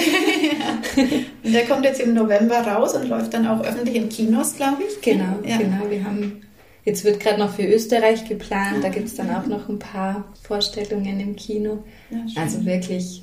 ja. 0.97 1.03
Und 1.45 1.53
der 1.53 1.67
kommt 1.67 1.85
jetzt 1.85 2.01
im 2.01 2.15
November 2.15 2.59
raus 2.59 2.95
und 2.95 3.09
läuft 3.09 3.35
dann 3.35 3.47
auch 3.47 3.63
öffentlich 3.63 3.97
in 3.97 4.09
Kinos, 4.09 4.57
glaube 4.57 4.83
ich. 4.89 5.01
Genau, 5.01 5.39
ja. 5.45 5.59
genau. 5.59 5.91
Wir 5.91 6.05
haben, 6.05 6.43
jetzt 6.85 7.05
wird 7.05 7.21
gerade 7.21 7.39
noch 7.39 7.55
für 7.55 7.65
Österreich 7.65 8.29
geplant, 8.29 8.83
da 8.83 8.89
gibt 8.89 9.09
es 9.09 9.15
dann 9.17 9.31
auch 9.31 9.47
noch 9.47 9.69
ein 9.69 9.79
paar 9.79 10.33
Vorstellungen 10.43 11.21
im 11.21 11.37
Kino. 11.37 11.85
also 12.37 12.65
wirklich, 12.65 13.23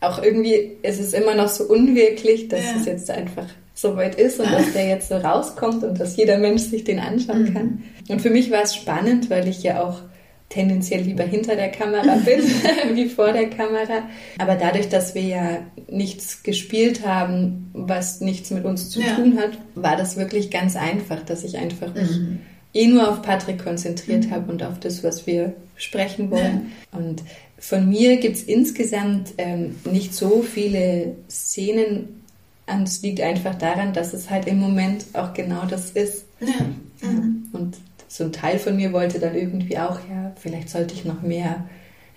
auch 0.00 0.22
irgendwie, 0.22 0.76
es 0.82 0.98
ist 0.98 1.14
immer 1.14 1.34
noch 1.34 1.48
so 1.48 1.64
unwirklich, 1.64 2.48
dass 2.48 2.62
es 2.76 2.86
jetzt 2.86 3.10
einfach 3.10 3.46
so 3.74 3.96
weit 3.96 4.16
ist 4.16 4.40
und 4.40 4.50
dass 4.50 4.72
der 4.72 4.88
jetzt 4.88 5.08
so 5.08 5.16
rauskommt 5.16 5.84
und 5.84 6.00
dass 6.00 6.16
jeder 6.16 6.38
Mensch 6.38 6.62
sich 6.62 6.84
den 6.84 6.98
anschauen 6.98 7.44
mhm. 7.44 7.54
kann. 7.54 7.84
Und 8.08 8.20
für 8.20 8.30
mich 8.30 8.50
war 8.50 8.62
es 8.62 8.74
spannend, 8.74 9.30
weil 9.30 9.46
ich 9.46 9.62
ja 9.62 9.82
auch 9.82 10.00
tendenziell 10.48 11.02
lieber 11.02 11.24
hinter 11.24 11.56
der 11.56 11.70
Kamera 11.70 12.16
bin 12.16 12.40
wie 12.94 13.08
vor 13.08 13.32
der 13.32 13.50
Kamera. 13.50 14.08
Aber 14.38 14.54
dadurch, 14.54 14.88
dass 14.88 15.14
wir 15.14 15.22
ja 15.22 15.58
nichts 15.90 16.42
gespielt 16.42 17.06
haben, 17.06 17.70
was 17.74 18.20
nichts 18.20 18.50
mit 18.50 18.64
uns 18.64 18.90
zu 18.90 19.00
ja. 19.00 19.14
tun 19.14 19.38
hat, 19.38 19.58
war 19.74 19.96
das 19.96 20.16
wirklich 20.16 20.50
ganz 20.50 20.76
einfach, 20.76 21.22
dass 21.24 21.44
ich 21.44 21.58
einfach 21.58 21.94
mich 21.94 22.18
mhm. 22.18 22.40
eh 22.72 22.86
nur 22.86 23.10
auf 23.10 23.22
Patrick 23.22 23.62
konzentriert 23.62 24.26
mhm. 24.26 24.30
habe 24.30 24.50
und 24.50 24.62
auf 24.62 24.80
das, 24.80 25.04
was 25.04 25.26
wir 25.26 25.54
sprechen 25.76 26.30
wollen. 26.30 26.72
Ja. 26.92 26.98
Und 26.98 27.22
von 27.58 27.88
mir 27.88 28.16
gibt 28.18 28.36
es 28.36 28.42
insgesamt 28.42 29.34
ähm, 29.38 29.76
nicht 29.84 30.14
so 30.14 30.42
viele 30.42 31.16
Szenen. 31.28 32.22
Und 32.66 32.86
es 32.86 33.02
liegt 33.02 33.20
einfach 33.20 33.54
daran, 33.54 33.92
dass 33.92 34.12
es 34.12 34.30
halt 34.30 34.46
im 34.46 34.58
Moment 34.58 35.06
auch 35.14 35.32
genau 35.32 35.64
das 35.66 35.90
ist. 35.90 36.24
Ja. 36.40 37.08
Mhm. 37.08 37.48
Und 37.52 37.76
so 38.08 38.24
ein 38.24 38.32
Teil 38.32 38.58
von 38.58 38.76
mir 38.76 38.92
wollte 38.92 39.18
dann 39.18 39.36
irgendwie 39.36 39.78
auch, 39.78 40.00
ja, 40.10 40.32
vielleicht 40.36 40.70
sollte 40.70 40.94
ich 40.94 41.04
noch 41.04 41.22
mehr 41.22 41.66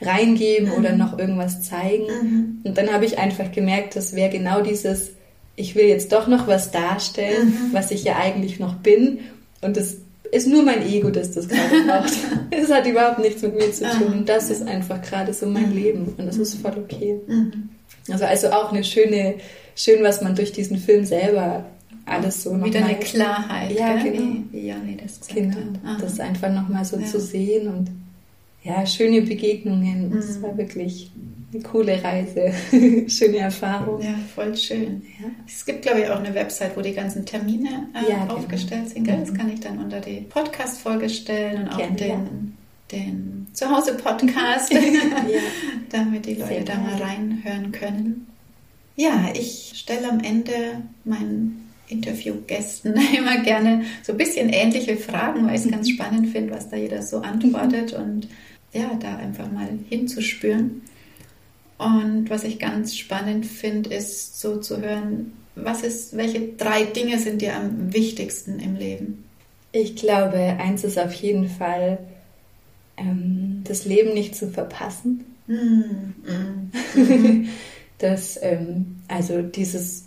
reingeben 0.02 0.70
mhm. 0.70 0.76
oder 0.76 0.96
noch 0.96 1.20
irgendwas 1.20 1.62
zeigen. 1.62 2.06
Mhm. 2.06 2.62
Und 2.64 2.78
dann 2.78 2.92
habe 2.92 3.06
ich 3.06 3.20
einfach 3.20 3.52
gemerkt, 3.52 3.96
das 3.96 4.16
wäre 4.16 4.30
genau 4.30 4.62
dieses, 4.62 5.12
ich 5.56 5.76
will 5.76 5.86
jetzt 5.86 6.12
doch 6.12 6.28
noch 6.28 6.48
was 6.48 6.72
darstellen, 6.72 7.50
mhm. 7.50 7.74
was 7.74 7.92
ich 7.92 8.04
ja 8.04 8.16
eigentlich 8.18 8.60
noch 8.60 8.76
bin. 8.76 9.20
Und 9.62 9.78
das 9.78 9.98
ist 10.32 10.48
nur 10.48 10.64
mein 10.64 10.88
Ego, 10.88 11.10
das 11.10 11.32
das 11.32 11.48
gerade 11.48 11.84
macht. 11.86 12.14
Es 12.52 12.72
hat 12.72 12.88
überhaupt 12.88 13.20
nichts 13.20 13.42
mit 13.42 13.56
mir 13.56 13.72
zu 13.72 13.84
tun. 13.84 14.14
Und 14.14 14.30
das 14.30 14.50
ist 14.50 14.64
einfach 14.64 15.02
gerade 15.02 15.34
so 15.34 15.46
mein 15.46 15.70
mhm. 15.70 15.76
Leben. 15.76 16.16
Und 16.18 16.26
das 16.26 16.38
ist 16.38 16.56
voll 16.56 16.78
okay. 16.78 17.20
Mhm. 17.28 17.70
Also, 18.10 18.26
also 18.26 18.50
auch 18.52 18.72
eine 18.72 18.84
schöne, 18.84 19.36
schön, 19.76 20.04
was 20.04 20.22
man 20.22 20.36
durch 20.36 20.52
diesen 20.52 20.78
Film 20.78 21.06
selber 21.06 21.66
alles 22.12 22.44
so 22.44 22.64
Wieder 22.64 22.86
eine 22.86 23.00
Klarheit. 23.00 23.72
Ja, 23.72 23.98
gell? 23.98 24.12
genau. 24.12 24.36
Wie 24.52 24.68
Janni 24.68 24.98
das 24.98 25.20
gesagt 25.20 25.36
genau. 25.36 25.58
hat. 25.84 26.02
Das 26.02 26.20
einfach 26.20 26.52
nochmal 26.52 26.86
so 26.86 26.98
ja. 26.98 27.06
zu 27.06 27.20
sehen 27.20 27.68
und 27.68 27.90
ja, 28.64 28.86
schöne 28.86 29.22
Begegnungen. 29.22 30.10
Mhm. 30.10 30.18
Es 30.18 30.42
war 30.42 30.56
wirklich 30.58 31.12
eine 31.54 31.64
coole 31.64 32.02
Reise, 32.02 32.54
schöne 33.10 33.38
Erfahrung. 33.38 34.02
Ja, 34.02 34.14
voll 34.34 34.56
schön. 34.56 35.02
Ja. 35.20 35.28
Es 35.48 35.66
gibt, 35.66 35.82
glaube 35.82 36.02
ich, 36.02 36.10
auch 36.10 36.20
eine 36.20 36.34
Website, 36.34 36.78
wo 36.78 36.82
die 36.82 36.94
ganzen 36.94 37.26
Termine 37.26 37.88
äh, 37.94 38.12
ja, 38.12 38.24
genau. 38.24 38.36
aufgestellt 38.36 38.94
genau. 38.94 38.94
sind. 38.94 39.04
Gell? 39.04 39.18
Das 39.20 39.32
mhm. 39.32 39.38
kann 39.38 39.50
ich 39.52 39.60
dann 39.60 39.80
unter 39.80 40.00
die 40.00 40.22
Podcast-Folge 40.22 41.10
stellen 41.10 41.64
und 41.64 41.74
auch 41.74 41.78
Gerne, 41.78 41.96
den, 41.96 42.10
ja. 42.10 42.98
den 42.98 43.48
Zuhause-Podcast, 43.54 44.74
damit 45.90 46.26
die 46.26 46.36
Leute 46.36 46.64
da 46.64 46.76
mal 46.76 47.02
reinhören 47.02 47.72
können. 47.72 48.28
Ja, 48.96 49.30
ich 49.34 49.74
stelle 49.76 50.10
am 50.10 50.20
Ende 50.20 50.54
meinen 51.04 51.71
Interviewgästen 51.92 52.94
immer 53.18 53.42
gerne 53.44 53.84
so 54.04 54.14
ein 54.14 54.18
bisschen 54.18 54.50
ähnliche 54.50 54.98
Fragen, 54.98 55.46
weil 55.46 55.56
ich 55.56 55.66
es 55.66 55.72
ganz 55.72 55.88
mhm. 55.88 55.94
spannend 55.94 56.30
finde, 56.30 56.54
was 56.54 56.70
da 56.70 56.78
jeder 56.78 57.02
so 57.02 57.20
antwortet 57.20 57.94
und 57.94 58.28
ja, 58.74 58.92
da 59.00 59.18
einfach 59.18 59.52
mal 59.52 59.68
hinzuspüren. 59.90 60.82
Und 61.78 62.30
was 62.30 62.44
ich 62.44 62.60
ganz 62.60 62.96
spannend 62.96 63.46
finde, 63.46 63.94
ist 63.94 64.40
so 64.40 64.58
zu 64.58 64.82
hören, 64.82 65.34
was 65.56 65.84
ist, 65.84 66.16
welche 66.16 66.54
drei 66.54 66.84
Dinge 66.84 67.20
sind 67.20 67.42
dir 67.42 67.56
am 67.56 67.94
wichtigsten 67.94 68.60
im 68.60 68.76
Leben? 68.76 69.26
Ich 69.72 69.96
glaube, 69.96 70.38
eins 70.38 70.84
ist 70.84 71.00
auf 71.00 71.14
jeden 71.14 71.50
Fall, 71.50 71.98
ähm, 72.98 73.62
das 73.64 73.86
Leben 73.86 74.14
nicht 74.14 74.36
zu 74.36 74.50
verpassen. 74.50 75.26
Mm, 75.48 76.14
mm, 76.96 77.50
das, 77.98 78.40
ähm, 78.42 78.98
also 79.08 79.42
dieses 79.42 80.06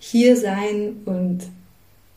hier 0.00 0.36
sein 0.36 0.96
und 1.04 1.42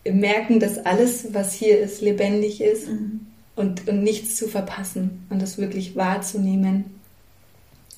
merken, 0.09 0.59
dass 0.59 0.83
alles, 0.83 1.33
was 1.33 1.53
hier 1.53 1.79
ist, 1.79 2.01
lebendig 2.01 2.61
ist 2.61 2.87
mhm. 2.87 3.27
und, 3.55 3.87
und 3.87 4.03
nichts 4.03 4.35
zu 4.37 4.47
verpassen 4.47 5.25
und 5.29 5.41
das 5.41 5.57
wirklich 5.57 5.95
wahrzunehmen 5.95 6.85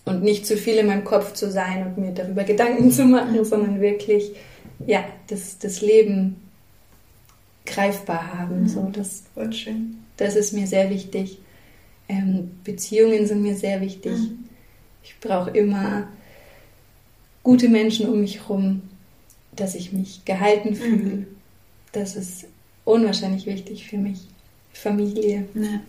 und 0.04 0.24
nicht 0.24 0.46
zu 0.46 0.58
viel 0.58 0.76
in 0.76 0.88
meinem 0.88 1.04
Kopf 1.04 1.34
zu 1.34 1.50
sein 1.52 1.86
und 1.86 1.98
mir 1.98 2.12
darüber 2.12 2.44
Gedanken 2.44 2.92
zu 2.92 3.06
machen, 3.06 3.38
mhm. 3.38 3.46
sondern 3.46 3.80
wirklich, 3.80 4.32
ja, 4.86 5.06
das, 5.28 5.60
das 5.60 5.82
Leben 5.82 6.36
greifbar 7.66 8.38
haben. 8.38 8.64
Mhm. 8.64 8.68
So, 8.68 8.92
das, 8.92 9.24
das 10.18 10.36
ist 10.36 10.54
mir 10.54 10.68
sehr 10.68 10.90
wichtig. 10.90 11.40
Ähm, 12.10 12.52
Beziehungen 12.64 13.28
sind 13.28 13.42
mir 13.44 13.56
sehr 13.56 13.82
wichtig. 13.82 14.14
Mhm. 14.14 14.46
Ich 15.04 15.16
brauche 15.20 15.52
immer 15.52 16.08
gute 17.44 17.70
Menschen 17.70 18.10
um 18.10 18.22
mich 18.22 18.42
herum, 18.42 18.82
dass 19.56 19.76
ich 19.76 19.92
mich 19.92 20.26
gehalten 20.26 20.70
mhm. 20.70 20.76
fühle. 20.76 21.16
Mhm. 21.16 21.28
Das 21.92 22.16
ist 22.16 22.46
unwahrscheinlich 22.84 23.46
wichtig 23.46 23.88
für 23.88 23.98
mich. 23.98 24.20
Familie. 24.74 25.46
Ja. 25.54 25.82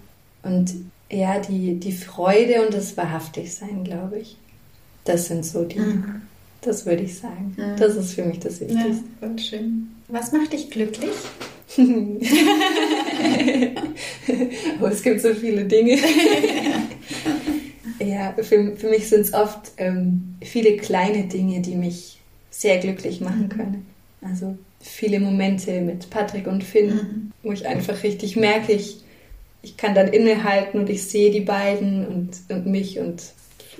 Und 0.42 0.74
ja, 1.10 1.38
die, 1.40 1.74
die 1.78 1.92
Freude 1.92 2.64
und 2.64 2.74
das 2.74 2.96
Wahrhaftigsein, 2.96 3.84
glaube 3.84 4.18
ich. 4.18 4.36
Das 5.04 5.26
sind 5.26 5.44
so 5.44 5.64
die, 5.64 5.78
mhm. 5.78 6.22
das 6.62 6.86
würde 6.86 7.02
ich 7.04 7.18
sagen. 7.18 7.54
Mhm. 7.56 7.76
Das 7.78 7.94
ist 7.96 8.14
für 8.14 8.24
mich 8.24 8.40
das 8.40 8.60
Wichtigste. 8.60 8.88
Ja, 8.88 8.96
voll 9.20 9.38
schön. 9.38 9.88
Was 10.08 10.32
macht 10.32 10.52
dich 10.52 10.70
glücklich? 10.70 11.10
oh, 14.80 14.86
es 14.86 15.02
gibt 15.02 15.20
so 15.20 15.34
viele 15.34 15.64
Dinge. 15.64 15.98
ja, 17.98 18.34
für, 18.40 18.76
für 18.76 18.88
mich 18.88 19.08
sind 19.08 19.22
es 19.22 19.34
oft 19.34 19.72
ähm, 19.76 20.36
viele 20.42 20.76
kleine 20.76 21.24
Dinge, 21.24 21.60
die 21.60 21.74
mich 21.74 22.15
sehr 22.58 22.78
glücklich 22.78 23.20
machen 23.20 23.44
mhm. 23.44 23.48
können. 23.48 23.86
Also 24.22 24.56
viele 24.80 25.20
Momente 25.20 25.80
mit 25.80 26.08
Patrick 26.10 26.46
und 26.46 26.64
Finn, 26.64 26.88
mhm. 26.88 27.32
wo 27.42 27.52
ich 27.52 27.66
einfach 27.66 28.02
richtig 28.02 28.36
merke, 28.36 28.72
ich, 28.72 29.02
ich 29.62 29.76
kann 29.76 29.94
dann 29.94 30.08
innehalten 30.08 30.80
und 30.80 30.88
ich 30.88 31.04
sehe 31.04 31.30
die 31.30 31.40
beiden 31.40 32.06
und, 32.06 32.30
und 32.48 32.66
mich 32.66 32.98
und 32.98 33.22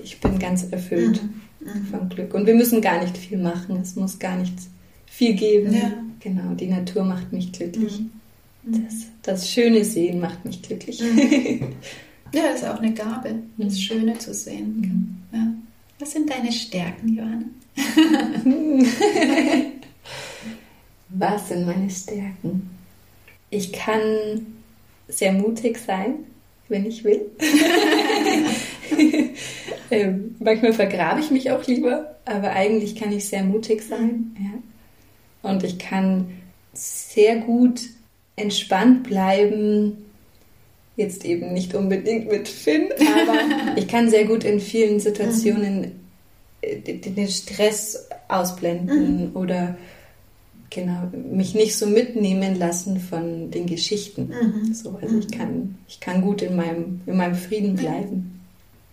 ich 0.03 0.19
bin 0.19 0.37
ganz 0.37 0.67
erfüllt 0.69 1.21
mhm. 1.23 1.67
mhm. 1.67 1.85
vom 1.87 2.09
Glück. 2.09 2.33
Und 2.33 2.45
wir 2.45 2.53
müssen 2.53 2.81
gar 2.81 3.01
nicht 3.01 3.17
viel 3.17 3.39
machen, 3.39 3.79
es 3.81 3.95
muss 3.95 4.19
gar 4.19 4.37
nicht 4.37 4.53
viel 5.07 5.33
geben. 5.33 5.73
Ja. 5.73 5.93
Genau, 6.19 6.53
die 6.53 6.67
Natur 6.67 7.03
macht 7.03 7.33
mich 7.33 7.51
glücklich. 7.51 7.99
Mhm. 7.99 8.11
mhm. 8.63 8.85
Das, 8.85 8.93
das 9.23 9.49
schöne 9.49 9.83
Sehen 9.83 10.19
macht 10.19 10.45
mich 10.45 10.61
glücklich. 10.61 10.99
ja, 12.33 12.43
das 12.51 12.61
ist 12.61 12.67
auch 12.67 12.79
eine 12.79 12.93
Gabe, 12.93 13.35
das 13.57 13.81
Schöne 13.81 14.17
zu 14.19 14.35
sehen. 14.35 15.23
Ja. 15.33 15.47
Was 15.99 16.11
sind 16.11 16.29
deine 16.29 16.51
Stärken, 16.51 17.15
Johanna? 17.15 17.45
Was 21.09 21.49
sind 21.49 21.65
meine 21.65 21.89
Stärken? 21.89 22.69
Ich 23.49 23.73
kann 23.73 24.45
sehr 25.07 25.31
mutig 25.31 25.79
sein, 25.79 26.25
wenn 26.67 26.85
ich 26.85 27.03
will. 27.03 27.31
ähm, 29.89 30.35
manchmal 30.39 30.73
vergrabe 30.73 31.21
ich 31.21 31.31
mich 31.31 31.49
auch 31.49 31.65
lieber, 31.65 32.15
aber 32.25 32.51
eigentlich 32.51 32.95
kann 32.95 33.11
ich 33.11 33.27
sehr 33.27 33.43
mutig 33.43 33.81
sein. 33.81 34.35
Ja. 34.39 35.49
Und 35.49 35.63
ich 35.63 35.79
kann 35.79 36.27
sehr 36.73 37.37
gut 37.37 37.81
entspannt 38.35 39.03
bleiben. 39.03 39.97
Jetzt 40.97 41.23
eben 41.23 41.53
nicht 41.53 41.73
unbedingt 41.73 42.29
mit 42.29 42.49
Finn, 42.49 42.89
aber 42.99 43.77
ich 43.77 43.87
kann 43.87 44.09
sehr 44.09 44.25
gut 44.25 44.43
in 44.43 44.59
vielen 44.59 44.99
Situationen 44.99 45.93
den 46.61 47.27
Stress 47.29 48.09
ausblenden 48.27 49.29
mhm. 49.29 49.35
oder 49.35 49.77
genau 50.69 51.09
mich 51.31 51.53
nicht 51.55 51.77
so 51.77 51.85
mitnehmen 51.85 52.57
lassen 52.57 52.99
von 52.99 53.51
den 53.51 53.67
Geschichten. 53.67 54.29
Mhm. 54.29 54.73
So, 54.73 54.99
also 55.01 55.17
ich 55.17 55.27
mhm. 55.27 55.31
kann, 55.31 55.77
ich 55.87 55.99
kann 55.99 56.21
gut 56.21 56.41
in 56.41 56.55
meinem, 56.55 57.01
in 57.05 57.15
meinem 57.15 57.35
Frieden 57.35 57.75
bleiben. 57.75 58.41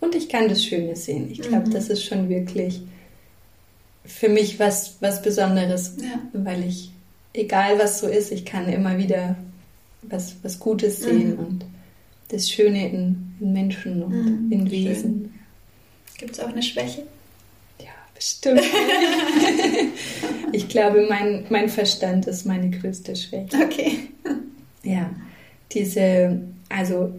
Und 0.01 0.15
ich 0.15 0.29
kann 0.29 0.49
das 0.49 0.63
Schöne 0.63 0.97
sehen. 0.97 1.29
Ich 1.31 1.41
glaube, 1.41 1.67
mhm. 1.67 1.73
das 1.73 1.89
ist 1.89 2.05
schon 2.05 2.29
wirklich 2.29 2.83
für 4.05 4.29
mich 4.29 4.61
was, 4.61 4.97
was 5.01 5.23
Besonderes, 5.23 5.97
ja. 5.99 6.21
weil 6.35 6.65
ich, 6.65 6.93
egal 7.33 7.79
was 7.79 8.01
so 8.01 8.07
ist, 8.07 8.31
ich 8.31 8.45
kann 8.45 8.69
immer 8.69 8.99
wieder 8.99 9.37
was, 10.03 10.37
was 10.43 10.59
Gutes 10.59 11.01
sehen 11.01 11.31
mhm. 11.31 11.39
und 11.39 11.65
das 12.29 12.51
Schöne 12.51 12.89
in, 12.91 13.35
in 13.41 13.53
Menschen 13.53 14.03
und 14.03 14.47
mhm. 14.47 14.53
in 14.53 14.71
Wesen. 14.71 15.35
Gibt 16.17 16.33
es 16.33 16.41
auch 16.41 16.49
eine 16.49 16.63
Schwäche? 16.63 17.05
Stimmt. 18.19 18.63
ich 20.53 20.69
glaube, 20.69 21.07
mein, 21.09 21.45
mein 21.51 21.69
Verstand 21.69 22.27
ist 22.27 22.47
meine 22.47 22.71
größte 22.71 23.15
Schwäche. 23.15 23.57
Okay. 23.63 23.99
Ja, 24.83 25.11
diese, 25.73 26.41
also 26.71 27.13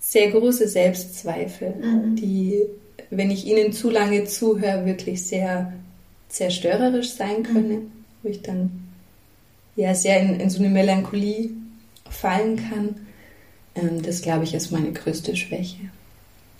sehr 0.00 0.30
große 0.30 0.66
Selbstzweifel, 0.66 1.74
mhm. 1.76 2.16
die, 2.16 2.62
wenn 3.10 3.30
ich 3.30 3.46
ihnen 3.46 3.72
zu 3.72 3.90
lange 3.90 4.24
zuhöre, 4.24 4.86
wirklich 4.86 5.24
sehr 5.24 5.72
zerstörerisch 6.28 7.10
sein 7.10 7.44
können, 7.44 7.70
mhm. 7.70 7.92
wo 8.22 8.28
ich 8.28 8.42
dann 8.42 8.70
ja 9.76 9.94
sehr 9.94 10.20
in, 10.20 10.40
in 10.40 10.50
so 10.50 10.58
eine 10.58 10.68
Melancholie 10.68 11.50
fallen 12.08 12.56
kann. 12.56 12.96
Ähm, 13.74 14.02
das, 14.02 14.22
glaube 14.22 14.44
ich, 14.44 14.54
ist 14.54 14.70
meine 14.70 14.92
größte 14.92 15.36
Schwäche. 15.36 15.78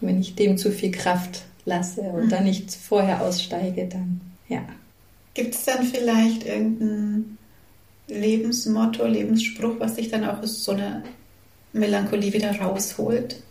Wenn 0.01 0.21
ich 0.21 0.35
dem 0.35 0.57
zu 0.57 0.71
viel 0.71 0.91
Kraft 0.91 1.43
lasse 1.65 2.03
und 2.03 2.27
mhm. 2.27 2.29
dann 2.31 2.45
nicht 2.45 2.75
vorher 2.75 3.23
aussteige, 3.23 3.87
dann 3.87 4.21
ja. 4.49 4.65
Gibt 5.35 5.55
es 5.55 5.65
dann 5.65 5.85
vielleicht 5.85 6.47
irgendein 6.47 7.39
Lebensmotto, 8.09 9.07
Lebensspruch, 9.07 9.75
was 9.79 9.95
dich 9.95 10.09
dann 10.09 10.25
auch 10.25 10.43
aus 10.43 10.65
so 10.65 10.73
einer 10.73 11.03
Melancholie 11.73 12.33
wieder 12.33 12.59
rausholt? 12.59 13.43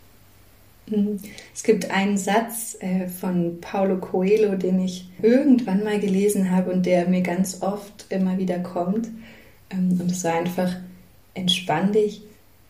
Mhm. 0.86 1.18
Es 1.54 1.62
gibt 1.62 1.90
einen 1.90 2.18
Satz 2.18 2.76
äh, 2.80 3.08
von 3.08 3.60
Paulo 3.60 3.98
Coelho, 3.98 4.56
den 4.56 4.80
ich 4.80 5.08
irgendwann 5.22 5.84
mal 5.84 6.00
gelesen 6.00 6.50
habe 6.50 6.72
und 6.72 6.84
der 6.84 7.08
mir 7.08 7.22
ganz 7.22 7.62
oft 7.62 8.06
immer 8.10 8.38
wieder 8.38 8.58
kommt. 8.58 9.08
Ähm, 9.70 9.98
und 10.00 10.10
es 10.10 10.24
war 10.24 10.34
einfach, 10.34 10.76
entspann 11.34 11.92
dich, 11.92 12.22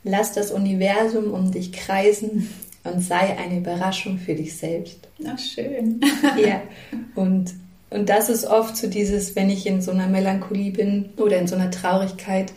lass 0.05 0.32
das 0.32 0.51
Universum 0.51 1.32
um 1.32 1.51
dich 1.53 1.72
kreisen 1.72 2.48
und 2.84 3.01
sei 3.01 3.36
eine 3.36 3.59
Überraschung 3.59 4.18
für 4.18 4.34
dich 4.34 4.57
selbst. 4.57 5.09
Ach, 5.26 5.38
schön. 5.38 6.01
ja, 6.44 6.62
und, 7.14 7.53
und 7.90 8.09
das 8.09 8.28
ist 8.28 8.46
oft 8.46 8.76
so 8.76 8.88
dieses, 8.88 9.36
wenn 9.36 9.51
ich 9.51 9.66
in 9.66 9.82
so 9.82 9.90
einer 9.90 10.09
Melancholie 10.09 10.70
bin 10.70 11.11
oder 11.16 11.38
in 11.38 11.46
so 11.46 11.57
einer 11.57 11.70
Traurigkeit, 11.70 12.53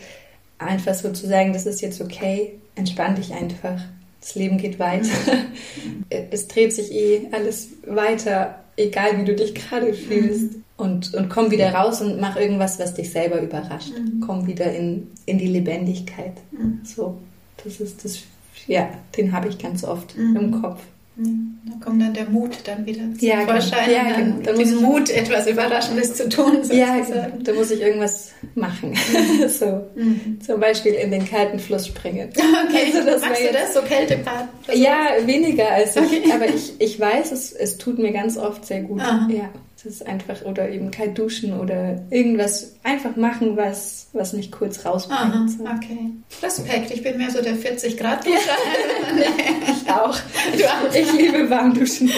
einfach 0.59 0.93
so 0.93 1.11
zu 1.11 1.27
sagen, 1.27 1.53
das 1.53 1.65
ist 1.65 1.81
jetzt 1.81 2.01
okay, 2.01 2.59
entspann 2.75 3.15
dich 3.15 3.33
einfach. 3.33 3.81
Das 4.21 4.35
Leben 4.35 4.57
geht 4.57 4.79
weiter. 4.79 5.09
Es 6.29 6.47
dreht 6.47 6.73
sich 6.73 6.91
eh 6.93 7.27
alles 7.31 7.69
weiter, 7.85 8.63
egal 8.77 9.19
wie 9.19 9.25
du 9.25 9.35
dich 9.35 9.53
gerade 9.53 9.93
fühlst. 9.93 10.53
Mhm. 10.53 10.63
Und, 10.77 11.13
und 11.13 11.29
komm 11.29 11.51
wieder 11.51 11.73
raus 11.73 12.01
und 12.01 12.19
mach 12.19 12.35
irgendwas, 12.35 12.79
was 12.79 12.93
dich 12.93 13.11
selber 13.11 13.41
überrascht. 13.41 13.91
Mhm. 13.97 14.21
Komm 14.25 14.47
wieder 14.47 14.71
in, 14.71 15.07
in 15.25 15.37
die 15.37 15.47
Lebendigkeit. 15.47 16.33
Mhm. 16.51 16.79
So, 16.83 17.17
das 17.63 17.79
ist 17.79 18.03
das 18.03 18.19
ja, 18.67 18.89
den 19.17 19.33
habe 19.33 19.49
ich 19.49 19.57
ganz 19.57 19.83
oft 19.83 20.17
mhm. 20.17 20.35
im 20.35 20.61
Kopf. 20.61 20.81
Da 21.15 21.85
kommt 21.85 22.01
dann 22.01 22.13
der 22.15 22.27
Mut 22.27 22.57
dann 22.63 22.87
wieder 22.87 23.01
zum 23.01 23.19
ja, 23.19 23.41
genau. 23.41 23.51
Vorschein. 23.51 23.91
Ja, 23.91 24.09
dann, 24.09 24.41
genau. 24.41 24.45
dann 24.45 24.57
den 24.57 24.81
Mut, 24.81 25.09
etwas 25.11 25.45
Überraschendes 25.45 26.15
zu 26.15 26.27
tun. 26.27 26.53
Sozusagen. 26.63 26.79
Ja, 26.79 26.99
genau. 27.01 27.37
da 27.43 27.53
muss 27.53 27.69
ich 27.69 27.81
irgendwas 27.81 28.31
machen. 28.55 28.89
Mhm. 28.91 29.47
so, 29.47 29.85
mhm. 29.95 30.39
Zum 30.41 30.59
Beispiel 30.59 30.93
in 30.93 31.11
den 31.11 31.29
kalten 31.29 31.59
Fluss 31.59 31.87
springen. 31.87 32.29
Okay, 32.65 32.91
also, 32.95 33.05
das 33.05 33.21
Machst 33.21 33.41
du 33.41 33.53
das, 33.53 33.73
so 33.75 33.81
Kältebad? 33.81 34.47
Ja, 34.73 35.09
weniger 35.25 35.69
als 35.69 35.95
ich, 35.95 36.01
okay. 36.01 36.31
aber 36.33 36.47
ich, 36.47 36.73
ich 36.79 36.99
weiß, 36.99 37.31
es, 37.31 37.51
es 37.51 37.77
tut 37.77 37.99
mir 37.99 38.11
ganz 38.11 38.37
oft 38.37 38.65
sehr 38.65 38.81
gut. 38.81 39.01
Aha. 39.01 39.27
Ja. 39.29 39.49
Das 39.83 39.95
ist 39.95 40.07
einfach, 40.07 40.43
oder 40.43 40.69
eben 40.69 40.91
kalt 40.91 41.17
duschen 41.17 41.59
oder 41.59 42.01
irgendwas 42.09 42.75
einfach 42.83 43.17
machen, 43.17 43.57
was, 43.57 44.07
was 44.13 44.31
mich 44.31 44.49
kurz 44.49 44.85
rausbringt. 44.85 45.19
Aha, 45.19 45.75
okay. 45.75 46.11
Respekt, 46.41 46.91
ich 46.91 47.03
bin 47.03 47.17
mehr 47.17 47.29
so 47.29 47.41
der 47.41 47.55
40 47.55 47.97
Grad 47.97 48.25
Duscher. 48.25 48.37
ich 49.67 49.91
auch. 49.91 50.17
Du 50.57 50.63
auch. 50.63 50.95
Ich 50.95 51.11
liebe 51.11 51.49
warm 51.49 51.73
duschen. 51.73 52.09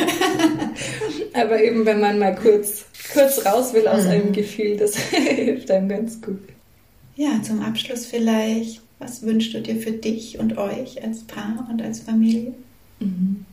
Aber 1.34 1.60
eben, 1.60 1.88
wenn 1.88 2.00
man 2.00 2.20
mal 2.20 2.36
kurz, 2.36 2.86
kurz 3.12 3.44
raus 3.44 3.74
will 3.74 3.88
aus 3.88 4.04
mhm. 4.04 4.10
einem 4.12 4.32
Gefühl, 4.32 4.78
das 4.78 4.96
hilft 5.10 5.72
einem 5.72 5.90
ganz 5.90 6.22
gut. 6.22 6.48
Ja, 7.16 7.42
zum 7.42 7.62
Abschluss 7.64 8.06
vielleicht, 8.06 8.82
was 9.00 9.24
wünschst 9.24 9.56
du 9.56 9.62
dir 9.62 9.78
für 9.78 9.92
dich 9.92 10.38
und 10.38 10.60
euch 10.60 11.04
als 11.04 11.24
Paar 11.24 11.68
und 11.72 11.82
als 11.82 12.02
Familie? 12.02 12.54
Mhm. 13.00 13.46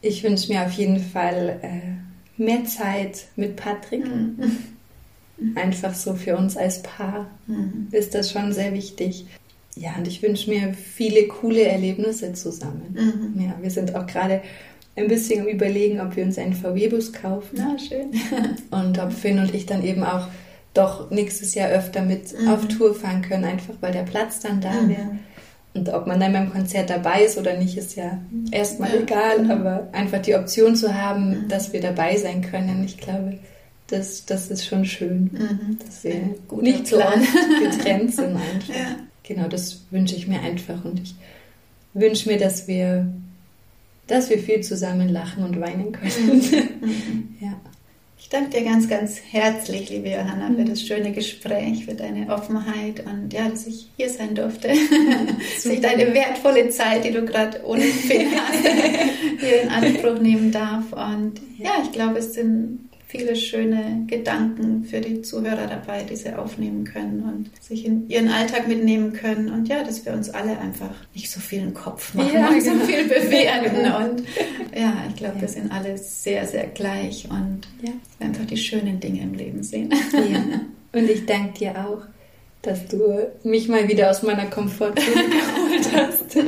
Ich 0.00 0.24
wünsche 0.24 0.52
mir 0.52 0.62
auf 0.62 0.72
jeden 0.72 0.98
Fall 0.98 1.60
äh, 1.62 2.07
mehr 2.38 2.64
Zeit 2.64 3.26
mit 3.36 3.56
Patrick. 3.56 4.04
Mhm. 4.06 5.54
Einfach 5.54 5.94
so 5.94 6.14
für 6.14 6.36
uns 6.36 6.56
als 6.56 6.82
Paar 6.82 7.30
mhm. 7.46 7.88
ist 7.92 8.14
das 8.14 8.32
schon 8.32 8.52
sehr 8.52 8.74
wichtig. 8.74 9.26
Ja, 9.76 9.94
und 9.96 10.08
ich 10.08 10.22
wünsche 10.22 10.50
mir 10.50 10.74
viele 10.74 11.28
coole 11.28 11.62
Erlebnisse 11.62 12.32
zusammen. 12.32 12.96
Mhm. 13.34 13.40
Ja, 13.40 13.54
wir 13.60 13.70
sind 13.70 13.94
auch 13.94 14.06
gerade 14.06 14.42
ein 14.96 15.06
bisschen 15.06 15.42
am 15.42 15.46
Überlegen, 15.46 16.00
ob 16.00 16.16
wir 16.16 16.24
uns 16.24 16.38
einen 16.38 16.54
VW-Bus 16.54 17.12
kaufen. 17.12 17.56
Na, 17.56 17.76
schön. 17.78 18.10
und 18.70 18.98
ob 18.98 19.12
Finn 19.12 19.38
und 19.38 19.54
ich 19.54 19.66
dann 19.66 19.84
eben 19.84 20.02
auch 20.02 20.26
doch 20.74 21.10
nächstes 21.10 21.54
Jahr 21.54 21.70
öfter 21.70 22.02
mit 22.02 22.38
mhm. 22.38 22.48
auf 22.48 22.66
Tour 22.68 22.94
fahren 22.94 23.22
können, 23.22 23.44
einfach 23.44 23.74
weil 23.80 23.92
der 23.92 24.02
Platz 24.02 24.40
dann 24.40 24.60
da 24.60 24.72
mhm. 24.72 24.88
wäre. 24.88 25.18
Und 25.78 25.88
ob 25.90 26.08
man 26.08 26.18
dann 26.18 26.32
beim 26.32 26.50
Konzert 26.50 26.90
dabei 26.90 27.22
ist 27.22 27.38
oder 27.38 27.56
nicht, 27.56 27.76
ist 27.76 27.94
ja 27.94 28.18
erstmal 28.50 28.92
ja. 28.92 29.00
egal, 29.00 29.48
aber 29.48 29.88
einfach 29.92 30.20
die 30.20 30.34
Option 30.34 30.74
zu 30.74 30.92
haben, 30.92 31.44
mhm. 31.44 31.48
dass 31.48 31.72
wir 31.72 31.80
dabei 31.80 32.16
sein 32.16 32.42
können, 32.42 32.82
ich 32.84 32.98
glaube, 32.98 33.38
das, 33.86 34.26
das 34.26 34.50
ist 34.50 34.66
schon 34.66 34.84
schön, 34.84 35.30
mhm. 35.32 35.78
dass 35.84 36.02
wir 36.02 36.14
ja, 36.14 36.62
nicht 36.62 36.88
so 36.88 36.96
getrennt 37.62 38.12
sind 38.12 38.34
einfach. 38.34 38.68
Ja. 38.68 38.96
Genau, 39.22 39.46
das 39.46 39.82
wünsche 39.90 40.16
ich 40.16 40.26
mir 40.26 40.40
einfach 40.40 40.84
und 40.84 41.00
ich 41.00 41.14
wünsche 41.94 42.28
mir, 42.28 42.38
dass 42.38 42.66
wir, 42.66 43.06
dass 44.08 44.30
wir 44.30 44.38
viel 44.38 44.62
zusammen 44.62 45.08
lachen 45.08 45.44
und 45.44 45.60
weinen 45.60 45.92
können. 45.92 46.42
Mhm. 46.80 47.36
ja. 47.40 47.54
Ich 48.20 48.28
danke 48.28 48.50
dir 48.50 48.64
ganz, 48.64 48.88
ganz 48.88 49.20
herzlich, 49.30 49.90
liebe 49.90 50.10
Johanna, 50.10 50.50
für 50.54 50.64
das 50.64 50.82
schöne 50.82 51.12
Gespräch, 51.12 51.84
für 51.84 51.94
deine 51.94 52.28
Offenheit 52.28 53.06
und 53.06 53.32
ja, 53.32 53.48
dass 53.48 53.66
ich 53.66 53.88
hier 53.96 54.10
sein 54.10 54.34
durfte. 54.34 54.68
dass 55.54 55.64
ich 55.64 55.80
deine 55.80 56.12
wertvolle 56.12 56.68
Zeit, 56.68 57.04
die 57.04 57.12
du 57.12 57.24
gerade 57.24 57.64
ohne 57.64 57.84
hast, 57.84 59.40
hier 59.40 59.62
in 59.62 59.68
Anspruch 59.68 60.18
nehmen 60.18 60.50
darf. 60.50 60.92
Und 60.92 61.34
ja, 61.58 61.70
ich 61.82 61.92
glaube, 61.92 62.18
es 62.18 62.34
sind 62.34 62.87
viele 63.08 63.34
schöne 63.36 64.04
Gedanken 64.06 64.84
für 64.84 65.00
die 65.00 65.22
Zuhörer 65.22 65.66
dabei, 65.66 66.02
die 66.02 66.14
sie 66.14 66.34
aufnehmen 66.34 66.84
können 66.84 67.22
und 67.22 67.50
sich 67.62 67.86
in 67.86 68.08
ihren 68.10 68.28
Alltag 68.28 68.68
mitnehmen 68.68 69.14
können. 69.14 69.50
Und 69.50 69.66
ja, 69.66 69.82
dass 69.82 70.04
wir 70.04 70.12
uns 70.12 70.28
alle 70.28 70.58
einfach 70.58 70.90
nicht 71.14 71.30
so 71.30 71.40
viel 71.40 71.62
im 71.62 71.74
Kopf 71.74 72.12
machen 72.12 72.34
ja, 72.34 72.48
und 72.48 72.62
so 72.62 72.70
genau. 72.70 72.84
viel 72.84 73.04
bewerten. 73.04 73.76
Und 73.76 74.22
ja, 74.78 74.94
ich 75.08 75.16
glaube, 75.16 75.36
ja. 75.36 75.40
wir 75.40 75.48
sind 75.48 75.72
alle 75.72 75.96
sehr, 75.96 76.46
sehr 76.46 76.66
gleich 76.66 77.26
und 77.30 77.62
ja. 77.82 77.92
einfach 78.20 78.44
die 78.44 78.58
schönen 78.58 79.00
Dinge 79.00 79.22
im 79.22 79.32
Leben 79.34 79.62
sehen. 79.62 79.90
Ja. 80.12 80.44
Und 80.90 81.10
ich 81.10 81.26
danke 81.26 81.58
dir 81.58 81.86
auch, 81.86 82.00
dass 82.62 82.88
du 82.88 83.28
mich 83.44 83.68
mal 83.68 83.88
wieder 83.88 84.10
aus 84.10 84.22
meiner 84.22 84.46
Komfortzone 84.46 85.04
geholt 85.14 85.92
hast. 85.92 86.38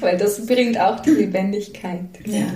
Weil 0.00 0.16
das 0.16 0.46
bringt 0.46 0.78
auch 0.78 1.00
die 1.00 1.10
Lebendigkeit. 1.10 2.04
Ja. 2.24 2.46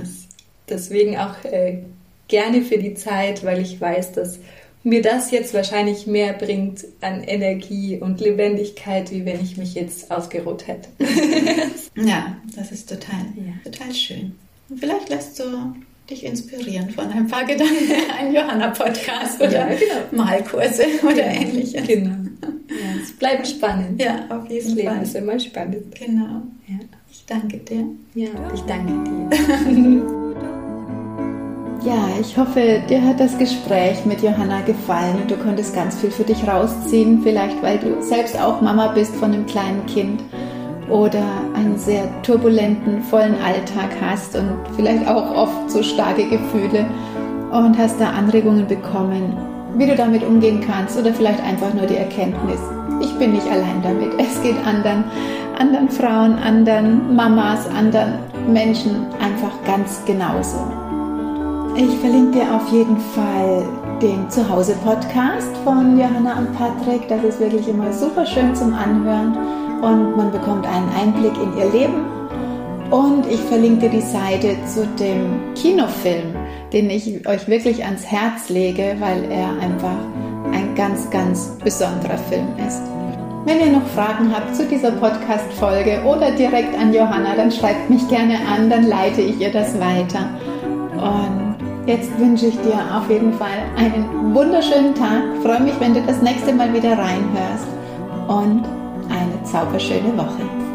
Deswegen 0.68 1.18
auch 1.18 1.44
äh, 1.44 1.82
gerne 2.30 2.62
für 2.62 2.78
die 2.78 2.94
Zeit, 2.94 3.44
weil 3.44 3.60
ich 3.60 3.78
weiß, 3.78 4.12
dass 4.12 4.38
mir 4.82 5.02
das 5.02 5.30
jetzt 5.30 5.52
wahrscheinlich 5.52 6.06
mehr 6.06 6.32
bringt 6.32 6.86
an 7.02 7.22
Energie 7.22 7.98
und 7.98 8.20
Lebendigkeit, 8.20 9.10
wie 9.10 9.26
wenn 9.26 9.42
ich 9.42 9.58
mich 9.58 9.74
jetzt 9.74 10.10
ausgeruht 10.10 10.66
hätte. 10.66 10.88
ja, 11.96 12.38
das 12.56 12.72
ist 12.72 12.88
total, 12.88 13.26
ja. 13.36 13.70
total 13.70 13.94
schön. 13.94 14.36
Und 14.70 14.80
vielleicht 14.80 15.10
lässt 15.10 15.38
du 15.38 15.74
dich 16.08 16.24
inspirieren 16.24 16.90
von 16.90 17.10
ein 17.10 17.26
paar 17.26 17.44
Gedanken, 17.44 17.92
ein 18.18 18.34
Johanna-Podcast 18.34 19.40
oder 19.40 19.52
ja, 19.52 19.66
genau. 19.68 20.24
Malkurse 20.24 20.84
oder 21.02 21.24
ähnliches. 21.26 21.86
Genau. 21.86 22.16
Ja, 22.40 23.02
es 23.02 23.12
bleibt 23.12 23.46
spannend. 23.46 24.00
Ja, 24.00 24.26
auf 24.30 24.48
jeden 24.48 24.64
das 24.64 24.82
Fall. 24.82 24.94
Leben 24.94 25.02
ist 25.02 25.14
immer 25.14 25.38
spannend. 25.38 25.94
Genau. 25.94 26.42
Ja. 26.66 26.78
Ich 27.10 27.24
danke 27.26 27.58
dir. 27.58 27.84
Ja, 28.14 28.28
ich 28.54 28.62
danke 28.62 29.10
dir. 29.10 30.16
Ja, 31.82 32.08
ich 32.20 32.36
hoffe, 32.36 32.82
dir 32.90 33.02
hat 33.02 33.20
das 33.20 33.38
Gespräch 33.38 34.04
mit 34.04 34.22
Johanna 34.22 34.60
gefallen 34.60 35.16
und 35.22 35.30
du 35.30 35.36
konntest 35.36 35.74
ganz 35.74 35.98
viel 35.98 36.10
für 36.10 36.24
dich 36.24 36.46
rausziehen. 36.46 37.22
Vielleicht, 37.22 37.62
weil 37.62 37.78
du 37.78 38.02
selbst 38.02 38.38
auch 38.38 38.60
Mama 38.60 38.88
bist 38.88 39.16
von 39.16 39.32
einem 39.32 39.46
kleinen 39.46 39.86
Kind 39.86 40.20
oder 40.90 41.24
einen 41.54 41.78
sehr 41.78 42.04
turbulenten, 42.22 43.02
vollen 43.02 43.34
Alltag 43.42 43.88
hast 44.02 44.36
und 44.36 44.50
vielleicht 44.76 45.08
auch 45.08 45.34
oft 45.34 45.70
so 45.70 45.82
starke 45.82 46.28
Gefühle 46.28 46.84
und 47.50 47.78
hast 47.78 47.98
da 47.98 48.10
Anregungen 48.10 48.66
bekommen, 48.66 49.34
wie 49.78 49.86
du 49.86 49.96
damit 49.96 50.22
umgehen 50.22 50.60
kannst 50.60 50.98
oder 50.98 51.14
vielleicht 51.14 51.42
einfach 51.42 51.72
nur 51.72 51.86
die 51.86 51.96
Erkenntnis, 51.96 52.60
ich 53.00 53.12
bin 53.14 53.32
nicht 53.32 53.46
allein 53.50 53.80
damit. 53.82 54.10
Es 54.18 54.42
geht 54.42 54.56
anderen, 54.66 55.04
anderen 55.58 55.88
Frauen, 55.88 56.38
anderen 56.38 57.16
Mamas, 57.16 57.66
anderen 57.68 58.18
Menschen 58.46 59.06
einfach 59.18 59.52
ganz 59.64 60.04
genauso. 60.04 60.89
Ich 61.76 61.98
verlinke 61.98 62.38
dir 62.38 62.54
auf 62.54 62.70
jeden 62.72 62.98
Fall 62.98 63.66
den 64.02 64.28
Zuhause-Podcast 64.30 65.56
von 65.64 65.98
Johanna 65.98 66.38
und 66.38 66.52
Patrick. 66.54 67.08
Das 67.08 67.22
ist 67.24 67.40
wirklich 67.40 67.68
immer 67.68 67.92
super 67.92 68.26
schön 68.26 68.54
zum 68.54 68.74
Anhören 68.74 69.36
und 69.82 70.16
man 70.16 70.30
bekommt 70.30 70.66
einen 70.66 70.88
Einblick 71.00 71.34
in 71.36 71.56
ihr 71.56 71.70
Leben. 71.70 72.04
Und 72.90 73.26
ich 73.26 73.40
verlinke 73.40 73.88
dir 73.88 73.90
die 73.90 74.00
Seite 74.00 74.56
zu 74.66 74.86
dem 74.98 75.54
Kinofilm 75.54 76.34
den 76.72 76.90
ich 76.90 77.26
euch 77.26 77.48
wirklich 77.48 77.84
ans 77.84 78.06
Herz 78.06 78.48
lege, 78.48 78.96
weil 79.00 79.24
er 79.30 79.48
einfach 79.60 79.96
ein 80.52 80.74
ganz, 80.74 81.10
ganz 81.10 81.56
besonderer 81.62 82.18
Film 82.18 82.48
ist. 82.66 82.82
Wenn 83.44 83.60
ihr 83.60 83.72
noch 83.72 83.86
Fragen 83.88 84.32
habt 84.34 84.54
zu 84.54 84.66
dieser 84.66 84.92
Podcast-Folge 84.92 86.02
oder 86.04 86.30
direkt 86.32 86.78
an 86.78 86.92
Johanna, 86.92 87.34
dann 87.34 87.50
schreibt 87.50 87.88
mich 87.88 88.06
gerne 88.08 88.36
an, 88.46 88.68
dann 88.68 88.86
leite 88.86 89.22
ich 89.22 89.40
ihr 89.40 89.50
das 89.50 89.78
weiter. 89.80 90.28
Und 90.92 91.49
jetzt 91.90 92.16
wünsche 92.20 92.46
ich 92.46 92.56
dir 92.60 92.78
auf 92.96 93.10
jeden 93.10 93.32
Fall 93.32 93.64
einen 93.76 94.32
wunderschönen 94.32 94.94
Tag. 94.94 95.22
Freue 95.42 95.60
mich, 95.60 95.74
wenn 95.80 95.92
du 95.92 96.00
das 96.02 96.22
nächste 96.22 96.52
Mal 96.52 96.72
wieder 96.72 96.96
reinhörst. 96.96 97.66
Und 98.28 98.64
eine 99.08 99.42
zauberschöne 99.42 100.16
Woche. 100.16 100.69